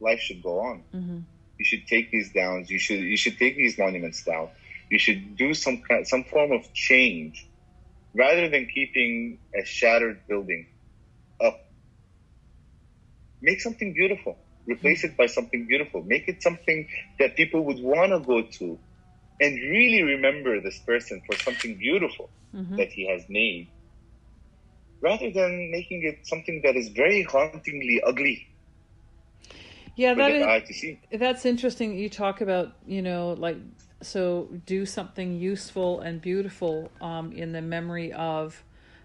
life 0.00 0.20
should 0.20 0.42
go 0.42 0.60
on. 0.60 0.84
hmm 0.92 1.20
You 1.58 1.64
should 1.64 1.86
take 1.86 2.10
these 2.10 2.32
down. 2.32 2.66
You 2.68 2.78
should 2.78 3.00
you 3.00 3.16
should 3.16 3.38
take 3.38 3.56
these 3.56 3.78
monuments 3.78 4.24
down. 4.24 4.50
You 4.90 4.98
should 4.98 5.36
do 5.36 5.54
some 5.54 5.82
kind, 5.88 6.06
some 6.06 6.24
form 6.24 6.52
of 6.52 6.72
change, 6.74 7.46
rather 8.14 8.48
than 8.48 8.66
keeping 8.74 9.38
a 9.54 9.64
shattered 9.64 10.26
building 10.28 10.66
up. 11.40 11.58
Make 13.40 13.60
something 13.60 13.92
beautiful. 13.94 14.38
Replace 14.66 15.04
it 15.04 15.16
by 15.16 15.26
something 15.26 15.66
beautiful. 15.66 16.02
Make 16.02 16.28
it 16.28 16.42
something 16.42 16.88
that 17.18 17.36
people 17.36 17.64
would 17.66 17.80
want 17.80 18.12
to 18.12 18.20
go 18.20 18.42
to, 18.58 18.78
and 19.40 19.54
really 19.56 20.02
remember 20.02 20.60
this 20.60 20.78
person 20.80 21.22
for 21.26 21.36
something 21.36 21.76
beautiful 21.78 22.30
hmm 22.52 22.76
that 22.76 22.90
he 22.92 23.06
has 23.08 23.24
made, 23.28 23.70
rather 25.04 25.30
than 25.30 25.70
making 25.70 26.02
it 26.04 26.26
something 26.26 26.60
that 26.64 26.76
is 26.76 26.88
very 26.88 27.22
hauntingly 27.24 28.00
ugly 28.06 28.36
Yeah, 29.96 30.14
that 30.14 30.32
is. 30.32 30.42
eye 30.42 30.60
to 30.60 30.74
see. 30.74 31.00
That's 31.12 31.46
interesting. 31.46 31.96
You 31.96 32.08
talk 32.08 32.40
about, 32.40 32.72
you 32.86 33.02
know, 33.02 33.34
like, 33.38 33.58
so 34.02 34.48
do 34.66 34.84
something 34.86 35.34
useful 35.38 36.00
and 36.00 36.20
beautiful 36.20 36.90
um, 37.00 37.32
in 37.32 37.52
the 37.52 37.62
memory 37.62 38.12
of 38.12 38.62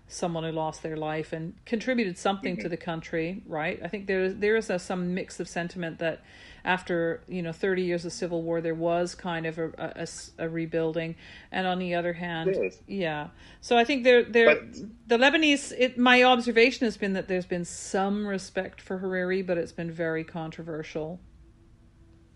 someone 0.10 0.43
who 0.43 0.51
lost 0.51 0.82
their 0.82 0.97
life 0.97 1.32
and 1.32 1.53
contributed 1.66 2.18
something 2.18 2.55
to 2.57 2.64
mm-hmm. 2.64 2.70
the 2.72 2.78
country, 2.78 3.43
right? 3.45 3.80
I 3.84 3.88
think 3.88 4.07
there 4.07 4.34
there 4.34 4.57
is 4.57 4.70
a, 4.70 4.80
some 4.80 5.14
mix 5.14 5.39
of 5.39 5.47
sentiment 5.47 5.99
that 5.99 6.22
after 6.66 7.22
you 7.28 7.41
know 7.41 7.53
30 7.53 7.84
years 7.84 8.03
of 8.03 8.12
civil 8.12 8.41
war 8.41 8.60
there 8.60 8.76
was 8.76 9.16
kind 9.16 9.45
of 9.45 9.57
a 9.60 10.07
a 10.38 10.49
rebuilding. 10.49 11.16
And 11.51 11.68
on 11.68 11.80
the 11.80 11.95
other 11.95 12.14
hand 12.14 12.57
yeah. 12.88 13.28
So 13.62 13.78
i 13.78 13.84
think 13.84 14.03
there 14.03 14.24
there 14.24 14.55
But- 14.55 14.76
the 15.07 15.18
lebanese 15.18 15.74
it, 15.78 15.97
my 15.97 16.24
observation 16.24 16.86
has 16.86 16.97
been 16.97 17.14
that 17.14 17.28
there's 17.28 17.45
been 17.45 17.66
some 17.66 18.26
respect 18.26 18.82
for 18.82 18.99
hariri 18.99 19.45
but 19.45 19.57
it's 19.57 19.72
been 19.72 19.91
very 19.91 20.24
controversial 20.24 21.20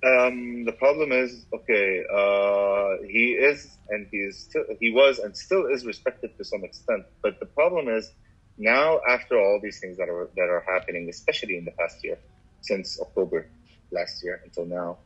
Um, 0.05 0.65
the 0.65 0.73
problem 0.73 1.11
is, 1.13 1.45
okay, 1.55 2.03
uh, 2.13 2.97
he 3.07 3.31
is 3.33 3.77
and 3.89 4.07
he 4.11 4.17
is 4.17 4.43
still, 4.43 4.63
he 4.79 4.91
was 4.91 5.19
and 5.19 5.35
still 5.35 5.65
is 5.67 5.85
respected 5.85 6.31
to 6.37 6.43
some 6.43 6.63
extent. 6.63 7.03
But 7.21 7.39
the 7.39 7.45
problem 7.47 7.87
is 7.87 8.11
now, 8.57 8.99
after 9.07 9.39
all 9.39 9.59
these 9.63 9.79
things 9.79 9.97
that 9.97 10.09
are 10.09 10.29
that 10.35 10.49
are 10.49 10.63
happening, 10.67 11.07
especially 11.09 11.57
in 11.57 11.65
the 11.65 11.71
past 11.79 11.97
year, 12.03 12.17
since 12.61 12.99
October 13.01 13.47
last 13.91 14.21
year 14.23 14.41
until 14.43 14.65
now, 14.65 14.99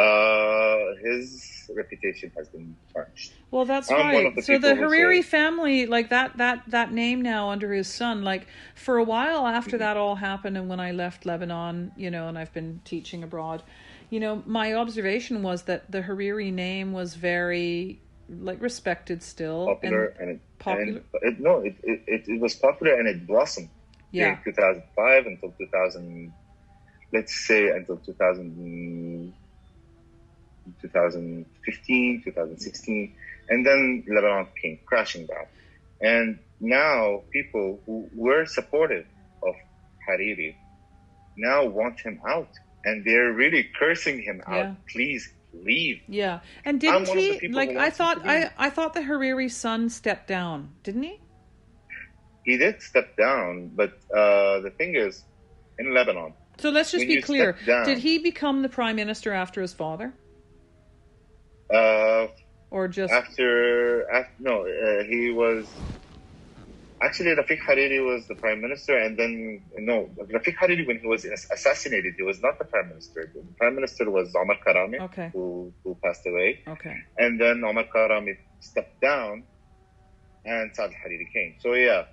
uh, 0.00 0.94
his 1.04 1.42
reputation 1.76 2.30
has 2.36 2.48
been 2.50 2.76
tarnished. 2.94 3.32
Well, 3.50 3.64
that's 3.64 3.90
I'm 3.90 3.98
right. 3.98 4.36
the 4.36 4.42
so 4.42 4.58
the 4.58 4.74
Hariri 4.74 5.16
say- 5.16 5.22
family, 5.22 5.86
like 5.86 6.08
that, 6.10 6.36
that, 6.36 6.62
that 6.68 6.92
name 6.92 7.20
now 7.20 7.50
under 7.50 7.72
his 7.72 7.88
son, 7.88 8.22
like 8.22 8.46
for 8.76 8.96
a 8.98 9.04
while 9.04 9.46
after 9.46 9.72
Mm-hmm. 9.72 9.78
that 9.78 9.96
all 9.96 10.14
happened, 10.16 10.56
and 10.56 10.68
when 10.68 10.78
I 10.78 10.92
left 10.92 11.26
Lebanon, 11.26 11.90
you 11.96 12.10
know, 12.10 12.28
and 12.28 12.38
I've 12.38 12.52
been 12.52 12.80
teaching 12.84 13.24
abroad, 13.24 13.64
you 14.10 14.20
know, 14.20 14.42
my 14.44 14.74
observation 14.74 15.42
was 15.42 15.62
that 15.62 15.90
the 15.90 16.02
Hariri 16.02 16.52
name 16.52 16.92
was 16.92 17.14
very 17.14 18.00
like 18.28 18.60
respected 18.60 19.22
still, 19.22 19.66
Popular 19.66 20.06
and 20.06 20.20
and, 20.20 20.30
it, 20.30 20.40
popular- 20.58 20.82
and 20.88 21.04
it, 21.22 21.40
no, 21.40 21.60
it, 21.60 21.74
it, 21.82 22.24
it, 22.28 22.40
was 22.40 22.54
popular 22.54 22.94
and 22.94 23.08
it 23.08 23.26
blossomed. 23.26 23.70
yeah, 24.12 24.40
during 24.44 24.56
2005 24.56 25.26
until 25.26 25.50
2000 25.58 26.32
let's 27.12 27.34
say 27.34 27.70
until 27.70 27.96
2000 27.96 29.32
2015 30.80 32.22
2016 32.22 33.14
and 33.48 33.66
then 33.66 34.04
lebanon 34.08 34.46
came 34.60 34.78
crashing 34.86 35.26
down. 35.26 35.46
And 36.00 36.38
now 36.60 37.22
people 37.32 37.80
who 37.84 38.08
were 38.14 38.46
supportive 38.46 39.06
of 39.42 39.54
hariri 40.08 40.54
now 41.36 41.64
want 41.64 41.98
him 42.00 42.20
out 42.26 42.48
and 42.84 43.04
they're 43.04 43.32
really 43.32 43.68
cursing 43.78 44.20
him 44.22 44.40
out 44.46 44.56
Yeah. 44.56 44.74
please 44.92 45.28
leave 45.52 46.00
yeah. 46.06 46.40
And 46.64 46.80
didn't 46.80 47.08
one 47.08 47.18
of 47.18 47.24
the 47.24 47.38
he? 47.38 47.48
Like 47.48 47.70
I 47.70 47.90
thought, 47.90 48.18
I. 48.24 48.50
I 48.56 48.70
thought 48.70 48.94
the 48.94 49.00
Hariri 49.00 49.50
son 49.50 49.88
stepped 49.90 50.28
down, 50.28 50.70
didn't 50.84 51.02
he? 51.02 51.20
he 52.44 52.56
did 52.56 52.80
step 52.80 53.16
down 53.16 53.70
but 53.74 53.90
uh, 54.16 54.60
the 54.60 54.72
thing 54.78 54.94
is 54.96 55.24
in 55.78 55.92
lebanon 55.92 56.32
So 56.58 56.70
let's 56.70 56.90
just 56.90 57.06
be 57.06 57.20
clear. 57.20 57.56
down- 57.66 57.84
Did 57.84 57.98
he 57.98 58.18
become 58.18 58.62
the 58.62 58.68
prime 58.68 58.96
minister 58.96 59.32
after 59.32 59.60
his 59.60 59.72
father, 59.74 60.14
uh, 61.72 62.26
or 62.70 62.88
just? 62.88 63.12
after, 63.12 64.10
after 64.10 64.32
no, 64.38 64.66
uh, 64.66 65.04
he 65.04 65.30
was 65.30 65.66
actually 67.02 67.34
Rafiq 67.34 67.58
Hariri 67.68 68.04
was 68.04 68.26
the 68.28 68.34
prime 68.34 68.60
minister, 68.60 68.96
and 68.98 69.18
then 69.18 69.64
no, 69.78 70.10
Rafiq 70.18 70.54
Hariri 70.56 70.86
when 70.86 70.98
he 71.00 71.06
was 71.06 71.24
assassinated, 71.24 72.14
he 72.16 72.22
was 72.22 72.40
not 72.42 72.58
the 72.58 72.64
prime 72.66 72.88
minister. 72.88 73.30
The 73.34 73.42
prime 73.58 73.74
minister 73.74 74.10
was 74.10 74.34
Omar 74.34 74.56
Karami, 74.66 75.00
Okay. 75.00 75.30
who 75.32 75.72
who 75.84 75.98
passed 76.04 76.26
away, 76.26 76.58
Okay. 76.68 76.96
and 77.18 77.40
then 77.40 77.64
Omar 77.64 77.86
Karami 77.94 78.36
stepped 78.60 79.00
down, 79.00 79.44
and 80.44 80.74
Saad 80.74 80.90
Hariri 80.90 81.26
came. 81.32 81.56
So 81.60 81.74
yeah, 81.74 82.04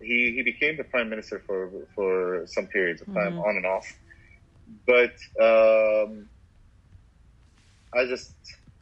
he 0.00 0.32
he 0.36 0.42
became 0.42 0.76
the 0.76 0.84
prime 0.84 1.08
minister 1.08 1.42
for 1.46 1.70
for 1.94 2.44
some 2.46 2.66
periods 2.68 3.00
of 3.02 3.08
time, 3.08 3.34
Mhm. 3.34 3.46
on 3.48 3.56
and 3.56 3.66
off. 3.66 3.86
But 4.86 5.14
um, 5.40 6.28
I 7.94 8.06
just 8.06 8.34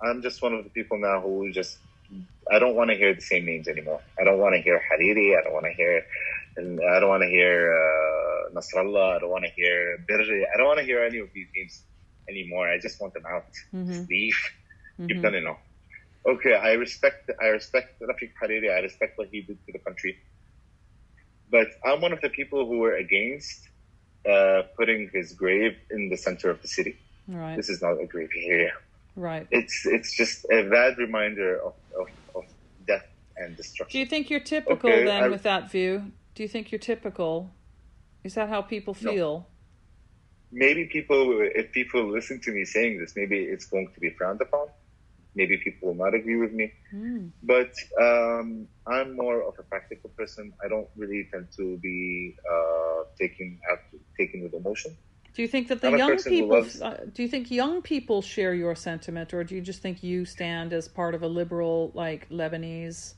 I'm 0.02 0.22
just 0.22 0.42
one 0.42 0.54
of 0.54 0.64
the 0.64 0.70
people 0.70 0.98
now 0.98 1.20
who 1.20 1.52
just 1.52 1.78
I 2.50 2.58
don't 2.58 2.76
want 2.76 2.90
to 2.90 2.96
hear 2.96 3.14
the 3.14 3.20
same 3.20 3.44
names 3.46 3.68
anymore. 3.68 4.00
I 4.20 4.24
don't 4.24 4.38
want 4.38 4.54
to 4.54 4.60
hear 4.62 4.80
Hariri. 4.88 5.38
I 5.38 5.42
don't 5.42 5.52
want 5.54 5.66
to 5.66 5.72
hear 5.72 6.02
and 6.56 6.78
I 6.80 7.00
don't 7.00 7.08
want 7.08 7.22
to 7.22 7.28
hear 7.28 7.74
uh, 7.74 8.54
Nasrallah. 8.54 9.16
I 9.16 9.18
don't 9.20 9.30
want 9.30 9.44
to 9.44 9.50
hear 9.56 9.98
Berri. 10.06 10.46
I 10.52 10.56
don't 10.58 10.66
want 10.66 10.78
to 10.78 10.84
hear 10.84 11.02
any 11.04 11.18
of 11.18 11.28
these 11.34 11.48
names 11.56 11.82
anymore. 12.28 12.68
I 12.68 12.78
just 12.78 13.00
want 13.00 13.14
them 13.14 13.24
out. 13.26 13.50
Mhm. 13.72 13.86
Just 13.88 14.10
leave. 14.10 14.38
You've 14.98 15.18
Mhm. 15.18 15.22
done 15.22 15.34
enough. 15.34 15.62
Okay, 16.26 16.54
I 16.54 16.72
respect 16.74 17.30
I 17.40 17.48
respect 17.48 18.00
Rafiq 18.00 18.32
Hariri. 18.40 18.70
I 18.70 18.80
respect 18.80 19.18
what 19.18 19.28
he 19.32 19.42
did 19.42 19.58
to 19.66 19.72
the 19.72 19.78
country. 19.80 20.16
But 21.50 21.68
I'm 21.84 22.00
one 22.00 22.12
of 22.12 22.20
the 22.20 22.30
people 22.30 22.66
who 22.66 22.78
were 22.78 22.96
against 22.96 23.68
uh, 24.26 24.62
putting 24.78 25.10
his 25.12 25.34
grave 25.34 25.76
in 25.90 26.08
the 26.08 26.16
center 26.16 26.48
of 26.50 26.62
the 26.62 26.68
city. 26.68 26.94
Right. 27.28 27.56
This 27.56 27.68
is 27.68 27.82
not 27.82 28.00
a 28.00 28.06
grave 28.06 28.30
area. 28.48 28.72
Right. 29.16 29.46
It's 29.50 29.86
it's 29.86 30.16
just 30.16 30.44
a 30.50 30.68
bad 30.68 30.98
reminder 30.98 31.60
of, 31.62 31.74
of, 31.98 32.08
of 32.34 32.44
death 32.86 33.06
and 33.36 33.56
destruction. 33.56 33.92
Do 33.92 33.98
you 34.00 34.06
think 34.06 34.28
you're 34.30 34.40
typical 34.40 34.90
Okay, 34.90 35.04
then 35.04 35.24
I- 35.24 35.28
with 35.28 35.42
that 35.44 35.70
view? 35.70 36.12
Do 36.34 36.42
you 36.42 36.48
think 36.48 36.72
you're 36.72 36.80
typical? 36.80 37.54
Is 38.24 38.34
that 38.34 38.48
how 38.48 38.62
people 38.62 38.96
No. 39.00 39.10
feel? 39.12 39.48
Maybe 40.50 40.86
people, 40.86 41.40
if 41.54 41.72
people 41.72 42.10
listen 42.10 42.40
to 42.42 42.52
me 42.52 42.64
saying 42.64 42.98
this, 43.00 43.14
maybe 43.16 43.38
it's 43.38 43.66
going 43.66 43.88
to 43.92 44.00
be 44.00 44.10
frowned 44.10 44.40
upon. 44.40 44.66
Maybe 45.36 45.58
people 45.58 45.88
will 45.88 45.96
not 46.04 46.14
agree 46.14 46.36
with 46.36 46.52
me. 46.52 46.72
Hmm. 46.92 47.28
But 47.42 47.72
um, 48.00 48.68
I'm 48.86 49.16
more 49.16 49.42
of 49.42 49.54
a 49.58 49.64
practical 49.64 50.10
person. 50.10 50.52
I 50.64 50.68
don't 50.68 50.88
really 50.96 51.28
tend 51.32 51.48
to 51.56 51.76
be 51.78 52.36
uh, 52.48 53.02
taken 53.18 53.58
out, 53.70 53.80
taken 54.16 54.42
with 54.44 54.54
emotion. 54.54 54.96
Do 55.34 55.42
you 55.42 55.48
think 55.48 55.68
that 55.68 55.80
the 55.80 55.88
I'm 55.88 55.98
young 55.98 56.16
people? 56.16 56.48
loves- 56.48 56.80
Uh, 56.80 57.04
do 57.12 57.22
you 57.22 57.28
think 57.28 57.50
young 57.50 57.82
people 57.82 58.22
share 58.22 58.54
your 58.54 58.74
sentiment, 58.76 59.34
or 59.34 59.42
do 59.42 59.54
you 59.56 59.60
just 59.60 59.82
think 59.82 60.02
you 60.02 60.24
stand 60.24 60.72
as 60.72 60.86
part 60.88 61.14
of 61.14 61.22
a 61.22 61.28
liberal, 61.28 61.90
like 61.94 62.28
Lebanese 62.30 63.14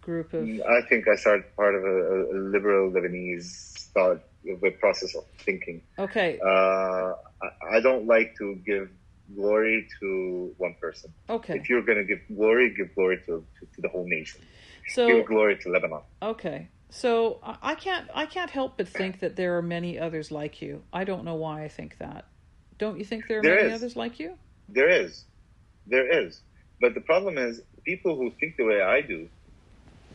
group 0.00 0.32
of? 0.34 0.48
I 0.48 0.82
think 0.88 1.08
I 1.08 1.16
started 1.16 1.44
part 1.56 1.74
of 1.74 1.82
a, 1.84 2.36
a 2.36 2.38
liberal 2.54 2.90
Lebanese 2.92 3.88
thought, 3.92 4.20
the 4.44 4.70
process 4.78 5.14
of 5.16 5.24
thinking. 5.38 5.82
Okay. 5.98 6.38
Uh, 6.44 7.14
I, 7.42 7.76
I 7.76 7.80
don't 7.80 8.06
like 8.06 8.36
to 8.38 8.54
give 8.64 8.88
glory 9.34 9.88
to 10.00 10.54
one 10.58 10.74
person. 10.80 11.12
Okay. 11.28 11.56
If 11.56 11.68
you're 11.68 11.82
going 11.82 11.98
to 11.98 12.04
give 12.04 12.20
glory, 12.36 12.72
give 12.76 12.94
glory 12.94 13.18
to, 13.26 13.44
to, 13.58 13.66
to 13.74 13.80
the 13.80 13.88
whole 13.88 14.06
nation. 14.06 14.40
So 14.88 15.06
give 15.08 15.26
glory 15.26 15.56
to 15.58 15.70
Lebanon. 15.70 16.02
okay. 16.22 16.68
So 16.94 17.38
I 17.42 17.74
can't 17.74 18.06
I 18.14 18.26
can't 18.26 18.50
help 18.50 18.76
but 18.76 18.86
think 18.86 19.20
that 19.20 19.34
there 19.34 19.56
are 19.56 19.62
many 19.62 19.98
others 19.98 20.30
like 20.30 20.60
you. 20.60 20.82
I 20.92 21.04
don't 21.04 21.24
know 21.24 21.36
why 21.36 21.64
I 21.64 21.68
think 21.68 21.96
that. 21.98 22.26
Don't 22.76 22.98
you 22.98 23.04
think 23.04 23.26
there 23.28 23.38
are 23.38 23.42
There 23.42 23.56
many 23.56 23.70
is. 23.70 23.80
others 23.80 23.96
like 23.96 24.20
you? 24.20 24.36
There 24.68 24.90
is, 24.90 25.24
there 25.86 26.06
is, 26.24 26.42
but 26.82 26.92
the 26.92 27.00
problem 27.00 27.38
is 27.38 27.62
people 27.84 28.14
who 28.16 28.30
think 28.38 28.56
the 28.58 28.64
way 28.64 28.82
I 28.82 29.00
do. 29.00 29.26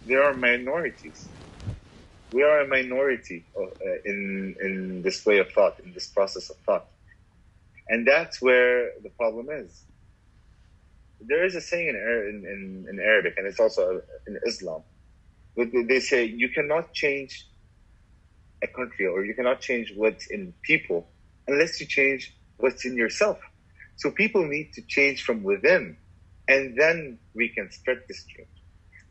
There 0.05 0.23
are 0.23 0.35
minorities. 0.35 1.27
We 2.31 2.43
are 2.43 2.61
a 2.61 2.67
minority 2.67 3.43
uh, 3.59 3.65
in 4.05 4.55
in 4.61 5.01
this 5.01 5.25
way 5.25 5.39
of 5.39 5.51
thought, 5.51 5.79
in 5.79 5.93
this 5.93 6.07
process 6.07 6.51
of 6.51 6.57
thought, 6.57 6.85
and 7.89 8.07
that's 8.07 8.39
where 8.39 8.91
the 9.01 9.09
problem 9.17 9.47
is. 9.49 9.83
There 11.21 11.43
is 11.43 11.55
a 11.55 11.61
saying 11.61 11.87
in, 11.89 12.45
in, 12.53 12.87
in 12.91 12.99
Arabic, 12.99 13.33
and 13.37 13.47
it's 13.47 13.59
also 13.59 14.03
in 14.27 14.39
Islam. 14.45 14.83
They 15.57 16.01
say 16.01 16.25
you 16.25 16.49
cannot 16.49 16.93
change 16.93 17.47
a 18.63 18.67
country 18.67 19.07
or 19.07 19.25
you 19.25 19.35
cannot 19.35 19.61
change 19.61 19.93
what's 19.95 20.27
in 20.27 20.53
people 20.63 21.09
unless 21.47 21.81
you 21.81 21.87
change 21.87 22.35
what's 22.57 22.85
in 22.85 22.97
yourself. 22.97 23.39
So 23.97 24.11
people 24.11 24.45
need 24.47 24.71
to 24.75 24.83
change 24.87 25.23
from 25.23 25.43
within, 25.43 25.97
and 26.47 26.77
then 26.79 27.19
we 27.35 27.49
can 27.49 27.71
spread 27.71 27.99
this 28.09 28.25
change. 28.25 28.49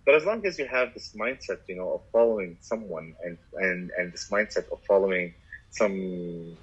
But 0.06 0.16
as 0.16 0.24
long 0.24 0.46
as 0.46 0.58
you 0.58 0.66
have 0.66 0.94
this 0.94 1.14
mindset, 1.20 1.58
you 1.68 1.76
know, 1.76 1.94
of 1.94 2.02
following 2.12 2.58
someone 2.62 3.14
and 3.24 3.38
and 3.54 3.90
and 3.98 4.12
this 4.12 4.28
mindset 4.32 4.70
of 4.72 4.80
following 4.88 5.34
some 5.70 6.58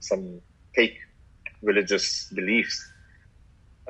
some 0.00 0.42
fake 0.74 0.98
religious 1.62 2.28
beliefs, 2.34 2.82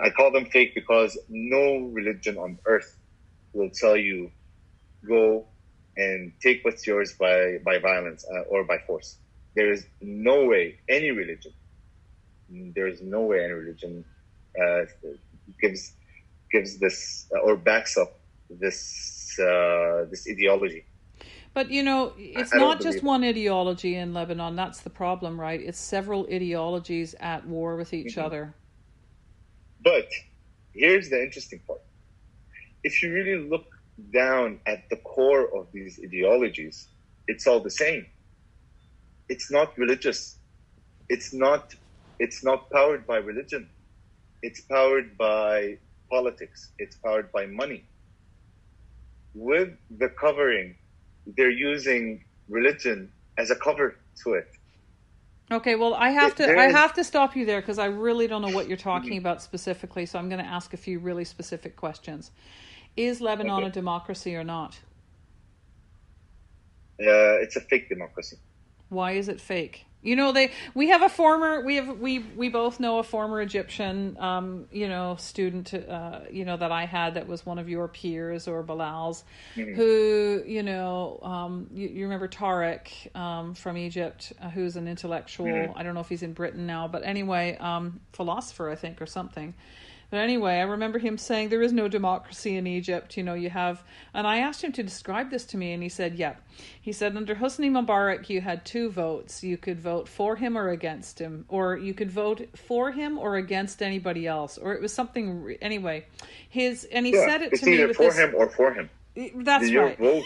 I 0.03 0.11
call 0.11 0.33
them 0.33 0.47
fake 0.47 0.75
because 0.75 1.19
no 1.29 1.91
religion 1.93 2.39
on 2.39 2.59
earth 2.67 2.99
will 3.55 3.71
tell 3.71 3.97
you 3.97 4.31
go 5.07 5.49
and 5.97 6.33
take 6.43 6.65
what's 6.65 6.87
yours 6.87 7.15
by 7.19 7.59
by 7.65 7.79
violence 7.79 8.25
uh, 8.33 8.43
or 8.51 8.65
by 8.65 8.79
force. 8.87 9.19
There 9.57 9.73
is 9.73 9.87
no 10.01 10.45
way 10.47 10.77
any 10.89 11.11
religion. 11.11 11.53
There 12.75 12.87
is 12.89 13.01
no 13.03 13.23
way 13.23 13.45
any 13.45 13.53
religion 13.55 14.05
uh, 14.61 14.85
gives 15.61 15.95
gives 16.53 16.79
this 16.79 17.27
uh, 17.35 17.41
or 17.41 17.57
backs 17.57 17.97
up 17.97 18.13
this 18.51 19.37
uh, 19.41 20.05
this 20.11 20.27
ideology. 20.31 20.85
But 21.55 21.71
you 21.71 21.83
know, 21.83 22.13
it's 22.19 22.53
I 22.53 22.59
don't 22.59 22.81
just 22.81 23.03
it. 23.03 23.05
one 23.05 23.25
ideology 23.25 23.95
in 23.97 24.13
Lebanon. 24.15 24.57
That's 24.57 24.81
the 24.83 24.91
problem, 24.91 25.41
right? 25.41 25.61
It's 25.61 25.79
several 25.79 26.27
ideologies 26.33 27.15
at 27.21 27.47
war 27.47 27.77
with 27.77 27.93
each 27.95 28.17
Mhm. 28.17 28.19
other. 28.19 28.55
But 29.81 30.09
here's 30.73 31.11
the 31.11 31.23
interesting 31.23 31.61
part. 31.67 31.81
If 32.85 33.03
you 33.03 33.13
really 33.13 33.49
look 33.49 33.67
down 34.13 34.61
at 34.67 34.89
the 34.91 34.97
core 34.97 35.49
of 35.57 35.67
these 35.73 36.01
ideologies, 36.03 36.89
it's 37.29 37.47
all 37.47 37.61
the 37.61 37.71
same. 37.71 38.07
It's 39.29 39.51
not 39.51 39.77
religious. 39.79 40.39
It's 41.09 41.33
not 41.33 41.75
it's 42.19 42.45
not 42.45 42.71
powered 42.71 43.07
by 43.07 43.19
religion. 43.19 43.69
It's 44.43 44.61
powered 44.61 45.17
by 45.19 45.79
politics. 46.11 46.71
It's 46.79 46.97
powered 46.97 47.33
by 47.33 47.47
money. 47.47 47.85
With 49.35 49.71
the 49.99 50.09
covering, 50.11 50.77
they're 51.27 51.51
using 51.51 52.25
religion 52.49 53.11
as 53.39 53.51
a 53.51 53.57
cover 53.57 53.97
to 54.23 54.35
it. 54.35 54.49
Okay, 55.51 55.75
well, 55.75 55.95
I 55.95 56.11
have 56.11 56.35
to 56.37 56.59
I 56.59 56.71
have 56.71 56.95
to 56.95 57.05
stop 57.05 57.37
you 57.37 57.45
there 57.45 57.61
because 57.61 57.79
I 57.79 57.87
really 57.87 58.27
don't 58.27 58.43
know 58.43 58.49
what 58.49 58.67
you're 58.69 58.77
mm-hmm. 58.79 58.89
talking 58.89 59.19
about 59.19 59.43
specifically. 59.43 60.07
So 60.07 60.19
I'm 60.19 60.29
going 60.29 60.43
to 60.43 60.51
ask 60.51 60.73
a 60.73 60.77
few 60.77 60.99
really 60.99 61.25
specific 61.25 61.77
questions. 61.77 62.31
Is 62.97 63.21
Lebanon 63.21 63.65
Okay. 63.65 63.65
a 63.65 63.71
democracy 63.71 64.37
or 64.37 64.45
not? 64.45 64.81
Uh, 67.01 67.41
it's 67.43 67.57
a 67.57 67.61
fake 67.61 67.89
democracy. 67.89 68.37
Why 68.89 69.13
is 69.13 69.29
it 69.29 69.41
fake? 69.41 69.87
You 70.03 70.17
know, 70.17 70.33
they 70.33 70.53
we 70.75 70.89
have 70.91 71.03
a 71.03 71.09
former 71.09 71.65
we 71.65 71.77
have 71.77 71.99
we 71.99 72.19
we 72.21 72.51
both 72.51 72.79
know 72.79 72.99
a 72.99 73.03
former 73.03 73.41
Egyptian 73.41 74.17
um, 74.21 74.67
you 74.71 74.87
know 74.87 75.17
student 75.17 75.73
uh, 75.75 76.21
you 76.31 76.45
know 76.45 76.59
that 76.59 76.71
I 76.71 76.85
had 76.85 77.15
that 77.15 77.27
was 77.27 77.47
one 77.47 77.59
of 77.59 77.69
your 77.71 77.89
peers 77.89 78.47
or 78.47 78.63
Bilal's 78.63 79.25
Mhm. 79.57 79.75
who 79.77 80.43
you 80.47 80.63
know 80.63 81.21
um, 81.23 81.69
you, 81.73 81.89
you 81.89 82.05
remember 82.05 82.29
Tariq 82.29 83.17
um, 83.17 83.55
from 83.55 83.79
Egypt 83.79 84.35
uh, 84.43 84.51
who's 84.51 84.77
an 84.77 84.87
intellectual 84.89 85.49
Mhm. 85.49 85.73
I 85.75 85.83
don't 85.83 85.95
know 85.95 86.01
if 86.01 86.09
he's 86.11 86.23
in 86.23 86.35
Britain 86.35 86.67
now 86.67 86.87
but 86.87 87.03
anyway 87.03 87.57
um, 87.59 88.01
philosopher 88.13 88.69
I 88.71 88.77
think 88.77 89.01
or 89.01 89.07
something 89.07 89.55
but 90.11 90.19
anyway, 90.19 90.55
I 90.57 90.63
remember 90.63 90.99
him 90.99 91.19
saying 91.19 91.49
there 91.49 91.63
is 91.63 91.73
no 91.73 91.89
democracy 91.89 92.57
in 92.57 92.67
Egypt. 92.67 93.17
You 93.17 93.23
know, 93.23 93.35
you 93.35 93.51
have, 93.51 93.83
and 94.13 94.27
I 94.27 94.39
asked 94.39 94.63
him 94.63 94.73
to 94.73 94.83
describe 94.83 95.31
this 95.31 95.45
to 95.47 95.57
me, 95.57 95.73
and 95.73 95.83
he 95.83 95.89
said, 95.89 96.15
"Yeah." 96.17 96.37
He 96.81 96.93
said 96.93 97.17
under 97.17 97.35
Hosni 97.37 97.71
Mubarak, 97.71 98.29
you 98.29 98.41
had 98.41 98.65
two 98.65 98.91
votes. 98.91 99.43
You 99.43 99.57
could 99.57 99.81
vote 99.81 100.09
for 100.09 100.37
him 100.37 100.57
or 100.57 100.69
against 100.69 101.19
him, 101.19 101.45
or 101.49 101.77
you 101.77 101.95
could 101.95 102.11
vote 102.11 102.49
for 102.57 102.93
him 102.93 103.19
or 103.19 103.37
against 103.37 103.83
anybody 103.83 104.27
else, 104.27 104.59
or 104.59 104.75
it 104.75 104.81
was 104.83 104.93
something. 104.93 105.43
re- 105.43 105.59
Anyway, 105.63 106.07
his 106.49 106.85
and 106.85 107.07
he 107.07 107.13
Yeah, 107.13 107.25
said 107.27 107.43
it 107.43 107.55
to 107.57 107.67
me 107.67 107.75
either 107.75 107.89
with 107.89 107.97
for 107.97 108.05
this. 108.05 108.19
him 108.19 108.35
or 108.37 108.49
for 108.51 108.73
him. 108.75 108.91
That's 109.17 109.69
your 109.71 109.85
right. 109.87 109.99
vote 109.99 110.25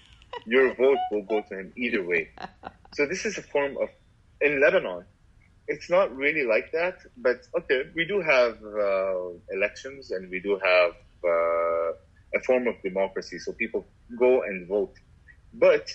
your 0.46 0.74
vote 0.74 0.98
will 1.10 1.22
go 1.22 1.42
to 1.42 1.58
him 1.58 1.72
either 1.76 2.02
way 2.06 2.28
so 2.94 3.04
this 3.06 3.26
is 3.26 3.36
a 3.36 3.42
form 3.42 3.76
of 3.76 3.88
in 4.40 4.60
lebanon 4.60 5.04
it's 5.68 5.90
not 5.90 6.14
really 6.16 6.44
like 6.46 6.70
that 6.72 6.96
but 7.16 7.38
okay 7.56 7.82
we 7.94 8.04
do 8.04 8.20
have 8.20 8.58
uh, 8.64 9.28
elections 9.52 10.10
and 10.10 10.30
we 10.30 10.40
do 10.40 10.58
have 10.62 10.92
uh, 11.24 11.90
a 12.34 12.40
form 12.46 12.66
of 12.66 12.74
democracy 12.82 13.38
so 13.38 13.52
people 13.52 13.86
go 14.18 14.42
and 14.42 14.68
vote 14.68 14.94
but 15.54 15.88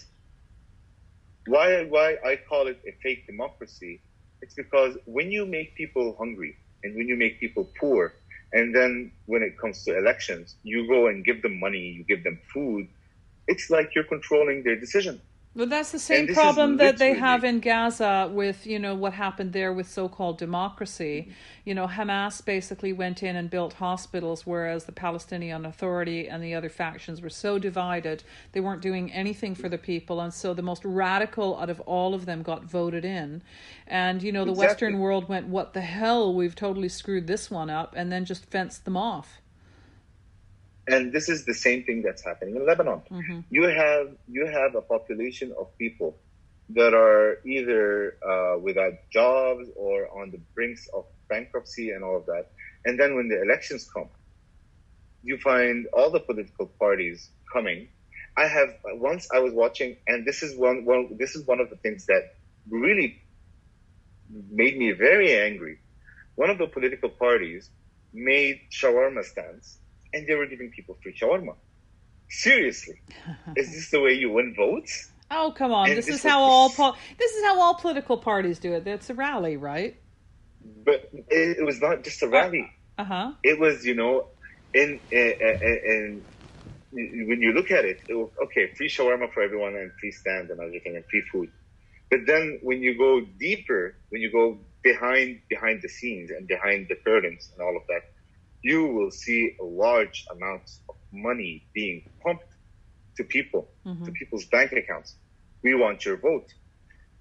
why 1.48 1.86
why 1.86 2.18
i 2.26 2.38
call 2.50 2.68
it 2.68 2.80
a 2.88 2.92
fake 3.04 3.26
democracy 3.28 4.02
it's 4.42 4.56
because 4.56 4.98
when 5.06 5.32
you 5.32 5.46
make 5.46 5.76
people 5.76 6.16
hungry 6.18 6.56
and 6.84 6.96
when 6.96 7.08
you 7.08 7.16
make 7.16 7.40
people 7.40 7.70
poor 7.80 8.14
and 8.54 8.76
then 8.76 9.12
when 9.26 9.42
it 9.44 9.58
comes 9.60 9.84
to 9.84 9.98
elections 9.98 10.56
you 10.64 10.88
go 10.88 11.08
and 11.08 11.26
give 11.26 11.42
them 11.42 11.60
money 11.60 11.80
you 11.98 12.04
give 12.04 12.24
them 12.24 12.40
food 12.54 12.88
it's 13.48 13.70
like 13.70 13.94
you're 13.96 14.06
controlling 14.06 14.64
their 14.64 14.76
decision. 14.76 15.22
But 15.58 15.70
that's 15.70 15.94
the 15.94 16.00
same 16.00 16.34
problem 16.34 16.76
that 16.78 16.98
they 16.98 17.14
have 17.14 17.46
in 17.46 17.62
Gaza 17.62 18.30
with, 18.30 18.68
you 18.68 18.78
know, 18.78 18.94
what 18.94 19.14
happened 19.14 19.54
there 19.54 19.72
with 19.72 19.90
so 19.90 20.10
called 20.10 20.38
democracy. 20.38 21.30
You 21.64 21.74
know, 21.74 21.88
Hamas 21.88 22.44
basically 22.44 22.92
went 22.92 23.24
in 23.24 23.38
and 23.38 23.50
built 23.50 23.72
hospitals, 23.76 24.46
whereas 24.46 24.84
the 24.84 24.92
Palestinian 24.92 25.66
Authority 25.66 26.28
and 26.28 26.44
the 26.44 26.54
other 26.54 26.68
factions 26.68 27.22
were 27.22 27.30
so 27.30 27.58
divided, 27.58 28.22
they 28.52 28.60
weren't 28.60 28.82
doing 28.82 29.14
anything 29.14 29.56
for 29.56 29.70
the 29.70 29.78
people. 29.78 30.20
And 30.20 30.34
so 30.34 30.54
the 30.54 30.62
most 30.62 30.84
radical 30.84 31.58
out 31.58 31.70
of 31.70 31.80
all 31.82 32.14
of 32.14 32.26
them 32.26 32.44
got 32.44 32.66
voted 32.66 33.06
in. 33.06 33.42
And, 33.88 34.22
you 34.22 34.34
know, 34.34 34.44
the 34.44 34.52
Exactly. 34.52 34.68
Western 34.68 35.00
world 35.00 35.30
went, 35.30 35.48
what 35.48 35.74
the 35.74 35.82
hell? 35.82 36.34
We've 36.34 36.56
totally 36.56 36.90
screwed 36.90 37.28
this 37.28 37.50
one 37.50 37.70
up, 37.70 37.94
and 37.96 38.12
then 38.12 38.26
just 38.26 38.46
fenced 38.46 38.84
them 38.84 38.98
off. 38.98 39.40
And 40.88 41.12
this 41.12 41.30
is 41.30 41.46
the 41.46 41.54
same 41.54 41.84
thing 41.84 42.02
that's 42.04 42.24
happening 42.24 42.56
in 42.56 42.66
Lebanon. 42.66 43.02
hmm 43.10 43.40
You 43.50 43.64
have 43.64 44.08
you 44.28 44.46
have 44.46 44.76
a 44.76 44.82
population 44.82 45.54
of 45.60 45.76
people 45.78 46.18
that 46.70 46.94
are 46.94 47.38
either 47.46 48.18
uh, 48.32 48.60
without 48.60 48.94
jobs 49.12 49.70
or 49.76 50.08
on 50.20 50.32
the 50.32 50.40
brinks 50.56 50.88
of 50.94 51.06
bankruptcy 51.30 51.92
and 51.92 52.04
all 52.04 52.18
of 52.18 52.26
that. 52.26 52.46
And 52.86 53.00
then 53.00 53.16
when 53.16 53.28
the 53.30 53.42
elections 53.42 53.88
come, 53.94 54.10
you 55.24 55.38
find 55.38 55.88
all 55.94 56.12
the 56.12 56.20
political 56.20 56.68
parties 56.68 57.30
coming. 57.52 57.90
I 58.38 58.48
have 58.48 58.70
once 58.86 59.28
I 59.34 59.40
was 59.40 59.54
watching, 59.54 59.98
and 60.08 60.26
this 60.26 60.44
is 60.44 60.58
one, 60.58 60.86
one 60.86 61.18
this 61.18 61.36
is 61.36 61.46
one 61.48 61.60
of 61.60 61.70
the 61.70 61.78
things 61.78 62.06
that 62.08 62.24
really 62.70 63.22
made 64.52 64.78
me 64.78 64.92
very 64.92 65.38
angry. 65.38 65.80
One 66.36 66.50
of 66.50 66.58
the 66.58 66.68
political 66.68 67.10
parties 67.10 67.70
made 68.14 68.60
shawarma 68.72 69.24
stands, 69.24 69.80
and 70.16 70.28
they 70.28 70.36
were 70.36 70.48
giving 70.48 70.72
people 70.76 70.98
free 71.04 71.16
shawarma. 71.22 71.56
Seriously, 72.30 72.96
is 73.56 73.72
this 73.72 73.92
the 73.92 74.02
way 74.02 74.14
you 74.14 74.32
win 74.32 74.56
votes? 74.58 75.12
Oh 75.30 75.54
come 75.56 75.72
on! 75.72 75.90
This, 75.90 76.08
this 76.08 76.16
is 76.18 76.24
how 76.24 76.42
all 76.42 76.70
po- 76.70 76.96
this 77.20 77.32
is 77.34 77.44
how 77.46 77.62
all 77.62 77.76
political 77.76 78.18
parties 78.18 78.60
do 78.60 78.74
it. 78.74 78.88
It's 78.88 79.10
a 79.10 79.14
rally, 79.14 79.58
right? 79.58 79.98
But 80.86 81.10
it, 81.30 81.58
it 81.60 81.66
was 81.66 81.82
not 81.82 82.04
just 82.04 82.24
a 82.24 82.28
rally. 82.28 82.68
Uh 82.98 83.04
huh. 83.04 83.32
It 83.44 83.60
was, 83.60 83.86
you 83.86 83.96
know, 83.96 84.26
in 84.74 85.00
in 85.12 86.26
when 86.92 87.42
you 87.42 87.52
look 87.52 87.72
at 87.72 87.86
it, 87.86 87.98
it 88.08 88.14
was, 88.14 88.30
okay, 88.46 88.70
free 88.78 88.90
shawarma 88.90 89.32
for 89.34 89.44
everyone 89.44 89.76
and 89.76 89.92
free 90.00 90.12
stand 90.12 90.50
and 90.50 90.60
everything 90.62 90.96
and 90.96 91.06
free 91.12 91.24
food. 91.32 91.50
But 92.10 92.22
then 92.28 92.60
when 92.64 92.82
you 92.82 92.98
go 92.98 93.22
deeper, 93.40 93.98
when 94.10 94.22
you 94.22 94.32
go 94.32 94.60
behind 94.84 95.42
behind 95.50 95.82
the 95.82 95.90
scenes 95.90 96.32
and 96.32 96.48
behind 96.48 96.88
the 96.90 96.96
curtains 97.06 97.50
and 97.54 97.66
all 97.66 97.76
of 97.76 97.84
that, 97.90 98.02
you 98.72 98.82
will 98.96 99.12
see 99.12 99.42
a 99.62 99.64
large 99.64 100.26
amounts 100.32 100.82
of 100.90 100.96
money 101.14 101.54
being 101.76 102.00
pumped 102.24 102.52
to 103.18 103.24
people, 103.24 103.64
Mhm. 103.86 104.06
to 104.06 104.12
people's 104.20 104.46
bank 104.56 104.72
accounts. 104.82 105.10
We 105.64 105.76
want 105.76 106.04
your 106.06 106.18
vote. 106.18 106.50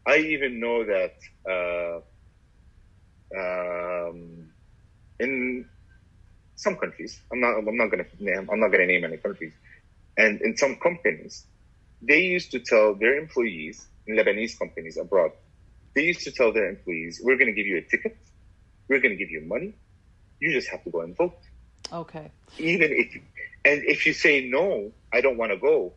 I 0.07 0.17
even 0.35 0.59
know 0.65 0.79
that 0.95 1.17
uh, 1.55 1.97
um, 3.43 4.19
in 5.21 5.69
some 6.57 6.77
countries, 6.77 7.13
I'm 7.31 7.41
not, 7.41 7.53
I'm 7.59 7.77
not 7.83 7.91
going 7.91 8.05
to 8.05 8.25
name, 8.25 8.49
I'm 8.51 8.61
not 8.61 8.69
going 8.73 8.87
to 8.87 8.93
name 8.95 9.05
any 9.05 9.19
countries, 9.19 9.55
and 10.17 10.41
in 10.41 10.57
some 10.57 10.77
companies, 10.77 11.47
they 12.01 12.23
used 12.37 12.51
to 12.53 12.61
tell 12.61 12.95
their 12.95 13.17
employees 13.19 13.87
in 14.07 14.17
Lebanese 14.17 14.59
companies 14.59 14.97
abroad, 14.97 15.33
they 15.95 16.05
used 16.05 16.23
to 16.23 16.33
tell 16.33 16.53
their 16.53 16.69
employees, 16.75 17.21
"We're 17.23 17.37
going 17.41 17.53
to 17.55 17.59
give 17.61 17.67
you 17.67 17.79
a 17.79 17.87
ticket, 17.93 18.17
we're 18.89 19.01
going 19.05 19.17
to 19.17 19.23
give 19.25 19.31
you 19.37 19.43
money, 19.57 19.75
you 20.41 20.53
just 20.53 20.69
have 20.69 20.83
to 20.85 20.91
go 20.91 21.01
and 21.01 21.17
vote." 21.17 21.37
Okay. 21.93 22.31
Even 22.59 22.91
if, 22.93 23.15
and 23.65 23.83
if 23.85 24.07
you 24.07 24.13
say 24.13 24.47
no, 24.49 24.93
I 25.13 25.21
don't 25.21 25.37
want 25.37 25.53
to 25.53 25.59
go, 25.59 25.93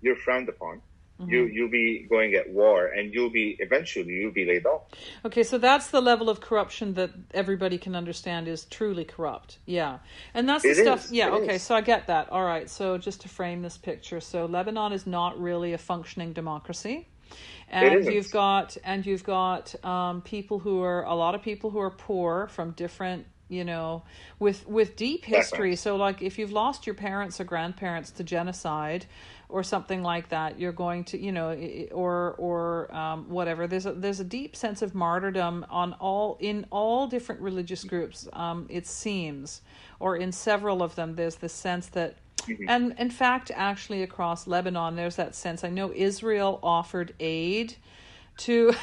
you're 0.00 0.16
frowned 0.16 0.48
upon. 0.48 0.82
Mm-hmm. 1.20 1.30
You 1.30 1.46
you'll 1.46 1.70
be 1.70 2.06
going 2.08 2.34
at 2.34 2.48
war, 2.50 2.86
and 2.86 3.12
you'll 3.12 3.30
be 3.30 3.56
eventually 3.58 4.12
you'll 4.12 4.30
be 4.30 4.44
laid 4.44 4.66
off. 4.66 4.82
Okay, 5.24 5.42
so 5.42 5.58
that's 5.58 5.88
the 5.88 6.00
level 6.00 6.30
of 6.30 6.40
corruption 6.40 6.94
that 6.94 7.10
everybody 7.34 7.76
can 7.76 7.96
understand 7.96 8.46
is 8.46 8.64
truly 8.66 9.04
corrupt. 9.04 9.58
Yeah, 9.66 9.98
and 10.32 10.48
that's 10.48 10.62
the 10.62 10.70
it 10.70 10.76
stuff. 10.76 11.06
Is. 11.06 11.12
Yeah, 11.12 11.28
it 11.28 11.42
okay, 11.42 11.54
is. 11.56 11.62
so 11.62 11.74
I 11.74 11.80
get 11.80 12.06
that. 12.06 12.30
All 12.30 12.44
right, 12.44 12.70
so 12.70 12.98
just 12.98 13.22
to 13.22 13.28
frame 13.28 13.62
this 13.62 13.76
picture, 13.76 14.20
so 14.20 14.46
Lebanon 14.46 14.92
is 14.92 15.08
not 15.08 15.40
really 15.40 15.72
a 15.72 15.78
functioning 15.78 16.32
democracy 16.32 17.08
and 17.70 18.04
you've 18.06 18.30
got 18.30 18.76
and 18.84 19.04
you've 19.04 19.24
got 19.24 19.74
um, 19.84 20.22
people 20.22 20.58
who 20.58 20.82
are 20.82 21.04
a 21.04 21.14
lot 21.14 21.34
of 21.34 21.42
people 21.42 21.70
who 21.70 21.78
are 21.78 21.90
poor 21.90 22.48
from 22.48 22.72
different 22.72 23.26
you 23.48 23.64
know 23.64 24.02
with 24.38 24.66
with 24.66 24.96
deep 24.96 25.24
history. 25.24 25.76
So 25.76 25.96
like 25.96 26.22
if 26.22 26.38
you've 26.38 26.52
lost 26.52 26.86
your 26.86 26.94
parents 26.94 27.40
or 27.40 27.44
grandparents 27.44 28.10
to 28.12 28.24
genocide 28.24 29.06
or 29.48 29.62
something 29.62 30.02
like 30.02 30.28
that 30.28 30.60
you're 30.60 30.72
going 30.72 31.04
to 31.04 31.18
you 31.18 31.32
know 31.32 31.52
or 31.92 32.34
or 32.38 32.94
um, 32.94 33.28
whatever. 33.28 33.66
There's 33.66 33.86
a 33.86 33.92
there's 33.92 34.20
a 34.20 34.24
deep 34.24 34.56
sense 34.56 34.82
of 34.82 34.94
martyrdom 34.94 35.66
on 35.70 35.94
all 35.94 36.36
in 36.40 36.66
all 36.70 37.06
different 37.06 37.40
religious 37.40 37.84
groups 37.84 38.28
um, 38.32 38.66
it 38.68 38.86
seems 38.86 39.62
or 40.00 40.16
in 40.16 40.32
several 40.32 40.82
of 40.82 40.94
them 40.94 41.14
there's 41.14 41.36
the 41.36 41.48
sense 41.48 41.88
that 41.88 42.16
mm-hmm. 42.42 42.64
and 42.68 42.94
in 42.98 43.10
fact 43.10 43.50
actually 43.54 44.02
across 44.02 44.46
lebanon 44.46 44.96
there's 44.96 45.16
that 45.16 45.34
sense 45.34 45.64
i 45.64 45.68
know 45.68 45.92
israel 45.94 46.58
offered 46.62 47.14
aid 47.20 47.76
to 48.36 48.72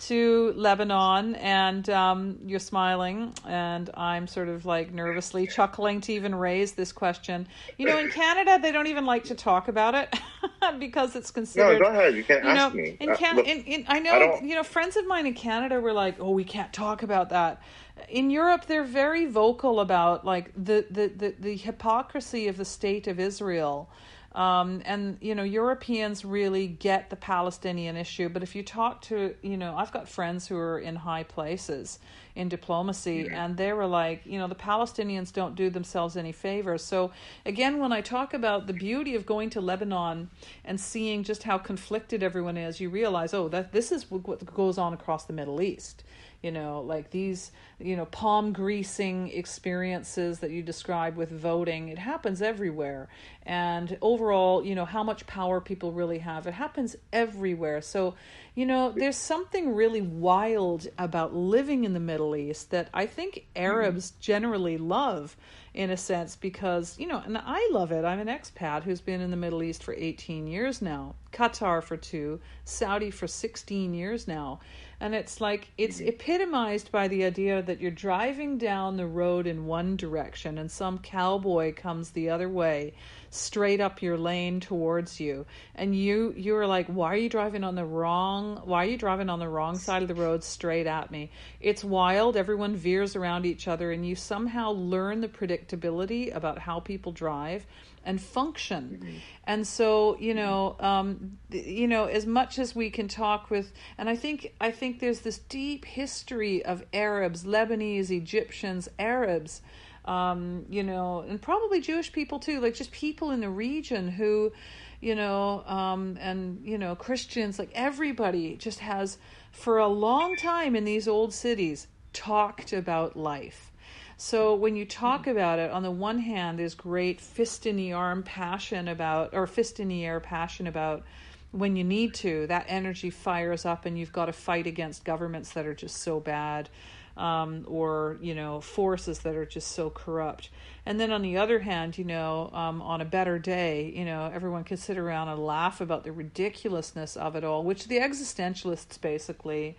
to 0.00 0.52
Lebanon, 0.56 1.34
and 1.36 1.88
um, 1.90 2.38
you're 2.44 2.58
smiling, 2.58 3.32
and 3.46 3.90
I'm 3.94 4.26
sort 4.26 4.48
of 4.48 4.64
like 4.64 4.92
nervously 4.92 5.46
chuckling 5.46 6.00
to 6.02 6.12
even 6.12 6.34
raise 6.34 6.72
this 6.72 6.92
question. 6.92 7.46
You 7.78 7.86
know, 7.86 7.98
in 7.98 8.10
Canada, 8.10 8.58
they 8.60 8.72
don't 8.72 8.86
even 8.86 9.06
like 9.06 9.24
to 9.24 9.34
talk 9.34 9.68
about 9.68 9.94
it 9.94 10.14
because 10.78 11.16
it's 11.16 11.30
considered. 11.30 11.78
No, 11.80 11.86
go 11.86 11.90
ahead. 11.90 12.14
You 12.14 12.24
can 12.24 12.44
you 12.44 12.50
ask 12.50 12.74
me. 12.74 12.96
In, 13.00 13.10
uh, 13.10 13.16
look, 13.34 13.46
in, 13.46 13.62
in, 13.64 13.84
I 13.88 14.00
know, 14.00 14.12
I 14.12 14.40
you 14.42 14.54
know, 14.54 14.62
friends 14.62 14.96
of 14.96 15.06
mine 15.06 15.26
in 15.26 15.34
Canada 15.34 15.80
were 15.80 15.92
like, 15.92 16.16
"Oh, 16.20 16.30
we 16.30 16.44
can't 16.44 16.72
talk 16.72 17.02
about 17.02 17.30
that." 17.30 17.62
In 18.08 18.30
Europe, 18.30 18.66
they're 18.66 18.84
very 18.84 19.26
vocal 19.26 19.80
about 19.80 20.24
like 20.24 20.52
the 20.56 20.86
the 20.90 21.08
the, 21.08 21.34
the 21.38 21.56
hypocrisy 21.56 22.48
of 22.48 22.56
the 22.56 22.64
state 22.64 23.06
of 23.06 23.18
Israel. 23.18 23.88
Um, 24.36 24.82
and 24.84 25.16
you 25.22 25.34
know 25.34 25.44
Europeans 25.44 26.22
really 26.22 26.66
get 26.66 27.08
the 27.08 27.16
Palestinian 27.16 27.96
issue, 27.96 28.28
but 28.28 28.42
if 28.42 28.54
you 28.54 28.62
talk 28.62 29.00
to 29.02 29.34
you 29.40 29.56
know 29.56 29.74
I've 29.74 29.92
got 29.92 30.10
friends 30.10 30.46
who 30.46 30.58
are 30.58 30.78
in 30.78 30.94
high 30.94 31.22
places 31.22 31.98
in 32.34 32.50
diplomacy, 32.50 33.30
and 33.30 33.56
they 33.56 33.72
were 33.72 33.86
like 33.86 34.26
you 34.26 34.38
know 34.38 34.46
the 34.46 34.54
Palestinians 34.54 35.32
don't 35.32 35.54
do 35.54 35.70
themselves 35.70 36.18
any 36.18 36.32
favors. 36.32 36.84
So 36.84 37.12
again, 37.46 37.78
when 37.78 37.92
I 37.92 38.02
talk 38.02 38.34
about 38.34 38.66
the 38.66 38.74
beauty 38.74 39.14
of 39.14 39.24
going 39.24 39.48
to 39.50 39.62
Lebanon 39.62 40.28
and 40.66 40.78
seeing 40.78 41.24
just 41.24 41.44
how 41.44 41.56
conflicted 41.56 42.22
everyone 42.22 42.58
is, 42.58 42.78
you 42.78 42.90
realize 42.90 43.32
oh 43.32 43.48
that 43.48 43.72
this 43.72 43.90
is 43.90 44.10
what 44.10 44.54
goes 44.54 44.76
on 44.76 44.92
across 44.92 45.24
the 45.24 45.32
Middle 45.32 45.62
East 45.62 46.04
you 46.42 46.50
know 46.50 46.80
like 46.80 47.10
these 47.10 47.52
you 47.78 47.96
know 47.96 48.06
palm 48.06 48.52
greasing 48.52 49.28
experiences 49.28 50.40
that 50.40 50.50
you 50.50 50.62
describe 50.62 51.16
with 51.16 51.30
voting. 51.30 51.88
It 51.88 51.98
happens 51.98 52.42
everywhere. 52.42 53.08
And 53.44 53.96
overall 54.00 54.64
you 54.64 54.74
know 54.74 54.84
how 54.84 55.02
much 55.02 55.26
power 55.26 55.60
people 55.60 55.92
really 55.92 56.18
have 56.18 56.46
it 56.46 56.54
happens 56.54 56.96
everywhere. 57.12 57.80
So 57.80 58.14
you 58.56 58.64
know 58.64 58.90
there's 58.90 59.16
something 59.16 59.74
really 59.74 60.00
wild 60.00 60.88
about 60.98 61.34
living 61.34 61.84
in 61.84 61.92
the 61.92 62.00
middle 62.00 62.34
east 62.34 62.70
that 62.70 62.88
i 62.92 63.06
think 63.06 63.46
arabs 63.54 64.10
mm-hmm. 64.10 64.20
generally 64.20 64.78
love 64.78 65.36
in 65.74 65.90
a 65.90 65.96
sense 65.96 66.34
because 66.34 66.98
you 66.98 67.06
know 67.06 67.22
and 67.24 67.38
i 67.38 67.68
love 67.70 67.92
it. 67.92 68.04
I'm 68.04 68.18
an 68.18 68.28
expat 68.28 68.82
who's 68.82 69.02
been 69.02 69.20
in 69.20 69.30
the 69.30 69.36
middle 69.36 69.62
east 69.62 69.84
for 69.84 69.94
18 69.94 70.46
years 70.46 70.82
now 70.82 71.14
qatar 71.32 71.82
for 71.82 71.98
two 71.98 72.40
saudi 72.64 73.10
for 73.10 73.26
16 73.28 73.92
years 73.92 74.26
now 74.26 74.58
and 75.00 75.14
it's 75.14 75.40
like 75.40 75.68
it's 75.76 75.98
mm-hmm. 75.98 76.08
epitomized 76.08 76.90
by 76.90 77.08
the 77.08 77.24
idea 77.24 77.62
that 77.62 77.80
you're 77.80 77.90
driving 77.90 78.58
down 78.58 78.96
the 78.96 79.06
road 79.06 79.46
in 79.46 79.66
one 79.66 79.96
direction 79.96 80.58
and 80.58 80.70
some 80.70 80.98
cowboy 80.98 81.74
comes 81.74 82.10
the 82.10 82.30
other 82.30 82.48
way 82.48 82.94
straight 83.30 83.80
up 83.80 84.02
your 84.02 84.16
lane 84.16 84.60
towards 84.60 85.20
you 85.20 85.46
and 85.74 85.94
you 85.94 86.32
you're 86.36 86.66
like 86.66 86.86
why 86.86 87.12
are 87.12 87.16
you 87.16 87.28
driving 87.28 87.64
on 87.64 87.74
the 87.74 87.84
wrong 87.84 88.60
why 88.64 88.84
are 88.84 88.88
you 88.88 88.96
driving 88.96 89.28
on 89.28 89.38
the 89.38 89.48
wrong 89.48 89.76
side 89.76 90.02
of 90.02 90.08
the 90.08 90.14
road 90.14 90.42
straight 90.42 90.86
at 90.86 91.10
me 91.10 91.30
it's 91.60 91.84
wild 91.84 92.36
everyone 92.36 92.74
veers 92.74 93.16
around 93.16 93.46
each 93.46 93.68
other 93.68 93.92
and 93.92 94.06
you 94.06 94.14
somehow 94.14 94.70
learn 94.70 95.20
the 95.20 95.28
predictability 95.28 96.34
about 96.34 96.58
how 96.58 96.80
people 96.80 97.12
drive 97.12 97.66
and 98.06 98.22
function. 98.22 99.00
Mm-hmm. 99.02 99.16
And 99.44 99.66
so, 99.66 100.16
you 100.18 100.32
know, 100.32 100.76
um, 100.80 101.38
you 101.50 101.88
know, 101.88 102.04
as 102.06 102.24
much 102.24 102.58
as 102.58 102.74
we 102.74 102.88
can 102.88 103.08
talk 103.08 103.50
with, 103.50 103.72
and 103.98 104.08
I 104.08 104.16
think 104.16 104.54
I 104.60 104.70
think 104.70 105.00
there's 105.00 105.20
this 105.20 105.38
deep 105.38 105.84
history 105.84 106.64
of 106.64 106.84
Arabs, 106.94 107.44
Lebanese, 107.44 108.10
Egyptians, 108.10 108.88
Arabs, 108.98 109.60
um, 110.06 110.66
you 110.68 110.82
know, 110.82 111.20
and 111.28 111.40
probably 111.40 111.80
Jewish 111.80 112.12
people 112.12 112.38
too, 112.38 112.60
like 112.60 112.74
just 112.74 112.92
people 112.92 113.30
in 113.30 113.40
the 113.40 113.50
region 113.50 114.08
who, 114.08 114.52
you 115.00 115.14
know, 115.14 115.64
um, 115.66 116.16
and 116.20 116.60
you 116.64 116.78
know, 116.78 116.94
Christians, 116.94 117.58
like 117.58 117.70
everybody 117.74 118.56
just 118.56 118.80
has 118.80 119.18
for 119.52 119.78
a 119.78 119.88
long 119.88 120.36
time 120.36 120.76
in 120.76 120.84
these 120.84 121.08
old 121.08 121.32
cities 121.32 121.86
talked 122.12 122.72
about 122.72 123.16
life 123.16 123.72
so 124.18 124.54
when 124.54 124.76
you 124.76 124.86
talk 124.86 125.26
about 125.26 125.58
it, 125.58 125.70
on 125.70 125.82
the 125.82 125.90
one 125.90 126.18
hand, 126.18 126.58
there's 126.58 126.74
great 126.74 127.20
fist 127.20 127.66
in 127.66 127.76
the 127.76 127.92
arm 127.92 128.22
passion 128.22 128.88
about, 128.88 129.34
or 129.34 129.46
fist 129.46 129.78
in 129.78 129.88
the 129.88 130.06
air 130.06 130.20
passion 130.20 130.66
about 130.66 131.04
when 131.50 131.76
you 131.76 131.84
need 131.84 132.14
to. 132.14 132.46
That 132.46 132.64
energy 132.66 133.10
fires 133.10 133.66
up, 133.66 133.84
and 133.84 133.98
you've 133.98 134.12
got 134.12 134.26
to 134.26 134.32
fight 134.32 134.66
against 134.66 135.04
governments 135.04 135.50
that 135.50 135.66
are 135.66 135.74
just 135.74 135.98
so 135.98 136.18
bad. 136.18 136.70
Um, 137.16 137.64
or 137.66 138.18
you 138.20 138.34
know 138.34 138.60
forces 138.60 139.20
that 139.20 139.36
are 139.36 139.46
just 139.46 139.72
so 139.72 139.88
corrupt 139.88 140.50
and 140.84 141.00
then 141.00 141.10
on 141.10 141.22
the 141.22 141.38
other 141.38 141.60
hand 141.60 141.96
you 141.96 142.04
know 142.04 142.50
um, 142.52 142.82
on 142.82 143.00
a 143.00 143.06
better 143.06 143.38
day 143.38 143.90
you 143.96 144.04
know 144.04 144.30
everyone 144.34 144.64
can 144.64 144.76
sit 144.76 144.98
around 144.98 145.28
and 145.28 145.42
laugh 145.42 145.80
about 145.80 146.04
the 146.04 146.12
ridiculousness 146.12 147.16
of 147.16 147.34
it 147.34 147.42
all 147.42 147.62
which 147.62 147.88
the 147.88 147.96
existentialists 147.96 149.00
basically 149.00 149.78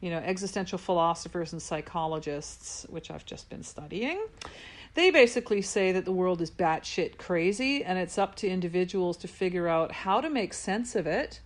you 0.00 0.10
know, 0.10 0.18
existential 0.18 0.78
philosophers 0.78 1.52
and 1.52 1.60
psychologists, 1.60 2.86
which 2.88 3.10
I've 3.10 3.26
just 3.26 3.50
been 3.50 3.62
studying, 3.62 4.26
they 4.94 5.10
basically 5.10 5.62
say 5.62 5.92
that 5.92 6.04
the 6.04 6.12
world 6.12 6.40
is 6.40 6.50
batshit 6.50 7.18
crazy 7.18 7.84
and 7.84 7.98
it's 7.98 8.18
up 8.18 8.34
to 8.36 8.48
individuals 8.48 9.16
to 9.18 9.28
figure 9.28 9.68
out 9.68 9.92
how 9.92 10.20
to 10.20 10.30
make 10.30 10.54
sense 10.54 10.96
of 10.96 11.06
it, 11.06 11.40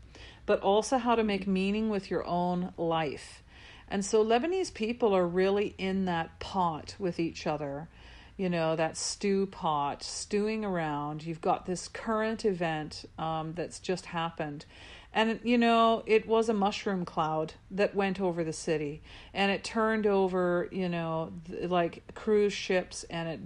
but 0.47 0.61
also 0.61 0.99
how 0.99 1.15
to 1.15 1.25
make 1.25 1.47
meaning 1.47 1.91
with 1.91 2.11
your 2.11 2.25
own 2.27 2.73
life. 2.77 3.43
And 3.89 4.05
so 4.05 4.25
Lebanese 4.25 4.73
people 4.73 5.15
are 5.15 5.27
really 5.27 5.75
in 5.79 6.05
that 6.07 6.39
pot 6.41 6.97
with 6.99 7.21
each 7.21 7.47
other, 7.47 7.89
you 8.37 8.49
know, 8.49 8.77
that 8.77 8.97
stew 8.97 9.47
pot, 9.47 10.03
stewing 10.03 10.65
around. 10.65 11.25
You've 11.25 11.41
got 11.41 11.67
this 11.67 11.89
current 11.89 12.45
event 12.45 13.05
um, 13.19 13.53
that's 13.55 13.79
just 13.79 14.07
happened. 14.07 14.65
And, 15.13 15.39
you 15.45 15.59
know, 15.59 16.03
it 16.07 16.27
was 16.27 16.49
a 16.49 16.55
mushroom 16.55 17.05
cloud 17.05 17.55
that 17.71 17.95
went 17.95 18.21
over 18.21 18.43
the 18.43 18.53
city. 18.53 19.03
And 19.33 19.53
it 19.53 19.63
turned 19.63 20.07
over, 20.07 20.69
you 20.73 20.89
know, 20.89 21.33
like 21.49 22.03
cruise 22.15 22.53
ships 22.53 23.05
and 23.05 23.29
it 23.29 23.41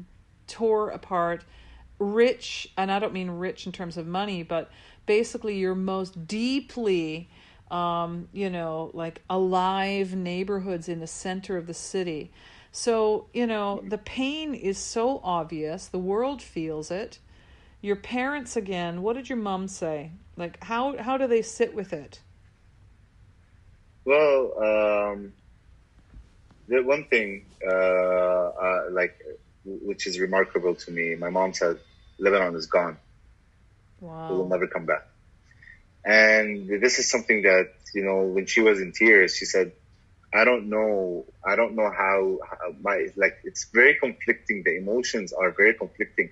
tore 0.46 0.90
apart 0.90 1.44
rich, 1.98 2.72
and 2.76 2.90
I 2.90 2.98
don't 2.98 3.12
mean 3.12 3.30
rich 3.30 3.66
in 3.66 3.72
terms 3.72 3.96
of 3.96 4.06
money, 4.06 4.42
but 4.42 4.70
basically 5.06 5.58
your 5.58 5.74
most 5.74 6.26
deeply, 6.26 7.28
um, 7.70 8.28
you 8.32 8.50
know, 8.50 8.90
like 8.94 9.22
alive 9.28 10.14
neighborhoods 10.14 10.88
in 10.88 11.00
the 11.00 11.06
center 11.06 11.56
of 11.56 11.66
the 11.66 11.74
city. 11.74 12.30
So, 12.72 13.26
you 13.32 13.46
know, 13.46 13.82
the 13.86 13.98
pain 13.98 14.54
is 14.54 14.78
so 14.78 15.20
obvious. 15.24 15.86
The 15.86 15.98
world 15.98 16.42
feels 16.42 16.90
it. 16.90 17.18
Your 17.80 17.96
parents, 17.96 18.56
again, 18.56 19.02
what 19.02 19.14
did 19.14 19.28
your 19.28 19.38
mom 19.38 19.68
say? 19.68 20.12
Like 20.36 20.62
how 20.64 20.96
how 20.98 21.16
do 21.16 21.26
they 21.26 21.42
sit 21.42 21.74
with 21.74 21.92
it? 21.92 22.20
Well, 24.04 24.52
um, 24.62 25.32
the 26.68 26.82
one 26.82 27.04
thing 27.04 27.44
uh, 27.66 27.70
uh, 27.70 28.82
like 28.90 29.20
which 29.64 30.06
is 30.06 30.18
remarkable 30.18 30.74
to 30.74 30.90
me, 30.90 31.14
my 31.14 31.30
mom 31.30 31.52
said 31.52 31.78
Lebanon 32.18 32.54
is 32.54 32.66
gone. 32.66 32.96
Wow. 34.00 34.30
It 34.30 34.34
will 34.34 34.48
never 34.48 34.66
come 34.66 34.86
back. 34.86 35.06
And 36.08 36.68
this 36.82 36.98
is 36.98 37.10
something 37.10 37.42
that 37.42 37.68
you 37.94 38.02
know 38.02 38.22
when 38.22 38.46
she 38.46 38.62
was 38.62 38.80
in 38.80 38.92
tears, 38.92 39.36
she 39.36 39.44
said, 39.44 39.72
"I 40.34 40.44
don't 40.44 40.70
know. 40.70 41.26
I 41.46 41.54
don't 41.56 41.76
know 41.76 41.90
how, 41.90 42.38
how 42.48 42.72
my 42.80 43.08
like. 43.16 43.36
It's 43.44 43.66
very 43.74 43.96
conflicting. 44.00 44.62
The 44.64 44.78
emotions 44.78 45.34
are 45.34 45.52
very 45.52 45.74
conflicting." 45.74 46.30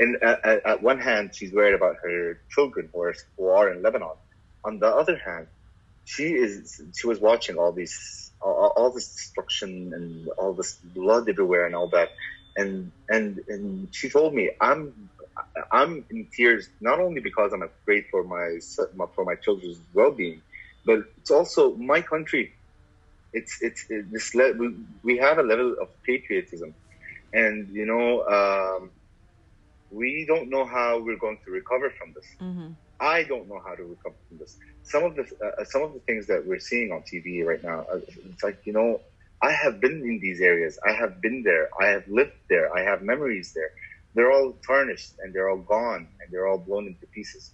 And 0.00 0.16
at, 0.22 0.66
at 0.66 0.82
one 0.82 0.98
hand, 0.98 1.34
she's 1.36 1.52
worried 1.52 1.74
about 1.74 1.96
her 2.02 2.40
children 2.50 2.90
who 2.92 3.02
are, 3.02 3.14
who 3.38 3.46
are 3.48 3.72
in 3.72 3.82
Lebanon. 3.82 4.16
On 4.64 4.80
the 4.80 4.88
other 4.88 5.16
hand, 5.16 5.46
she 6.04 6.34
is 6.34 6.80
she 6.98 7.06
was 7.06 7.20
watching 7.20 7.56
all 7.56 7.72
these 7.72 8.32
all, 8.42 8.72
all 8.76 8.90
this 8.90 9.14
destruction 9.14 9.92
and 9.94 10.28
all 10.38 10.54
this 10.54 10.74
blood 10.82 11.28
everywhere 11.28 11.66
and 11.66 11.76
all 11.76 11.88
that, 11.90 12.08
and 12.56 12.92
and 13.08 13.40
and 13.48 13.94
she 13.94 14.10
told 14.10 14.34
me 14.34 14.50
I'm 14.60 15.10
I'm 15.70 16.04
in 16.10 16.26
tears 16.34 16.68
not 16.80 17.00
only 17.00 17.20
because 17.20 17.52
I'm 17.52 17.62
afraid 17.62 18.06
for 18.10 18.24
my 18.24 18.58
for 19.14 19.24
my 19.24 19.34
children's 19.34 19.78
well-being, 19.92 20.42
but 20.84 21.04
it's 21.18 21.30
also 21.30 21.74
my 21.76 22.00
country. 22.00 22.52
It's 23.32 23.60
it's, 23.62 23.86
it's 23.88 24.10
this 24.12 24.34
le- 24.34 24.52
we, 24.52 24.74
we 25.02 25.18
have 25.18 25.38
a 25.38 25.42
level 25.42 25.76
of 25.80 25.88
patriotism, 26.04 26.74
and 27.32 27.68
you 27.74 27.86
know 27.86 28.24
um, 28.26 28.90
we 29.90 30.24
don't 30.26 30.50
know 30.50 30.64
how 30.64 31.00
we're 31.00 31.18
going 31.18 31.38
to 31.44 31.50
recover 31.50 31.90
from 31.90 32.12
this. 32.12 32.26
Mm-hmm. 32.40 32.72
I 33.00 33.24
don't 33.24 33.48
know 33.48 33.60
how 33.64 33.74
to 33.74 33.82
recover 33.82 34.14
from 34.28 34.38
this. 34.38 34.56
Some 34.84 35.02
of 35.02 35.16
the 35.16 35.22
uh, 35.44 35.64
some 35.64 35.82
of 35.82 35.94
the 35.94 36.00
things 36.00 36.26
that 36.28 36.46
we're 36.46 36.60
seeing 36.60 36.92
on 36.92 37.02
TV 37.02 37.44
right 37.44 37.62
now, 37.62 37.86
uh, 37.92 37.98
it's 38.30 38.42
like 38.42 38.60
you 38.64 38.72
know, 38.72 39.00
I 39.42 39.52
have 39.52 39.80
been 39.80 40.02
in 40.02 40.20
these 40.20 40.40
areas. 40.40 40.78
I 40.86 40.92
have 40.92 41.20
been 41.20 41.42
there. 41.42 41.68
I 41.80 41.86
have 41.86 42.06
lived 42.08 42.38
there. 42.48 42.74
I 42.74 42.82
have 42.82 43.02
memories 43.02 43.52
there. 43.52 43.70
They're 44.14 44.32
all 44.32 44.54
tarnished 44.66 45.14
and 45.20 45.34
they're 45.34 45.48
all 45.48 45.58
gone 45.58 46.08
and 46.20 46.32
they're 46.32 46.46
all 46.46 46.58
blown 46.58 46.86
into 46.86 47.06
pieces. 47.06 47.52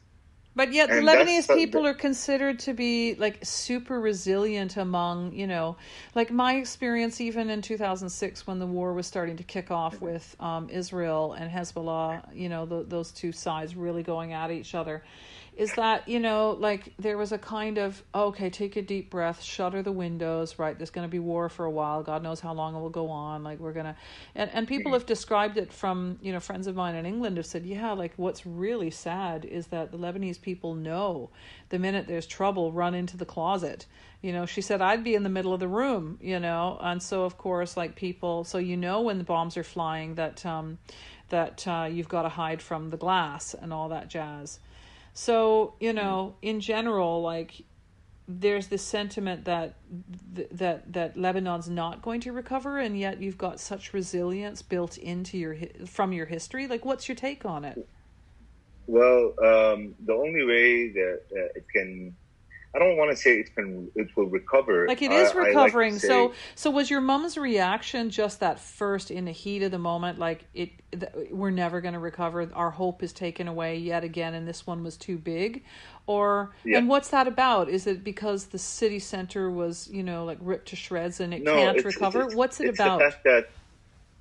But 0.57 0.73
yet, 0.73 0.89
the 0.89 0.97
Lebanese 0.97 1.47
people 1.55 1.87
are 1.87 1.95
considered 1.95 2.59
to 2.61 2.74
be 2.74 3.15
like 3.15 3.39
super 3.45 4.01
resilient 4.01 4.77
among, 4.77 5.32
you 5.32 5.47
know, 5.47 5.77
like 6.16 6.32
my 6.32 6.57
experience 6.57 7.20
even 7.20 7.51
in 7.51 7.62
2006 7.62 8.47
when 8.49 8.59
the 8.59 8.66
war 8.66 8.93
was 8.93 9.07
starting 9.07 9.37
to 9.37 9.45
kick 9.45 9.70
off 9.70 10.01
with 10.01 10.35
um, 10.41 10.69
Israel 10.69 11.35
and 11.35 11.51
Hezbollah, 11.51 12.35
you 12.35 12.49
know, 12.49 12.66
th 12.66 12.89
those 12.89 13.12
two 13.12 13.31
sides 13.31 13.77
really 13.77 14.03
going 14.03 14.32
at 14.32 14.51
each 14.51 14.74
other, 14.74 15.05
is 15.56 15.74
that, 15.74 16.09
you 16.09 16.20
know, 16.20 16.56
like 16.59 16.93
there 16.98 17.18
was 17.18 17.32
a 17.32 17.39
kind 17.39 17.77
of, 17.77 18.02
okay, 18.14 18.48
take 18.48 18.77
a 18.77 18.82
deep 18.82 19.10
breath, 19.10 19.43
shutter 19.43 19.82
the 19.82 19.93
windows, 19.93 20.59
right? 20.59 20.78
There's 20.78 20.90
going 20.90 21.06
to 21.06 21.10
be 21.10 21.18
war 21.18 21.48
for 21.48 21.64
a 21.64 21.70
while. 21.70 22.02
God 22.02 22.22
knows 22.22 22.40
how 22.40 22.55
long 22.55 22.74
it 22.74 22.81
will 22.81 22.89
go 22.89 23.10
on. 23.10 23.43
Like 23.44 23.59
we're 23.59 23.72
going 23.72 23.86
to, 23.86 23.97
and, 24.35 24.51
and 24.55 24.66
people 24.66 24.93
have 24.93 25.06
described 25.06 25.59
it 25.59 25.72
from, 25.72 26.18
you 26.22 26.32
know, 26.32 26.40
friends 26.40 26.66
of 26.66 26.77
mine 26.77 26.94
in 26.94 27.05
England 27.05 27.36
have 27.36 27.47
said, 27.47 27.66
yeah, 27.66 27.93
like 27.93 28.12
what's 28.16 28.47
really 28.47 28.90
sad 28.90 29.44
is 29.44 29.66
that 29.68 29.93
the 29.93 29.98
Lebanese 29.98 30.40
people 30.40 30.74
know 30.74 31.31
the 31.68 31.78
minute 31.78 32.06
there's 32.06 32.27
trouble, 32.27 32.72
run 32.72 32.94
into 32.94 33.16
the 33.16 33.27
closet. 33.27 33.86
You 34.22 34.32
know, 34.32 34.47
she 34.47 34.60
said, 34.60 34.81
I'd 34.81 35.05
be 35.05 35.14
in 35.14 35.24
the 35.24 35.28
middle 35.28 35.52
of 35.52 35.60
the 35.60 35.68
room, 35.68 36.18
you 36.20 36.40
know, 36.40 36.78
and 36.81 37.02
so 37.02 37.24
of 37.24 37.36
course, 37.39 37.77
like 37.77 37.97
people, 37.97 38.44
so 38.44 38.59
you 38.59 38.77
know 38.77 39.01
when 39.01 39.18
the 39.18 39.24
bombs 39.24 39.56
are 39.56 39.64
flying 39.64 40.14
that, 40.14 40.44
um, 40.47 40.78
that 41.31 41.66
uh, 41.66 41.89
you've 41.90 42.09
got 42.09 42.22
to 42.22 42.28
hide 42.28 42.62
from 42.62 42.90
the 42.90 42.97
glass 42.97 43.55
and 43.55 43.72
all 43.72 43.89
that 43.89 44.09
jazz. 44.09 44.59
So, 45.12 45.74
you 45.81 45.93
know, 45.93 46.37
in 46.43 46.61
general, 46.61 47.23
like 47.23 47.62
there's 48.28 48.69
this 48.69 48.82
sentiment 48.82 49.45
that 49.45 49.74
that 50.53 50.93
that 50.93 51.16
Lebanon's 51.16 51.69
not 51.69 52.01
going 52.03 52.20
to 52.20 52.32
recover, 52.32 52.78
and 52.78 52.99
yet 52.99 53.20
you've 53.20 53.39
got 53.39 53.59
such 53.59 53.93
resilience 53.93 54.62
built 54.62 54.99
into 54.99 55.37
your 55.37 55.57
from 55.87 56.12
your 56.12 56.27
history. 56.27 56.66
Like, 56.66 56.85
what's 56.85 57.09
your 57.09 57.16
take 57.16 57.45
on 57.45 57.65
it? 57.65 57.89
Well, 58.87 59.35
um, 59.39 59.95
the 60.05 60.15
only 60.15 60.45
way 60.45 60.89
that 60.93 61.20
uh, 61.32 61.59
it 61.59 61.66
can, 61.74 62.16
I 62.72 62.78
don't 62.78 62.97
want 62.97 63.10
to 63.10 63.16
say 63.16 63.40
it 63.40 63.52
can, 63.55 63.90
it 63.97 64.16
will 64.16 64.26
recover. 64.26 64.86
Like 64.86 65.02
it 65.02 65.10
is 65.10 65.32
I 65.32 65.34
like 65.34 65.47
recovering. 65.48 65.98
say- 65.98 66.06
so, 66.06 66.32
so 66.55 66.70
was 66.70 66.88
your 66.88 67.01
mom's 67.01 67.36
reaction 67.36 68.10
just 68.10 68.38
that 68.40 68.60
first 68.60 69.10
in 69.10 69.24
the 69.24 69.32
heat 69.32 69.62
of 69.64 69.72
the 69.72 69.78
moment, 69.78 70.20
like 70.20 70.44
it, 70.55 70.70
th- 70.92 71.10
we're 71.32 71.51
never 71.51 71.80
going 71.80 71.94
to 71.94 71.98
recover. 72.01 72.48
Our 72.55 72.70
hope 72.70 73.02
is 73.02 73.12
taken 73.12 73.48
away 73.48 73.78
yet 73.78 74.05
again, 74.05 74.34
and 74.34 74.47
this 74.47 74.68
one 74.68 74.84
was 74.84 74.97
too 74.97 75.18
big, 75.18 75.64
or 76.06 76.52
Yeah. 76.64 76.78
and 76.78 76.88
what's 76.88 77.09
that 77.09 77.26
about? 77.26 77.68
Is 77.68 77.88
it 77.88 78.05
because 78.05 78.47
the 78.47 78.59
city 78.59 79.01
center 79.01 79.51
was, 79.51 79.88
you 79.90 80.05
know, 80.05 80.24
like 80.24 80.38
ripped 80.40 80.68
to 80.68 80.76
shreds 80.76 81.18
and 81.18 81.34
it 81.34 81.42
no, 81.42 81.55
can't 81.56 81.76
it's- 81.76 81.92
recover? 81.94 82.20
it's- 82.20 82.36
what's 82.36 82.60
it 82.60 82.68
it's 82.68 82.78
about? 82.78 83.01
The 83.01 83.05
fact 83.10 83.24
that 83.24 83.48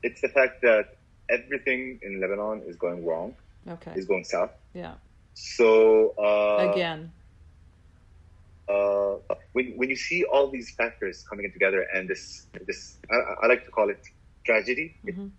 it's 0.01 0.21
the 0.21 0.30
fact 0.30 0.61
that 0.63 0.95
everything 1.30 1.99
in 2.01 2.19
Lebanon 2.19 2.63
is 2.65 2.76
going 2.77 3.05
wrong, 3.05 3.35
Okay, 3.67 3.91
is 3.95 4.05
going 4.07 4.23
south. 4.23 4.49
yeah, 4.73 4.93
So 5.35 6.15
uh, 6.17 6.71
again, 6.71 7.11
uh, 8.70 9.18
when 9.54 9.74
when 9.78 9.90
you 9.90 9.96
see 9.96 10.24
all 10.32 10.52
these 10.52 10.74
factors 10.78 11.24
coming 11.30 11.46
in 11.46 11.54
together, 11.54 11.86
and 11.94 12.10
this 12.10 12.48
this 12.68 13.00
I, 13.12 13.46
I 13.46 13.48
like 13.48 13.66
to 13.66 13.72
call 13.72 13.90
it 13.90 14.02
tragedy. 14.46 14.98
Mhm. 15.06 15.32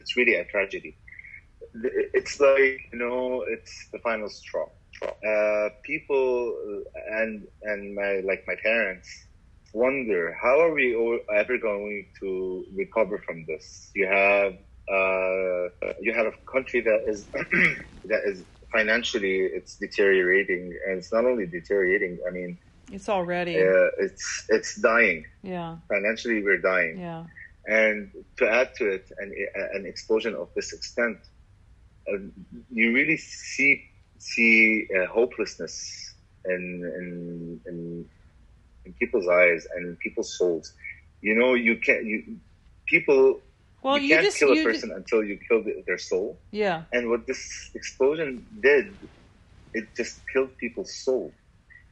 it's 0.00 0.16
really 0.16 0.34
a 0.34 0.44
tragedy. 0.44 0.96
It's 2.14 2.40
like 2.40 2.80
you 2.92 2.98
know, 2.98 3.44
it's 3.48 3.88
the 3.92 3.98
final 4.00 4.28
straw. 4.28 4.66
Uh, 5.04 5.68
people 5.84 6.54
and 7.20 7.46
and 7.62 7.94
my 7.94 8.20
like 8.26 8.42
my 8.46 8.54
parents 8.62 9.08
wonder 9.74 10.34
how 10.42 10.60
are 10.60 10.72
we 10.72 10.94
ever 11.34 11.58
going 11.58 12.06
to 12.20 12.64
recover 12.74 13.18
from 13.26 13.44
this? 13.46 13.90
You 13.94 14.06
have 14.06 14.52
uh, 14.90 15.68
you 16.00 16.12
have 16.14 16.26
a 16.26 16.32
country 16.52 16.80
that 16.82 17.00
is 17.06 17.28
that 18.04 18.22
is 18.26 18.44
financially 18.76 19.36
it's 19.58 19.72
deteriorating, 19.76 20.62
and 20.86 20.94
it's 20.98 21.12
not 21.16 21.24
only 21.30 21.46
deteriorating. 21.46 22.18
I 22.28 22.30
mean, 22.38 22.50
it's 22.96 23.08
already, 23.08 23.54
uh, 23.56 24.04
it's 24.04 24.24
it's 24.56 24.72
dying 24.80 25.20
yeah, 25.42 25.76
financially. 25.92 26.38
We're 26.46 26.64
dying, 26.72 26.94
yeah, 27.06 27.24
and 27.78 28.10
to 28.38 28.44
add 28.58 28.68
to 28.78 28.84
it, 28.96 29.04
an 29.22 29.30
an 29.76 29.84
explosion 29.92 30.32
of 30.42 30.48
this 30.56 30.68
extent, 30.78 31.18
uh, 32.10 32.18
you 32.78 32.86
really 32.98 33.16
see 33.16 33.70
see 34.18 34.88
uh, 34.96 35.06
hopelessness 35.18 35.74
in, 36.54 36.62
in 36.98 37.60
in 37.70 38.08
in 38.84 38.92
people's 39.00 39.28
eyes 39.28 39.66
and 39.74 39.82
in 39.90 39.96
people's 39.96 40.30
souls. 40.38 40.66
You 41.26 41.34
know, 41.40 41.54
you 41.54 41.74
can't 41.86 42.04
you 42.04 42.18
people. 42.92 43.40
Well, 43.86 43.98
you 43.98 44.08
you 44.08 44.14
can't 44.16 44.26
just 44.26 44.38
kill 44.40 44.52
a 44.52 44.64
person 44.64 44.90
until 44.90 45.22
you 45.22 45.38
kill 45.48 45.62
their 45.86 45.96
soul. 45.96 46.40
yeah, 46.50 46.82
And 46.92 47.08
what 47.08 47.28
this 47.28 47.70
explosion 47.72 48.44
did, 48.60 48.92
it 49.74 49.84
just 49.96 50.14
killed 50.32 50.50
people's 50.58 50.92
soul. 50.92 51.32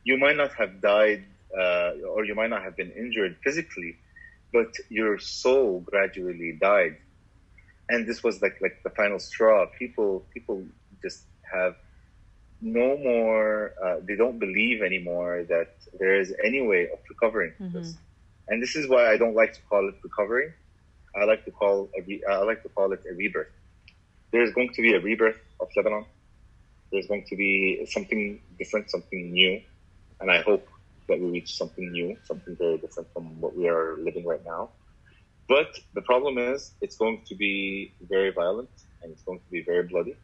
You 0.03 0.19
might 0.19 0.37
not 0.37 0.53
have 0.55 0.81
died, 0.81 1.23
uh, 1.57 1.93
or 2.15 2.25
you 2.25 2.35
might 2.35 2.51
not 2.51 2.62
have 2.65 2.77
been 2.77 2.91
injured 2.91 3.37
physically, 3.45 3.93
but 4.53 4.71
your 4.89 5.19
soul 5.21 5.69
gradually 5.93 6.59
died. 6.61 6.97
And 7.89 8.09
this 8.09 8.25
was 8.25 8.43
like 8.43 8.57
like 8.61 8.77
the 8.83 8.91
final 8.91 9.21
straw. 9.21 9.66
People 9.79 10.27
people 10.35 10.65
just 11.01 11.21
have 11.53 11.77
no 12.61 12.97
more. 12.97 13.73
Uh, 13.85 13.97
they 14.03 14.16
don't 14.16 14.41
believe 14.41 14.83
anymore 14.83 15.45
that 15.49 15.71
there 16.01 16.19
is 16.19 16.35
any 16.43 16.61
way 16.61 16.83
of 16.93 16.99
recovering 17.09 17.53
from 17.57 17.71
this. 17.79 17.95
And 18.49 18.61
this 18.61 18.75
is 18.75 18.89
why 18.89 19.12
I 19.12 19.16
don't 19.16 19.37
like 19.37 19.53
to 19.53 19.62
call 19.71 19.89
it 19.89 19.95
recovery. 20.03 20.53
I 21.16 21.24
like 21.24 21.45
to 21.47 21.51
call 21.53 21.91
a 21.99 22.03
re- 22.03 22.24
I 22.31 22.39
like 22.39 22.62
to 22.65 22.69
call 22.70 22.93
it 22.93 23.01
a 23.11 23.15
rebirth 23.15 23.49
there's 24.35 24.53
going 24.53 24.70
to 24.74 24.82
be 24.82 24.95
a 24.95 25.01
rebirth 25.01 25.41
of 25.61 25.69
Lebanon. 25.77 26.07
There's 26.91 27.07
going 27.07 27.24
to 27.28 27.36
be 27.36 27.86
something 27.89 28.41
different, 28.59 28.91
something 28.91 29.32
new, 29.32 29.61
and 30.20 30.31
I 30.31 30.43
hope 30.43 30.66
that 31.09 31.20
we 31.20 31.27
reach 31.31 31.57
something 31.57 31.93
new, 31.93 32.16
something 32.24 32.57
very 32.59 32.78
different 32.78 33.11
from 33.12 33.41
what 33.41 33.57
we 33.57 33.69
are 33.69 33.97
living 34.03 34.27
right 34.27 34.45
now. 34.45 34.70
But 35.49 35.69
the 35.95 36.03
problem 36.03 36.39
is, 36.39 36.73
it's 36.81 36.97
going 36.97 37.23
to 37.28 37.36
be 37.36 37.95
very 38.03 38.32
violent 38.32 38.70
and 39.03 39.12
it's 39.12 39.23
going 39.23 39.41
to 39.41 39.51
be 39.53 39.62
very 39.65 39.85
bloody. 39.86 40.16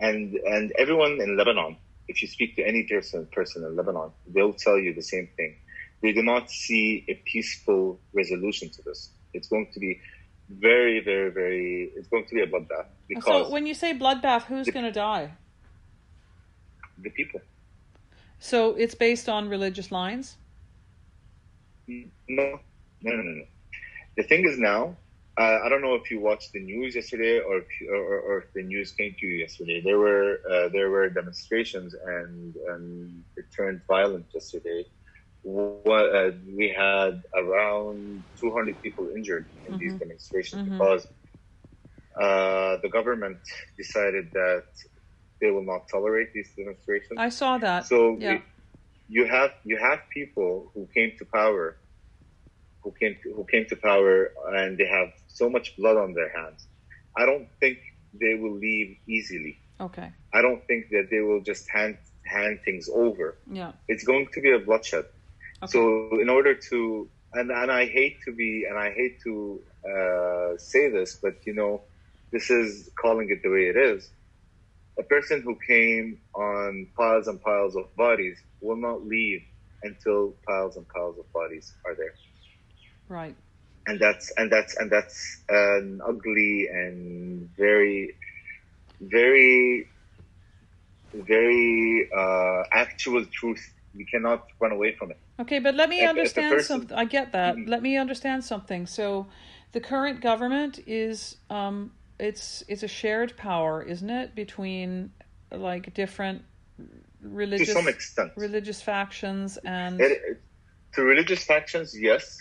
And 0.00 0.34
and 0.34 0.72
everyone 0.78 1.20
in 1.22 1.38
Lebanon, 1.38 1.78
if 2.08 2.20
you 2.20 2.28
speak 2.28 2.56
to 2.56 2.62
any 2.66 2.84
person 2.84 3.28
person 3.32 3.64
in 3.64 3.76
Lebanon, 3.76 4.12
they'll 4.26 4.52
tell 4.54 4.78
you 4.78 4.94
the 4.94 5.02
same 5.02 5.28
thing. 5.38 5.56
They 6.04 6.12
do 6.12 6.22
not 6.22 6.50
see 6.50 7.04
a 7.08 7.14
peaceful 7.32 7.98
resolution 8.12 8.68
to 8.68 8.82
this. 8.82 9.08
It's 9.32 9.48
going 9.48 9.68
to 9.72 9.80
be 9.80 10.00
very, 10.50 11.00
very, 11.00 11.30
very. 11.30 11.92
It's 11.96 12.08
going 12.08 12.26
to 12.26 12.34
be 12.34 12.42
a 12.42 12.46
bloodbath 12.46 12.88
because 13.08 13.24
So 13.24 13.50
when 13.50 13.64
you 13.64 13.72
say 13.72 13.94
bloodbath, 13.94 14.42
who's 14.42 14.68
going 14.68 14.84
to 14.84 14.92
die? 14.92 15.30
the 16.98 17.10
people. 17.10 17.40
So 18.38 18.74
it's 18.74 18.94
based 18.94 19.28
on 19.28 19.48
religious 19.48 19.90
lines. 19.90 20.36
No, 21.86 22.04
no, 22.28 22.58
no, 23.02 23.16
no. 23.16 23.22
no. 23.22 23.44
The 24.16 24.24
thing 24.24 24.46
is 24.46 24.58
now, 24.58 24.96
uh, 25.38 25.58
I 25.64 25.68
don't 25.68 25.82
know 25.82 25.94
if 25.94 26.10
you 26.10 26.20
watched 26.20 26.52
the 26.52 26.60
news 26.60 26.94
yesterday 26.94 27.40
or 27.40 27.58
if, 27.58 27.66
you, 27.80 27.92
or, 27.92 28.20
or 28.20 28.38
if 28.42 28.52
the 28.52 28.62
news 28.62 28.92
came 28.92 29.14
to 29.18 29.26
you 29.26 29.36
yesterday. 29.36 29.80
There 29.80 29.98
were 29.98 30.40
uh, 30.50 30.68
there 30.68 30.90
were 30.90 31.08
demonstrations 31.08 31.94
and 31.94 32.54
and 32.70 33.24
it 33.36 33.46
turned 33.56 33.80
violent 33.88 34.26
yesterday. 34.34 34.84
What, 35.44 36.06
uh, 36.14 36.30
we 36.56 36.68
had 36.76 37.20
around 37.36 38.24
200 38.40 38.80
people 38.82 39.10
injured 39.14 39.46
in 39.66 39.76
these 39.78 39.92
Mhm. 39.94 39.98
demonstrations 40.00 40.62
Mhm. 40.62 40.70
because 40.72 41.06
uh, 42.20 42.76
the 42.82 42.88
government 42.88 43.38
decided 43.76 44.32
that 44.32 44.64
they 45.40 45.50
will 45.50 45.64
not 45.64 45.88
tolerate 45.90 46.32
these 46.32 46.50
demonstrations. 46.56 47.18
I 47.18 47.28
saw 47.28 47.58
that. 47.58 47.84
So 47.86 48.16
yeah. 48.18 48.40
you 49.08 49.26
have 49.26 49.52
you 49.64 49.76
have 49.76 50.00
people 50.14 50.70
who 50.72 50.88
came 50.94 51.10
to 51.18 51.24
power, 51.26 51.76
who 52.82 52.92
came 53.00 53.14
to, 53.22 53.34
who 53.34 53.44
came 53.50 53.66
to 53.66 53.76
power, 53.76 54.30
and 54.54 54.78
they 54.78 54.86
have 54.86 55.10
so 55.26 55.50
much 55.50 55.76
blood 55.76 55.96
on 55.96 56.14
their 56.14 56.30
hands. 56.38 56.68
I 57.16 57.26
don't 57.26 57.48
think 57.60 57.78
they 58.12 58.34
will 58.34 58.56
leave 58.56 58.96
easily. 59.08 59.60
Okay. 59.80 60.08
I 60.32 60.40
don't 60.40 60.62
think 60.68 60.86
that 60.90 61.08
they 61.10 61.20
will 61.20 61.42
just 61.42 61.68
hand 61.68 61.98
hand 62.26 62.60
things 62.64 62.88
over. 62.88 63.38
Yeah. 63.50 63.72
It's 63.88 64.04
going 64.04 64.28
to 64.34 64.40
be 64.40 64.52
a 64.52 64.58
bloodshed. 64.60 65.04
Okay. 65.64 65.72
So 65.72 66.20
in 66.20 66.28
order 66.28 66.54
to 66.54 67.08
and 67.32 67.50
and 67.50 67.70
I 67.70 67.86
hate 67.86 68.18
to 68.26 68.32
be 68.32 68.66
and 68.68 68.78
I 68.78 68.92
hate 68.92 69.20
to 69.24 69.60
uh, 69.84 70.58
say 70.58 70.90
this, 70.90 71.18
but 71.22 71.34
you 71.46 71.54
know, 71.54 71.82
this 72.32 72.50
is 72.50 72.90
calling 73.00 73.30
it 73.30 73.42
the 73.42 73.50
way 73.50 73.64
it 73.68 73.76
is. 73.76 74.10
A 74.98 75.02
person 75.02 75.42
who 75.42 75.56
came 75.66 76.18
on 76.34 76.86
piles 76.96 77.26
and 77.28 77.42
piles 77.42 77.76
of 77.76 77.94
bodies 77.96 78.38
will 78.60 78.76
not 78.76 79.04
leave 79.06 79.42
until 79.82 80.34
piles 80.46 80.76
and 80.76 80.86
piles 80.88 81.18
of 81.18 81.30
bodies 81.32 81.72
are 81.86 81.94
there. 81.94 82.14
Right. 83.08 83.36
And 83.86 83.98
that's 84.00 84.32
and 84.36 84.50
that's 84.50 84.76
and 84.76 84.90
that's 84.90 85.42
an 85.48 86.00
ugly 86.06 86.68
and 86.72 87.48
very, 87.56 88.14
very, 89.00 89.88
very 91.12 92.08
uh, 92.16 92.62
actual 92.72 93.24
truth. 93.26 93.62
We 93.94 94.06
cannot 94.06 94.46
run 94.60 94.72
away 94.72 94.94
from 94.96 95.10
it. 95.10 95.18
Okay, 95.38 95.58
but 95.58 95.74
let 95.74 95.88
me 95.88 95.98
If- 95.98 96.04
if 96.04 96.08
understand 96.10 96.52
person- 96.54 96.66
something. 96.80 96.96
I 96.96 97.04
get 97.04 97.32
that. 97.32 97.56
Mhm. 97.56 97.68
Let 97.68 97.82
me 97.82 97.96
understand 97.96 98.44
something. 98.44 98.86
So, 98.86 99.26
the 99.72 99.80
current 99.80 100.20
government 100.20 100.78
is 100.86 101.36
um, 101.50 101.92
it's 102.18 102.62
it's 102.68 102.82
a 102.84 102.88
shared 102.88 103.36
power, 103.36 103.82
isn't 103.82 104.08
it, 104.10 104.34
between 104.34 105.12
like 105.50 105.92
different 105.94 106.42
religious 107.20 107.68
to 107.68 107.74
some 107.74 107.88
extent. 107.88 108.32
religious 108.36 108.80
factions 108.82 109.56
and 109.64 110.00
it- 110.00 110.40
to 110.92 111.02
religious 111.02 111.44
factions, 111.44 111.98
yes, 111.98 112.40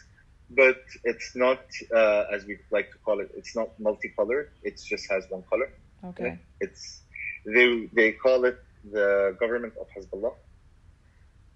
but 0.52 0.78
it's 1.04 1.36
not 1.36 1.62
uh, 1.92 2.26
as 2.32 2.46
we 2.46 2.60
like 2.70 2.92
to 2.92 2.98
call 3.00 3.20
it. 3.20 3.32
It's 3.36 3.56
not 3.56 3.70
multicolored. 3.80 4.52
It 4.62 4.80
just 4.92 5.10
has 5.12 5.26
one 5.30 5.44
color. 5.50 5.70
okay, 6.10 6.38
It's 6.60 7.02
they 7.46 7.88
they 7.94 8.12
call 8.12 8.46
it 8.46 8.60
the 8.92 9.36
government 9.40 9.74
of 9.82 9.88
Hezbollah 9.96 10.36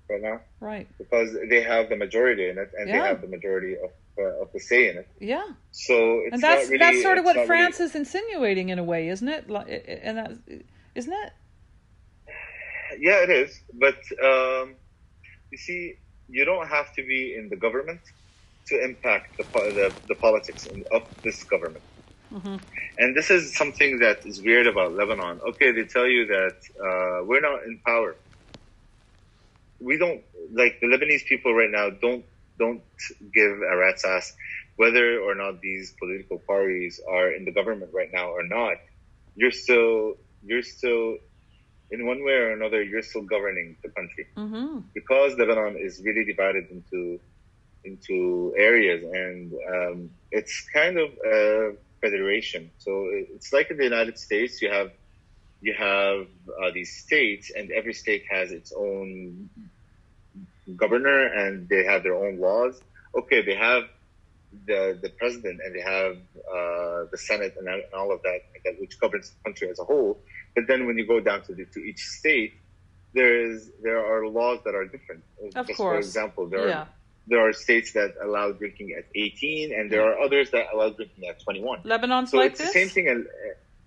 right 0.10 0.22
now 0.22 0.40
right, 0.60 0.88
because 0.98 1.30
they 1.50 1.62
have 1.62 1.90
the 1.90 1.96
majority 1.96 2.50
in 2.50 2.58
it 2.58 2.72
and 2.78 2.88
they 2.90 2.94
have 2.94 3.22
the 3.22 3.28
majority 3.28 3.74
of 3.76 3.92
uh, 4.20 4.42
of 4.42 4.52
the 4.54 4.60
say 4.60 4.90
in 4.90 4.98
it. 4.98 5.08
yeah, 5.20 5.44
So 5.72 5.96
it's 6.26 6.34
and 6.34 6.42
that's 6.42 6.64
not 6.64 6.72
really, 6.72 6.78
that's 6.80 7.02
sort 7.04 7.18
of 7.20 7.26
what 7.26 7.46
France 7.46 7.80
really- 7.80 7.90
is 7.90 7.96
insinuating 7.96 8.70
in 8.70 8.80
a 8.80 8.84
way, 8.84 9.10
isn't 9.10 9.28
it? 9.28 9.46
And 9.48 10.18
that 10.18 10.32
isn't 10.96 11.14
it? 11.24 11.32
Yeah, 13.00 13.24
it 13.24 13.30
is. 13.30 13.62
But 13.74 14.00
um, 14.24 14.76
you 15.52 15.58
see, 15.58 15.96
you 16.30 16.46
don't 16.46 16.68
have 16.68 16.94
to 16.96 17.06
be 17.06 17.36
in 17.36 17.50
the 17.50 17.56
government 17.56 18.02
to 18.68 18.84
impact 18.84 19.38
the 19.38 19.44
the, 19.80 19.94
the 20.08 20.16
politics 20.16 20.68
of 20.92 21.04
this 21.24 21.44
government. 21.44 21.84
Mhm. 22.34 22.60
And 22.98 23.16
this 23.16 23.30
is 23.30 23.56
something 23.56 24.00
that 24.00 24.26
is 24.26 24.42
weird 24.42 24.68
about 24.68 24.94
Lebanon. 24.94 25.40
Okay, 25.50 25.72
they 25.72 25.84
tell 25.84 26.08
you 26.08 26.26
that 26.26 26.58
uh, 26.88 27.24
we're 27.26 27.40
not 27.50 27.64
in 27.64 27.80
power. 27.86 28.16
We 29.80 29.98
don't 29.98 30.22
like 30.52 30.80
the 30.82 30.88
Lebanese 30.88 31.26
people 31.26 31.54
right 31.54 31.70
now. 31.72 31.90
Don't 31.90 32.26
don't 32.60 32.82
give 33.34 33.52
a 33.62 33.78
rat's 33.78 34.04
ass 34.06 34.34
whether 34.78 35.20
or 35.20 35.36
not 35.36 35.60
these 35.62 35.94
political 36.00 36.40
parties 36.40 37.00
are 37.10 37.32
in 37.32 37.46
the 37.46 37.52
government 37.52 37.92
right 37.94 38.10
now 38.14 38.30
or 38.30 38.44
not. 38.44 38.78
You're 39.36 39.52
still 39.52 40.16
you're 40.44 40.64
still 40.64 41.18
in 41.92 42.06
one 42.06 42.24
way 42.24 42.34
or 42.34 42.52
another. 42.54 42.82
You're 42.84 43.02
still 43.02 43.24
governing 43.24 43.78
the 43.84 43.90
country 43.90 44.28
Mm-hmm. 44.36 44.80
because 44.94 45.38
Lebanon 45.38 45.78
is 45.80 46.02
really 46.04 46.26
divided 46.26 46.66
into 46.70 47.20
into 47.84 48.54
areas, 48.58 49.04
and 49.04 49.54
um, 49.74 50.10
it's 50.32 50.68
kind 50.74 50.98
of 51.00 51.10
a 51.26 51.74
federation. 52.02 52.70
So 52.80 53.08
it's 53.12 53.54
like 53.54 53.72
in 53.72 53.78
the 53.78 53.84
United 53.86 54.18
States, 54.20 54.62
you 54.62 54.70
have 54.70 54.92
you 55.62 55.74
have 55.78 56.28
uh, 56.62 56.72
these 56.74 56.98
states, 57.04 57.52
and 57.56 57.72
every 57.72 57.94
state 57.94 58.24
has 58.30 58.52
its 58.52 58.72
own 58.76 59.50
governor, 60.76 61.26
and 61.28 61.68
they 61.70 61.84
have 61.86 62.04
their 62.04 62.16
own 62.16 62.40
laws. 62.40 62.80
Okay, 63.18 63.42
they 63.44 63.56
have 63.56 63.84
the 64.66 64.98
the 65.02 65.10
president, 65.10 65.60
and 65.64 65.76
they 65.76 65.82
have 65.82 66.14
uh, 66.16 67.06
the 67.12 67.18
Senate, 67.18 67.56
and 67.58 67.68
all 67.94 68.12
of 68.12 68.22
that, 68.24 68.40
that, 68.66 68.80
which 68.80 69.00
governs 69.00 69.32
the 69.32 69.44
country 69.44 69.70
as 69.70 69.80
a 69.80 69.84
whole. 69.84 70.20
But 70.56 70.66
then 70.68 70.88
when 70.88 70.98
you 70.98 71.06
go 71.08 71.20
down 71.20 71.44
to 71.44 71.54
the, 71.54 71.66
to 71.74 71.80
each 71.80 72.00
state, 72.00 72.54
there 73.14 73.46
is 73.52 73.70
there 73.82 74.00
are 74.06 74.28
laws 74.28 74.60
that 74.66 74.76
are 74.76 74.86
different. 74.86 75.24
Of 75.56 75.68
Just 75.68 75.78
course. 75.78 75.96
for 75.96 75.98
example, 76.00 76.48
there 76.50 76.68
Yeah. 76.68 76.80
are 76.82 76.88
there 77.30 77.46
are 77.46 77.52
states 77.52 77.92
that 77.92 78.14
allow 78.24 78.54
drinking 78.54 78.96
at 78.98 79.04
18, 79.14 79.74
and 79.74 79.92
there 79.92 80.02
are 80.10 80.18
others 80.22 80.50
that 80.52 80.68
allow 80.74 80.90
drinking 80.92 81.28
at 81.28 81.42
21. 81.44 81.82
Lebanon's 81.84 82.32
So 82.32 82.38
like 82.38 82.52
it's 82.52 82.60
this. 82.60 82.70
the 82.74 82.80
same 82.80 82.90
thing. 82.90 83.26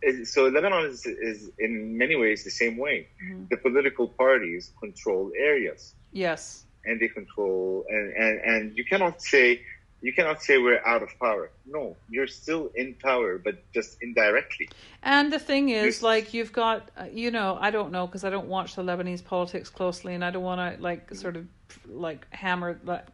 Is, 0.02 0.32
so 0.32 0.48
Lebanon 0.48 0.86
is, 0.86 1.04
is 1.06 1.50
in 1.58 1.98
many 1.98 2.16
ways 2.16 2.42
the 2.44 2.50
same 2.50 2.76
way. 2.78 3.08
Mhm. 3.24 3.48
The 3.50 3.56
political 3.58 4.08
parties 4.08 4.72
control 4.80 5.30
areas, 5.38 5.94
Yes. 6.12 6.64
and 6.86 6.98
they 7.00 7.08
control, 7.08 7.84
and, 7.88 8.12
and, 8.16 8.40
and 8.40 8.76
you 8.78 8.84
cannot 8.84 9.20
say 9.22 9.60
you 10.02 10.14
cannot 10.14 10.42
say 10.42 10.56
we're 10.56 10.82
out 10.86 11.02
of 11.02 11.10
power. 11.20 11.50
No, 11.66 11.94
you're 12.08 12.26
still 12.26 12.70
in 12.74 12.94
power, 12.94 13.36
but 13.36 13.56
just 13.74 13.98
indirectly. 14.00 14.70
And 15.02 15.30
the 15.30 15.38
thing 15.38 15.68
is, 15.68 15.96
Yes. 15.96 16.02
like, 16.02 16.32
you've 16.32 16.52
got, 16.52 16.90
uh, 16.96 17.04
you 17.12 17.30
know, 17.30 17.58
I 17.60 17.70
don't 17.70 17.92
know 17.92 18.06
because 18.06 18.24
I 18.24 18.30
don't 18.30 18.48
watch 18.48 18.76
the 18.76 18.82
Lebanese 18.82 19.22
politics 19.22 19.68
closely, 19.68 20.14
and 20.14 20.24
I 20.24 20.30
don't 20.30 20.42
want 20.42 20.60
to 20.76 20.82
like 20.82 21.14
sort 21.14 21.36
of 21.36 21.46
like 21.86 22.26
hammer 22.30 22.80
like 22.82 23.04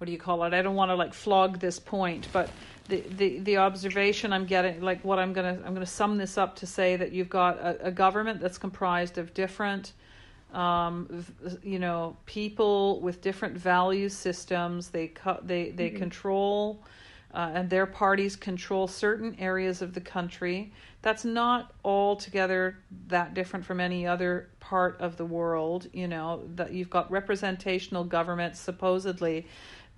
what 0.00 0.06
do 0.06 0.12
you 0.12 0.18
call 0.18 0.42
it? 0.44 0.54
I 0.54 0.62
don't 0.62 0.76
want 0.76 0.90
to 0.90 0.94
like 0.94 1.12
flog 1.12 1.60
this 1.60 1.78
point, 1.78 2.26
but 2.32 2.48
the, 2.88 3.02
the 3.18 3.38
the 3.40 3.56
observation 3.58 4.32
I'm 4.32 4.46
getting, 4.46 4.80
like, 4.80 5.04
what 5.04 5.18
I'm 5.18 5.34
gonna 5.34 5.58
I'm 5.62 5.74
gonna 5.74 5.84
sum 5.84 6.16
this 6.16 6.38
up 6.38 6.56
to 6.56 6.66
say 6.66 6.96
that 6.96 7.12
you've 7.12 7.28
got 7.28 7.58
a, 7.58 7.88
a 7.88 7.90
government 7.90 8.40
that's 8.40 8.56
comprised 8.56 9.18
of 9.18 9.34
different. 9.34 9.92
Um, 10.54 11.26
you 11.62 11.78
know, 11.78 12.16
people 12.24 12.98
with 13.00 13.20
different 13.20 13.58
value 13.58 14.08
systems. 14.08 14.88
They 14.88 15.08
cut. 15.08 15.46
They 15.46 15.70
they 15.70 15.90
Mhm. 15.90 15.96
control 15.96 16.82
uh, 17.32 17.50
and 17.54 17.70
their 17.70 17.86
parties 17.86 18.36
control 18.36 18.88
certain 18.88 19.36
areas 19.38 19.82
of 19.82 19.94
the 19.94 20.00
country. 20.00 20.72
That's 21.02 21.24
not 21.24 21.72
altogether 21.84 22.78
that 23.08 23.34
different 23.34 23.64
from 23.64 23.80
any 23.80 24.06
other 24.06 24.48
part 24.58 25.00
of 25.00 25.16
the 25.16 25.24
world. 25.24 25.88
You 25.92 26.08
know 26.08 26.42
that 26.56 26.72
you've 26.72 26.90
got 26.90 27.10
representational 27.10 28.04
governments 28.04 28.58
supposedly, 28.58 29.46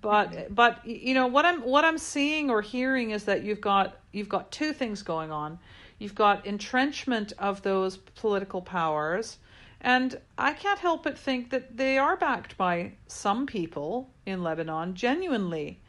but 0.03 0.53
but 0.53 0.85
you 0.85 1.15
know 1.15 1.25
what 1.27 1.45
I'm 1.45 1.61
what 1.61 1.83
I'm 1.83 1.97
seeing 1.97 2.51
or 2.51 2.61
hearing 2.61 3.11
is 3.11 3.23
that 3.23 3.43
you've 3.43 3.61
got 3.61 3.97
you've 4.11 4.29
got 4.29 4.51
two 4.51 4.73
things 4.73 5.01
going 5.01 5.31
on. 5.31 5.57
You've 5.97 6.15
got 6.15 6.45
entrenchment 6.45 7.33
of 7.39 7.61
those 7.63 7.97
political 7.97 8.61
powers. 8.61 9.37
And 9.85 10.17
I 10.37 10.53
can't 10.53 10.79
help 10.79 11.03
but 11.03 11.17
think 11.17 11.49
that 11.49 11.75
they 11.75 11.97
are 11.97 12.15
backed 12.15 12.57
by 12.57 12.93
some 13.07 13.45
people 13.45 14.09
in 14.25 14.41
Lebanon, 14.41 14.93
genuinely 14.95 15.81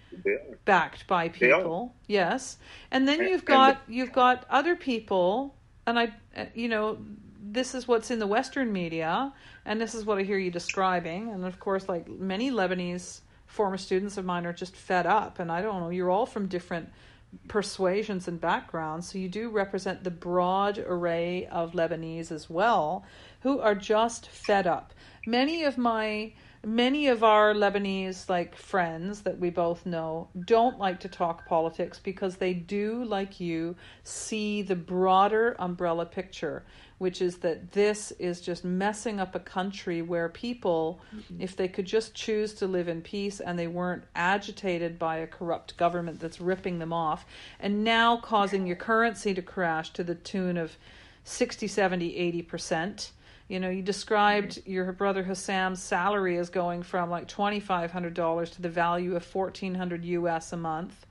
backed 0.65 1.07
by 1.07 1.29
people 1.29 1.95
yes 2.07 2.57
and 2.91 3.07
then 3.07 3.21
you've 3.21 3.45
got 3.45 3.83
you've 3.89 4.13
got 4.13 4.47
other 4.49 4.77
people 4.77 5.55
and 5.87 5.99
i 5.99 6.13
you 6.55 6.69
know 6.69 6.99
this 7.43 7.75
is 7.75 7.87
what's 7.87 8.11
in 8.11 8.19
the 8.19 8.27
western 8.27 8.73
media 8.73 9.33
and 9.65 9.81
this 9.81 9.95
is 9.95 10.05
what 10.05 10.19
i 10.19 10.23
hear 10.23 10.39
you 10.39 10.51
describing 10.51 11.31
and 11.31 11.45
of 11.45 11.59
course 11.61 11.89
like 11.89 12.09
many 12.09 12.51
lebanese 12.51 13.21
former 13.55 13.79
students 13.79 14.17
of 14.17 14.25
mine 14.25 14.45
are 14.47 14.53
just 14.53 14.75
fed 14.75 15.07
up 15.07 15.39
and 15.39 15.51
i 15.51 15.63
don't 15.63 15.81
know 15.81 15.91
you're 15.91 16.11
all 16.11 16.27
from 16.27 16.47
different 16.47 16.89
persuasions 17.49 18.29
and 18.29 18.41
backgrounds 18.41 19.11
so 19.11 19.19
you 19.19 19.29
do 19.29 19.49
represent 19.49 20.05
the 20.05 20.11
broad 20.11 20.79
array 20.79 21.47
of 21.47 21.73
lebanese 21.73 22.31
as 22.31 22.51
well 22.51 23.05
who 23.45 23.61
are 23.61 23.75
just 23.75 24.27
fed 24.29 24.67
up. 24.67 24.93
Many 25.27 25.65
of 25.65 25.79
my 25.79 26.33
many 26.67 27.09
of 27.09 27.23
our 27.23 27.53
Lebanese 27.53 28.27
like 28.31 28.57
friends 28.57 29.21
that 29.21 29.39
we 29.39 29.51
both 29.51 29.85
know 29.85 30.29
don't 30.47 30.79
like 30.79 30.99
to 31.01 31.09
talk 31.09 31.47
politics 31.47 32.01
because 32.03 32.37
they 32.37 32.55
do 32.55 33.05
like 33.05 33.39
you 33.39 33.77
see 34.03 34.63
the 34.63 34.75
broader 34.75 35.55
umbrella 35.59 36.07
picture 36.07 36.65
which 36.99 37.21
is 37.21 37.39
that 37.39 37.73
this 37.73 38.13
is 38.13 38.41
just 38.41 38.65
messing 38.65 39.21
up 39.21 39.35
a 39.35 39.41
country 39.41 40.01
where 40.03 40.29
people 40.29 41.01
if 41.39 41.57
they 41.57 41.69
could 41.69 41.87
just 41.87 42.15
choose 42.15 42.55
to 42.55 42.67
live 42.67 42.89
in 42.89 43.01
peace 43.03 43.41
and 43.41 43.59
they 43.59 43.67
weren't 43.67 44.05
agitated 44.15 44.99
by 44.99 45.17
a 45.17 45.27
corrupt 45.27 45.77
government 45.77 46.21
that's 46.21 46.41
ripping 46.41 46.79
them 46.79 46.93
off 46.93 47.27
and 47.61 47.85
now 47.85 48.17
causing 48.17 48.67
your 48.67 48.77
currency 48.77 49.35
to 49.35 49.43
crash 49.43 49.91
to 49.91 50.05
the 50.05 50.15
tune 50.15 50.57
of 50.57 50.77
60 51.25 51.67
70 51.67 52.45
80% 52.49 53.11
you 53.49 53.61
know, 53.61 53.69
you 53.69 53.83
described 53.83 54.63
your 54.65 54.91
brother 54.93 55.23
Hassam's 55.23 55.83
salary 55.83 56.39
as 56.39 56.49
going 56.49 56.83
from 56.83 57.11
like 57.11 57.29
twenty 57.29 57.61
five 57.61 57.91
hundred 57.93 58.15
dollars 58.15 58.51
to 58.53 58.63
the 58.63 58.71
value 58.71 59.17
of 59.17 59.25
fourteen 59.25 59.75
hundred 59.75 60.05
US 60.07 60.53
a 60.53 60.57
month. 60.57 61.07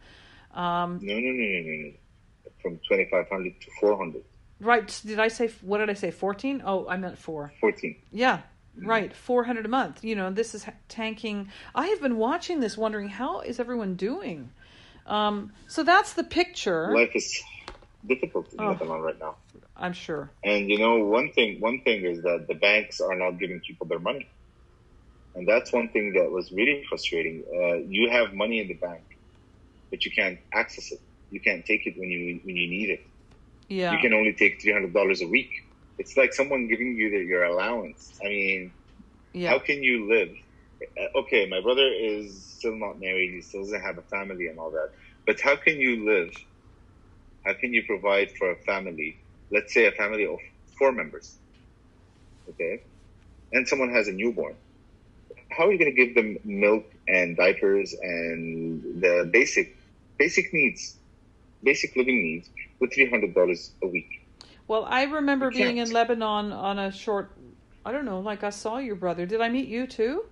Um, 0.53 0.99
No, 1.01 1.13
no, 1.13 1.19
no, 1.19 1.31
no, 1.31 1.61
no, 1.61 1.83
no. 1.85 1.91
From 2.61 2.79
2,500 2.87 3.59
to 3.59 3.71
400. 3.81 4.23
Right? 4.59 5.01
Did 5.05 5.19
I 5.19 5.27
say 5.27 5.49
what 5.61 5.79
did 5.79 5.89
I 5.89 5.93
say? 5.93 6.11
Fourteen? 6.11 6.61
Oh, 6.65 6.87
I 6.87 6.97
meant 6.97 7.17
four. 7.17 7.53
14. 7.59 7.95
Yeah, 8.11 8.41
right. 8.77 9.13
Four 9.15 9.43
hundred 9.43 9.65
a 9.65 9.69
month. 9.69 10.03
You 10.03 10.15
know, 10.15 10.31
this 10.31 10.53
is 10.55 10.65
tanking. 10.89 11.49
I 11.75 11.87
have 11.87 12.01
been 12.01 12.17
watching 12.17 12.59
this, 12.59 12.77
wondering 12.77 13.09
how 13.09 13.41
is 13.41 13.59
everyone 13.59 13.95
doing. 13.95 14.51
Um, 15.05 15.51
so 15.67 15.83
that's 15.83 16.13
the 16.13 16.23
picture. 16.23 16.93
Life 16.93 17.11
is 17.15 17.41
difficult 18.05 18.53
in 18.53 18.59
Oh. 18.61 18.67
Lebanon 18.71 19.01
right 19.01 19.19
now. 19.19 19.35
I'm 19.75 19.93
sure. 19.93 20.29
And 20.43 20.69
you 20.69 20.77
know, 20.77 21.03
one 21.05 21.31
thing 21.31 21.59
one 21.59 21.81
thing 21.81 22.05
is 22.05 22.21
that 22.23 22.45
the 22.47 22.53
banks 22.53 23.01
are 23.01 23.15
not 23.15 23.31
giving 23.39 23.59
people 23.59 23.87
their 23.87 23.99
money, 23.99 24.29
and 25.35 25.47
that's 25.47 25.73
one 25.73 25.89
thing 25.89 26.13
that 26.13 26.29
was 26.31 26.51
really 26.51 26.83
frustrating. 26.87 27.43
Uh, 27.53 27.75
you 27.87 28.09
have 28.11 28.33
money 28.33 28.59
in 28.61 28.67
the 28.67 28.75
bank, 28.75 29.01
but 29.89 30.05
you 30.05 30.11
can't 30.11 30.37
access 30.53 30.91
it. 30.91 31.01
You 31.31 31.39
can't 31.39 31.65
take 31.65 31.87
it 31.87 31.97
when 31.97 32.09
you 32.09 32.39
when 32.43 32.55
you 32.55 32.67
need 32.69 32.91
it. 32.91 33.05
Yeah. 33.69 33.93
You 33.93 33.99
can 33.99 34.13
only 34.13 34.33
take 34.33 34.61
three 34.61 34.73
hundred 34.73 34.93
dollars 34.93 35.21
a 35.21 35.27
week. 35.27 35.63
It's 35.97 36.17
like 36.17 36.33
someone 36.33 36.67
giving 36.67 36.95
you 36.95 37.09
the, 37.11 37.17
your 37.17 37.43
allowance. 37.43 38.19
I 38.23 38.27
mean, 38.27 38.73
yeah. 39.33 39.49
how 39.49 39.59
can 39.59 39.83
you 39.83 40.09
live? 40.09 40.35
Uh, 40.99 41.19
Okay, 41.19 41.47
my 41.47 41.61
brother 41.61 41.87
is 41.87 42.43
still 42.43 42.75
not 42.75 42.99
married. 42.99 43.33
He 43.33 43.41
still 43.41 43.61
doesn't 43.61 43.81
have 43.81 43.97
a 43.97 44.01
family 44.03 44.47
and 44.47 44.59
all 44.59 44.71
that. 44.71 44.91
But 45.25 45.39
how 45.39 45.55
can 45.55 45.77
you 45.79 46.05
live? 46.05 46.33
How 47.45 47.53
can 47.53 47.73
you 47.73 47.83
provide 47.83 48.31
for 48.31 48.51
a 48.51 48.55
family? 48.55 49.17
Let's 49.51 49.73
say 49.73 49.85
a 49.85 49.91
family 49.91 50.25
of 50.25 50.39
four 50.77 50.91
members. 50.91 51.37
Okay, 52.49 52.81
and 53.53 53.67
someone 53.67 53.91
has 53.91 54.07
a 54.07 54.11
newborn. 54.11 54.55
How 55.49 55.67
are 55.67 55.71
you 55.71 55.77
going 55.77 55.95
to 55.95 56.05
give 56.05 56.15
them 56.15 56.37
milk 56.43 56.85
and 57.07 57.37
diapers 57.37 57.93
and 58.01 59.01
the 59.01 59.29
basic, 59.31 59.75
basic 60.17 60.53
needs, 60.53 60.95
basic 61.63 61.95
living 61.95 62.21
needs 62.23 62.49
with 62.79 62.93
three 62.93 63.09
hundred 63.09 63.33
dollars 63.33 63.75
a 63.83 63.87
week? 63.87 64.09
Well, 64.67 64.85
I 64.85 65.03
remember 65.03 65.49
You 65.49 65.51
being 65.51 65.77
in 65.77 65.89
can't. 65.89 65.93
Lebanon 65.93 66.51
on 66.51 66.79
a 66.79 66.91
short. 66.91 67.37
I 67.85 67.91
don't 67.91 68.05
know. 68.05 68.19
Like 68.19 68.43
I 68.43 68.49
saw 68.49 68.77
your 68.77 68.95
brother. 68.95 69.25
Did 69.25 69.41
I 69.41 69.49
meet 69.49 69.67
you 69.67 69.87
too? 69.87 70.25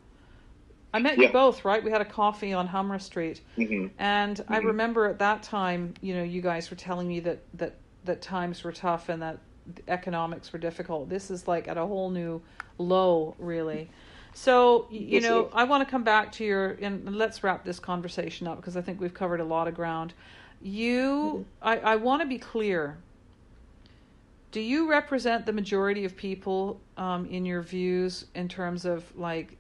I 0.94 1.00
met 1.00 1.20
you 1.20 1.30
both, 1.30 1.64
right? 1.66 1.84
We 1.84 1.92
had 1.92 2.02
a 2.02 2.06
coffee 2.06 2.54
on 2.54 2.70
Hamra 2.70 3.02
Street. 3.02 3.42
hmm 3.56 3.88
And 3.98 4.44
I 4.48 4.58
Mhm. 4.58 4.68
remember 4.68 5.06
at 5.08 5.20
that 5.20 5.44
time, 5.44 5.94
you 6.02 6.16
know, 6.16 6.24
you 6.24 6.42
guys 6.42 6.70
were 6.70 6.78
telling 6.78 7.08
me 7.08 7.20
that 7.22 7.44
that 7.54 7.78
that 8.04 8.22
times 8.22 8.64
were 8.64 8.72
tough 8.72 9.10
and 9.10 9.22
that 9.22 9.40
economics 9.88 10.52
were 10.52 10.60
difficult. 10.60 11.10
This 11.10 11.30
is 11.30 11.48
like 11.48 11.68
at 11.68 11.78
a 11.78 11.86
whole 11.86 12.10
new 12.10 12.42
low, 12.78 13.36
really. 13.38 13.90
So 14.34 14.88
you 14.92 15.20
Yes, 15.20 15.22
know, 15.22 15.50
is. 15.50 15.54
I 15.54 15.66
want 15.66 15.86
to 15.88 15.90
come 15.92 16.04
back 16.04 16.32
to 16.34 16.46
your 16.46 16.72
and 16.82 17.16
let's 17.16 17.44
wrap 17.44 17.64
this 17.66 17.80
conversation 17.80 18.48
up 18.48 18.58
because 18.58 18.76
I 18.76 18.82
think 18.82 19.00
we've 19.00 19.14
covered 19.14 19.40
a 19.40 19.46
lot 19.46 19.68
of 19.68 19.76
ground. 19.76 20.14
You, 20.64 21.46
I, 21.62 21.78
I 21.78 21.96
want 21.96 22.22
to 22.22 22.28
be 22.28 22.38
clear. 22.38 22.98
Do 24.52 24.60
you 24.60 24.90
represent 24.90 25.46
the 25.46 25.54
majority 25.54 26.06
of 26.06 26.16
people 26.16 26.80
um, 26.98 27.26
in 27.26 27.46
your 27.46 27.62
views 27.62 28.26
in 28.36 28.48
terms 28.48 28.86
of 28.86 29.04
like 29.18 29.58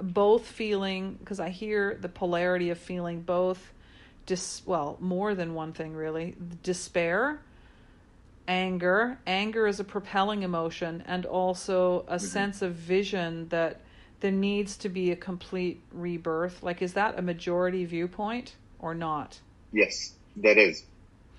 both 0.00 0.46
feeling 0.46 1.16
because 1.20 1.38
I 1.38 1.50
hear 1.50 1.98
the 2.00 2.08
polarity 2.08 2.70
of 2.70 2.78
feeling 2.78 3.20
both 3.20 3.72
dis 4.26 4.62
well 4.64 4.96
more 5.00 5.34
than 5.34 5.54
one 5.54 5.72
thing 5.72 5.94
really 5.94 6.36
despair 6.62 7.40
anger. 8.50 9.18
Anger 9.26 9.68
is 9.68 9.78
a 9.78 9.84
propelling 9.84 10.42
emotion 10.42 11.04
and 11.06 11.24
also 11.24 12.04
a 12.08 12.18
sense 12.18 12.62
of 12.62 12.74
vision 12.74 13.48
that 13.50 13.80
there 14.18 14.32
needs 14.32 14.76
to 14.78 14.88
be 14.88 15.12
a 15.12 15.16
complete 15.16 15.80
rebirth. 15.92 16.62
Like 16.62 16.82
is 16.82 16.94
that 16.94 17.16
a 17.16 17.22
majority 17.22 17.84
viewpoint 17.84 18.56
or 18.80 18.92
not 18.92 19.38
Yes, 19.72 20.14
that 20.36 20.58
is, 20.58 20.82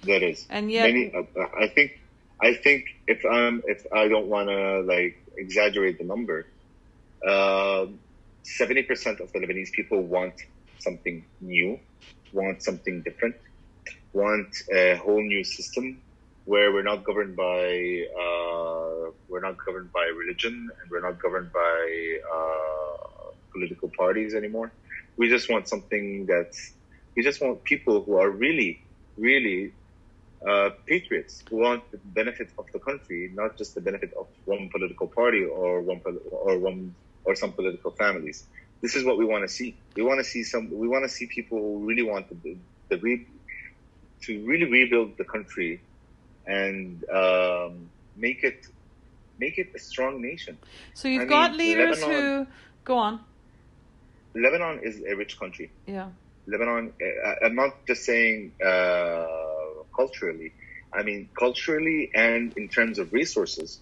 that 0.03 0.23
is. 0.23 0.45
And 0.49 0.71
yet- 0.71 0.87
Many, 0.87 1.11
uh, 1.13 1.45
I 1.59 1.67
think, 1.67 1.99
I 2.41 2.53
think 2.55 2.85
if 3.07 3.23
I'm, 3.25 3.61
if 3.67 3.85
I 3.93 4.07
don't 4.07 4.27
want 4.27 4.49
to 4.49 4.81
like 4.81 5.15
exaggerate 5.37 5.97
the 5.99 6.05
number, 6.05 6.47
um, 7.27 7.99
seventy 8.43 8.83
percent 8.83 9.19
of 9.19 9.31
the 9.31 9.39
Lebanese 9.39 9.71
people 9.71 10.01
want 10.01 10.33
something 10.79 11.23
new, 11.39 11.79
want 12.33 12.63
something 12.63 13.01
different, 13.03 13.35
want 14.13 14.47
a 14.73 14.95
whole 14.95 15.21
new 15.21 15.43
system 15.43 16.01
where 16.45 16.71
we're 16.73 16.81
not 16.81 17.03
governed 17.03 17.35
by, 17.35 18.03
uh, 18.19 19.11
we're 19.29 19.41
not 19.41 19.55
governed 19.63 19.91
by 19.93 20.05
religion 20.17 20.53
and 20.81 20.89
we're 20.89 21.01
not 21.01 21.21
governed 21.21 21.51
by 21.53 22.17
uh, 22.35 23.31
political 23.53 23.91
parties 23.95 24.33
anymore. 24.33 24.71
We 25.17 25.29
just 25.29 25.49
want 25.51 25.67
something 25.67 26.25
that's 26.25 26.73
we 27.15 27.23
just 27.23 27.41
want 27.41 27.63
people 27.63 28.03
who 28.03 28.15
are 28.17 28.29
really, 28.29 28.81
really 29.17 29.73
uh, 30.47 30.69
patriots 30.88 31.43
who 31.49 31.57
want 31.57 31.89
the 31.91 31.97
benefit 31.97 32.49
of 32.57 32.65
the 32.71 32.79
country, 32.79 33.29
not 33.33 33.57
just 33.57 33.75
the 33.75 33.81
benefit 33.81 34.13
of 34.17 34.27
one 34.45 34.69
political 34.69 35.07
party 35.07 35.43
or 35.43 35.81
one 35.81 36.01
or 36.31 36.57
one 36.57 36.95
or 37.25 37.35
some 37.35 37.51
political 37.51 37.91
families. 37.91 38.45
This 38.81 38.95
is 38.95 39.03
what 39.05 39.17
we 39.17 39.25
want 39.25 39.43
to 39.47 39.53
see. 39.53 39.75
We 39.95 40.01
want 40.03 40.19
to 40.19 40.23
see 40.23 40.43
some. 40.43 40.71
We 40.75 40.88
want 40.88 41.03
to 41.03 41.09
see 41.09 41.27
people 41.27 41.59
who 41.59 41.85
really 41.85 42.01
want 42.01 42.29
the, 42.43 42.57
the 42.89 42.97
re, 42.97 43.27
to 44.23 44.45
really 44.45 44.65
rebuild 44.65 45.17
the 45.17 45.23
country 45.23 45.81
and 46.47 47.03
um, 47.09 47.89
make 48.15 48.43
it 48.43 48.65
make 49.38 49.57
it 49.59 49.69
a 49.75 49.79
strong 49.79 50.21
nation. 50.21 50.57
so 50.95 51.07
you've 51.07 51.23
I 51.23 51.25
got 51.25 51.51
mean, 51.51 51.59
leaders 51.59 52.01
Lebanon- 52.01 52.21
who 52.45 52.47
go 52.83 52.97
on 52.97 53.19
Lebanon 54.33 54.79
is 54.83 55.01
a 55.07 55.15
rich 55.15 55.38
country. 55.39 55.69
yeah 55.85 56.09
Lebanon, 56.47 56.93
uh, 57.01 57.45
I'm 57.45 57.55
not 57.55 57.72
just 57.88 58.03
saying 58.05 58.53
uh, 58.65 59.26
culturally. 59.95 60.53
I 60.93 61.03
mean, 61.03 61.30
culturally 61.38 62.11
and 62.13 62.53
in 62.57 62.68
terms 62.69 62.99
of 62.99 63.13
resources, 63.13 63.81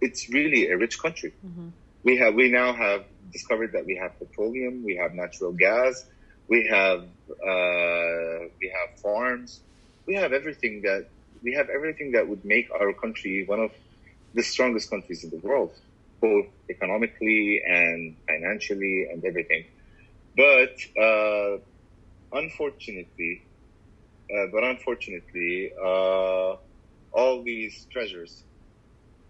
it's 0.00 0.28
really 0.32 0.68
a 0.70 0.76
rich 0.76 0.98
country. 1.00 1.32
Mhm. 1.44 1.72
We 2.04 2.16
have, 2.18 2.34
we 2.34 2.50
now 2.50 2.74
have 2.74 3.06
discovered 3.32 3.72
that 3.72 3.86
we 3.86 3.96
have 3.96 4.18
petroleum, 4.18 4.82
we 4.84 4.96
have 4.96 5.14
natural 5.14 5.52
gas, 5.52 5.94
we 6.48 6.66
have, 6.70 7.00
uh, 7.52 8.38
we 8.60 8.66
have 8.78 8.90
farms, 9.02 9.62
we 10.06 10.14
have 10.14 10.32
everything 10.32 10.82
that 10.82 11.08
we 11.42 11.54
have 11.54 11.68
everything 11.68 12.12
that 12.12 12.28
would 12.28 12.44
make 12.44 12.66
our 12.80 12.92
country 12.94 13.44
one 13.46 13.60
of 13.60 13.70
the 14.34 14.42
strongest 14.42 14.90
countries 14.90 15.24
in 15.24 15.30
the 15.30 15.40
world, 15.46 15.72
both 16.20 16.46
economically 16.70 17.62
and 17.66 18.16
financially 18.28 19.06
and 19.10 19.24
everything. 19.24 19.64
But 20.36 20.74
uh, 21.00 21.58
unfortunately, 22.34 23.42
uh, 24.30 24.46
but 24.52 24.64
unfortunately, 24.64 25.72
uh, 25.82 26.56
all 27.12 27.42
these 27.44 27.86
treasures 27.92 28.44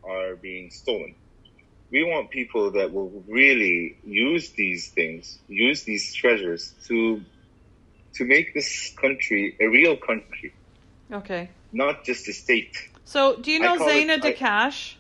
are 0.03 0.37
being 0.37 0.71
stolen. 0.71 1.15
We 1.91 2.03
want 2.05 2.31
people 2.31 2.73
that 2.73 2.93
will 2.93 3.23
really 3.29 3.97
use 4.05 4.51
these 4.51 4.89
things, 4.89 5.39
use 5.49 5.85
these 5.85 6.13
treasures 6.15 6.75
to 6.89 7.21
to 8.17 8.25
make 8.25 8.55
this 8.55 8.93
country 9.01 9.57
a 9.61 9.67
real 9.67 9.97
country, 9.97 10.55
okay 11.13 11.51
not 11.73 12.05
just 12.05 12.29
a 12.29 12.33
state. 12.33 12.75
so 13.05 13.37
do 13.43 13.51
you 13.51 13.59
know 13.61 13.77
Zeina 13.77 14.13
I- 14.13 14.19
Daccache 14.19 14.97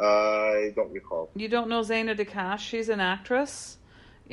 I 0.00 0.72
don't 0.74 0.92
recall. 0.92 1.30
You 1.36 1.48
don't 1.48 1.68
know 1.68 1.82
Zeina 1.82 2.16
Daccache? 2.16 2.60
She's 2.60 2.88
an 2.88 3.00
actress 3.00 3.78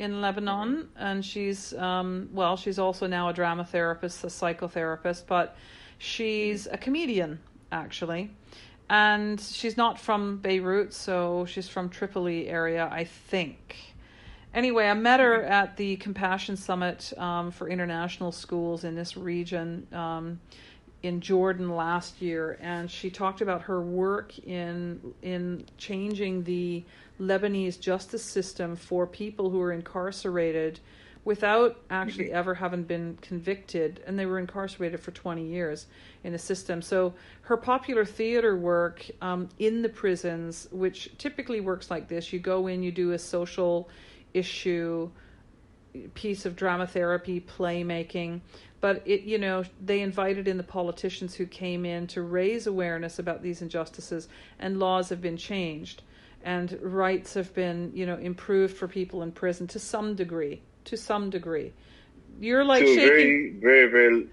in 0.00 0.20
Lebanon, 0.20 0.88
and 0.96 1.24
she's 1.24 1.74
um, 1.74 2.28
well, 2.32 2.56
she's 2.56 2.78
also 2.78 3.06
now 3.06 3.28
a 3.28 3.32
drama 3.32 3.64
therapist, 3.64 4.24
a 4.24 4.28
psychotherapist, 4.28 5.24
but 5.26 5.56
she's 5.98 6.66
a 6.66 6.78
comedian 6.78 7.38
actually, 7.70 8.30
and 8.88 9.40
she's 9.40 9.76
not 9.76 10.00
from 10.00 10.38
Beirut, 10.38 10.92
so 10.92 11.44
she's 11.44 11.68
from 11.68 11.88
Tripoli 11.88 12.48
area, 12.48 12.88
I 12.90 13.04
think. 13.04 13.76
Anyway, 14.52 14.86
I 14.86 14.94
met 14.94 15.20
her 15.20 15.44
at 15.44 15.76
the 15.76 15.96
Compassion 15.96 16.56
Summit 16.56 17.12
um, 17.16 17.52
for 17.52 17.68
international 17.68 18.32
schools 18.32 18.82
in 18.82 18.96
this 18.96 19.16
region. 19.16 19.86
Um, 19.92 20.40
in 21.02 21.20
Jordan 21.20 21.74
last 21.74 22.20
year, 22.20 22.58
and 22.60 22.90
she 22.90 23.08
talked 23.08 23.40
about 23.40 23.62
her 23.62 23.80
work 23.80 24.38
in 24.40 25.00
in 25.22 25.64
changing 25.78 26.44
the 26.44 26.84
Lebanese 27.20 27.78
justice 27.78 28.24
system 28.24 28.76
for 28.76 29.06
people 29.06 29.50
who 29.50 29.60
are 29.60 29.72
incarcerated 29.72 30.80
without 31.24 31.78
actually 31.90 32.32
ever 32.32 32.54
having 32.54 32.82
been 32.82 33.18
convicted, 33.20 34.02
and 34.06 34.18
they 34.18 34.24
were 34.24 34.38
incarcerated 34.38 34.98
for 34.98 35.10
20 35.10 35.44
years 35.44 35.86
in 36.24 36.32
the 36.32 36.38
system. 36.38 36.80
So 36.80 37.12
her 37.42 37.56
popular 37.56 38.06
theater 38.06 38.56
work 38.56 39.04
um, 39.20 39.48
in 39.58 39.82
the 39.82 39.88
prisons, 39.88 40.66
which 40.72 41.10
typically 41.18 41.60
works 41.60 41.90
like 41.90 42.08
this: 42.08 42.32
you 42.32 42.38
go 42.38 42.66
in, 42.68 42.82
you 42.82 42.90
do 42.90 43.12
a 43.12 43.18
social 43.18 43.88
issue 44.32 45.10
piece 46.14 46.46
of 46.46 46.56
drama 46.56 46.86
therapy, 46.86 47.40
playmaking. 47.40 48.40
But 48.80 49.02
it, 49.04 49.22
you 49.22 49.38
know, 49.38 49.64
they 49.84 50.00
invited 50.00 50.48
in 50.48 50.56
the 50.56 50.62
politicians 50.62 51.34
who 51.34 51.46
came 51.46 51.84
in 51.84 52.06
to 52.08 52.22
raise 52.22 52.66
awareness 52.66 53.18
about 53.18 53.42
these 53.42 53.60
injustices, 53.60 54.28
and 54.58 54.78
laws 54.78 55.10
have 55.10 55.20
been 55.20 55.36
changed, 55.36 56.02
and 56.44 56.78
rights 56.82 57.34
have 57.34 57.52
been, 57.54 57.92
you 57.94 58.06
know, 58.06 58.16
improved 58.16 58.76
for 58.76 58.88
people 58.88 59.22
in 59.22 59.32
prison 59.32 59.66
to 59.68 59.78
some 59.78 60.14
degree. 60.14 60.62
To 60.86 60.96
some 60.96 61.28
degree, 61.30 61.72
you're 62.40 62.64
like 62.64 62.82
to 62.84 62.94
shaking. 62.94 63.60
very, 63.60 63.86
very, 63.86 63.90
very, 63.90 64.26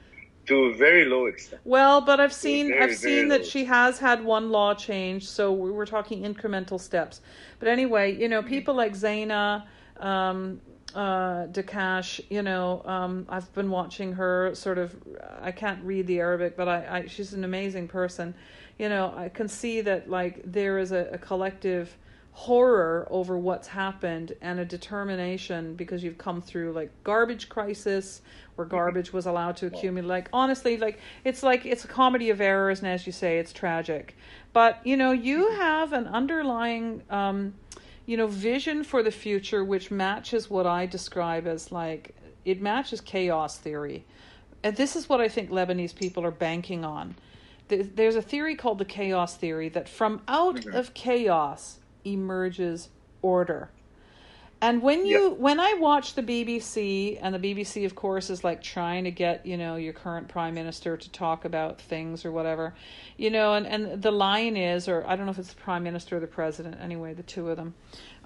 to 0.47 0.55
a 0.65 0.73
very 0.75 1.03
low 1.05 1.25
extent. 1.25 1.61
Well, 1.65 1.99
but 2.01 2.21
I've 2.21 2.31
seen 2.33 2.69
very, 2.69 2.83
I've 2.83 2.95
seen 2.95 3.27
that 3.27 3.45
she 3.45 3.65
has 3.65 3.99
had 3.99 4.23
one 4.23 4.49
law 4.49 4.73
change, 4.73 5.27
so 5.27 5.51
we- 5.51 5.71
we're 5.71 5.85
talking 5.85 6.23
incremental 6.23 6.79
steps. 6.79 7.19
But 7.59 7.67
anyway, 7.67 8.15
you 8.15 8.29
know, 8.29 8.41
people 8.41 8.73
like 8.75 8.93
Zeina, 8.93 9.65
um, 9.99 10.61
uh, 10.95 11.47
Daccache, 11.47 12.21
you 12.29 12.41
know, 12.41 12.81
um, 12.85 13.25
I've 13.27 13.53
been 13.53 13.69
watching 13.69 14.13
her 14.13 14.51
sort 14.55 14.77
of. 14.77 14.95
I 15.41 15.51
can't 15.51 15.83
read 15.83 16.07
the 16.07 16.19
Arabic, 16.19 16.55
but 16.55 16.69
I, 16.69 16.99
I 16.99 17.07
she's 17.07 17.33
an 17.33 17.43
amazing 17.43 17.89
person. 17.89 18.33
You 18.77 18.89
know, 18.89 19.13
I 19.15 19.29
can 19.29 19.47
see 19.47 19.81
that 19.81 20.09
like 20.09 20.41
there 20.45 20.77
is 20.77 20.91
a, 20.91 21.09
a 21.13 21.17
collective 21.17 21.97
horror 22.37 23.07
over 23.09 23.35
what's 23.35 23.67
happened 23.67 24.31
and 24.41 24.59
a 24.59 24.65
determination 24.65 25.73
because 25.73 26.03
you've 26.03 26.19
come 26.19 26.39
through 26.39 26.71
like 26.71 26.91
garbage 27.03 27.49
crisis 27.49 28.21
where 28.53 28.67
garbage 28.67 29.11
was 29.11 29.25
allowed 29.25 29.57
to 29.57 29.65
accumulate. 29.65 30.07
Like 30.07 30.29
honestly 30.31 30.77
like 30.77 30.99
it's 31.23 31.41
like 31.41 31.65
it's 31.65 31.83
a 31.83 31.87
comedy 31.87 32.29
of 32.29 32.39
errors 32.39 32.79
and 32.79 32.87
as 32.87 33.07
you 33.07 33.11
say 33.11 33.39
it's 33.39 33.51
tragic. 33.51 34.15
But 34.53 34.79
you 34.83 34.95
know 34.97 35.11
you 35.11 35.51
have 35.53 35.93
an 35.93 36.05
underlying 36.05 37.01
um 37.09 37.55
you 38.05 38.17
know 38.17 38.27
vision 38.27 38.83
for 38.83 39.01
the 39.01 39.11
future 39.11 39.65
which 39.65 39.89
matches 39.89 40.47
what 40.47 40.67
i 40.67 40.85
describe 40.85 41.47
as 41.47 41.71
like 41.71 42.15
it 42.45 42.61
matches 42.61 43.01
chaos 43.01 43.57
theory. 43.57 44.05
And 44.63 44.75
this 44.77 44.95
is 44.95 45.09
what 45.09 45.21
i 45.21 45.27
think 45.27 45.49
lebanese 45.49 45.95
people 45.95 46.23
are 46.23 46.31
banking 46.31 46.85
on 46.85 47.15
there's 47.67 48.15
a 48.15 48.21
theory 48.21 48.55
called 48.55 48.77
the 48.77 48.85
chaos 48.85 49.35
theory 49.35 49.69
that 49.69 49.89
from 49.89 50.21
out 50.27 50.65
of 50.67 50.93
chaos 50.93 51.79
emerges 52.05 52.89
order. 53.21 53.69
And 54.59 54.81
when 54.81 55.05
you 55.05 55.31
when 55.31 55.59
I 55.59 55.75
watch 55.75 56.15
the 56.15 56.23
BBC 56.23 57.19
and 57.21 57.35
the 57.35 57.39
BBC 57.39 57.85
of 57.85 57.93
course 57.93 58.31
is 58.31 58.43
like 58.43 58.63
trying 58.63 59.03
to 59.03 59.11
get, 59.11 59.45
you 59.45 59.55
know, 59.55 59.75
your 59.75 59.93
current 59.93 60.29
prime 60.29 60.55
minister 60.55 60.97
to 60.97 61.11
talk 61.11 61.45
about 61.45 61.79
things 61.79 62.25
or 62.25 62.31
whatever. 62.31 62.73
You 63.17 63.29
know, 63.29 63.53
and 63.53 63.67
and 63.67 64.01
the 64.01 64.11
line 64.11 64.57
is 64.57 64.87
or 64.87 65.05
I 65.05 65.15
don't 65.15 65.27
know 65.27 65.31
if 65.31 65.37
it's 65.37 65.53
the 65.53 65.61
prime 65.61 65.83
minister 65.83 66.17
or 66.17 66.19
the 66.19 66.27
president 66.27 66.77
anyway, 66.81 67.13
the 67.13 67.23
two 67.23 67.49
of 67.49 67.57
them. 67.57 67.75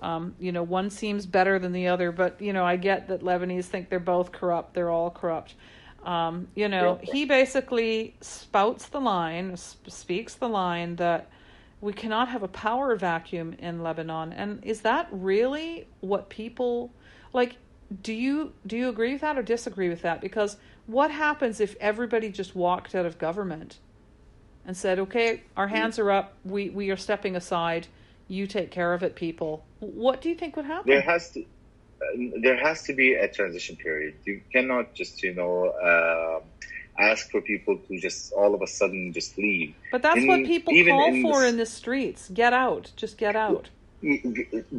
Um, 0.01 0.35
you 0.39 0.53
know, 0.53 0.63
one 0.63 0.89
seems 0.89 1.25
better 1.25 1.59
than 1.59 1.73
the 1.73 1.89
other, 1.89 2.13
but 2.13 2.41
you 2.41 2.53
know, 2.53 2.63
I 2.63 2.77
get 2.77 3.09
that 3.09 3.21
Lebanese 3.21 3.65
think 3.65 3.89
they're 3.89 3.99
both 3.99 4.31
corrupt, 4.31 4.73
they're 4.73 4.89
all 4.89 5.09
corrupt. 5.09 5.55
Um, 6.03 6.47
you 6.55 6.67
know, 6.67 6.99
he 7.01 7.25
basically 7.25 8.15
spouts 8.21 8.87
the 8.87 8.99
line, 8.99 9.55
sp- 9.57 9.89
speaks 9.89 10.33
the 10.35 10.49
line 10.49 10.95
that 10.95 11.29
we 11.79 11.93
cannot 11.93 12.29
have 12.29 12.43
a 12.43 12.47
power 12.47 12.95
vacuum 12.95 13.53
in 13.59 13.81
Lebanon. 13.83 14.33
And 14.33 14.63
is 14.63 14.81
that 14.81 15.07
really 15.11 15.87
what 15.99 16.29
people 16.29 16.91
like? 17.33 17.57
Do 18.01 18.13
you 18.13 18.53
do 18.65 18.77
you 18.77 18.89
agree 18.89 19.13
with 19.13 19.21
that 19.21 19.37
or 19.37 19.43
disagree 19.43 19.89
with 19.89 20.01
that? 20.03 20.21
Because 20.21 20.57
what 20.87 21.11
happens 21.11 21.59
if 21.59 21.75
everybody 21.79 22.29
just 22.29 22.55
walked 22.55 22.95
out 22.95 23.05
of 23.05 23.17
government 23.17 23.79
and 24.65 24.77
said, 24.77 24.99
"Okay, 24.99 25.41
our 25.57 25.67
hands 25.67 25.99
are 25.99 26.11
up. 26.11 26.33
We 26.45 26.69
we 26.69 26.89
are 26.89 26.97
stepping 26.97 27.35
aside. 27.35 27.87
You 28.27 28.47
take 28.47 28.71
care 28.71 28.93
of 28.93 29.03
it, 29.03 29.15
people." 29.15 29.65
What 29.79 30.21
do 30.21 30.29
you 30.29 30.35
think 30.35 30.55
would 30.55 30.65
happen? 30.65 30.89
there 30.89 31.01
has 31.01 31.31
to 31.31 31.43
there 32.41 32.57
has 32.57 32.83
to 32.83 32.93
be 32.93 33.13
a 33.13 33.27
transition 33.27 33.75
period. 33.75 34.15
You 34.25 34.41
cannot 34.51 34.93
just 34.93 35.23
you 35.23 35.33
know 35.33 35.65
uh, 35.67 36.39
ask 36.99 37.29
for 37.31 37.41
people 37.41 37.77
to 37.87 37.99
just 37.99 38.31
all 38.33 38.53
of 38.53 38.61
a 38.61 38.67
sudden 38.67 39.13
just 39.13 39.37
leave. 39.37 39.75
but 39.91 40.01
that's 40.01 40.25
what 40.25 40.45
people 40.45 40.73
call 40.73 41.05
in 41.07 41.21
for 41.21 41.41
the- 41.41 41.47
in 41.47 41.57
the 41.57 41.65
streets. 41.65 42.29
Get 42.33 42.53
out. 42.53 42.91
Just 42.95 43.17
get 43.17 43.35
out. 43.35 43.69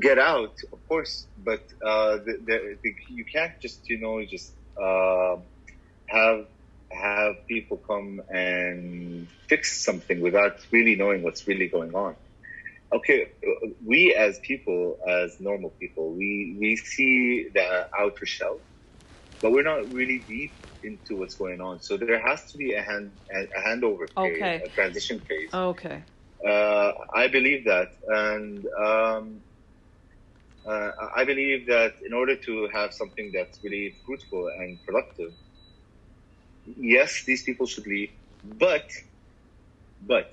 Get 0.01 0.19
out, 0.19 0.57
of 0.73 0.89
course, 0.89 1.27
but 1.44 1.62
uh, 1.81 2.16
the, 2.27 2.40
the, 2.44 2.77
the, 2.82 2.94
you 3.09 3.24
can't 3.24 3.53
just 3.61 3.89
you 3.89 3.99
know 3.99 4.24
just 4.24 4.51
uh, 4.77 5.36
have 6.07 6.47
have 6.90 7.47
people 7.47 7.77
come 7.77 8.20
and 8.28 9.28
fix 9.47 9.78
something 9.89 10.20
without 10.20 10.57
really 10.73 10.97
knowing 10.97 11.23
what's 11.23 11.47
really 11.47 11.69
going 11.69 11.94
on. 11.94 12.16
Okay, 12.94 13.27
we 13.85 14.14
as 14.14 14.39
people, 14.47 14.98
as 15.09 15.36
normal 15.40 15.70
people, 15.81 16.14
we 16.16 16.56
we 16.60 16.77
see 16.77 17.48
the 17.55 17.86
outer 17.98 18.27
shell, 18.27 18.60
but 19.43 19.52
we're 19.52 19.62
not 19.64 19.90
really 19.90 20.24
deep 20.28 20.52
into 20.82 21.16
what's 21.19 21.36
going 21.36 21.60
on. 21.60 21.81
So 21.81 21.97
there 21.97 22.20
has 22.27 22.51
to 22.52 22.59
be 22.59 22.74
a 22.74 22.82
hand 22.82 23.12
a 23.35 23.40
a 23.59 23.62
handover 23.69 24.06
period, 24.23 24.52
Okay. 24.52 24.64
a 24.66 24.70
transition 24.70 25.20
phase. 25.28 25.55
Okay. 25.55 26.05
Uh, 26.47 26.93
I 27.14 27.28
believe 27.28 27.64
that, 27.66 27.89
and 28.09 28.64
um, 28.85 29.44
uh, 30.69 30.90
I 31.16 31.24
believe 31.24 31.66
that 31.69 31.93
in 32.06 32.12
order 32.12 32.36
to 32.36 32.69
have 32.73 32.93
something 32.93 33.32
that's 33.35 33.59
really 33.64 33.97
fruitful 34.06 34.48
and 34.59 34.81
productive, 34.86 35.32
yes, 36.64 37.24
these 37.27 37.43
people 37.44 37.66
should 37.66 37.86
leave, 37.86 38.10
but 38.44 38.86
but 40.01 40.27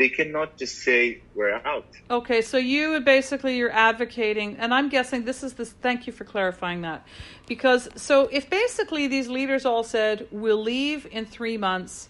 they 0.00 0.08
cannot 0.08 0.56
just 0.56 0.78
say 0.78 1.20
we're 1.34 1.52
out. 1.52 1.84
Okay, 2.10 2.40
so 2.40 2.56
you 2.56 2.88
would 2.92 3.04
basically 3.04 3.58
you're 3.58 3.70
advocating, 3.90 4.56
and 4.56 4.72
I'm 4.72 4.88
guessing 4.88 5.26
this 5.26 5.42
is 5.42 5.52
this. 5.52 5.72
Thank 5.72 6.06
you 6.06 6.12
for 6.18 6.24
clarifying 6.24 6.80
that, 6.88 7.06
because 7.46 7.82
so 7.96 8.14
if 8.32 8.48
basically 8.48 9.08
these 9.08 9.28
leaders 9.28 9.66
all 9.66 9.84
said 9.84 10.26
we'll 10.30 10.62
leave 10.62 11.06
in 11.12 11.26
three 11.26 11.58
months, 11.58 12.08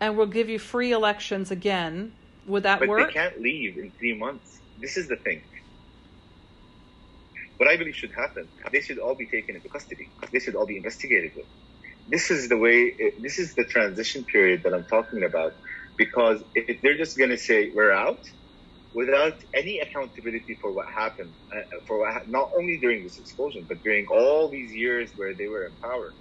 and 0.00 0.16
we'll 0.16 0.34
give 0.38 0.48
you 0.48 0.58
free 0.58 0.90
elections 0.90 1.52
again, 1.52 2.12
would 2.44 2.64
that 2.64 2.80
But 2.80 2.88
work? 2.88 3.06
they 3.06 3.12
can't 3.12 3.40
leave 3.40 3.78
in 3.78 3.92
three 3.92 4.16
months. 4.24 4.58
This 4.80 4.96
is 4.96 5.06
the 5.06 5.16
thing. 5.16 5.42
What 7.58 7.68
I 7.68 7.76
believe 7.76 7.94
should 7.94 8.16
happen, 8.24 8.48
they 8.72 8.80
should 8.80 8.98
all 8.98 9.14
be 9.14 9.26
taken 9.26 9.54
into 9.54 9.68
custody. 9.68 10.08
They 10.32 10.40
should 10.40 10.56
all 10.56 10.66
be 10.66 10.76
investigated. 10.76 11.36
With. 11.36 11.46
This 12.08 12.32
is 12.32 12.48
the 12.48 12.58
way. 12.58 12.78
This 13.26 13.38
is 13.38 13.54
the 13.54 13.64
transition 13.64 14.24
period 14.24 14.64
that 14.64 14.74
I'm 14.74 14.84
talking 14.96 15.22
about, 15.22 15.54
because 15.98 16.44
if 16.54 16.80
they're 16.82 16.98
just 16.98 17.18
going 17.18 17.30
to 17.30 17.38
say 17.38 17.72
we're 17.74 17.92
out, 17.92 18.20
without 18.94 19.34
any 19.54 19.80
accountability 19.80 20.58
for 20.62 20.72
what 20.72 20.86
happened, 20.96 21.34
uh, 21.56 21.60
for 21.88 22.00
what, 22.00 22.14
hap- 22.14 22.28
not 22.28 22.50
only 22.58 22.78
during 22.80 23.02
this 23.04 23.18
explosion, 23.18 23.66
but 23.68 23.78
during 23.84 24.06
all 24.12 24.50
these 24.50 24.72
years 24.74 25.12
where 25.16 25.34
they 25.38 25.48
were 25.48 25.66
in 25.66 25.76
power, 25.82 26.16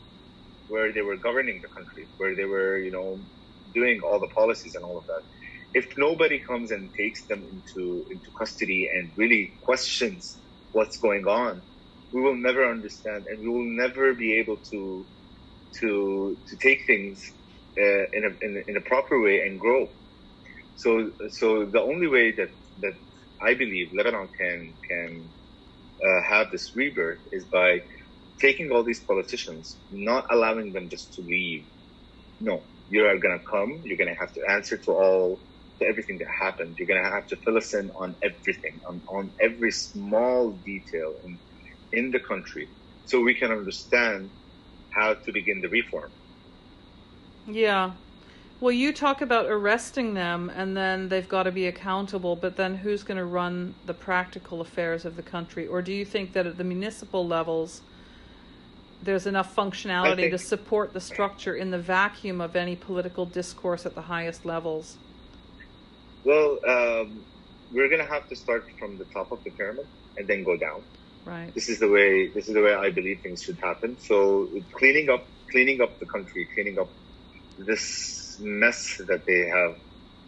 where 0.68 0.94
they 0.94 1.02
were 1.02 1.18
governing 1.18 1.62
the 1.62 1.70
country, 1.76 2.10
where 2.18 2.36
they 2.36 2.46
were, 2.46 2.80
you 2.80 2.92
know, 2.92 3.26
doing 3.74 4.02
all 4.06 4.20
the 4.20 4.30
policies 4.36 4.76
and 4.76 4.86
all 4.86 4.98
of 4.98 5.06
that 5.08 5.14
if 5.74 5.88
nobody 5.98 6.42
comes 6.42 6.72
and 6.72 6.92
takes 7.00 7.28
them 7.30 7.44
into 7.46 8.06
into 8.12 8.32
custody 8.40 8.90
and 8.94 9.14
really 9.18 9.56
questions 9.64 10.42
what's 10.74 11.00
going 11.00 11.26
on, 11.28 11.64
we 12.14 12.22
will 12.24 12.38
never 12.38 12.70
understand, 12.72 13.26
and 13.30 13.42
we 13.42 13.50
will 13.50 13.78
never 13.88 14.16
be 14.16 14.40
able 14.40 14.58
to 14.74 15.08
to 15.82 16.38
to 16.48 16.58
take 16.58 16.82
things 16.88 17.24
uh, 17.80 18.06
in 18.14 18.24
a 18.26 18.46
in 18.46 18.58
a, 18.58 18.72
in 18.72 18.78
a 18.78 18.82
proper 18.90 19.22
way 19.22 19.42
and 19.42 19.60
grow. 19.60 19.88
So 20.76 21.12
so 21.30 21.68
the 21.72 21.82
only 21.82 22.08
way 22.08 22.34
that 22.38 22.50
that 22.80 22.94
I 23.42 23.56
believe 23.56 23.90
Lebanon 23.98 24.30
can 24.40 24.78
can 24.90 25.34
uh, 26.06 26.22
have 26.30 26.52
this 26.52 26.72
rebirth 26.76 27.20
is 27.32 27.48
by 27.52 27.80
taking 28.42 28.72
all 28.72 28.84
these 28.84 29.04
politicians, 29.06 29.82
not 29.92 30.26
allowing 30.32 30.74
them 30.74 30.90
just 30.90 31.14
to 31.16 31.22
leave. 31.24 31.68
No, 32.40 32.66
you 32.90 33.06
are 33.06 33.20
gonna 33.20 33.42
come. 33.52 33.82
You're 33.86 33.98
gonna 33.98 34.20
have 34.20 34.34
to 34.34 34.42
answer 34.50 34.78
to 34.78 34.92
all 34.94 35.42
to 35.82 35.88
everything 35.88 36.20
that 36.20 36.28
happened. 36.40 36.78
You're 36.80 36.88
gonna 36.88 37.10
have 37.14 37.28
to 37.28 37.38
fill 37.46 37.58
us 37.58 37.74
in 37.74 37.92
on 37.92 38.16
everything, 38.24 38.80
on, 38.90 39.04
on 39.10 39.34
every 39.42 39.72
small 39.72 40.62
detail 40.66 41.16
in 41.26 41.40
in 41.94 42.12
the 42.12 42.20
country, 42.22 42.70
so 43.06 43.22
we 43.22 43.36
can 43.36 43.52
understand 43.52 44.32
how 44.94 45.16
to 45.16 45.34
begin 45.34 45.62
the 45.62 45.70
reform. 45.70 46.12
Yeah. 47.48 47.92
Well, 48.62 48.72
you 48.72 48.94
talk 48.94 49.22
about 49.22 49.48
arresting 49.48 50.14
them 50.14 50.50
and 50.56 50.76
then 50.76 51.10
they've 51.10 51.28
got 51.28 51.44
to 51.44 51.52
be 51.52 51.68
accountable, 51.68 52.36
but 52.36 52.56
then 52.56 52.76
who's 52.76 53.04
going 53.04 53.18
to 53.18 53.26
run 53.26 53.76
the 53.86 53.94
practical 53.94 54.62
affairs 54.62 55.06
of 55.06 55.16
the 55.16 55.22
country? 55.22 55.68
Or 55.68 55.82
do 55.82 55.92
you 55.92 56.06
think 56.06 56.34
that 56.34 56.48
at 56.48 56.58
the 56.58 56.64
municipal 56.64 57.28
levels 57.28 57.82
there's 59.04 59.28
enough 59.28 59.56
functionality 59.56 60.16
think- 60.16 60.32
to 60.32 60.38
support 60.38 60.94
the 60.94 61.02
structure 61.02 61.56
in 61.56 61.72
the 61.72 61.78
vacuum 61.78 62.42
of 62.42 62.56
any 62.56 62.76
political 62.76 63.26
discourse 63.26 63.86
at 63.86 63.94
the 63.94 64.02
highest 64.04 64.46
levels? 64.46 64.98
Well, 66.24 66.58
um, 66.68 67.24
we're 67.72 67.90
gonna 67.90 68.06
have 68.06 68.28
to 68.30 68.36
start 68.36 68.66
from 68.80 68.98
the 68.98 69.06
top 69.06 69.32
of 69.32 69.44
the 69.44 69.52
pyramid 69.52 69.86
and 70.18 70.28
then 70.28 70.44
go 70.44 70.58
down. 70.58 70.82
Right. 71.26 71.54
This 71.54 71.70
is 71.70 71.80
the 71.80 71.90
way. 71.90 72.28
This 72.28 72.48
is 72.48 72.54
the 72.54 72.62
way 72.62 72.74
I 72.74 72.90
believe 72.90 73.22
things 73.22 73.44
should 73.44 73.58
happen. 73.58 73.98
So 74.00 74.48
cleaning 74.72 75.10
up, 75.10 75.26
cleaning 75.52 75.82
up 75.82 76.00
the 76.00 76.06
country, 76.06 76.48
cleaning 76.54 76.80
up 76.80 76.90
this 77.58 78.38
mess 78.42 78.98
that 79.08 79.26
they 79.26 79.48
have, 79.54 79.76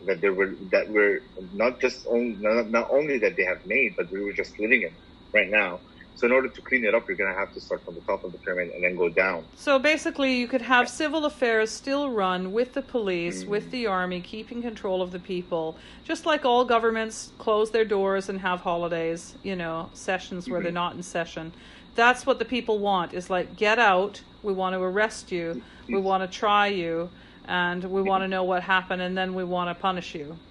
that 0.05 0.21
they 0.21 0.29
were, 0.29 0.55
that 0.71 0.89
we're 0.89 1.21
not 1.53 1.79
just 1.81 2.05
only 2.09 2.37
not, 2.39 2.69
not 2.69 2.87
only 2.91 3.17
that 3.19 3.35
they 3.37 3.43
have 3.43 3.59
made, 3.65 3.93
but 3.97 4.07
we 4.11 4.21
were 4.21 4.33
just 4.33 4.59
living 4.59 4.81
in 4.83 4.95
right 5.33 5.49
now. 5.49 5.81
So 6.15 6.25
in 6.25 6.31
order 6.33 6.49
to 6.49 6.61
clean 6.63 6.83
it 6.83 6.95
up, 6.95 7.05
you're 7.07 7.17
gonna 7.17 7.37
have 7.37 7.53
to 7.53 7.61
start 7.61 7.85
from 7.85 7.93
the 7.93 8.01
top 8.01 8.23
of 8.23 8.31
the 8.31 8.39
pyramid 8.39 8.73
and 8.73 8.83
then 8.83 8.95
go 8.95 9.07
down. 9.09 9.45
So 9.55 9.77
basically, 9.77 10.35
you 10.39 10.47
could 10.47 10.63
have 10.63 10.89
civil 10.89 11.25
affairs 11.25 11.69
still 11.69 12.09
run 12.09 12.51
with 12.51 12.73
the 12.73 12.81
police, 12.81 13.43
Mm. 13.43 13.47
with 13.49 13.69
the 13.69 13.85
army, 13.85 14.21
keeping 14.21 14.61
control 14.63 15.03
of 15.03 15.11
the 15.11 15.19
people, 15.19 15.77
just 16.03 16.25
like 16.25 16.43
all 16.43 16.65
governments 16.65 17.33
close 17.37 17.69
their 17.69 17.85
doors 17.85 18.29
and 18.29 18.39
have 18.39 18.61
holidays, 18.61 19.37
you 19.43 19.55
know, 19.55 19.91
sessions 19.93 20.49
where 20.49 20.59
they're 20.59 20.71
Mhm. 20.71 20.75
not 20.75 20.95
in 20.95 21.03
session. 21.03 21.53
That's 21.97 22.25
what 22.27 22.39
the 22.39 22.45
people 22.45 22.79
want. 22.79 23.13
Is 23.13 23.29
like, 23.31 23.57
get 23.57 23.79
out. 23.79 24.25
We 24.43 24.53
want 24.53 24.75
to 24.75 24.81
arrest 24.81 25.33
you. 25.33 25.59
We 25.91 26.01
want 26.01 26.23
to 26.31 26.39
try 26.39 26.69
you, 26.69 27.13
and 27.45 27.83
we 27.85 28.03
want 28.03 28.23
to 28.23 28.29
know 28.29 28.45
what 28.45 28.63
happened, 28.63 29.03
and 29.03 29.17
then 29.17 29.35
we 29.35 29.45
want 29.45 29.77
to 29.77 29.81
punish 29.81 30.15
you. 30.15 30.41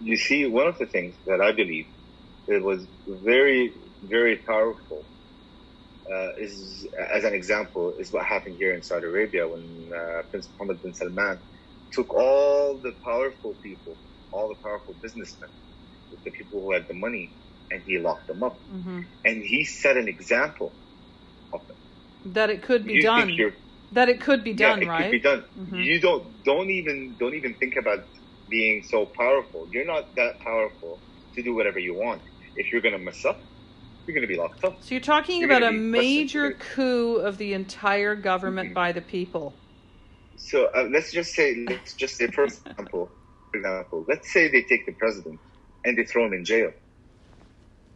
you 0.00 0.16
see, 0.16 0.46
one 0.46 0.68
of 0.68 0.78
the 0.78 0.86
things 0.86 1.16
that 1.26 1.40
I 1.42 1.52
believe 1.52 1.86
it 2.48 2.62
was 2.64 2.86
very, 3.08 3.72
very 4.02 4.38
powerful 4.46 5.06
uh, 6.12 6.30
is, 6.40 6.88
as 7.14 7.24
an 7.24 7.34
example, 7.34 7.94
is 7.98 8.12
what 8.12 8.26
happened 8.26 8.56
here 8.58 8.74
in 8.74 8.82
Saudi 8.82 9.06
Arabia 9.06 9.48
when 9.48 9.90
uh, 9.94 10.22
Prince 10.30 10.50
Mohammed 10.60 10.82
bin 10.82 10.94
Salman 10.94 11.40
took 11.92 12.14
all 12.14 12.80
the 12.82 12.92
powerful 13.04 13.56
people, 13.62 13.98
all 14.32 14.48
the 14.48 14.56
powerful 14.64 14.96
businessmen, 15.02 15.50
the 16.24 16.32
people 16.32 16.62
who 16.62 16.72
had 16.74 16.86
the 16.88 16.94
money, 16.94 17.37
and 17.70 17.82
he 17.86 17.98
locked 17.98 18.28
them 18.28 18.42
up. 18.42 18.58
hmm 18.68 19.00
And 19.24 19.42
he 19.42 19.64
set 19.64 19.96
an 19.96 20.08
example. 20.08 20.76
That 22.24 22.50
it 22.50 22.62
could 22.62 22.86
be 22.86 22.94
You 22.94 23.02
done. 23.02 23.30
That 23.92 24.08
it 24.08 24.20
could 24.20 24.44
be 24.44 24.54
done, 24.54 24.80
yeah, 24.80 24.84
it 24.84 24.88
right? 24.88 25.04
could 25.04 25.10
be 25.10 25.20
done. 25.20 25.44
Mhm. 25.56 25.84
You 25.84 26.00
don't 26.00 26.42
don't 26.44 26.70
even 26.70 27.16
don't 27.18 27.34
even 27.34 27.54
think 27.60 27.74
about 27.80 28.00
being 28.48 28.82
so 28.82 29.06
powerful. 29.18 29.68
You're 29.72 29.86
not 29.86 30.04
that 30.16 30.34
powerful 30.44 31.02
to 31.34 31.42
do 31.42 31.54
whatever 31.54 31.78
you 31.78 31.94
want. 31.94 32.22
If 32.56 32.72
you're 32.72 32.82
gonna 32.82 32.98
mess 32.98 33.24
up, 33.24 33.40
you're 34.06 34.14
gonna 34.16 34.26
be 34.28 34.36
locked 34.36 34.64
up. 34.64 34.80
So 34.80 34.94
you're 34.94 35.00
talking 35.02 35.40
You're 35.40 35.50
about 35.50 35.62
a 35.64 35.72
major 35.72 36.52
coup 36.54 37.16
of 37.16 37.38
the 37.38 37.54
entire 37.54 38.16
government 38.16 38.70
Mhm. 38.70 38.74
by 38.74 38.92
the 38.92 39.02
people. 39.02 39.60
So 40.36 40.66
uh, 40.74 40.88
let's 40.92 41.12
just 41.12 41.34
say 41.34 41.54
let's 41.68 41.94
just 41.96 42.16
say 42.16 42.28
for 42.28 42.44
example, 42.44 43.12
for 43.52 43.58
example, 43.58 44.04
let's 44.08 44.32
say 44.32 44.48
they 44.48 44.62
take 44.62 44.86
the 44.86 44.94
president 44.94 45.40
and 45.84 45.98
they 45.98 46.04
throw 46.04 46.26
him 46.26 46.34
in 46.34 46.44
jail. 46.44 46.72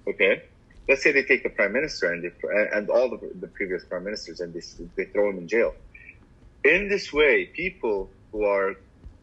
Okay. 0.08 0.42
Let's 0.88 1.02
say 1.02 1.12
they 1.12 1.22
take 1.22 1.44
the 1.44 1.50
prime 1.50 1.72
minister 1.72 2.12
and 2.12 2.24
they, 2.24 2.30
and 2.72 2.90
all 2.90 3.08
the, 3.10 3.18
the 3.40 3.48
previous 3.48 3.84
prime 3.86 4.04
ministers 4.04 4.40
and 4.40 4.52
they, 4.52 4.60
they 4.96 5.04
throw 5.12 5.30
him 5.30 5.38
in 5.38 5.48
jail. 5.48 5.72
In 6.64 6.88
this 6.88 7.12
way, 7.12 7.50
people 7.54 8.10
who 8.32 8.44
are 8.44 8.74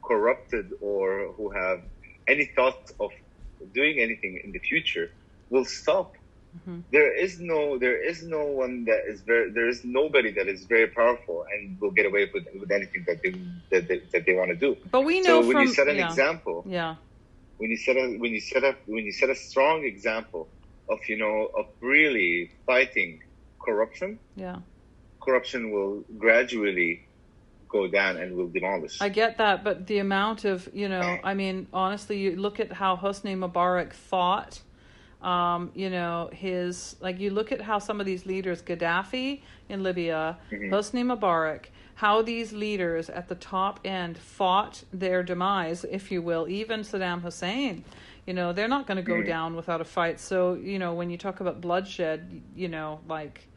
corrupted 0.05 0.67
or 0.81 1.33
who 1.37 1.51
have 1.51 1.79
any 2.27 2.49
thought 2.55 2.79
of 2.99 3.11
doing 3.73 3.99
anything 3.99 4.41
in 4.43 4.51
the 4.51 4.59
future 4.59 5.09
will 5.49 5.65
stop. 5.65 6.13
Mhm. 6.55 6.85
There 6.91 7.13
is 7.15 7.39
no, 7.39 7.77
there 7.77 8.01
is 8.03 8.23
no 8.23 8.45
one 8.45 8.85
that 8.85 9.01
is 9.07 9.21
very, 9.21 9.51
there 9.53 9.67
is 9.69 9.81
nobody 9.83 10.31
that 10.33 10.47
is 10.47 10.65
very 10.65 10.87
powerful 10.89 11.45
and 11.53 11.77
will 11.79 11.91
get 11.91 12.05
away 12.07 12.29
with, 12.33 12.45
with 12.59 12.71
anything 12.71 13.03
that 13.07 13.21
they 13.23 13.31
that 13.71 13.87
they, 13.87 14.01
that 14.13 14.25
they 14.25 14.33
want 14.33 14.49
to 14.49 14.55
do. 14.55 14.75
But 14.91 15.01
we 15.01 15.21
know 15.21 15.41
So 15.41 15.47
when 15.47 15.51
from 15.51 15.61
you 15.63 15.67
set 15.73 15.87
an 15.87 15.97
yeah, 15.97 16.09
example, 16.09 16.65
yeah, 16.67 16.95
when 17.57 17.69
you 17.69 17.77
set 17.77 17.97
a 17.97 18.17
when 18.17 18.31
you 18.31 18.41
set 18.41 18.63
up 18.63 18.77
when 18.87 19.05
you 19.05 19.11
set 19.11 19.29
a 19.29 19.35
strong 19.35 19.83
example 19.85 20.49
of 20.89 20.99
you 21.07 21.17
know 21.17 21.49
of 21.57 21.67
really 21.81 22.51
fighting 22.65 23.21
corruption, 23.63 24.19
yeah. 24.35 24.57
corruption 25.21 25.71
will 25.71 26.03
gradually 26.17 27.05
go 27.67 27.87
down 27.87 28.17
and 28.17 28.35
will 28.35 28.47
demolish. 28.47 28.99
I 28.99 29.09
get 29.09 29.37
that, 29.37 29.63
but 29.63 29.85
the 29.87 29.99
amount 29.99 30.45
of 30.45 30.67
you 30.73 30.89
know, 30.89 31.19
I 31.23 31.33
mean, 31.33 31.67
honestly, 31.71 32.17
you 32.17 32.35
look 32.35 32.59
at 32.59 32.71
how 32.71 32.95
Hosni 32.97 33.37
Mubarak 33.37 33.93
fought. 33.93 34.61
Um, 35.21 35.71
you 35.75 35.89
know, 35.89 36.29
his 36.31 36.95
like 37.01 37.19
you 37.19 37.29
look 37.31 37.51
at 37.51 37.59
how 37.59 37.77
some 37.79 37.99
of 37.99 38.05
these 38.05 38.25
leaders, 38.25 38.61
Gaddafi 38.61 39.41
in 39.67 39.83
Libya, 39.83 40.37
Mhm. 40.49 40.69
Hosni 40.71 41.03
Mubarak, 41.03 41.65
how 41.95 42.21
these 42.21 42.53
leaders 42.53 43.09
at 43.09 43.27
the 43.27 43.35
top 43.35 43.81
end 43.83 44.17
fought 44.17 44.85
their 44.93 45.21
demise, 45.21 45.83
if 45.83 46.09
you 46.09 46.21
will, 46.21 46.47
even 46.47 46.79
Saddam 46.79 47.21
Hussein. 47.21 47.83
You 48.25 48.33
know, 48.33 48.53
they're 48.53 48.67
not 48.67 48.85
going 48.87 48.97
to 48.97 49.03
go 49.03 49.15
Mhm. 49.21 49.25
down 49.25 49.55
without 49.55 49.81
a 49.81 49.85
fight. 49.85 50.19
So, 50.19 50.53
you 50.53 50.79
know, 50.79 50.93
when 50.93 51.09
you 51.09 51.17
talk 51.17 51.39
about 51.39 51.61
bloodshed, 51.61 52.41
you 52.55 52.67
know, 52.67 52.99
like 53.07 53.47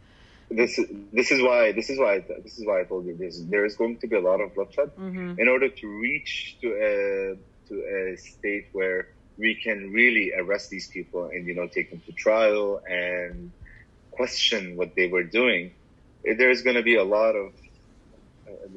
this 0.51 0.79
this 1.13 1.31
is 1.31 1.41
why 1.41 1.73
this 1.73 1.89
is 1.89 1.99
why 1.99 2.21
this 2.45 2.59
is 2.59 2.67
why 2.67 2.81
I 2.81 2.85
told 2.85 3.07
you 3.07 3.15
this. 3.17 3.41
There 3.41 3.65
is 3.65 3.77
going 3.77 3.99
to 3.99 4.07
be 4.07 4.17
a 4.17 4.21
lot 4.21 4.41
of 4.41 4.55
bloodshed 4.55 4.91
mhm. 4.97 5.39
in 5.39 5.49
order 5.49 5.69
to 5.69 5.87
reach 6.01 6.57
to 6.61 6.69
a 6.91 7.37
to 7.69 7.75
a 7.97 8.17
state 8.17 8.67
where 8.73 9.09
we 9.39 9.55
can 9.55 9.93
really 9.93 10.33
arrest 10.35 10.69
these 10.71 10.89
people 10.89 11.25
and 11.33 11.47
you 11.47 11.55
know 11.55 11.67
take 11.69 11.91
them 11.91 12.03
to 12.07 12.13
trial 12.13 12.83
and 12.89 13.51
question 14.11 14.77
what 14.77 14.95
they 14.95 15.09
were 15.09 15.25
doing. 15.25 15.73
There's 16.25 16.63
going 16.63 16.77
to 16.77 16.83
be 16.83 16.97
a 16.97 17.05
lot 17.05 17.35
of 17.35 17.53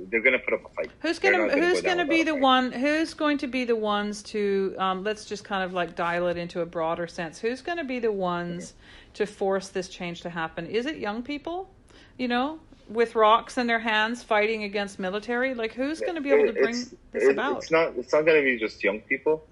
they're 0.09 0.21
going 0.21 0.33
to 0.33 0.39
put 0.39 0.53
up 0.53 0.65
a 0.65 0.69
fight. 0.69 0.91
Who's 1.01 1.19
gonna 1.19 1.49
Who's 1.49 1.81
gonna 1.81 2.05
be 2.05 2.23
the 2.23 2.31
fight. 2.31 2.41
one? 2.41 2.71
Who's 2.71 3.13
going 3.13 3.37
to 3.39 3.47
be 3.47 3.65
the 3.65 3.75
ones 3.75 4.23
to? 4.23 4.75
Um, 4.77 5.03
let's 5.03 5.25
just 5.25 5.43
kind 5.43 5.63
of 5.63 5.73
like 5.73 5.95
dial 5.95 6.27
it 6.27 6.37
into 6.37 6.61
a 6.61 6.65
broader 6.65 7.07
sense. 7.07 7.39
Who's 7.39 7.61
going 7.61 7.77
to 7.77 7.83
be 7.83 7.99
the 7.99 8.11
ones 8.11 8.73
to 9.15 9.25
force 9.25 9.69
this 9.69 9.87
change 9.89 10.21
to 10.21 10.29
happen? 10.29 10.65
Is 10.67 10.85
it 10.85 10.97
young 10.97 11.23
people? 11.23 11.69
You 12.17 12.27
know, 12.29 12.59
with 12.89 13.15
rocks 13.15 13.57
in 13.57 13.67
their 13.67 13.79
hands, 13.79 14.23
fighting 14.23 14.63
against 14.63 14.99
military. 14.99 15.53
Like, 15.53 15.73
who's 15.73 15.99
going 15.99 16.15
to 16.15 16.21
be 16.21 16.31
able 16.31 16.47
to 16.47 16.53
bring 16.53 16.75
this 17.11 17.23
it- 17.23 17.31
about? 17.31 17.57
It's 17.57 17.71
not. 17.71 17.93
It's 17.97 18.13
not 18.13 18.25
going 18.25 18.39
to 18.39 18.45
be 18.45 18.57
just 18.57 18.83
young 18.83 19.01
people. 19.01 19.45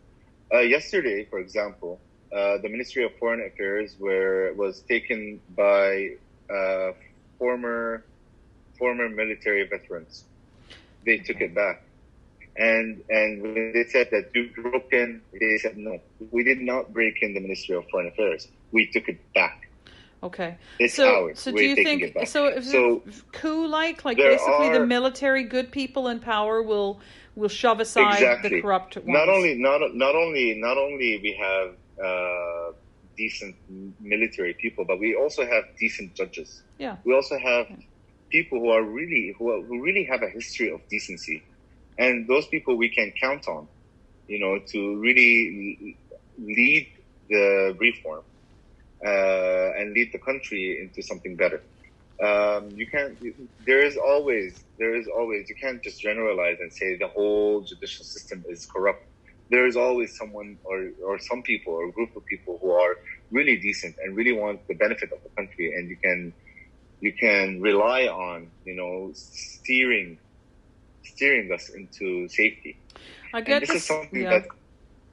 Uh, 0.53 0.59
yesterday, 0.59 1.25
for 1.29 1.39
example, 1.39 1.99
uh, 2.31 2.57
the 2.61 2.69
Ministry 2.69 3.03
of 3.03 3.11
Foreign 3.17 3.41
Affairs 3.41 3.95
were 3.99 4.53
was 4.55 4.81
taken 4.81 5.39
by 5.55 6.11
uh, 6.49 6.91
former 7.39 8.05
former 8.83 9.07
military 9.07 9.63
veterans. 9.75 10.25
They 11.05 11.17
took 11.27 11.39
it 11.47 11.51
back, 11.63 11.77
and 12.71 13.01
and 13.19 13.29
when 13.41 13.53
they 13.75 13.85
said 13.95 14.07
that 14.11 14.25
you 14.35 14.43
broke 14.61 14.91
in, 14.91 15.09
they 15.39 15.57
said 15.63 15.75
no, 15.77 15.93
we 16.35 16.41
did 16.43 16.59
not 16.71 16.91
break 16.97 17.15
in 17.25 17.33
the 17.33 17.39
Ministry 17.47 17.75
of 17.79 17.83
Foreign 17.89 18.07
Affairs. 18.13 18.41
We 18.75 18.81
took 18.93 19.07
it 19.13 19.19
back. 19.39 19.57
Okay. 20.29 20.51
It's 20.79 20.95
So, 20.95 21.07
ours. 21.25 21.39
so 21.43 21.51
do 21.51 21.55
We're 21.55 21.69
you 21.71 21.75
think 21.87 22.27
so? 22.35 22.39
If 22.47 22.63
So- 22.65 23.03
coup 23.39 23.67
like, 23.67 23.97
like 24.07 24.17
basically 24.17 24.69
the 24.77 24.85
military 24.97 25.43
good 25.55 25.69
people 25.79 26.03
in 26.11 26.19
power 26.33 26.55
will 26.71 26.91
will 27.39 27.53
shove 27.61 27.79
aside 27.85 28.21
the 28.43 28.61
corrupt 28.61 28.95
ones. 28.97 29.07
not 29.19 29.27
only 29.35 29.53
not 29.67 29.79
not 30.05 30.15
only 30.23 30.45
not 30.67 30.77
only 30.85 31.09
we 31.27 31.31
have 31.47 31.69
uh, 32.09 32.67
decent 33.23 33.55
military 34.13 34.53
people, 34.63 34.83
but 34.91 34.97
we 35.05 35.09
also 35.21 35.41
have 35.53 35.63
decent 35.83 36.09
judges. 36.19 36.49
Yeah. 36.85 36.95
We 37.07 37.11
also 37.19 37.37
have 37.51 37.65
people 38.33 38.59
who 38.59 38.69
are 38.69 38.83
really 38.83 39.33
who, 39.37 39.45
are, 39.53 39.61
who 39.67 39.81
really 39.87 40.05
have 40.11 40.21
a 40.23 40.29
history 40.39 40.69
of 40.75 40.81
decency, 40.89 41.37
and 41.97 42.27
those 42.27 42.47
people 42.47 42.75
we 42.75 42.89
can 42.89 43.13
count 43.25 43.47
on, 43.47 43.67
you 44.27 44.39
know, 44.43 44.59
to 44.73 44.79
really 44.99 45.97
lead 46.37 46.87
the 47.29 47.75
reform 47.79 48.23
uh, 49.05 49.69
and 49.77 49.93
lead 49.93 50.09
the 50.11 50.19
country 50.29 50.63
into 50.81 51.01
something 51.09 51.35
better. 51.43 51.61
Um, 52.27 52.61
you 52.79 52.87
can't. 52.93 53.13
There 53.65 53.83
is 53.89 53.95
always, 53.97 54.51
there 54.79 54.95
is 54.99 55.07
always. 55.07 55.49
You 55.51 55.57
can't 55.63 55.81
just 55.87 56.01
generalize 56.01 56.57
and 56.59 56.71
say 56.73 56.97
the 56.97 57.11
whole 57.15 57.61
judicial 57.61 58.05
system 58.05 58.43
is 58.49 58.65
corrupt. 58.73 59.03
There 59.49 59.65
is 59.67 59.75
always 59.75 60.17
someone 60.17 60.57
or 60.63 60.77
or 61.05 61.19
some 61.19 61.41
people 61.43 61.73
or 61.73 61.83
a 61.89 61.91
group 61.91 62.11
of 62.15 62.23
people 62.25 62.53
who 62.61 62.71
are 62.71 62.95
really 63.31 63.57
decent 63.57 63.95
and 64.01 64.15
really 64.15 64.35
want 64.43 64.57
the 64.67 64.77
benefit 64.85 65.09
of 65.11 65.19
the 65.25 65.31
country, 65.37 65.73
and 65.75 65.89
you 65.89 65.97
can 65.97 66.33
you 67.03 67.11
can 67.25 67.61
rely 67.61 68.01
on 68.07 68.39
you 68.67 68.75
know 68.79 69.11
steering 69.13 70.11
steering 71.03 71.51
us 71.53 71.69
into 71.79 72.27
safety. 72.29 72.73
I 73.33 73.41
And 73.45 73.45
get 73.47 73.61
this 73.61 73.69
this. 73.69 73.77
is 73.79 73.87
something 73.87 74.21
yeah. 74.23 74.29
that 74.33 74.43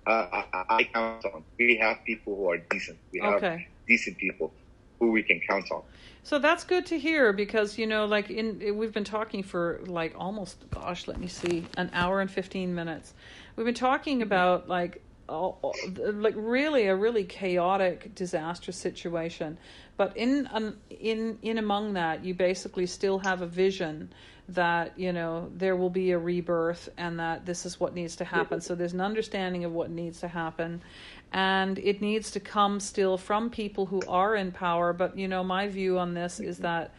uh, 0.07 0.27
I, 0.59 0.65
I 0.79 0.85
count 0.95 1.25
on. 1.27 1.45
We 1.59 1.77
have 1.85 1.99
people 2.07 2.37
who 2.37 2.51
are 2.51 2.59
decent. 2.71 2.99
We 3.13 3.21
have 3.21 3.43
Okay. 3.43 3.67
decent 3.89 4.19
people 4.19 4.55
who 5.01 5.11
we 5.11 5.23
can 5.23 5.41
count 5.49 5.71
on. 5.71 5.83
So 6.23 6.39
that's 6.39 6.65
good 6.65 6.87
to 6.87 6.99
hear 6.99 7.33
because 7.33 7.79
you 7.79 7.87
know, 7.87 8.05
like 8.07 8.31
in 8.31 8.77
we've 8.77 8.93
been 8.93 9.05
talking 9.19 9.43
for 9.43 9.81
like 9.87 10.15
almost, 10.17 10.57
gosh, 10.71 11.09
let 11.09 11.19
me 11.19 11.27
see, 11.29 11.67
an 11.77 11.91
hour 11.93 12.21
and 12.21 12.31
fifteen 12.31 12.75
minutes. 12.75 13.15
We've 13.57 13.67
been 13.67 13.75
talking 13.75 14.23
about 14.23 14.69
like, 14.69 15.03
all, 15.29 15.75
like 15.99 16.35
really 16.37 16.87
a 16.87 16.97
really 16.97 17.25
chaotic, 17.25 18.15
disastrous 18.15 18.77
situation, 18.77 19.59
but 20.01 20.17
in 20.17 20.49
um, 20.51 20.79
in 20.89 21.39
in 21.43 21.59
among 21.59 21.93
that, 21.93 22.25
you 22.25 22.33
basically 22.33 22.87
still 22.87 23.19
have 23.19 23.43
a 23.43 23.47
vision 23.47 24.11
that 24.49 24.99
you 24.99 25.13
know 25.13 25.53
there 25.55 25.77
will 25.77 25.91
be 25.91 26.13
a 26.13 26.19
rebirth 26.19 26.89
and 26.97 27.21
that 27.21 27.45
this 27.45 27.67
is 27.67 27.79
what 27.79 27.93
needs 27.93 28.17
to 28.17 28.25
happen. 28.25 28.63
So 28.63 28.75
there's 28.75 28.95
an 28.95 29.03
understanding 29.03 29.67
of 29.67 29.73
what 29.73 29.91
needs 29.91 30.21
to 30.21 30.29
happen, 30.29 30.81
and 31.35 31.79
it 31.79 32.01
needs 32.01 32.31
to 32.31 32.41
come 32.41 32.81
still 32.81 33.19
from 33.19 33.51
people 33.51 33.85
who 33.85 34.01
are 34.09 34.35
in 34.35 34.53
power. 34.53 34.95
But 34.95 35.19
you 35.19 35.29
know, 35.29 35.45
my 35.45 35.69
view 35.69 35.99
on 35.99 36.15
this 36.15 36.41
is 36.41 36.57
that 36.61 36.95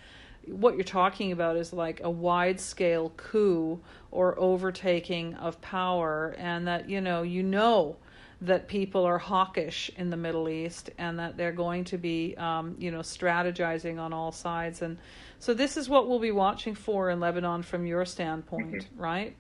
what 0.46 0.76
you're 0.76 0.84
talking 0.84 1.32
about 1.32 1.58
is 1.58 1.74
like 1.74 2.02
a 2.04 2.10
wide 2.12 2.60
scale 2.60 3.14
coup 3.18 3.80
or 4.12 4.38
overtaking 4.38 5.34
of 5.38 5.60
power, 5.60 6.36
and 6.38 6.68
that 6.68 6.88
you 6.88 7.02
know, 7.02 7.24
you 7.24 7.42
know 7.42 7.96
that 8.42 8.68
people 8.68 9.06
are 9.06 9.20
hawkish 9.20 9.92
in 9.98 10.10
the 10.10 10.18
Middle 10.18 10.50
East 10.50 10.90
and 10.98 11.20
that 11.20 11.38
they're 11.38 11.52
going 11.52 11.84
to 11.86 11.98
be, 11.98 12.36
um, 12.38 12.76
you 12.80 12.90
know, 12.90 13.00
strategizing 13.00 14.00
on 14.00 14.14
all 14.14 14.32
sides. 14.32 14.82
And 14.82 14.98
so 15.38 15.54
this 15.54 15.78
is 15.78 15.88
what 15.88 16.10
we'll 16.10 16.20
be 16.20 16.32
watching 16.32 16.74
for 16.74 17.12
in 17.12 17.20
Lebanon 17.20 17.62
from 17.62 17.86
your 17.86 18.04
standpoint, 18.04 18.88
right? 18.98 19.36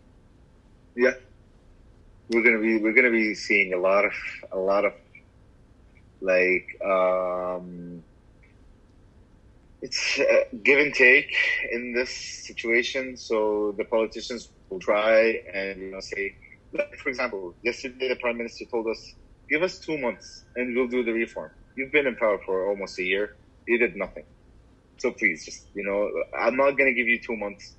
Yeah, 0.95 1.13
we're 2.29 2.43
gonna 2.43 2.59
be 2.59 2.77
we're 2.77 2.93
gonna 2.93 3.11
be 3.11 3.33
seeing 3.33 3.73
a 3.73 3.77
lot 3.77 4.05
of 4.05 4.13
a 4.51 4.57
lot 4.57 4.85
of 4.85 4.93
like 6.21 6.77
um, 6.85 8.03
it's 9.81 10.19
uh, 10.19 10.43
give 10.63 10.79
and 10.79 10.93
take 10.93 11.33
in 11.71 11.93
this 11.93 12.11
situation. 12.11 13.17
So 13.17 13.73
the 13.77 13.85
politicians 13.85 14.49
will 14.69 14.79
try 14.79 15.41
and 15.53 15.81
you 15.81 15.91
know 15.91 15.99
say, 15.99 16.35
like 16.73 16.89
for 17.03 17.09
example, 17.09 17.55
yesterday 17.63 18.09
the 18.09 18.17
prime 18.17 18.37
minister 18.37 18.65
told 18.71 18.87
us, 18.87 19.01
"Give 19.49 19.63
us 19.63 19.79
two 19.79 19.97
months 19.97 20.45
and 20.55 20.75
we'll 20.75 20.87
do 20.87 21.03
the 21.03 21.13
reform." 21.13 21.51
You've 21.77 21.91
been 21.91 22.07
in 22.07 22.15
power 22.17 22.39
for 22.45 22.67
almost 22.69 22.99
a 22.99 23.03
year. 23.03 23.29
You 23.67 23.77
did 23.79 23.95
nothing. 23.95 24.25
So 24.99 25.11
please, 25.13 25.45
just 25.45 25.69
you 25.75 25.83
know, 25.85 26.09
I'm 26.39 26.57
not 26.57 26.71
gonna 26.77 26.93
give 26.93 27.07
you 27.07 27.19
two 27.25 27.37
months. 27.37 27.75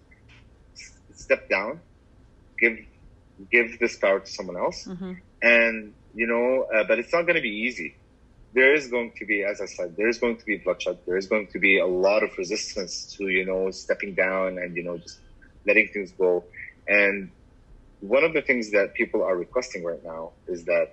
S- 0.76 1.22
Step 1.24 1.48
down, 1.48 1.82
give 2.60 2.78
give 3.52 3.78
this 3.80 3.98
power 3.98 4.20
to 4.20 4.30
someone 4.30 4.56
else, 4.58 4.88
Mm-hmm. 4.88 5.12
and 5.42 5.94
you 6.14 6.26
know, 6.26 6.66
uh, 6.74 6.84
but 6.88 6.98
it's 6.98 7.12
not 7.12 7.26
gonna 7.26 7.42
be 7.42 7.50
easy. 7.68 7.96
There 8.54 8.74
is 8.74 8.88
going 8.88 9.12
to 9.18 9.26
be, 9.26 9.44
as 9.44 9.60
I 9.60 9.66
said, 9.66 9.96
there 9.96 10.08
is 10.08 10.18
going 10.18 10.36
to 10.38 10.44
be 10.46 10.58
bloodshed. 10.64 11.00
There 11.06 11.16
is 11.18 11.26
going 11.28 11.48
to 11.52 11.58
be 11.58 11.78
a 11.78 11.86
lot 11.86 12.22
of 12.22 12.30
resistance 12.38 13.14
to 13.18 13.28
you 13.28 13.46
know 13.46 13.70
stepping 13.70 14.14
down 14.14 14.58
and 14.58 14.76
you 14.76 14.84
know 14.84 14.98
just 14.98 15.20
letting 15.66 15.88
things 15.92 16.12
go. 16.12 16.44
And 16.88 17.32
one 18.02 18.24
of 18.24 18.32
the 18.34 18.42
things 18.42 18.70
that 18.72 18.94
people 18.94 19.22
are 19.22 19.36
requesting 19.36 19.84
right 19.84 20.02
now 20.04 20.32
is 20.48 20.64
that 20.64 20.88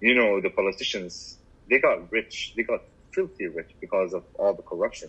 you 0.00 0.14
know 0.14 0.40
the 0.40 0.50
politicians 0.50 1.38
they 1.70 1.78
got 1.78 2.12
rich, 2.12 2.52
they 2.56 2.62
got 2.62 2.80
filthy 3.14 3.46
rich 3.46 3.70
because 3.80 4.12
of 4.12 4.22
all 4.38 4.54
the 4.54 4.62
corruption. 4.62 5.08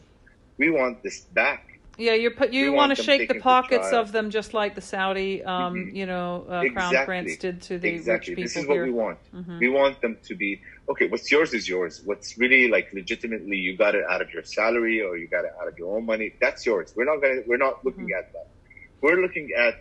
We 0.58 0.70
want 0.72 1.04
this 1.04 1.26
back. 1.34 1.62
Yeah, 1.98 2.14
you're 2.14 2.32
put, 2.32 2.52
you 2.54 2.66
want 2.74 2.90
want 2.90 2.98
to 2.98 3.04
shake 3.04 3.28
the 3.30 3.40
pockets 3.40 3.92
of 3.94 4.12
them, 4.12 4.30
just 4.30 4.54
like 4.54 4.76
the 4.76 4.82
Saudi, 4.82 5.42
um, 5.44 5.76
Mhm. 5.76 5.96
you 5.96 6.06
know, 6.06 6.46
uh, 6.50 6.64
crown 6.74 6.94
prince 7.06 7.38
did 7.38 7.62
to 7.64 7.78
the 7.78 7.88
exactly. 7.90 8.36
rich 8.36 8.44
This 8.44 8.56
is 8.58 8.68
what 8.68 8.76
here. 8.76 8.86
we 8.86 8.92
want. 8.92 9.20
Mhm. 9.34 9.60
We 9.60 9.70
want 9.70 10.02
them 10.02 10.18
to 10.28 10.36
be 10.36 10.62
okay. 10.92 11.08
What's 11.08 11.30
yours 11.32 11.54
is 11.54 11.68
yours. 11.70 12.02
What's 12.06 12.38
really 12.38 12.68
like 12.76 12.88
legitimately 12.94 13.58
you 13.58 13.78
got 13.78 13.96
it 13.96 14.04
out 14.10 14.22
of 14.22 14.30
your 14.34 14.44
salary 14.44 15.02
or 15.02 15.16
you 15.18 15.28
got 15.30 15.46
it 15.46 15.52
out 15.62 15.68
of 15.70 15.76
your 15.78 15.96
own 15.98 16.06
money. 16.06 16.34
That's 16.42 16.66
yours. 16.66 16.94
We're 16.96 17.06
not 17.12 17.22
gonna. 17.22 17.42
We're 17.48 17.64
not 17.68 17.76
looking 17.86 18.08
Mm-hmm. 18.10 18.20
at 18.20 18.32
that. 18.34 18.48
We're 19.02 19.22
looking 19.26 19.48
at, 19.58 19.76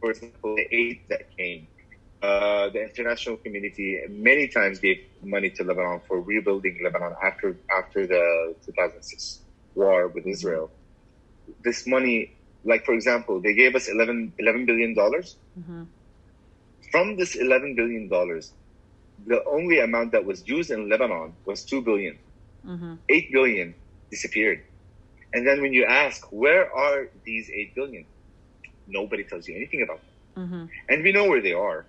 for 0.00 0.10
example, 0.10 0.50
the 0.50 0.66
aid 0.74 0.98
that 1.08 1.22
came. 1.36 1.68
Uh, 2.22 2.68
the 2.70 2.82
international 2.82 3.36
community 3.36 4.00
many 4.08 4.48
times 4.48 4.78
gave 4.80 4.98
money 5.22 5.50
to 5.50 5.64
Lebanon 5.64 6.00
for 6.06 6.20
rebuilding 6.20 6.78
Lebanon 6.82 7.14
after 7.22 7.58
after 7.76 8.06
the 8.06 8.54
2006 8.64 9.42
war 9.74 10.08
with 10.08 10.26
Israel. 10.26 10.70
This 11.62 11.86
money, 11.86 12.30
like 12.64 12.84
for 12.84 12.94
example, 12.94 13.40
they 13.40 13.54
gave 13.54 13.74
us 13.74 13.88
11, 13.88 14.34
11 14.38 14.66
billion 14.66 14.94
dollars 14.94 15.38
Mhm. 15.56 15.88
from 16.90 17.16
this 17.16 17.34
11 17.36 17.74
billion 17.76 18.08
dollars 18.08 18.54
the 19.26 19.40
only 19.50 19.78
amount 19.80 20.12
that 20.12 20.24
was 20.24 20.46
used 20.48 20.70
in 20.70 20.88
lebanon 20.88 21.36
was 21.46 21.64
2 21.64 21.82
billion 21.82 22.18
Mhm. 22.64 22.98
8 23.08 23.28
billion 23.32 23.74
disappeared 24.10 24.60
and 25.32 25.46
then 25.46 25.60
when 25.62 25.72
you 25.72 25.84
ask 25.84 26.22
where 26.30 26.70
are 26.74 27.08
these 27.24 27.50
8 27.54 27.74
billion 27.74 28.06
nobody 28.86 29.24
tells 29.24 29.46
you 29.48 29.56
anything 29.56 29.82
about 29.82 30.00
them 30.04 30.48
Mhm. 30.48 30.68
and 30.90 31.02
we 31.02 31.12
know 31.12 31.26
where 31.28 31.40
they 31.40 31.52
are 31.54 31.86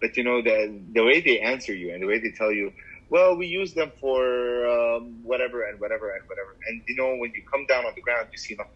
but 0.00 0.16
you 0.16 0.24
know 0.24 0.42
the 0.42 0.56
the 0.92 1.02
way 1.04 1.20
they 1.20 1.38
answer 1.40 1.74
you 1.74 1.92
and 1.92 2.02
the 2.02 2.06
way 2.06 2.18
they 2.18 2.30
tell 2.30 2.52
you 2.52 2.72
well 3.10 3.36
we 3.36 3.46
use 3.46 3.72
them 3.74 3.90
for 4.00 4.20
um, 4.66 5.20
whatever 5.22 5.62
and 5.68 5.80
whatever 5.80 6.10
and 6.14 6.22
whatever 6.28 6.56
and 6.68 6.82
you 6.88 6.96
know 6.96 7.10
when 7.16 7.30
you 7.34 7.42
come 7.52 7.64
down 7.66 7.84
on 7.86 7.92
the 7.94 8.02
ground 8.02 8.28
you 8.30 8.38
see 8.38 8.54
nothing 8.54 8.72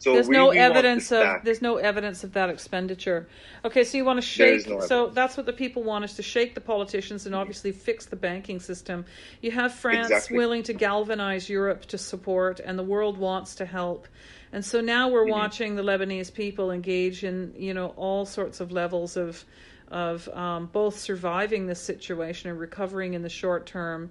so 0.00 0.12
there's 0.12 0.28
no 0.28 0.50
evidence 0.50 1.10
of 1.10 1.22
back. 1.22 1.44
there's 1.44 1.60
no 1.60 1.76
evidence 1.76 2.22
of 2.22 2.32
that 2.34 2.50
expenditure. 2.50 3.28
Okay, 3.64 3.82
so 3.82 3.98
you 3.98 4.04
want 4.04 4.18
to 4.18 4.22
shake. 4.26 4.68
no 4.68 4.78
so 4.78 5.08
that's 5.08 5.36
what 5.36 5.44
the 5.44 5.52
people 5.52 5.82
want 5.82 6.04
is 6.04 6.14
to 6.14 6.22
shake 6.22 6.54
the 6.54 6.60
politicians 6.60 7.26
and 7.26 7.34
obviously 7.34 7.72
fix 7.72 8.06
the 8.06 8.14
banking 8.14 8.60
system. 8.60 9.04
You 9.42 9.50
have 9.50 9.74
France 9.74 10.10
Exactly. 10.10 10.36
willing 10.36 10.62
to 10.64 10.72
galvanize 10.72 11.48
Europe 11.50 11.84
to 11.86 11.98
support, 11.98 12.60
and 12.60 12.78
the 12.78 12.84
world 12.84 13.18
wants 13.18 13.56
to 13.56 13.66
help. 13.66 14.06
And 14.52 14.64
so 14.64 14.80
now 14.80 15.08
we're 15.08 15.26
Mhm. 15.26 15.30
watching 15.30 15.76
the 15.76 15.82
Lebanese 15.82 16.32
people 16.32 16.70
engage 16.70 17.24
in 17.24 17.54
you 17.56 17.74
know 17.74 17.88
all 17.96 18.24
sorts 18.24 18.60
of 18.60 18.72
levels 18.72 19.16
of 19.16 19.44
of 19.90 20.28
um, 20.28 20.66
both 20.66 20.98
surviving 20.98 21.66
this 21.66 21.80
situation 21.80 22.50
and 22.50 22.58
recovering 22.60 23.14
in 23.14 23.22
the 23.22 23.28
short 23.30 23.66
term. 23.66 24.10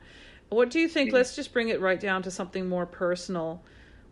What 0.50 0.70
do 0.70 0.80
you 0.80 0.88
think? 0.88 1.10
Mhm. 1.12 1.14
Let's 1.14 1.36
just 1.36 1.54
bring 1.54 1.70
it 1.70 1.80
right 1.82 2.00
down 2.00 2.24
to 2.24 2.32
something 2.32 2.68
more 2.68 2.86
personal. 2.86 3.62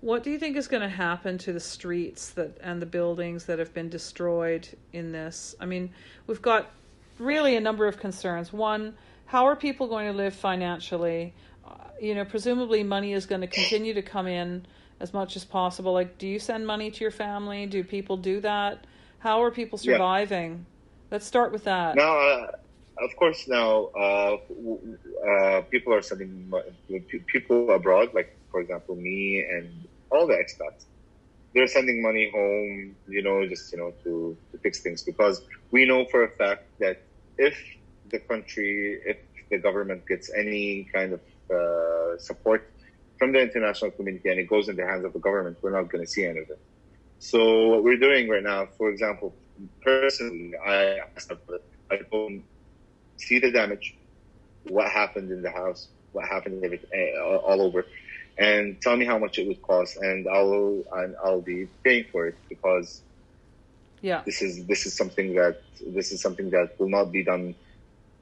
What 0.02 0.22
do 0.24 0.30
you 0.30 0.38
think 0.38 0.58
is 0.58 0.68
going 0.68 0.84
to 0.84 0.90
happen 0.90 1.38
to 1.40 1.54
the 1.54 1.60
streets 1.60 2.30
that 2.32 2.58
and 2.62 2.82
the 2.82 2.86
buildings 2.86 3.46
that 3.46 3.58
have 3.58 3.74
been 3.74 3.90
destroyed 3.90 4.68
in 4.94 5.12
this? 5.12 5.56
I 5.60 5.66
mean, 5.66 5.90
we've 6.28 6.42
got 6.42 6.72
really 7.18 7.56
a 7.56 7.62
number 7.62 7.88
of 7.88 7.98
concerns. 8.00 8.54
One, 8.54 8.96
how 9.26 9.46
are 9.46 9.56
people 9.56 9.88
going 9.88 10.06
to 10.06 10.14
live 10.14 10.36
financially? 10.36 11.34
Uh, 11.66 11.72
you 12.00 12.14
know, 12.14 12.26
presumably 12.26 12.84
money 12.84 13.14
is 13.14 13.26
going 13.26 13.42
to 13.42 13.48
continue 13.48 13.94
to 13.96 14.04
come 14.04 14.28
in 14.28 14.68
as 15.00 15.14
much 15.14 15.36
as 15.36 15.46
possible. 15.46 15.94
Like, 15.94 16.18
do 16.18 16.28
you 16.28 16.40
send 16.40 16.66
money 16.66 16.92
to 16.92 17.02
your 17.04 17.12
family? 17.12 17.66
Do 17.66 17.84
people 17.84 18.18
do 18.18 18.40
that? 18.42 18.86
How 19.20 19.42
are 19.44 19.52
people 19.52 19.78
Yeah. 19.78 19.94
surviving? 19.94 20.66
Let's 21.12 21.26
start 21.26 21.52
with 21.52 21.64
that. 21.66 21.96
Now, 21.96 22.18
uh, 22.18 22.48
of 23.04 23.16
course, 23.18 23.48
now 23.48 23.88
uh, 24.00 24.38
uh, 25.30 25.62
people 25.72 25.94
are 25.94 26.02
sending 26.02 26.52
people 27.28 27.62
abroad, 27.64 28.10
like 28.14 28.30
for 28.52 28.62
example, 28.62 28.96
me 28.96 29.46
and 29.50 29.70
all 30.12 30.28
the 30.28 30.34
expats. 30.34 30.86
They're 31.54 31.68
sending 31.68 32.02
money 32.02 32.30
home, 32.34 32.96
you 33.08 33.22
know, 33.24 33.48
just 33.48 33.72
you 33.72 33.80
know 33.80 33.92
to, 34.04 34.38
to 34.52 34.58
fix 34.60 34.82
things 34.82 35.04
because 35.04 35.42
we 35.72 35.86
know 35.86 36.06
for 36.12 36.24
a 36.24 36.30
fact 36.30 36.64
that 36.80 36.98
if 37.38 37.58
the 38.12 38.20
country, 38.20 39.00
if 39.06 39.18
the 39.50 39.58
government 39.60 40.04
gets 40.08 40.32
any 40.36 40.88
kind 40.94 41.14
of 41.14 41.22
uh, 41.54 42.18
support 42.20 42.64
from 43.20 43.32
the 43.34 43.42
international 43.42 43.92
community 43.92 44.30
and 44.30 44.40
it 44.40 44.50
goes 44.50 44.70
in 44.70 44.76
the 44.76 44.86
hands 44.86 45.06
of 45.06 45.14
the 45.14 45.20
government, 45.20 45.58
we're 45.62 45.72
not 45.72 45.92
going 45.92 46.04
to 46.04 46.10
see 46.10 46.26
any 46.26 46.40
of 46.40 46.50
it. 46.50 46.60
So 47.20 47.70
what 47.70 47.84
we're 47.84 47.98
doing 47.98 48.30
right 48.30 48.44
now, 48.44 48.68
for 48.78 48.90
example, 48.90 49.36
personally, 49.84 50.54
I 50.66 51.00
I 51.92 51.98
and 52.14 52.44
see 53.18 53.40
the 53.40 53.52
damage, 53.52 53.96
what 54.64 54.90
happened 54.92 55.32
in 55.32 55.42
the 55.42 55.52
house, 55.52 55.90
what 56.12 56.28
happened 56.28 56.64
eh, 56.64 57.12
all 57.24 57.38
all 57.38 57.62
over, 57.62 57.86
and 58.38 58.82
tell 58.82 58.96
me 58.98 59.06
how 59.06 59.18
much 59.18 59.40
it 59.40 59.48
would 59.48 59.62
cost, 59.62 59.98
and 59.98 60.28
I'll 60.28 60.84
and 60.94 61.16
I'll 61.24 61.42
be 61.42 61.68
paying 61.84 62.06
for 62.12 62.28
it 62.28 62.36
because 62.50 63.04
Yeah. 64.02 64.22
this 64.26 64.42
is 64.42 64.66
this 64.68 64.86
is 64.86 64.96
something 64.98 65.36
that 65.36 65.58
this 65.88 66.12
is 66.12 66.22
something 66.22 66.50
that 66.52 66.80
will 66.80 66.90
not 66.90 67.12
be 67.12 67.24
done 67.24 67.56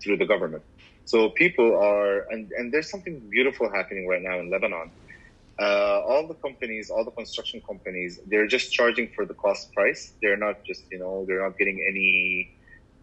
through 0.04 0.18
the 0.18 0.26
government. 0.26 0.64
So 1.06 1.30
people 1.32 1.76
are 1.78 2.26
and 2.32 2.50
and 2.58 2.74
there's 2.74 2.90
something 2.90 3.30
beautiful 3.32 3.70
happening 3.72 4.08
right 4.08 4.22
now 4.22 4.40
in 4.40 4.50
Lebanon. 4.52 4.92
Uh, 5.62 6.02
all 6.10 6.28
the 6.28 6.36
companies, 6.36 6.90
all 6.90 7.06
the 7.06 7.12
construction 7.12 7.62
companies, 7.70 8.20
they're 8.28 8.48
just 8.48 8.72
charging 8.72 9.10
for 9.16 9.26
the 9.26 9.36
cost 9.36 9.68
price. 9.76 10.16
They're 10.22 10.38
not 10.38 10.56
just 10.68 10.84
you 10.92 11.00
know 11.00 11.26
they're 11.28 11.44
not 11.44 11.58
getting 11.58 11.80
any 11.88 12.50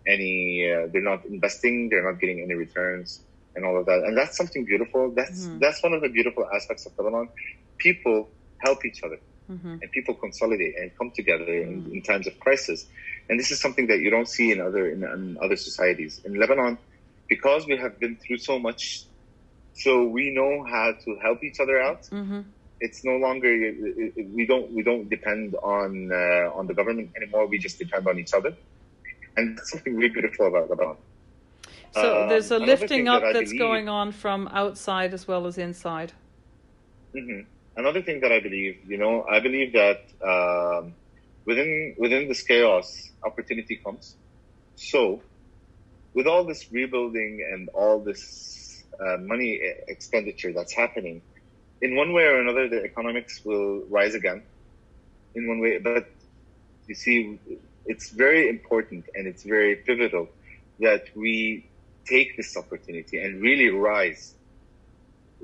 any 0.07 0.71
uh, 0.73 0.89
they're 0.93 1.03
not 1.03 1.25
investing. 1.27 1.89
They're 1.91 2.05
not 2.11 2.21
getting 2.21 2.41
any 2.43 2.55
returns 2.55 3.23
and 3.55 3.65
all 3.65 3.79
of 3.79 3.87
that. 3.87 4.01
And 4.05 4.17
that's 4.17 4.37
something 4.37 4.65
beautiful. 4.65 5.13
That's 5.15 5.49
Mhm. 5.49 5.61
that's 5.61 5.83
one 5.83 5.93
of 5.93 6.03
the 6.03 6.09
beautiful 6.09 6.47
aspects 6.55 6.87
of 6.87 6.93
Lebanon. 6.99 7.29
People 7.79 8.31
help 8.65 8.85
each 8.85 9.01
other 9.05 9.19
hmm 9.49 9.77
and 9.83 9.91
people 9.93 10.15
consolidate 10.15 10.75
and 10.79 10.91
come 10.99 11.11
together 11.17 11.45
in, 11.65 11.85
Mm. 11.85 11.93
in 11.95 12.03
times 12.03 12.27
of 12.27 12.39
crisis. 12.41 12.87
And 13.29 13.39
this 13.41 13.51
is 13.51 13.61
something 13.61 13.87
that 13.89 14.01
you 14.01 14.11
don't 14.11 14.29
see 14.29 14.51
in 14.53 14.61
other 14.61 14.91
in, 14.91 15.03
in 15.05 15.39
other 15.43 15.57
societies. 15.57 16.21
In 16.25 16.35
Lebanon, 16.39 16.79
because 17.31 17.63
we 17.71 17.77
have 17.85 17.95
been 18.03 18.17
through 18.23 18.39
so 18.51 18.59
much, 18.59 18.83
so 19.85 19.91
we 20.17 20.25
know 20.39 20.53
how 20.73 20.87
to 21.05 21.11
help 21.25 21.39
each 21.49 21.59
other 21.65 21.79
out. 21.89 22.03
hmm 22.11 22.43
It's 22.87 23.01
no 23.11 23.17
longer 23.25 23.51
we 24.39 24.45
don't 24.51 24.69
we 24.77 24.83
don't 24.89 25.07
depend 25.17 25.49
on 25.79 25.91
uh, 26.21 26.47
on 26.59 26.65
the 26.71 26.75
government 26.81 27.09
anymore. 27.19 27.45
We 27.53 27.59
just 27.67 27.79
depend 27.85 28.05
on 28.11 28.17
each 28.23 28.33
other, 28.39 28.53
and 29.37 29.45
that's 29.57 29.71
something 29.73 29.95
really 29.99 30.15
beautiful 30.17 30.47
about 30.53 30.65
Lebanon. 30.73 30.99
So 32.01 32.07
Um, 32.23 32.29
there's 32.31 32.51
a 32.59 32.61
lifting 32.73 33.07
up 33.15 33.23
that 33.23 33.33
that's 33.35 33.53
believe- 33.53 33.65
going 33.67 33.87
on 34.01 34.07
from 34.23 34.41
outside 34.63 35.11
as 35.19 35.23
well 35.31 35.43
as 35.51 35.57
inside. 35.69 36.11
hmm 37.15 37.43
Another 37.83 38.03
thing 38.07 38.19
that 38.23 38.33
I 38.39 38.41
believe, 38.49 38.75
you 38.93 38.99
know, 39.03 39.15
I 39.37 39.39
believe 39.47 39.69
that 39.83 40.01
um, 40.33 40.83
within 41.49 41.71
within 42.03 42.23
this 42.31 42.43
chaos, 42.51 42.87
opportunity 43.29 43.75
comes. 43.85 44.05
So, 44.91 45.01
with 46.15 46.27
all 46.27 46.45
this 46.45 46.67
rebuilding 46.73 47.47
and 47.53 47.69
all 47.75 48.03
this 48.03 48.85
uh, 49.01 49.17
money 49.19 49.61
expenditure 49.89 50.53
that's 50.53 50.75
happening, 50.75 51.23
in 51.81 51.97
one 51.97 52.13
way 52.13 52.25
or 52.25 52.41
another, 52.41 52.69
the 52.69 52.83
economics 52.85 53.41
will 53.45 53.85
rise 53.91 54.15
again. 54.15 54.45
In 55.35 55.49
one 55.49 55.61
way, 55.61 55.79
but 55.79 56.01
you 56.81 56.95
see, 56.95 57.39
it's 57.87 58.11
very 58.11 58.49
important 58.49 59.07
and 59.15 59.27
it's 59.27 59.45
very 59.45 59.77
pivotal 59.77 60.29
that 60.81 61.05
we 61.15 61.67
take 62.07 62.37
this 62.37 62.57
opportunity 62.57 63.19
and 63.21 63.43
really 63.43 63.69
rise. 63.71 64.35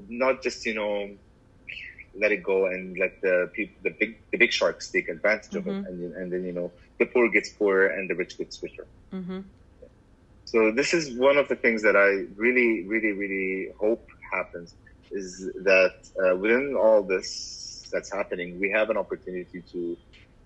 Not 0.09 0.43
just 0.43 0.65
you 0.67 0.75
know 0.75 1.17
let 2.19 2.33
it 2.33 2.43
go 2.43 2.67
and 2.67 2.97
let 2.99 3.13
the 3.23 3.51
people, 3.55 3.77
the 3.83 3.95
big, 3.99 4.17
the 4.33 4.39
big 4.39 4.53
sharks 4.53 4.91
take 4.91 5.09
advantage 5.09 5.55
of 5.57 5.67
Mhm. 5.67 5.69
it, 5.69 5.79
and 5.89 6.15
and 6.15 6.33
then 6.33 6.45
you 6.45 6.53
know 6.53 6.73
the 6.99 7.07
poor 7.07 7.29
gets 7.31 7.51
poorer 7.51 7.87
and 7.89 8.09
the 8.11 8.15
rich 8.15 8.39
gets 8.39 8.63
richer. 8.63 8.87
hmm 9.13 9.41
So 10.47 10.71
this 10.71 10.95
is 10.95 11.19
one 11.19 11.37
of 11.37 11.49
the 11.49 11.57
things 11.57 11.83
that 11.83 11.97
I 11.97 12.25
really, 12.41 12.85
really, 12.87 13.13
really 13.13 13.73
hope 13.79 14.07
happens 14.33 14.75
is 15.11 15.51
that 15.65 16.09
uh, 16.23 16.37
within 16.37 16.77
all 16.77 17.03
this 17.03 17.89
that's 17.93 18.13
happening, 18.13 18.59
we 18.61 18.71
have 18.71 18.89
an 18.91 18.97
opportunity 18.97 19.61
to 19.73 19.97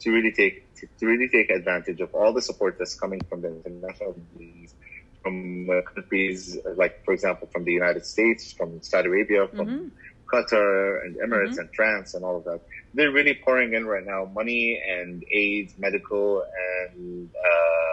to 0.01 0.10
really 0.10 0.32
take 0.32 0.74
to, 0.77 0.86
to 0.98 1.06
really 1.06 1.28
take 1.28 1.51
advantage 1.51 2.01
of 2.01 2.14
all 2.14 2.32
the 2.32 2.40
support 2.40 2.77
that's 2.78 2.94
coming 2.94 3.20
from 3.28 3.43
the 3.43 3.48
international 3.48 4.16
communities, 4.32 4.74
from 5.22 5.68
uh, 5.68 5.82
countries 5.93 6.56
like, 6.77 7.05
for 7.05 7.12
example, 7.12 7.47
from 7.52 7.64
the 7.64 7.72
United 7.72 8.05
States, 8.06 8.52
from 8.52 8.82
Saudi 8.82 9.09
Arabia, 9.09 9.48
from 9.48 9.68
hmm 9.68 9.89
Qatar 10.31 11.05
and 11.05 11.16
Emirates 11.16 11.51
mm-hmm. 11.51 11.60
and 11.60 11.74
France 11.74 12.14
and 12.14 12.24
all 12.24 12.36
of 12.36 12.44
that. 12.44 12.60
They're 12.94 13.10
really 13.10 13.35
pouring 13.35 13.74
in 13.74 13.86
right 13.86 14.06
now 14.06 14.31
money 14.32 14.81
and 14.89 15.24
aid, 15.31 15.72
medical 15.78 16.44
and 16.86 17.28
uh, 17.35 17.89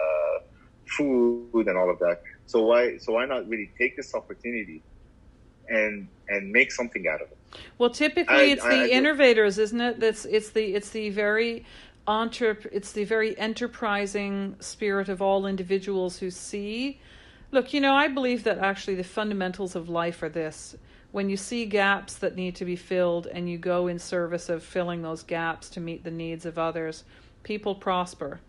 food 0.88 1.66
and 1.66 1.76
all 1.76 1.90
of 1.90 1.98
that. 2.00 2.22
So 2.46 2.64
why 2.64 2.98
so 2.98 3.12
why 3.12 3.26
not 3.26 3.48
really 3.48 3.70
take 3.78 3.96
this 3.96 4.14
opportunity 4.14 4.82
and 5.68 6.08
and 6.28 6.50
make 6.50 6.72
something 6.72 7.06
out 7.08 7.22
of 7.22 7.28
it? 7.30 7.38
Well, 7.78 7.90
typically 7.90 8.34
I, 8.34 8.42
it's 8.42 8.62
the 8.62 8.68
I, 8.68 8.84
I 8.84 8.88
innovators, 8.88 9.58
isn't 9.58 9.80
it? 9.80 10.00
That's 10.00 10.24
it's 10.24 10.50
the 10.50 10.74
it's 10.74 10.90
the 10.90 11.10
very 11.10 11.64
entrep- 12.06 12.68
it's 12.72 12.92
the 12.92 13.04
very 13.04 13.38
enterprising 13.38 14.56
spirit 14.60 15.08
of 15.08 15.20
all 15.20 15.46
individuals 15.46 16.18
who 16.18 16.30
see. 16.30 17.00
Look, 17.50 17.72
you 17.72 17.80
know, 17.80 17.94
I 17.94 18.08
believe 18.08 18.44
that 18.44 18.58
actually 18.58 18.96
the 18.96 19.04
fundamentals 19.04 19.74
of 19.74 19.88
life 19.88 20.22
are 20.22 20.28
this 20.28 20.76
when 21.10 21.30
you 21.30 21.36
see 21.36 21.64
gaps 21.64 22.16
that 22.16 22.36
need 22.36 22.54
to 22.56 22.64
be 22.64 22.76
filled 22.76 23.26
and 23.26 23.48
you 23.48 23.56
go 23.56 23.86
in 23.86 23.98
service 23.98 24.48
of 24.48 24.62
filling 24.62 25.02
those 25.02 25.22
gaps 25.22 25.70
to 25.70 25.80
meet 25.80 26.04
the 26.04 26.10
needs 26.10 26.44
of 26.44 26.58
others, 26.58 27.04
people 27.42 27.74
prosper. 27.74 28.40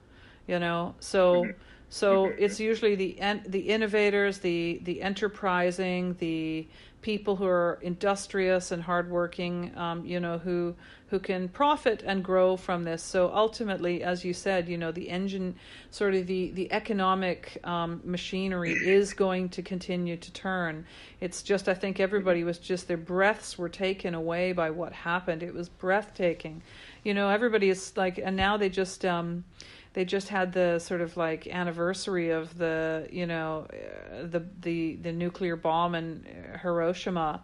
You 0.47 0.59
know, 0.59 0.95
so 0.99 1.43
mm-hmm. 1.43 1.51
So 1.89 2.25
it's 2.25 2.59
usually 2.59 2.95
the 2.95 3.19
the 3.47 3.61
innovators, 3.61 4.39
the 4.39 4.79
the 4.83 5.01
enterprising, 5.01 6.15
the 6.19 6.67
people 7.01 7.35
who 7.35 7.45
are 7.45 7.79
industrious 7.81 8.71
and 8.71 8.83
hardworking, 8.83 9.71
um, 9.75 10.05
you 10.05 10.19
know, 10.19 10.37
who 10.37 10.75
who 11.07 11.17
can 11.17 11.49
profit 11.49 12.03
and 12.05 12.23
grow 12.23 12.55
from 12.55 12.83
this. 12.83 13.01
So 13.01 13.31
ultimately, 13.33 14.03
as 14.03 14.23
you 14.23 14.33
said, 14.33 14.69
you 14.69 14.77
know, 14.77 14.91
the 14.91 15.09
engine, 15.09 15.55
sort 15.89 16.13
of 16.13 16.27
the 16.27 16.51
the 16.51 16.71
economic 16.71 17.57
um, 17.63 18.01
machinery 18.03 18.73
is 18.85 19.13
going 19.13 19.49
to 19.49 19.63
continue 19.63 20.17
to 20.17 20.31
turn. 20.31 20.85
It's 21.21 21.41
just, 21.41 21.67
I 21.67 21.73
think 21.73 21.99
everybody 21.99 22.43
was 22.43 22.59
just 22.59 22.87
their 22.87 22.97
breaths 22.97 23.57
were 23.57 23.69
taken 23.69 24.13
away 24.13 24.51
by 24.51 24.69
what 24.69 24.93
happened. 24.93 25.41
It 25.41 25.55
was 25.55 25.69
breathtaking, 25.69 26.61
you 27.03 27.15
know. 27.15 27.29
Everybody 27.29 27.69
is 27.69 27.97
like, 27.97 28.19
and 28.19 28.35
now 28.35 28.57
they 28.57 28.69
just. 28.69 29.05
Um, 29.05 29.45
they 29.93 30.05
just 30.05 30.29
had 30.29 30.53
the 30.53 30.79
sort 30.79 31.01
of 31.01 31.17
like 31.17 31.47
anniversary 31.47 32.29
of 32.29 32.57
the 32.57 33.07
you 33.11 33.25
know 33.25 33.67
uh, 33.71 34.25
the 34.27 34.45
the 34.61 34.95
the 34.97 35.11
nuclear 35.11 35.55
bomb 35.55 35.95
in 35.95 36.25
Hiroshima 36.61 37.41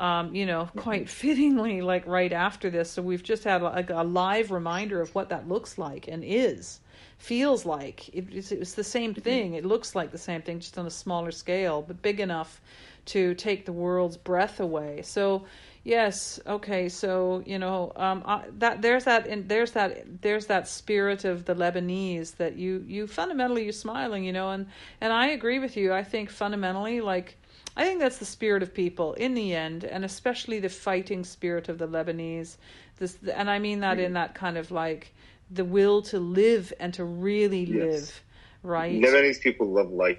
um, 0.00 0.34
you 0.34 0.46
know, 0.46 0.68
quite 0.76 1.08
fittingly, 1.20 1.82
like 1.82 2.06
right 2.06 2.32
after 2.32 2.70
this. 2.70 2.90
So 2.90 3.02
we've 3.02 3.22
just 3.22 3.44
had 3.44 3.62
like 3.62 3.90
a 3.90 4.02
live 4.02 4.50
reminder 4.50 5.00
of 5.00 5.14
what 5.14 5.28
that 5.28 5.48
looks 5.48 5.78
like 5.78 6.08
and 6.08 6.24
is, 6.24 6.80
feels 7.18 7.66
like. 7.66 8.08
It, 8.08 8.28
it's, 8.32 8.50
it's 8.50 8.74
the 8.74 8.82
same 8.82 9.12
mm-hmm. 9.12 9.20
thing. 9.20 9.54
It 9.54 9.64
looks 9.64 9.94
like 9.94 10.10
the 10.10 10.18
same 10.18 10.42
thing, 10.42 10.58
just 10.58 10.78
on 10.78 10.86
a 10.86 10.90
smaller 10.90 11.30
scale, 11.30 11.82
but 11.82 12.00
big 12.02 12.18
enough 12.18 12.60
to 13.06 13.34
take 13.34 13.66
the 13.66 13.72
world's 13.72 14.16
breath 14.16 14.60
away. 14.60 15.02
So, 15.02 15.44
yes, 15.84 16.40
okay. 16.46 16.88
So 16.88 17.42
you 17.46 17.58
know, 17.58 17.92
um, 17.96 18.22
I, 18.26 18.44
that 18.58 18.82
there's 18.82 19.04
that, 19.04 19.26
and 19.26 19.48
there's 19.48 19.72
that, 19.72 20.22
there's 20.22 20.46
that 20.46 20.68
spirit 20.68 21.24
of 21.24 21.44
the 21.44 21.54
Lebanese 21.54 22.36
that 22.36 22.56
you 22.56 22.84
you 22.86 23.06
fundamentally 23.06 23.64
you're 23.64 23.72
smiling, 23.72 24.24
you 24.24 24.32
know, 24.32 24.50
and 24.50 24.66
and 25.00 25.12
I 25.12 25.28
agree 25.28 25.58
with 25.58 25.76
you. 25.76 25.92
I 25.92 26.02
think 26.02 26.30
fundamentally, 26.30 27.00
like 27.00 27.36
I 27.76 27.84
think 27.84 28.00
that's 28.00 28.18
the 28.18 28.24
spirit 28.24 28.62
of 28.62 28.74
people 28.74 29.14
in 29.14 29.34
the 29.34 29.54
end, 29.54 29.84
and 29.84 30.04
especially 30.04 30.60
the 30.60 30.68
fighting 30.68 31.24
spirit 31.24 31.68
of 31.68 31.78
the 31.78 31.86
Lebanese. 31.86 32.56
This, 32.98 33.16
and 33.34 33.50
I 33.50 33.58
mean 33.58 33.80
that 33.80 33.98
in 33.98 34.12
that 34.14 34.34
kind 34.34 34.58
of 34.58 34.70
like 34.70 35.14
the 35.50 35.64
will 35.64 36.02
to 36.02 36.18
live 36.18 36.72
and 36.78 36.92
to 36.94 37.04
really 37.04 37.64
yes. 37.64 37.78
live, 37.78 38.22
right? 38.62 39.00
Lebanese 39.00 39.40
people 39.40 39.70
love 39.70 39.90
life. 39.90 40.18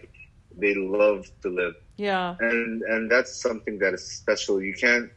They 0.57 0.73
love 0.75 1.31
to 1.43 1.49
live. 1.49 1.75
Yeah. 1.97 2.35
And 2.39 2.81
and 2.81 3.11
that's 3.11 3.41
something 3.41 3.77
that 3.79 3.93
is 3.93 4.05
special. 4.05 4.61
You 4.61 4.73
can't 4.73 5.11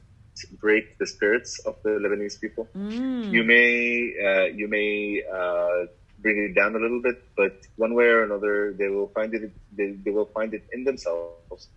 break 0.61 0.99
the 0.99 1.07
spirits 1.07 1.59
of 1.61 1.77
the 1.83 1.91
Lebanese 1.91 2.41
people. 2.41 2.69
Mm. 2.77 3.33
You 3.33 3.45
may 3.45 4.15
uh, 4.27 4.47
you 4.55 4.69
may 4.69 5.23
uh, 5.33 5.87
bring 6.21 6.39
it 6.39 6.55
down 6.55 6.75
a 6.75 6.79
little 6.79 7.01
bit, 7.01 7.23
but 7.37 7.61
one 7.77 7.95
way 7.95 8.07
or 8.07 8.25
another, 8.25 8.73
they 8.73 8.89
will 8.89 9.09
find 9.09 9.33
it. 9.35 9.53
They, 9.77 9.93
they 9.93 10.11
will 10.11 10.27
find 10.27 10.55
it 10.55 10.65
in 10.73 10.85
themselves 10.85 11.69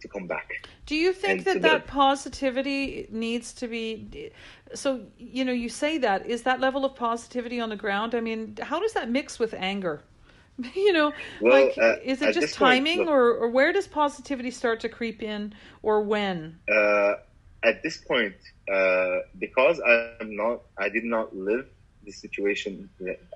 to 0.00 0.08
come 0.08 0.26
back. 0.26 0.66
Do 0.86 0.96
you 0.96 1.12
think 1.12 1.46
and 1.46 1.46
that 1.46 1.62
that 1.62 1.86
positivity 1.86 3.06
needs 3.10 3.52
to 3.54 3.68
be? 3.68 4.32
So 4.74 5.02
you 5.18 5.44
know, 5.44 5.52
you 5.52 5.68
say 5.68 5.98
that 5.98 6.26
is 6.26 6.42
that 6.42 6.60
level 6.60 6.84
of 6.84 6.94
positivity 6.96 7.60
on 7.60 7.68
the 7.68 7.76
ground. 7.76 8.14
I 8.14 8.20
mean, 8.20 8.56
how 8.60 8.80
does 8.80 8.94
that 8.94 9.10
mix 9.10 9.38
with 9.38 9.54
anger? 9.54 10.02
you 10.74 10.92
know, 10.92 11.12
well, 11.40 11.66
like 11.66 11.78
uh, 11.78 11.96
is 12.02 12.22
it 12.22 12.34
just 12.34 12.54
timing, 12.54 12.98
point, 12.98 13.08
look, 13.08 13.14
or 13.14 13.34
or 13.34 13.48
where 13.50 13.72
does 13.72 13.86
positivity 13.86 14.50
start 14.50 14.80
to 14.80 14.88
creep 14.88 15.22
in, 15.22 15.54
or 15.82 16.02
when? 16.02 16.58
Uh, 16.68 17.14
at 17.62 17.82
this 17.82 17.96
point, 17.98 18.36
uh, 18.72 19.18
because 19.38 19.80
I'm 19.80 20.36
not, 20.36 20.62
I 20.78 20.88
did 20.88 21.04
not 21.04 21.36
live 21.36 21.66
the 22.04 22.12
situation. 22.12 22.88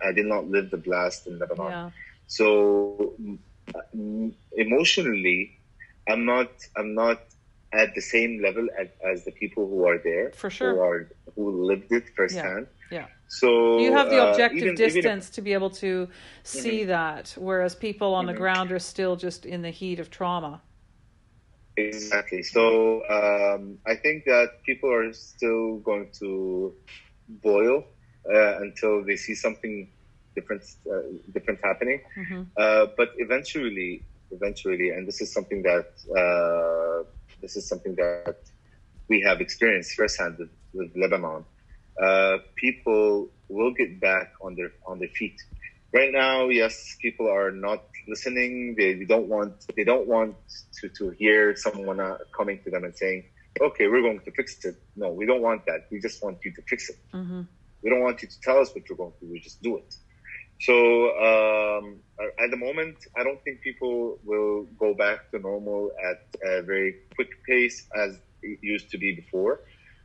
I 0.02 0.12
did 0.12 0.26
not 0.26 0.48
live 0.48 0.70
the 0.70 0.78
blast 0.78 1.26
in 1.26 1.38
Lebanon. 1.38 1.70
Yeah. 1.70 1.90
So 2.26 3.14
emotionally, 4.56 5.58
I'm 6.08 6.24
not 6.24 6.50
I'm 6.76 6.94
not 6.94 7.20
at 7.72 7.94
the 7.94 8.00
same 8.00 8.40
level 8.42 8.68
as, 8.78 8.88
as 9.04 9.24
the 9.24 9.32
people 9.32 9.68
who 9.68 9.84
are 9.86 9.98
there 9.98 10.30
for 10.30 10.50
sure 10.50 10.74
who 10.74 10.80
are 10.80 11.08
who 11.34 11.66
lived 11.66 11.90
it 11.92 12.04
firsthand. 12.16 12.66
Yeah. 12.90 12.98
yeah. 12.98 13.06
So 13.28 13.78
you 13.78 13.92
have 13.92 14.10
the 14.10 14.22
uh, 14.22 14.30
objective 14.30 14.62
uh, 14.62 14.72
even, 14.72 14.74
distance 14.76 15.04
even 15.04 15.18
if, 15.18 15.32
to 15.32 15.42
be 15.42 15.52
able 15.52 15.70
to 15.70 16.08
see 16.44 16.80
mm-hmm. 16.80 16.88
that, 16.88 17.34
whereas 17.36 17.74
people 17.74 18.14
on 18.14 18.26
mm-hmm. 18.26 18.34
the 18.34 18.38
ground 18.38 18.72
are 18.72 18.78
still 18.78 19.16
just 19.16 19.44
in 19.44 19.62
the 19.62 19.70
heat 19.70 19.98
of 19.98 20.10
trauma. 20.10 20.60
Exactly. 21.76 22.42
So 22.42 23.02
um, 23.08 23.78
I 23.86 23.96
think 23.96 24.24
that 24.26 24.62
people 24.64 24.92
are 24.92 25.12
still 25.12 25.78
going 25.78 26.10
to 26.20 26.72
boil 27.28 27.84
uh, 28.32 28.58
until 28.60 29.04
they 29.04 29.16
see 29.16 29.34
something 29.34 29.88
different, 30.34 30.62
uh, 30.90 31.00
different 31.32 31.60
happening. 31.62 32.00
Mm-hmm. 32.16 32.42
Uh, 32.56 32.86
but 32.96 33.10
eventually, 33.18 34.02
eventually, 34.30 34.90
and 34.90 35.06
this 35.06 35.20
is 35.20 35.32
something 35.32 35.62
that 35.62 35.86
uh, 36.10 37.08
this 37.40 37.56
is 37.56 37.68
something 37.68 37.94
that 37.96 38.36
we 39.08 39.20
have 39.20 39.40
experienced 39.40 39.94
firsthand 39.94 40.38
with, 40.38 40.50
with 40.72 40.90
Lebanon. 40.96 41.44
Uh, 42.00 42.38
people 42.56 43.28
will 43.48 43.72
get 43.72 44.00
back 44.00 44.32
on 44.40 44.54
their 44.54 44.72
on 44.86 44.98
their 44.98 45.08
feet. 45.08 45.40
Right 45.92 46.12
now, 46.12 46.48
yes, 46.48 46.96
people 47.00 47.28
are 47.28 47.52
not 47.52 47.84
listening. 48.08 48.74
They, 48.76 49.04
don't 49.04 49.28
want 49.28 49.52
they 49.76 49.84
don't 49.84 50.06
want 50.06 50.36
to, 50.80 50.88
to 50.88 51.10
hear 51.10 51.56
someone 51.56 52.00
uh, 52.00 52.18
coming 52.36 52.60
to 52.64 52.70
them 52.70 52.84
and 52.84 52.96
saying, 52.96 53.24
"Okay, 53.60 53.88
we're 53.88 54.02
going 54.02 54.20
to 54.20 54.30
fix 54.30 54.64
it." 54.64 54.76
No, 54.96 55.10
we 55.10 55.26
don't 55.26 55.42
want 55.42 55.66
that. 55.66 55.86
We 55.90 56.00
just 56.00 56.22
want 56.22 56.38
you 56.44 56.52
to 56.54 56.62
fix 56.62 56.90
it. 56.90 56.98
Mm-hmm. 57.12 57.42
We 57.82 57.90
don't 57.90 58.00
want 58.00 58.22
you 58.22 58.28
to 58.28 58.40
tell 58.40 58.58
us 58.58 58.74
what 58.74 58.88
you're 58.88 58.96
going 58.96 59.12
to 59.12 59.26
do. 59.26 59.32
We 59.32 59.40
just 59.40 59.62
do 59.62 59.76
it. 59.76 59.96
So 60.60 60.74
um, 61.18 62.00
at 62.18 62.50
the 62.50 62.56
moment, 62.56 62.96
I 63.16 63.24
don't 63.24 63.42
think 63.42 63.60
people 63.60 64.18
will 64.24 64.64
go 64.78 64.94
back 64.94 65.30
to 65.32 65.38
normal 65.38 65.90
at 66.10 66.24
a 66.42 66.62
very 66.62 66.96
quick 67.14 67.28
pace 67.46 67.86
as 67.94 68.18
it 68.42 68.58
used 68.62 68.90
to 68.90 68.98
be 68.98 69.14
before. 69.14 69.60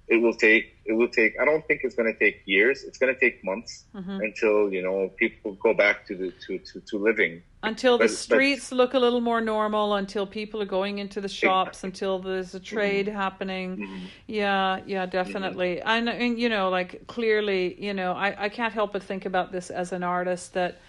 It 0.10 0.22
will 0.22 0.34
take. 0.34 0.76
It 0.86 0.94
will 0.94 1.08
take. 1.08 1.40
I 1.40 1.46
don't 1.46 1.66
think 1.68 1.82
it's 1.84 1.96
going 1.96 2.12
to 2.12 2.18
take 2.18 2.42
years. 2.46 2.84
It's 2.84 2.98
going 2.98 3.14
to 3.14 3.20
take 3.20 3.44
months 3.44 3.86
mm-hmm. 3.96 4.20
until 4.22 4.74
you 4.74 4.82
know 4.82 5.10
people 5.18 5.54
go 5.54 5.74
back 5.74 6.06
to 6.08 6.16
the 6.16 6.32
to 6.48 6.58
to, 6.58 6.82
to 6.82 6.98
living 6.98 7.44
until 7.64 7.98
the 7.98 8.08
streets 8.08 8.70
but, 8.70 8.76
look 8.78 8.94
a 8.94 9.00
little 9.00 9.20
more 9.22 9.42
normal 9.42 9.96
until 9.96 10.26
people 10.26 10.62
are 10.62 10.66
going 10.66 11.00
into 11.00 11.20
the 11.20 11.28
shops 11.28 11.80
exactly. 11.80 11.88
until 11.88 12.20
there's 12.20 12.56
a 12.56 12.60
trade 12.60 13.08
mm-hmm. 13.08 13.18
happening 13.18 13.78
mm-hmm. 13.78 14.06
yeah 14.28 14.80
yeah 14.86 15.06
definitely 15.06 15.76
mm-hmm. 15.76 15.90
and, 15.90 16.10
and 16.10 16.40
you 16.40 16.48
know 16.48 16.70
like 16.70 17.06
clearly 17.08 17.76
you 17.80 17.94
know 17.94 18.14
I, 18.14 18.46
I 18.46 18.50
can't 18.50 18.74
help 18.74 18.94
but 18.94 19.04
think 19.04 19.26
about 19.26 19.52
this 19.52 19.70
as 19.70 19.92
an 19.92 20.04
artist 20.04 20.54
that 20.54 20.80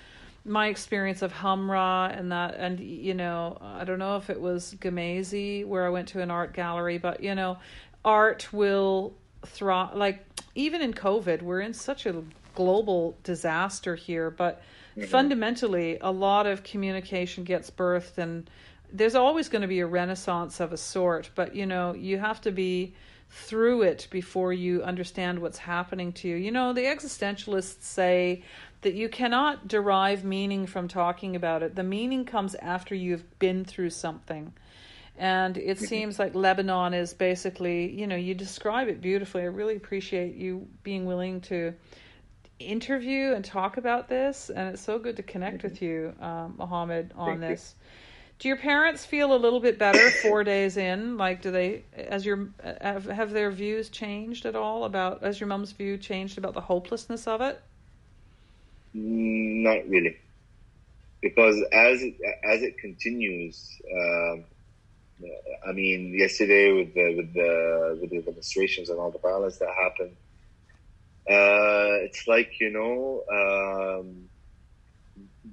my 0.45 0.69
experience 0.69 1.23
of 1.23 1.33
Hamra 1.33 2.17
and 2.19 2.33
that 2.33 2.55
and 2.55 2.81
you 2.81 3.15
know 3.15 3.59
I 3.61 3.85
don't 3.85 3.99
know 3.99 4.17
if 4.17 4.31
it 4.31 4.41
was 4.41 4.75
Gemmayzeh 4.81 5.67
where 5.67 5.85
I 5.85 5.91
went 5.91 6.09
to 6.09 6.23
an 6.23 6.31
art 6.31 6.55
gallery 6.55 6.99
but 6.99 7.23
you 7.23 7.35
know 7.35 7.59
art 8.05 8.53
will 8.53 9.15
thrive 9.47 9.95
like 9.95 10.25
even 10.55 10.83
in 10.83 10.93
COVID 10.93 11.43
we're 11.43 11.61
in 11.61 11.75
such 11.75 12.07
a 12.07 12.23
global 12.55 13.17
disaster 13.23 13.95
here 13.95 14.31
but 14.31 14.63
Mm-hmm. 14.97 15.11
Fundamentally, 15.11 15.99
a 16.01 16.11
lot 16.11 16.47
of 16.47 16.63
communication 16.63 17.45
gets 17.45 17.71
birthed, 17.71 18.19
and 18.19 18.51
there's 18.93 19.15
always 19.15 19.49
going 19.49 19.63
to 19.63 19.69
be 19.69 19.81
a 19.81 19.87
renaissance 19.87 20.61
of 20.61 20.73
a 20.73 20.77
sort, 20.77 21.31
but 21.35 21.55
you 21.55 21.67
know, 21.67 21.95
you 21.95 22.19
have 22.19 22.41
to 22.43 22.51
be 22.51 22.95
through 23.31 23.83
it 23.83 24.09
before 24.11 24.53
you 24.53 24.83
understand 24.83 25.39
what's 25.39 25.59
happening 25.59 26.13
to 26.13 26.29
you. 26.29 26.35
You 26.35 26.51
know, 26.51 26.73
the 26.73 26.83
existentialists 26.83 27.83
say 27.83 28.43
that 28.83 28.95
you 28.95 29.09
cannot 29.09 29.69
derive 29.69 30.25
meaning 30.25 30.67
from 30.67 30.89
talking 30.89 31.37
about 31.37 31.63
it. 31.63 31.77
The 31.77 31.85
meaning 31.85 32.25
comes 32.25 32.57
after 32.57 32.95
you've 32.95 33.39
been 33.39 33.65
through 33.65 33.91
something. 33.91 34.53
And 35.21 35.59
it 35.59 35.77
mm-hmm. 35.77 35.85
seems 35.85 36.19
like 36.19 36.35
Lebanon 36.35 36.95
is 36.95 37.13
basically, 37.13 37.91
you 37.93 38.07
know, 38.07 38.17
you 38.17 38.33
describe 38.33 38.89
it 38.89 39.03
beautifully. 39.03 39.43
I 39.43 39.49
really 39.53 39.77
appreciate 39.77 40.35
you 40.35 40.67
being 40.83 41.05
willing 41.05 41.43
to 41.43 41.75
interview 42.59 43.35
and 43.35 43.45
talk 43.45 43.77
about 43.77 44.09
this, 44.09 44.49
and 44.49 44.71
it's 44.71 44.81
so 44.81 44.99
good 44.99 45.17
to 45.17 45.23
connect 45.23 45.63
with 45.63 45.83
you, 45.83 46.15
um, 46.23 46.55
Mohammed, 46.57 47.13
on 47.17 47.39
Thank 47.39 47.41
this. 47.41 47.75
You. 47.79 47.87
Do 48.39 48.49
your 48.49 48.57
parents 48.57 49.05
feel 49.05 49.35
a 49.35 49.37
little 49.37 49.61
bit 49.61 49.79
better 49.79 50.11
four 50.23 50.43
days 50.43 50.79
in? 50.79 51.19
Like, 51.19 51.43
do 51.43 51.51
they, 51.51 51.85
as 51.95 52.25
your, 52.25 52.49
have, 52.81 53.05
have 53.05 53.31
their 53.31 53.51
views 53.51 53.91
changed 53.91 54.47
at 54.47 54.57
all 54.57 54.85
about, 54.85 55.23
as 55.23 55.39
your 55.39 55.49
mom's 55.49 55.73
view 55.73 55.99
changed 55.99 56.39
about 56.39 56.55
the 56.55 56.63
hopelessness 56.63 57.27
of 57.27 57.43
it? 57.43 57.61
Not 58.95 59.87
really, 59.87 60.17
because 61.21 61.63
as 61.73 62.01
it, 62.01 62.15
as 62.43 62.63
it 62.63 62.79
continues, 62.79 63.69
um, 63.95 64.45
I 65.69 65.73
mean, 65.73 66.15
yesterday 66.17 66.73
with 66.73 66.95
the 66.95 67.15
with 67.17 67.35
the 67.35 67.99
with 68.01 68.11
the 68.11 68.23
demonstrations 68.23 68.89
and 68.91 68.99
all 68.99 69.11
the 69.11 69.19
violence 69.19 69.59
that 69.59 69.69
happened, 69.69 70.17
uh, 71.29 72.05
it's 72.07 72.27
like 72.27 72.53
you 72.61 72.71
know 72.71 73.23
um, 73.31 74.29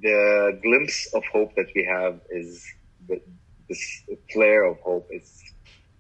the 0.02 0.60
glimpse 0.62 1.10
of 1.14 1.24
hope 1.32 1.56
that 1.56 1.68
we 1.76 1.84
have 1.84 2.20
is 2.30 2.64
the, 3.08 3.22
this 3.68 4.04
flare 4.32 4.64
of 4.64 4.80
hope 4.80 5.08
is 5.12 5.44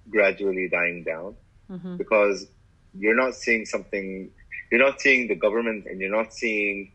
gradually 0.09 0.69
dying 0.69 1.03
down 1.03 1.35
Mm-hmm. 1.71 1.97
because 1.97 2.47
you're 2.93 3.15
not 3.15 3.35
seeing 3.35 3.65
something, 3.65 4.31
you're 4.71 4.79
not 4.79 5.01
seeing 5.01 5.27
the 5.27 5.35
government 5.35 5.85
and 5.85 5.99
you're 5.99 6.15
not 6.15 6.33
seeing 6.33 6.93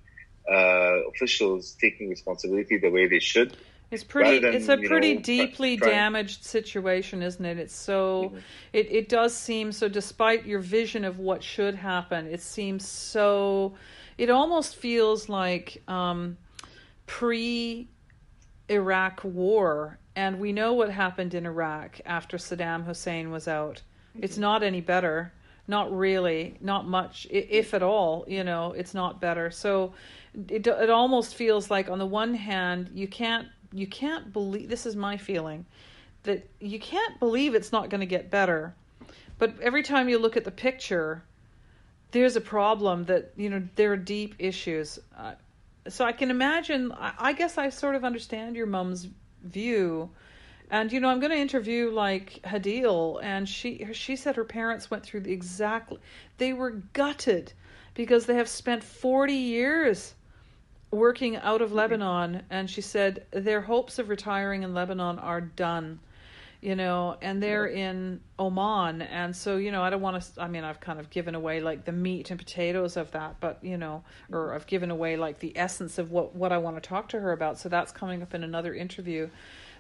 uh, 0.51 0.97
officials 1.11 1.77
taking 1.79 2.09
responsibility 2.09 2.79
the 2.79 2.89
way 2.89 3.07
they 3.07 3.19
should. 3.19 3.55
It's 3.93 4.03
pretty. 4.03 4.39
Than, 4.39 4.55
it's 4.55 4.69
a 4.69 4.79
pretty 4.79 5.15
know, 5.17 5.21
deeply 5.21 5.77
damaged 5.77 6.45
situation, 6.45 7.23
isn't 7.23 7.45
it? 7.45 7.59
It's 7.59 7.75
so. 7.75 8.33
Mhm. 8.35 8.41
It 8.73 8.91
it 8.91 9.09
does 9.11 9.37
seem 9.37 9.71
so. 9.71 9.87
Despite 9.87 10.47
your 10.47 10.61
vision 10.61 11.05
of 11.05 11.19
what 11.19 11.43
should 11.43 11.75
happen, 11.75 12.27
it 12.27 12.41
seems 12.41 12.89
so. 12.89 13.75
It 14.17 14.31
almost 14.31 14.77
feels 14.77 15.29
like 15.29 15.83
um, 15.89 16.39
pre 17.07 17.87
Iraq 18.71 19.21
war, 19.25 19.99
and 20.17 20.41
we 20.41 20.53
know 20.53 20.73
what 20.73 20.89
happened 20.89 21.35
in 21.35 21.45
Iraq 21.45 22.01
after 22.07 22.39
Saddam 22.39 22.87
Hussein 22.87 23.31
was 23.31 23.47
out. 23.47 23.83
It's 24.19 24.39
not 24.39 24.63
any 24.63 24.81
better. 24.81 25.35
Not 25.69 25.95
really. 25.95 26.57
Not 26.63 26.89
much, 26.89 27.27
if 27.31 27.75
at 27.75 27.83
all. 27.83 28.25
You 28.27 28.43
know, 28.43 28.73
it's 28.73 28.95
not 28.95 29.21
better. 29.21 29.51
So 29.51 29.93
it 30.49 30.67
it 30.67 30.89
almost 30.89 31.35
feels 31.35 31.71
like 31.71 31.91
on 31.91 31.99
the 31.99 32.07
one 32.07 32.33
hand 32.33 32.91
you 32.95 33.07
can't 33.07 33.49
you 33.73 33.87
can't 33.87 34.33
believe 34.33 34.69
this 34.69 34.87
is 34.87 34.97
my 34.97 35.17
feeling 35.17 35.65
that 36.25 36.49
you 36.61 36.79
can't 36.79 37.19
believe 37.19 37.55
it's 37.55 37.73
not 37.73 37.91
going 37.91 38.01
to 38.01 38.07
get 38.07 38.31
better 38.31 38.75
but 39.39 39.59
every 39.61 39.83
time 39.83 40.09
you 40.09 40.19
look 40.19 40.37
at 40.37 40.45
the 40.45 40.51
picture 40.51 41.23
there's 42.13 42.37
a 42.37 42.41
problem 42.41 43.05
that 43.05 43.33
you 43.37 43.49
know 43.51 43.63
there 43.75 43.93
are 43.93 43.97
deep 43.97 44.35
issues. 44.39 44.99
Uh, 45.17 45.33
so 45.89 46.05
i 46.05 46.13
can 46.13 46.31
imagine 46.31 46.93
I, 46.93 47.13
I 47.19 47.33
guess 47.33 47.59
i 47.59 47.69
sort 47.69 47.95
of 47.95 48.05
understand 48.05 48.57
your 48.57 48.67
mom's 48.67 49.09
view 49.43 50.11
and 50.71 50.93
you 50.93 51.01
know 51.01 51.09
i'm 51.09 51.19
going 51.21 51.33
to 51.33 51.39
interview 51.39 51.91
like 51.91 52.41
hadil 52.45 53.19
and 53.23 53.49
she 53.49 53.87
she 53.93 54.15
said 54.17 54.37
her 54.37 54.45
parents 54.45 54.91
went 54.91 55.03
through 55.03 55.21
the 55.21 55.33
exactly 55.33 55.99
they 56.39 56.53
were 56.53 56.71
gutted 56.93 57.53
because 57.95 58.27
they 58.27 58.35
have 58.37 58.49
spent 58.49 58.85
40 58.85 59.33
years 59.33 60.15
working 60.93 61.37
out 61.37 61.63
of 61.63 61.73
Lebanon, 61.73 62.43
and 62.51 62.71
she 62.71 62.81
said 62.83 63.27
their 63.33 63.63
hopes 63.63 63.99
of 63.99 64.09
retiring 64.09 64.63
in 64.63 64.75
Lebanon 64.75 65.19
are 65.19 65.41
done, 65.41 65.99
you 66.61 66.77
know, 66.77 67.17
and 67.21 67.43
they're 67.43 67.67
in 67.67 68.21
Oman, 68.39 69.03
and 69.03 69.35
so 69.35 69.57
you 69.57 69.73
know 69.73 69.83
I 69.83 69.91
don't 69.91 70.03
want 70.03 70.23
to. 70.23 70.43
I 70.43 70.47
mean, 70.49 70.63
I've 70.65 70.81
kind 70.81 71.01
of 71.01 71.11
given 71.11 71.35
away 71.35 71.61
like 71.61 71.85
the 71.85 71.93
meat 71.93 72.31
and 72.31 72.39
potatoes 72.39 72.97
of 72.97 73.11
that, 73.13 73.41
but 73.41 73.59
you 73.63 73.79
know, 73.79 74.05
or 74.31 74.55
I've 74.55 74.67
given 74.67 74.91
away 74.91 75.17
like 75.17 75.41
the 75.41 75.57
essence 75.57 75.99
of 75.99 76.13
what 76.13 76.37
what 76.37 76.53
I 76.53 76.59
want 76.59 76.77
to 76.77 76.87
talk 76.87 77.09
to 77.11 77.21
her 77.21 77.33
about. 77.33 77.59
So 77.59 77.69
that's 77.69 77.91
coming 77.91 78.23
up 78.23 78.35
in 78.35 78.45
another 78.45 78.75
interview. 78.75 79.31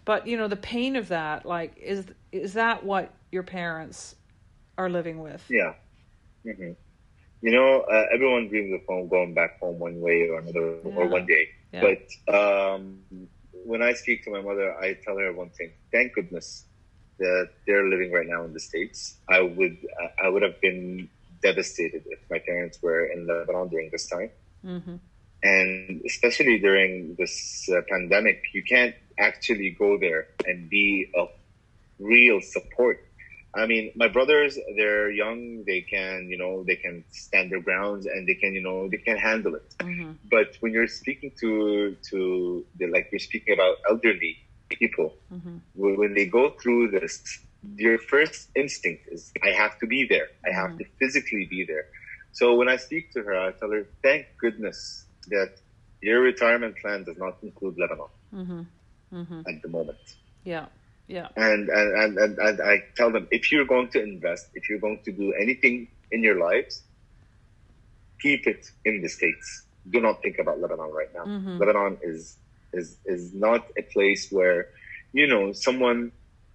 But 0.05 0.26
you 0.26 0.36
know, 0.36 0.48
the 0.48 0.56
pain 0.56 0.97
of 0.97 1.09
that, 1.09 1.47
like, 1.47 1.76
is 1.78 2.06
is 2.32 2.55
that 2.55 2.84
what 2.84 3.14
your 3.30 3.44
parents 3.44 4.16
are 4.78 4.89
living 4.89 5.20
with? 5.20 5.44
Yeah. 5.48 5.74
hmm 6.44 6.72
You 7.43 7.51
know, 7.51 7.81
uh, 7.82 8.05
everyone 8.14 8.48
dreams 8.48 8.73
of 8.73 8.81
home, 8.89 9.09
going 9.09 9.35
back 9.35 9.59
home 9.60 9.78
one 9.78 10.01
way 10.01 10.28
or 10.31 10.39
another, 10.39 10.77
or 10.85 11.09
one 11.09 11.27
day. 11.27 11.48
Yeah. 11.73 11.94
But 12.28 12.35
um, 12.35 13.01
when 13.64 13.82
I 13.82 13.93
speak 13.94 14.24
to 14.24 14.31
my 14.31 14.40
mother, 14.40 14.74
I 14.78 14.94
tell 15.05 15.19
her 15.19 15.32
one 15.32 15.51
thing: 15.51 15.73
Thank 15.93 16.14
goodness 16.14 16.66
that 17.19 17.48
they're 17.66 17.89
living 17.89 18.12
right 18.12 18.27
now 18.27 18.44
in 18.44 18.52
the 18.52 18.60
states. 18.60 19.19
I 19.28 19.40
would, 19.43 19.77
I 20.23 20.28
would 20.28 20.43
have 20.43 20.60
been 20.60 21.09
devastated 21.43 22.02
if 22.06 22.20
my 22.31 22.39
parents 22.39 22.78
were 22.82 23.06
in 23.06 23.27
Lebanon 23.27 23.69
during 23.69 23.90
this 23.90 24.09
time, 24.09 24.31
hmm 24.62 24.97
and 25.43 26.01
especially 26.06 26.59
during 26.59 27.16
this 27.19 27.69
uh, 27.69 27.81
pandemic, 27.90 28.43
you 28.55 28.62
can't 28.62 28.94
actually 29.19 29.70
go 29.77 29.98
there 29.98 30.27
and 30.47 30.70
be 30.70 31.10
a 31.16 31.27
real 31.98 32.40
support. 32.40 32.98
I 33.57 33.66
mean, 33.66 33.91
my 33.95 34.09
brothers, 34.09 34.59
they're 34.77 35.11
young. 35.11 35.65
They 35.66 35.83
can, 35.83 36.29
you 36.31 36.39
know, 36.39 36.65
they 36.66 36.77
can 36.77 37.05
stand 37.11 37.51
their 37.51 37.61
grounds 37.61 38.07
and 38.07 38.27
they 38.27 38.35
can, 38.35 38.55
you 38.55 38.62
know, 38.62 38.89
they 38.91 38.99
can 38.99 39.16
handle 39.16 39.55
it. 39.55 39.69
hmm 39.81 40.12
But 40.31 40.49
when 40.61 40.73
you're 40.73 40.87
speaking 40.87 41.33
to, 41.41 41.97
to 42.11 42.66
the, 42.79 42.87
like 42.87 43.07
you're 43.12 43.19
speaking 43.19 43.55
about 43.55 43.77
elderly 43.89 44.39
people, 44.70 45.16
hmm 45.31 45.59
when 45.74 46.15
they 46.15 46.27
go 46.27 46.51
through 46.62 46.91
this, 46.91 47.20
your 47.77 47.99
first 47.99 48.51
instinct 48.57 49.03
is, 49.09 49.33
I 49.43 49.51
have 49.51 49.73
to 49.81 49.87
be 49.87 50.07
there. 50.09 50.29
I 50.47 50.53
have 50.55 50.70
Mhm. 50.70 50.79
to 50.79 50.85
physically 51.01 51.47
be 51.51 51.65
there. 51.66 51.85
So 52.33 52.55
when 52.55 52.69
I 52.69 52.77
speak 52.77 53.07
to 53.15 53.23
her, 53.23 53.35
I 53.37 53.53
tell 53.59 53.70
her, 53.70 53.87
thank 54.03 54.27
goodness 54.41 55.07
that 55.29 55.51
your 56.03 56.20
retirement 56.20 56.77
plan 56.83 57.05
does 57.05 57.16
not 57.19 57.35
include 57.43 57.77
Lebanon 57.79 58.09
hmm 58.31 58.62
hmm 59.11 59.43
at 59.47 59.55
the 59.62 59.69
moment. 59.69 59.99
Yeah. 60.45 60.66
Yeah. 61.12 61.28
And, 61.36 61.68
and, 61.68 62.18
and, 62.18 62.39
and, 62.39 62.60
I 62.62 62.84
tell 62.97 63.12
them, 63.12 63.28
if 63.30 63.52
you're 63.52 63.66
going 63.66 63.89
to 63.90 64.02
invest, 64.02 64.47
if 64.55 64.70
you're 64.70 64.78
going 64.78 65.01
to 65.05 65.12
do 65.12 65.34
anything 65.34 65.89
in 66.10 66.22
your 66.22 66.39
lives, 66.40 66.82
keep 68.18 68.47
it 68.47 68.70
in 68.86 69.02
the 69.02 69.09
States. 69.09 69.66
Do 69.90 70.01
not 70.01 70.22
think 70.22 70.39
about 70.39 70.59
Lebanon 70.60 70.90
right 70.90 71.12
now. 71.14 71.24
Mhm. 71.26 71.59
Lebanon 71.60 71.98
is, 72.02 72.39
is, 72.72 72.97
is 73.05 73.34
not 73.34 73.66
a 73.76 73.82
place 73.82 74.32
where, 74.32 74.68
you 75.12 75.26
know, 75.26 75.52
someone, 75.52 76.12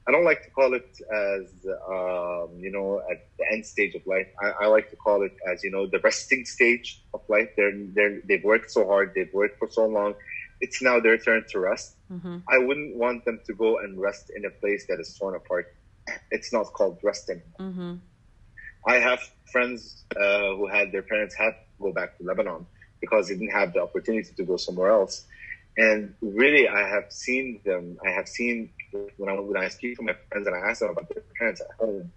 I 0.08 0.12
don't 0.12 0.26
like 0.26 0.42
to 0.46 0.50
call 0.50 0.74
it 0.74 0.90
as, 1.14 1.46
um, 1.88 2.50
you 2.58 2.72
know, 2.72 3.00
at 3.12 3.28
the 3.38 3.46
end 3.52 3.64
stage 3.64 3.94
of 3.94 4.08
life. 4.08 4.28
I, 4.42 4.64
I 4.64 4.66
like 4.68 4.90
to 4.90 4.96
call 4.96 5.22
it 5.22 5.36
as, 5.52 5.64
you 5.64 5.70
know, 5.70 5.86
the 5.86 6.00
resting 6.00 6.46
stage 6.46 7.00
of 7.14 7.22
life. 7.30 7.50
They're, 7.56 7.78
they're, 7.96 8.22
they've 8.28 8.44
worked 8.44 8.72
so 8.72 8.88
hard. 8.88 9.12
They've 9.14 9.34
worked 9.34 9.60
for 9.60 9.70
so 9.70 9.86
long. 9.86 10.16
It's 10.60 10.82
now 10.82 11.00
their 11.00 11.18
turn 11.18 11.44
to 11.52 11.60
rest. 11.60 11.96
hmm 12.10 12.38
I 12.50 12.58
wouldn't 12.58 12.96
want 12.96 13.26
them 13.26 13.40
to 13.48 13.54
go 13.54 13.80
and 13.80 14.00
rest 14.00 14.32
in 14.36 14.46
a 14.46 14.50
place 14.62 14.86
that 14.90 15.00
is 15.00 15.16
torn 15.20 15.36
apart. 15.36 15.66
It's 16.32 16.52
not 16.54 16.68
called 16.74 17.00
resting. 17.04 17.42
hmm 17.60 17.96
I 18.88 18.96
have 18.96 19.20
friends 19.52 20.06
uh, 20.16 20.56
who 20.56 20.68
had 20.68 20.92
their 20.92 21.04
parents 21.04 21.36
had 21.36 21.52
to 21.52 21.82
go 21.82 21.92
back 21.94 22.18
to 22.18 22.24
Lebanon 22.24 22.66
because 23.02 23.28
they 23.28 23.36
didn't 23.36 23.52
have 23.52 23.74
the 23.74 23.82
opportunity 23.82 24.30
to 24.36 24.44
go 24.44 24.58
somewhere 24.58 24.92
else. 24.92 25.26
And 25.78 26.16
really, 26.22 26.68
I 26.68 26.88
have 26.88 27.06
seen 27.12 27.62
them. 27.66 27.98
I 28.06 28.12
have 28.12 28.28
seen 28.28 28.72
when 29.18 29.30
I 29.30 29.34
when 29.40 29.58
I 29.58 29.68
speak 29.70 29.98
to 29.98 30.04
my 30.04 30.16
friends 30.30 30.48
and 30.48 30.56
I 30.56 30.70
ask 30.70 30.80
them 30.80 30.92
about 30.92 31.10
their 31.14 31.24
parents 31.38 31.62
at 31.62 31.68
home. 31.80 32.12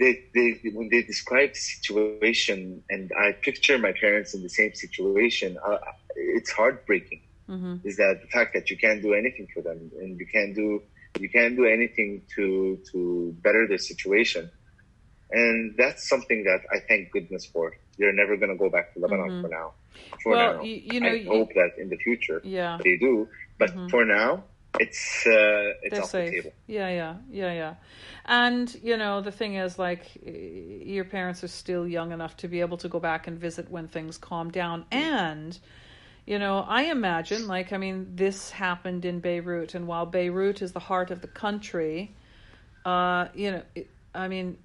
They, 0.00 0.18
they 0.34 0.60
when 0.72 0.88
they 0.90 1.02
describe 1.02 1.50
the 1.50 1.58
situation, 1.58 2.82
and 2.90 3.10
I 3.18 3.32
picture 3.42 3.78
my 3.78 3.92
parents 3.92 4.34
in 4.34 4.42
the 4.42 4.48
same 4.48 4.74
situation. 4.74 5.56
Uh, 5.64 5.78
it's 6.16 6.50
heartbreaking 6.52 7.20
hmm 7.48 7.76
is 7.84 7.96
that 7.96 8.16
the 8.22 8.28
fact 8.36 8.50
that 8.54 8.70
you 8.70 8.76
can't 8.84 9.02
do 9.02 9.14
anything 9.14 9.48
for 9.54 9.62
them 9.62 9.78
and 10.00 10.18
you 10.20 10.26
can't 10.34 10.54
do 10.54 10.68
you 11.18 11.30
can't 11.30 11.56
do 11.56 11.64
anything 11.66 12.22
to 12.36 12.78
to 12.92 12.98
better 13.46 13.66
their 13.68 13.78
situation 13.92 14.50
and 15.30 15.74
that's 15.78 16.08
something 16.08 16.44
that 16.44 16.60
i 16.72 16.78
thank 16.88 17.10
goodness 17.12 17.46
for 17.46 17.72
they're 17.98 18.12
never 18.22 18.36
going 18.36 18.50
to 18.50 18.56
go 18.64 18.70
back 18.70 18.92
to 18.94 19.00
lebanon 19.00 19.30
Mhm. 19.30 19.40
for 19.42 19.48
now 19.48 19.68
for 20.22 20.32
Well, 20.36 20.54
now 20.56 20.62
you, 20.64 20.76
you 20.92 21.00
know, 21.00 21.08
i 21.08 21.16
you- 21.16 21.28
hope 21.28 21.50
that 21.54 21.70
in 21.78 21.88
the 21.88 21.96
future 22.06 22.40
yeah. 22.44 22.78
they 22.84 22.96
do 22.98 23.28
but 23.58 23.70
Mhm. 23.70 23.90
for 23.90 24.04
now 24.04 24.44
it's 24.78 25.26
uh 25.26 25.72
it's 25.82 25.92
they're 25.92 26.02
off 26.04 26.12
the 26.12 26.24
table 26.36 26.52
Yeah, 26.66 26.90
yeah, 27.00 27.14
yeah, 27.30 27.52
yeah. 27.62 27.74
And 28.26 28.66
you 28.82 28.96
know, 28.96 29.20
the 29.22 29.32
thing 29.32 29.54
is, 29.54 29.78
like, 29.78 30.02
your 30.22 31.04
parents 31.04 31.42
are 31.42 31.48
still 31.62 31.88
young 31.88 32.12
enough 32.12 32.36
to 32.42 32.48
be 32.48 32.60
able 32.60 32.76
to 32.84 32.88
go 32.88 33.00
back 33.00 33.26
and 33.26 33.38
visit 33.38 33.70
when 33.70 33.88
things 33.88 34.18
calm 34.18 34.50
down. 34.50 34.84
And 34.92 35.58
you 36.28 36.38
know, 36.38 36.58
I 36.68 36.82
imagine, 36.84 37.48
like, 37.48 37.72
I 37.72 37.78
mean, 37.78 38.14
this 38.14 38.50
happened 38.50 39.06
in 39.06 39.20
Beirut, 39.20 39.74
and 39.74 39.86
while 39.88 40.04
Beirut 40.04 40.60
is 40.60 40.72
the 40.72 40.80
heart 40.80 41.10
of 41.10 41.22
the 41.22 41.26
country, 41.28 42.14
uh, 42.84 43.28
you 43.34 43.50
know, 43.52 43.62
it, 43.74 43.88
I 44.14 44.28
mean, 44.28 44.58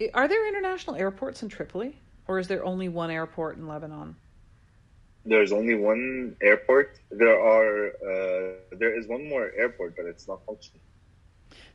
i- 0.00 0.10
are 0.14 0.28
there 0.28 0.46
international 0.48 0.96
airports 0.96 1.42
in 1.42 1.48
Tripoli, 1.48 1.96
or 2.26 2.38
is 2.38 2.48
there 2.48 2.64
only 2.66 2.88
one 2.88 3.10
airport 3.10 3.56
in 3.56 3.66
Lebanon? 3.66 4.16
there's 5.24 5.52
only 5.52 5.74
one 5.74 6.36
airport. 6.40 6.98
There 7.10 7.38
are 7.38 7.88
uh 8.12 8.54
there 8.82 8.98
is 8.98 9.06
one 9.08 9.28
more 9.28 9.52
airport 9.56 9.96
but 9.96 10.06
it's 10.06 10.26
not 10.28 10.44
functioning 10.46 10.80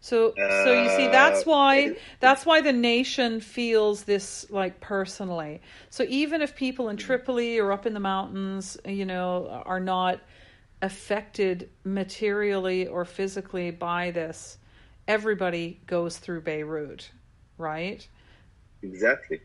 So, 0.04 0.34
so 0.36 0.84
you 0.84 0.90
see, 0.98 1.08
that's 1.08 1.44
Uh, 1.44 1.52
why 1.52 1.96
that's 2.20 2.46
why 2.46 2.60
the 2.60 2.74
nation 2.74 3.40
feels 3.40 4.04
this 4.04 4.46
like 4.52 4.82
personally. 4.82 5.62
So 5.90 6.04
even 6.10 6.42
if 6.42 6.58
people 6.58 6.90
in 6.90 6.98
Tripoli 6.98 7.58
or 7.58 7.72
up 7.72 7.86
in 7.86 7.94
the 7.94 8.02
mountains, 8.02 8.78
you 8.86 9.06
know, 9.06 9.64
are 9.66 9.80
not 9.80 10.20
affected 10.82 11.70
materially 11.86 12.86
or 12.86 13.06
physically 13.06 13.72
by 13.72 14.12
this, 14.12 14.58
everybody 15.08 15.80
goes 15.88 16.18
through 16.18 16.42
Beirut, 16.42 17.10
right? 17.58 18.06
Exactly. 18.82 19.40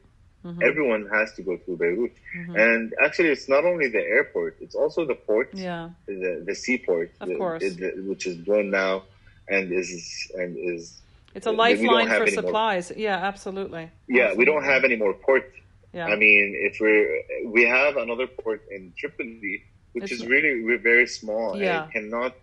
Mm-hmm. 0.44 0.62
Everyone 0.70 1.08
has 1.12 1.34
to 1.34 1.42
go 1.42 1.56
through 1.56 1.76
Beirut, 1.76 2.14
mm-hmm. 2.36 2.56
and 2.56 2.94
actually, 3.04 3.28
it's 3.28 3.48
not 3.48 3.64
only 3.64 3.86
the 3.88 4.02
airport; 4.02 4.56
it's 4.60 4.74
also 4.74 5.06
the 5.06 5.14
port, 5.14 5.50
yeah, 5.54 5.90
the 6.06 6.42
the 6.44 6.54
seaport, 6.54 7.12
of 7.20 7.28
the, 7.28 7.36
course, 7.36 7.62
the, 7.62 7.92
which 8.08 8.26
is 8.26 8.36
blown 8.36 8.70
now, 8.70 9.04
and 9.50 9.72
is 9.72 10.30
and 10.34 10.56
is. 10.56 11.00
It's 11.34 11.46
a 11.46 11.52
lifeline 11.52 12.08
for 12.08 12.26
supplies. 12.26 12.90
More. 12.90 12.98
Yeah, 12.98 13.16
absolutely. 13.16 13.90
Yeah, 14.08 14.24
absolutely. 14.24 14.38
we 14.38 14.44
don't 14.44 14.64
have 14.64 14.84
any 14.84 14.96
more 14.96 15.14
port. 15.14 15.52
Yeah. 15.92 16.06
I 16.06 16.16
mean, 16.16 16.54
if 16.58 16.78
we're 16.80 17.22
we 17.46 17.64
have 17.66 17.96
another 17.96 18.26
port 18.26 18.62
in 18.70 18.92
Tripoli, 18.96 19.64
which 19.92 20.04
it's, 20.04 20.12
is 20.12 20.26
really 20.26 20.64
we're 20.64 20.78
very 20.78 21.06
small. 21.06 21.56
Yeah. 21.56 21.86
it 21.86 21.92
cannot 21.92 22.34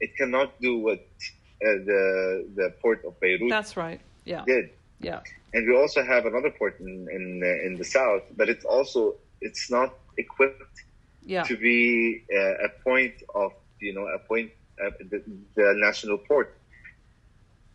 it 0.00 0.16
cannot 0.16 0.60
do 0.60 0.78
what 0.78 1.00
uh, 1.00 1.78
the 1.90 2.48
the 2.54 2.74
port 2.80 3.04
of 3.04 3.18
Beirut. 3.20 3.48
That's 3.48 3.76
right. 3.76 4.00
Yeah. 4.24 4.44
Did. 4.44 4.70
Yeah. 5.00 5.20
And 5.54 5.66
we 5.66 5.76
also 5.76 6.02
have 6.02 6.26
another 6.26 6.50
port 6.50 6.80
in 6.80 7.08
in, 7.10 7.42
uh, 7.42 7.66
in 7.66 7.76
the 7.76 7.84
south, 7.84 8.22
but 8.36 8.48
it's 8.48 8.64
also 8.64 9.16
it's 9.40 9.70
not 9.70 9.94
equipped 10.16 10.82
yeah. 11.24 11.44
to 11.44 11.56
be 11.56 12.24
uh, 12.34 12.66
a 12.66 12.68
point 12.82 13.14
of 13.34 13.52
you 13.80 13.94
know 13.94 14.06
a 14.06 14.18
point 14.18 14.50
uh, 14.84 14.90
the, 15.00 15.22
the, 15.54 15.74
national 15.76 16.18
port. 16.18 16.56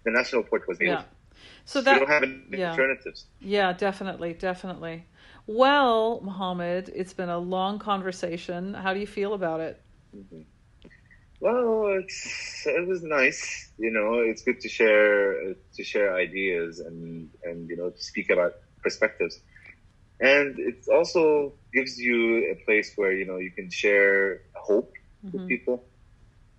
The 0.05 0.11
national 0.11 0.43
port 0.43 0.67
was 0.67 0.77
yeah. 0.81 1.03
So 1.65 1.81
that 1.81 1.93
we 1.93 1.99
don't 1.99 2.09
have 2.09 2.23
any 2.23 2.41
yeah. 2.51 2.71
alternatives. 2.71 3.25
Yeah, 3.39 3.73
definitely, 3.73 4.33
definitely. 4.33 5.05
Well, 5.47 6.21
Mohammed, 6.21 6.91
it's 6.95 7.13
been 7.13 7.29
a 7.29 7.37
long 7.37 7.79
conversation. 7.79 8.73
How 8.73 8.93
do 8.93 8.99
you 8.99 9.07
feel 9.07 9.33
about 9.33 9.59
it? 9.59 9.81
Mm-hmm. 10.15 10.41
Well, 11.39 11.99
it's, 11.99 12.63
it 12.65 12.87
was 12.87 13.03
nice. 13.03 13.69
You 13.77 13.91
know, 13.91 14.19
it's 14.19 14.43
good 14.43 14.61
to 14.61 14.69
share 14.69 15.55
to 15.75 15.83
share 15.83 16.15
ideas 16.15 16.79
and 16.79 17.29
and 17.43 17.69
you 17.69 17.75
know 17.75 17.89
to 17.89 18.01
speak 18.01 18.29
about 18.29 18.53
perspectives, 18.81 19.41
and 20.21 20.57
it 20.57 20.85
also 20.87 21.51
gives 21.73 21.99
you 21.99 22.49
a 22.51 22.55
place 22.63 22.93
where 22.95 23.11
you 23.11 23.25
know 23.25 23.37
you 23.37 23.51
can 23.51 23.69
share 23.69 24.43
hope 24.55 24.93
mm-hmm. 25.25 25.37
with 25.37 25.47
people. 25.49 25.83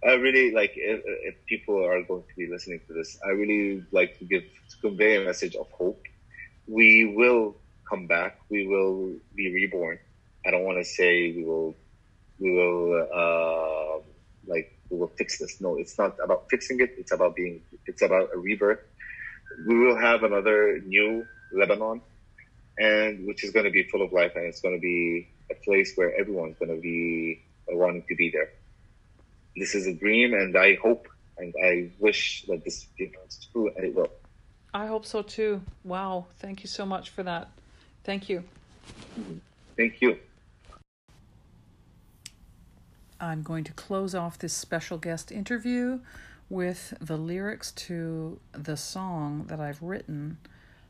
I 0.05 0.15
really 0.15 0.53
like 0.53 0.73
if, 0.77 1.03
if, 1.05 1.47
people 1.47 1.83
are 1.83 2.03
going 2.03 2.23
to 2.23 2.37
be 2.37 2.47
listening 2.47 2.81
to 2.89 2.93
this. 2.93 3.19
I 3.25 3.31
really 3.31 3.85
like 3.91 4.19
to 4.19 4.25
give 4.25 4.43
to 4.43 4.77
convey 4.83 5.17
a 5.17 5.25
message 5.25 5.57
of 5.57 5.71
hope. 5.71 6.03
We 6.67 7.15
will 7.17 7.57
come 7.89 8.07
back. 8.07 8.39
We 8.51 8.67
will 8.67 9.15
be 9.35 9.53
reborn. 9.53 9.99
I 10.47 10.51
don't 10.51 10.65
want 10.65 10.79
to 10.79 10.85
say 10.85 11.33
we 11.33 11.45
will 11.45 11.75
we 12.39 12.53
will 12.53 13.09
uh, 13.15 14.03
like 14.47 14.79
we 14.91 14.99
will 14.99 15.13
fix 15.17 15.39
this. 15.39 15.61
No, 15.61 15.77
it's 15.77 15.99
not 15.99 16.17
about 16.23 16.51
fixing 16.51 16.81
it. 16.81 16.95
It's 16.99 17.13
about 17.13 17.35
being, 17.35 17.63
it's 17.87 18.03
about 18.03 18.29
a 18.35 18.39
rebirth. 18.39 18.81
We 19.67 19.79
will 19.79 19.97
have 19.97 20.23
another 20.23 20.81
new 20.85 21.25
Lebanon 21.53 22.03
and 22.77 23.27
which 23.27 23.45
is 23.45 23.53
going 23.53 23.65
to 23.65 23.71
be 23.71 23.85
full 23.85 24.03
of 24.03 24.13
life 24.13 24.33
and 24.35 24.45
it's 24.45 24.61
going 24.61 24.75
to 24.75 24.81
be 24.81 25.29
a 25.51 25.55
place 25.65 25.93
where 25.95 26.13
everyone's 26.19 26.57
going 26.59 26.75
to 26.75 26.81
be 26.81 27.43
wanting 27.69 28.05
to 28.09 28.17
be 28.17 28.31
there. 28.31 28.51
This 29.57 29.75
is 29.75 29.87
a 29.87 29.95
dream 29.95 30.35
and 30.35 30.57
I 30.57 30.77
hope 30.83 31.09
and 31.39 31.55
I 31.65 31.91
wish 31.99 32.45
that 32.49 32.65
this 32.65 32.87
becomes 32.97 33.49
true 33.53 33.71
and 33.77 33.85
it 33.85 33.95
will. 33.95 34.11
I 34.73 34.87
hope 34.87 35.07
so 35.07 35.23
too. 35.23 35.63
Wow. 35.85 36.27
Thank 36.39 36.63
you 36.63 36.69
so 36.69 36.85
much 36.85 37.11
for 37.11 37.23
that. 37.23 37.51
Thank 38.03 38.29
you. 38.29 38.45
Thank 39.77 40.01
you. 40.01 40.19
I'm 43.21 43.43
going 43.43 43.65
to 43.65 43.73
close 43.73 44.15
off 44.15 44.39
this 44.39 44.53
special 44.53 44.99
guest 44.99 45.33
interview 45.33 46.01
with 46.51 46.95
the 47.01 47.17
lyrics 47.17 47.73
to 47.73 48.39
the 48.53 48.77
song 48.77 49.47
that 49.49 49.61
I've 49.61 49.81
written 49.83 50.39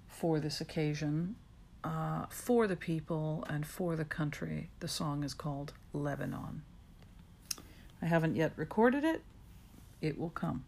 for 0.08 0.40
this 0.40 0.60
occasion, 0.60 1.36
uh, 1.84 2.26
for 2.30 2.66
the 2.66 2.76
people 2.76 3.44
and 3.48 3.66
for 3.66 3.94
the 3.94 4.04
country. 4.04 4.70
The 4.80 4.88
song 4.88 5.22
is 5.22 5.34
called 5.34 5.74
Lebanon. 5.92 6.62
I 8.04 8.08
haven't 8.08 8.36
yet 8.36 8.52
recorded 8.56 9.02
it, 9.02 9.22
it 10.02 10.18
will 10.18 10.28
come. 10.28 10.66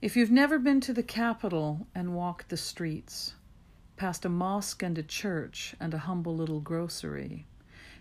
If 0.00 0.16
you've 0.16 0.30
never 0.30 0.58
been 0.58 0.80
to 0.80 0.94
the 0.94 1.02
capital 1.02 1.86
and 1.94 2.14
walked 2.14 2.48
the 2.48 2.56
streets, 2.56 3.34
past 3.98 4.24
a 4.24 4.30
mosque 4.30 4.82
and 4.82 4.96
a 4.96 5.02
church 5.02 5.74
and 5.78 5.92
a 5.92 5.98
humble 5.98 6.34
little 6.34 6.60
grocery, 6.60 7.46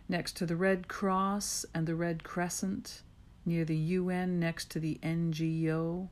next 0.07 0.37
to 0.37 0.45
the 0.45 0.55
Red 0.55 0.87
Cross 0.87 1.65
and 1.75 1.85
the 1.85 1.93
Red 1.93 2.23
Crescent, 2.23 3.01
near 3.45 3.65
the 3.65 3.75
UN 3.75 4.39
next 4.39 4.71
to 4.71 4.79
the 4.79 4.97
NGO, 5.03 6.07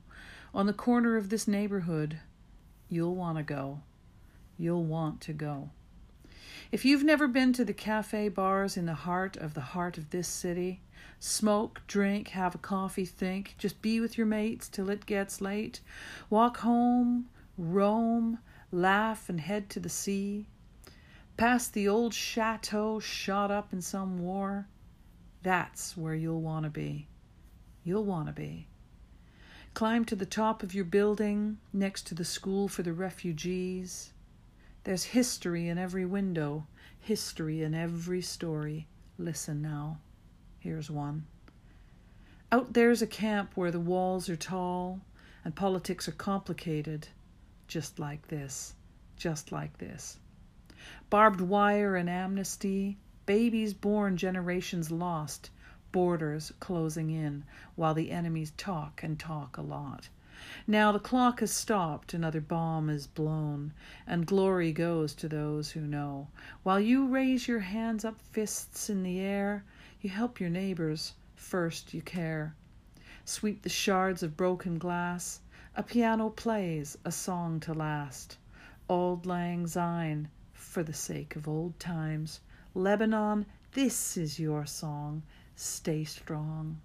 on 0.53 0.65
the 0.65 0.73
corner 0.73 1.15
of 1.15 1.29
this 1.29 1.47
neighborhood, 1.47 2.19
you'll 2.89 3.15
want 3.15 3.37
to 3.37 3.43
go. 3.43 3.79
You'll 4.57 4.83
want 4.83 5.21
to 5.21 5.31
go. 5.31 5.69
If 6.69 6.83
you've 6.83 7.05
never 7.05 7.29
been 7.29 7.53
to 7.53 7.63
the 7.63 7.73
cafe 7.73 8.27
bars 8.27 8.75
in 8.75 8.85
the 8.85 8.93
heart 8.93 9.37
of 9.37 9.53
the 9.53 9.61
heart 9.61 9.97
of 9.97 10.09
this 10.09 10.27
city, 10.27 10.81
smoke, 11.19 11.81
drink, 11.87 12.29
have 12.29 12.55
a 12.55 12.59
coffee, 12.59 13.05
think, 13.05 13.55
just 13.57 13.81
be 13.81 13.99
with 13.99 14.17
your 14.17 14.27
mates 14.27 14.69
till 14.69 14.89
it 14.89 15.05
gets 15.05 15.41
late, 15.41 15.81
walk 16.29 16.57
home, 16.57 17.27
roam, 17.57 18.39
laugh, 18.71 19.29
and 19.29 19.41
head 19.41 19.69
to 19.69 19.79
the 19.79 19.89
sea, 19.89 20.47
past 21.37 21.73
the 21.73 21.87
old 21.87 22.13
chateau 22.13 22.99
shot 22.99 23.51
up 23.51 23.73
in 23.73 23.81
some 23.81 24.19
war, 24.19 24.67
that's 25.41 25.95
where 25.95 26.15
you'll 26.15 26.41
want 26.41 26.63
to 26.63 26.69
be. 26.69 27.07
You'll 27.83 28.05
want 28.05 28.27
to 28.27 28.33
be. 28.33 28.67
Climb 29.73 30.03
to 30.05 30.15
the 30.15 30.25
top 30.25 30.63
of 30.63 30.73
your 30.73 30.85
building 30.85 31.57
next 31.71 32.07
to 32.07 32.15
the 32.15 32.25
school 32.25 32.67
for 32.67 32.83
the 32.83 32.91
refugees. 32.91 34.11
There's 34.83 35.05
history 35.05 35.69
in 35.69 35.77
every 35.77 36.05
window, 36.05 36.67
history 36.99 37.63
in 37.63 37.73
every 37.73 38.21
story. 38.21 38.87
Listen 39.17 39.61
now. 39.61 39.99
Here's 40.59 40.91
one. 40.91 41.25
Out 42.51 42.73
there's 42.73 43.01
a 43.01 43.07
camp 43.07 43.51
where 43.55 43.71
the 43.71 43.79
walls 43.79 44.27
are 44.29 44.35
tall 44.35 44.99
and 45.45 45.55
politics 45.55 46.07
are 46.07 46.13
complicated, 46.13 47.07
just 47.67 47.99
like 47.99 48.27
this, 48.27 48.73
just 49.15 49.51
like 49.51 49.77
this 49.77 50.19
barbed 51.09 51.41
wire 51.41 51.95
and 51.95 52.09
amnesty, 52.09 52.97
babies 53.25 53.73
born, 53.73 54.17
generations 54.17 54.91
lost, 54.91 55.49
borders 55.91 56.51
closing 56.59 57.09
in, 57.09 57.43
while 57.75 57.93
the 57.93 58.11
enemies 58.11 58.51
talk 58.57 59.01
and 59.03 59.19
talk 59.19 59.57
a 59.57 59.61
lot. 59.61 60.09
Now 60.65 60.91
the 60.91 60.99
clock 60.99 61.41
has 61.41 61.51
stopped, 61.51 62.13
another 62.13 62.41
bomb 62.41 62.89
is 62.89 63.07
blown, 63.07 63.73
and 64.07 64.25
glory 64.25 64.71
goes 64.71 65.13
to 65.15 65.27
those 65.27 65.71
who 65.71 65.81
know. 65.81 66.27
While 66.63 66.79
you 66.79 67.07
raise 67.07 67.47
your 67.47 67.59
hands 67.59 68.05
up, 68.05 68.19
fists 68.19 68.89
in 68.89 69.03
the 69.03 69.19
air, 69.19 69.63
you 70.01 70.09
help 70.09 70.39
your 70.39 70.49
neighbors, 70.49 71.13
first 71.35 71.93
you 71.93 72.01
care. 72.01 72.55
Sweep 73.25 73.61
the 73.61 73.69
shards 73.69 74.23
of 74.23 74.37
broken 74.37 74.77
glass, 74.77 75.41
a 75.75 75.83
piano 75.83 76.29
plays, 76.29 76.97
a 77.05 77.11
song 77.11 77.59
to 77.61 77.73
last. 77.73 78.37
Auld 78.87 79.25
Lang 79.25 79.67
Syne, 79.67 80.29
for 80.53 80.83
the 80.83 80.93
sake 80.93 81.35
of 81.35 81.47
old 81.47 81.79
times. 81.79 82.39
Lebanon, 82.73 83.45
this 83.73 84.17
is 84.17 84.39
your 84.39 84.65
song. 84.65 85.23
Stay 85.55 86.03
strong. 86.03 86.81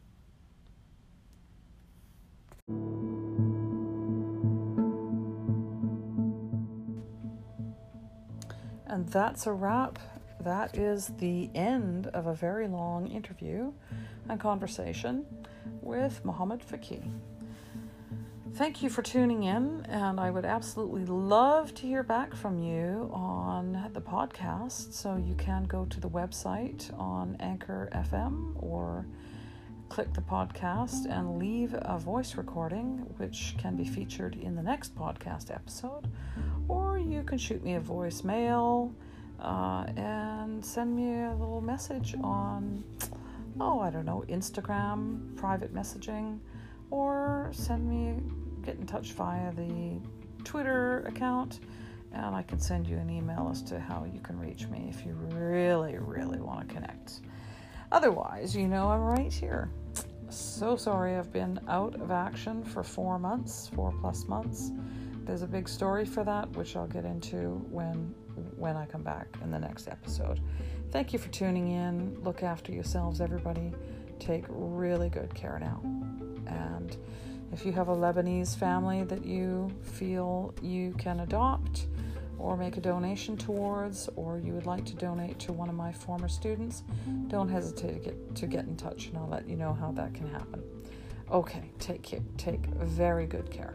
And 8.86 9.08
that's 9.08 9.46
a 9.46 9.52
wrap. 9.52 9.98
That 10.44 10.76
is 10.76 11.06
the 11.18 11.48
end 11.54 12.08
of 12.08 12.26
a 12.26 12.34
very 12.34 12.68
long 12.68 13.06
interview 13.06 13.72
and 14.28 14.38
conversation 14.38 15.24
with 15.80 16.22
Mohammed 16.22 16.60
Faqih. 16.60 17.02
Thank 18.52 18.82
you 18.82 18.90
for 18.90 19.00
tuning 19.00 19.44
in, 19.44 19.86
and 19.88 20.20
I 20.20 20.30
would 20.30 20.44
absolutely 20.44 21.06
love 21.06 21.74
to 21.76 21.86
hear 21.86 22.02
back 22.02 22.34
from 22.34 22.58
you 22.60 23.10
on 23.10 23.90
the 23.94 24.02
podcast. 24.02 24.92
So 24.92 25.16
you 25.16 25.34
can 25.34 25.64
go 25.64 25.86
to 25.86 25.98
the 25.98 26.10
website 26.10 26.92
on 26.98 27.38
Anchor 27.40 27.88
FM 27.94 28.62
or 28.62 29.06
click 29.88 30.12
the 30.12 30.20
podcast 30.20 31.06
and 31.10 31.38
leave 31.38 31.74
a 31.74 31.98
voice 31.98 32.36
recording, 32.36 32.98
which 33.16 33.54
can 33.56 33.76
be 33.76 33.84
featured 33.84 34.36
in 34.36 34.56
the 34.56 34.62
next 34.62 34.94
podcast 34.94 35.50
episode. 35.50 36.06
Or 36.68 36.98
you 36.98 37.22
can 37.22 37.38
shoot 37.38 37.64
me 37.64 37.76
a 37.76 37.80
voicemail 37.80 38.92
uh, 39.40 39.84
and 39.96 40.64
send 40.64 40.94
me 40.94 41.24
a 41.24 41.34
little 41.38 41.60
message 41.60 42.14
on, 42.22 42.84
oh, 43.60 43.80
I 43.80 43.90
don't 43.90 44.06
know, 44.06 44.24
Instagram, 44.28 45.36
private 45.36 45.74
messaging, 45.74 46.38
or 46.90 47.50
send 47.52 47.88
me 47.88 48.20
get 48.62 48.76
in 48.76 48.86
touch 48.86 49.12
via 49.12 49.52
the 49.52 50.00
Twitter 50.44 51.04
account, 51.06 51.60
and 52.12 52.34
I 52.34 52.42
can 52.42 52.58
send 52.58 52.86
you 52.86 52.96
an 52.96 53.10
email 53.10 53.48
as 53.50 53.62
to 53.64 53.80
how 53.80 54.04
you 54.04 54.20
can 54.20 54.38
reach 54.38 54.66
me 54.68 54.86
if 54.88 55.04
you 55.04 55.12
really, 55.32 55.96
really 55.98 56.40
want 56.40 56.66
to 56.66 56.74
connect. 56.74 57.20
Otherwise, 57.92 58.56
you 58.56 58.68
know 58.68 58.88
I'm 58.88 59.00
right 59.00 59.32
here. 59.32 59.70
So 60.30 60.76
sorry 60.76 61.16
I've 61.16 61.32
been 61.32 61.60
out 61.68 61.94
of 62.00 62.10
action 62.10 62.64
for 62.64 62.82
four 62.82 63.18
months, 63.18 63.70
four 63.74 63.92
plus 64.00 64.26
months. 64.26 64.72
There's 65.24 65.42
a 65.42 65.46
big 65.46 65.68
story 65.68 66.04
for 66.04 66.24
that, 66.24 66.50
which 66.56 66.76
I'll 66.76 66.86
get 66.86 67.04
into 67.04 67.64
when 67.70 68.14
when 68.56 68.76
I 68.76 68.86
come 68.86 69.02
back 69.02 69.26
in 69.42 69.50
the 69.50 69.58
next 69.58 69.88
episode. 69.88 70.40
Thank 70.90 71.12
you 71.12 71.18
for 71.18 71.28
tuning 71.28 71.70
in. 71.70 72.16
Look 72.22 72.42
after 72.42 72.72
yourselves, 72.72 73.20
everybody. 73.20 73.72
Take 74.18 74.44
really 74.48 75.08
good 75.08 75.34
care 75.34 75.58
now. 75.58 75.80
And 76.46 76.96
if 77.52 77.64
you 77.64 77.72
have 77.72 77.88
a 77.88 77.94
Lebanese 77.94 78.56
family 78.56 79.04
that 79.04 79.24
you 79.24 79.70
feel 79.82 80.54
you 80.62 80.94
can 80.98 81.20
adopt 81.20 81.86
or 82.38 82.56
make 82.56 82.76
a 82.76 82.80
donation 82.80 83.36
towards, 83.36 84.08
or 84.16 84.38
you 84.38 84.52
would 84.52 84.66
like 84.66 84.84
to 84.84 84.94
donate 84.94 85.38
to 85.38 85.52
one 85.52 85.68
of 85.68 85.74
my 85.74 85.92
former 85.92 86.28
students, 86.28 86.82
don't 87.28 87.48
hesitate 87.48 88.02
to 88.02 88.10
get 88.10 88.34
to 88.36 88.46
get 88.46 88.64
in 88.66 88.76
touch, 88.76 89.06
and 89.06 89.16
I'll 89.16 89.28
let 89.28 89.48
you 89.48 89.56
know 89.56 89.72
how 89.72 89.92
that 89.92 90.14
can 90.14 90.28
happen. 90.28 90.62
Okay, 91.30 91.70
take 91.78 92.02
care. 92.02 92.20
Take 92.36 92.66
very 92.66 93.26
good 93.26 93.50
care. 93.50 93.74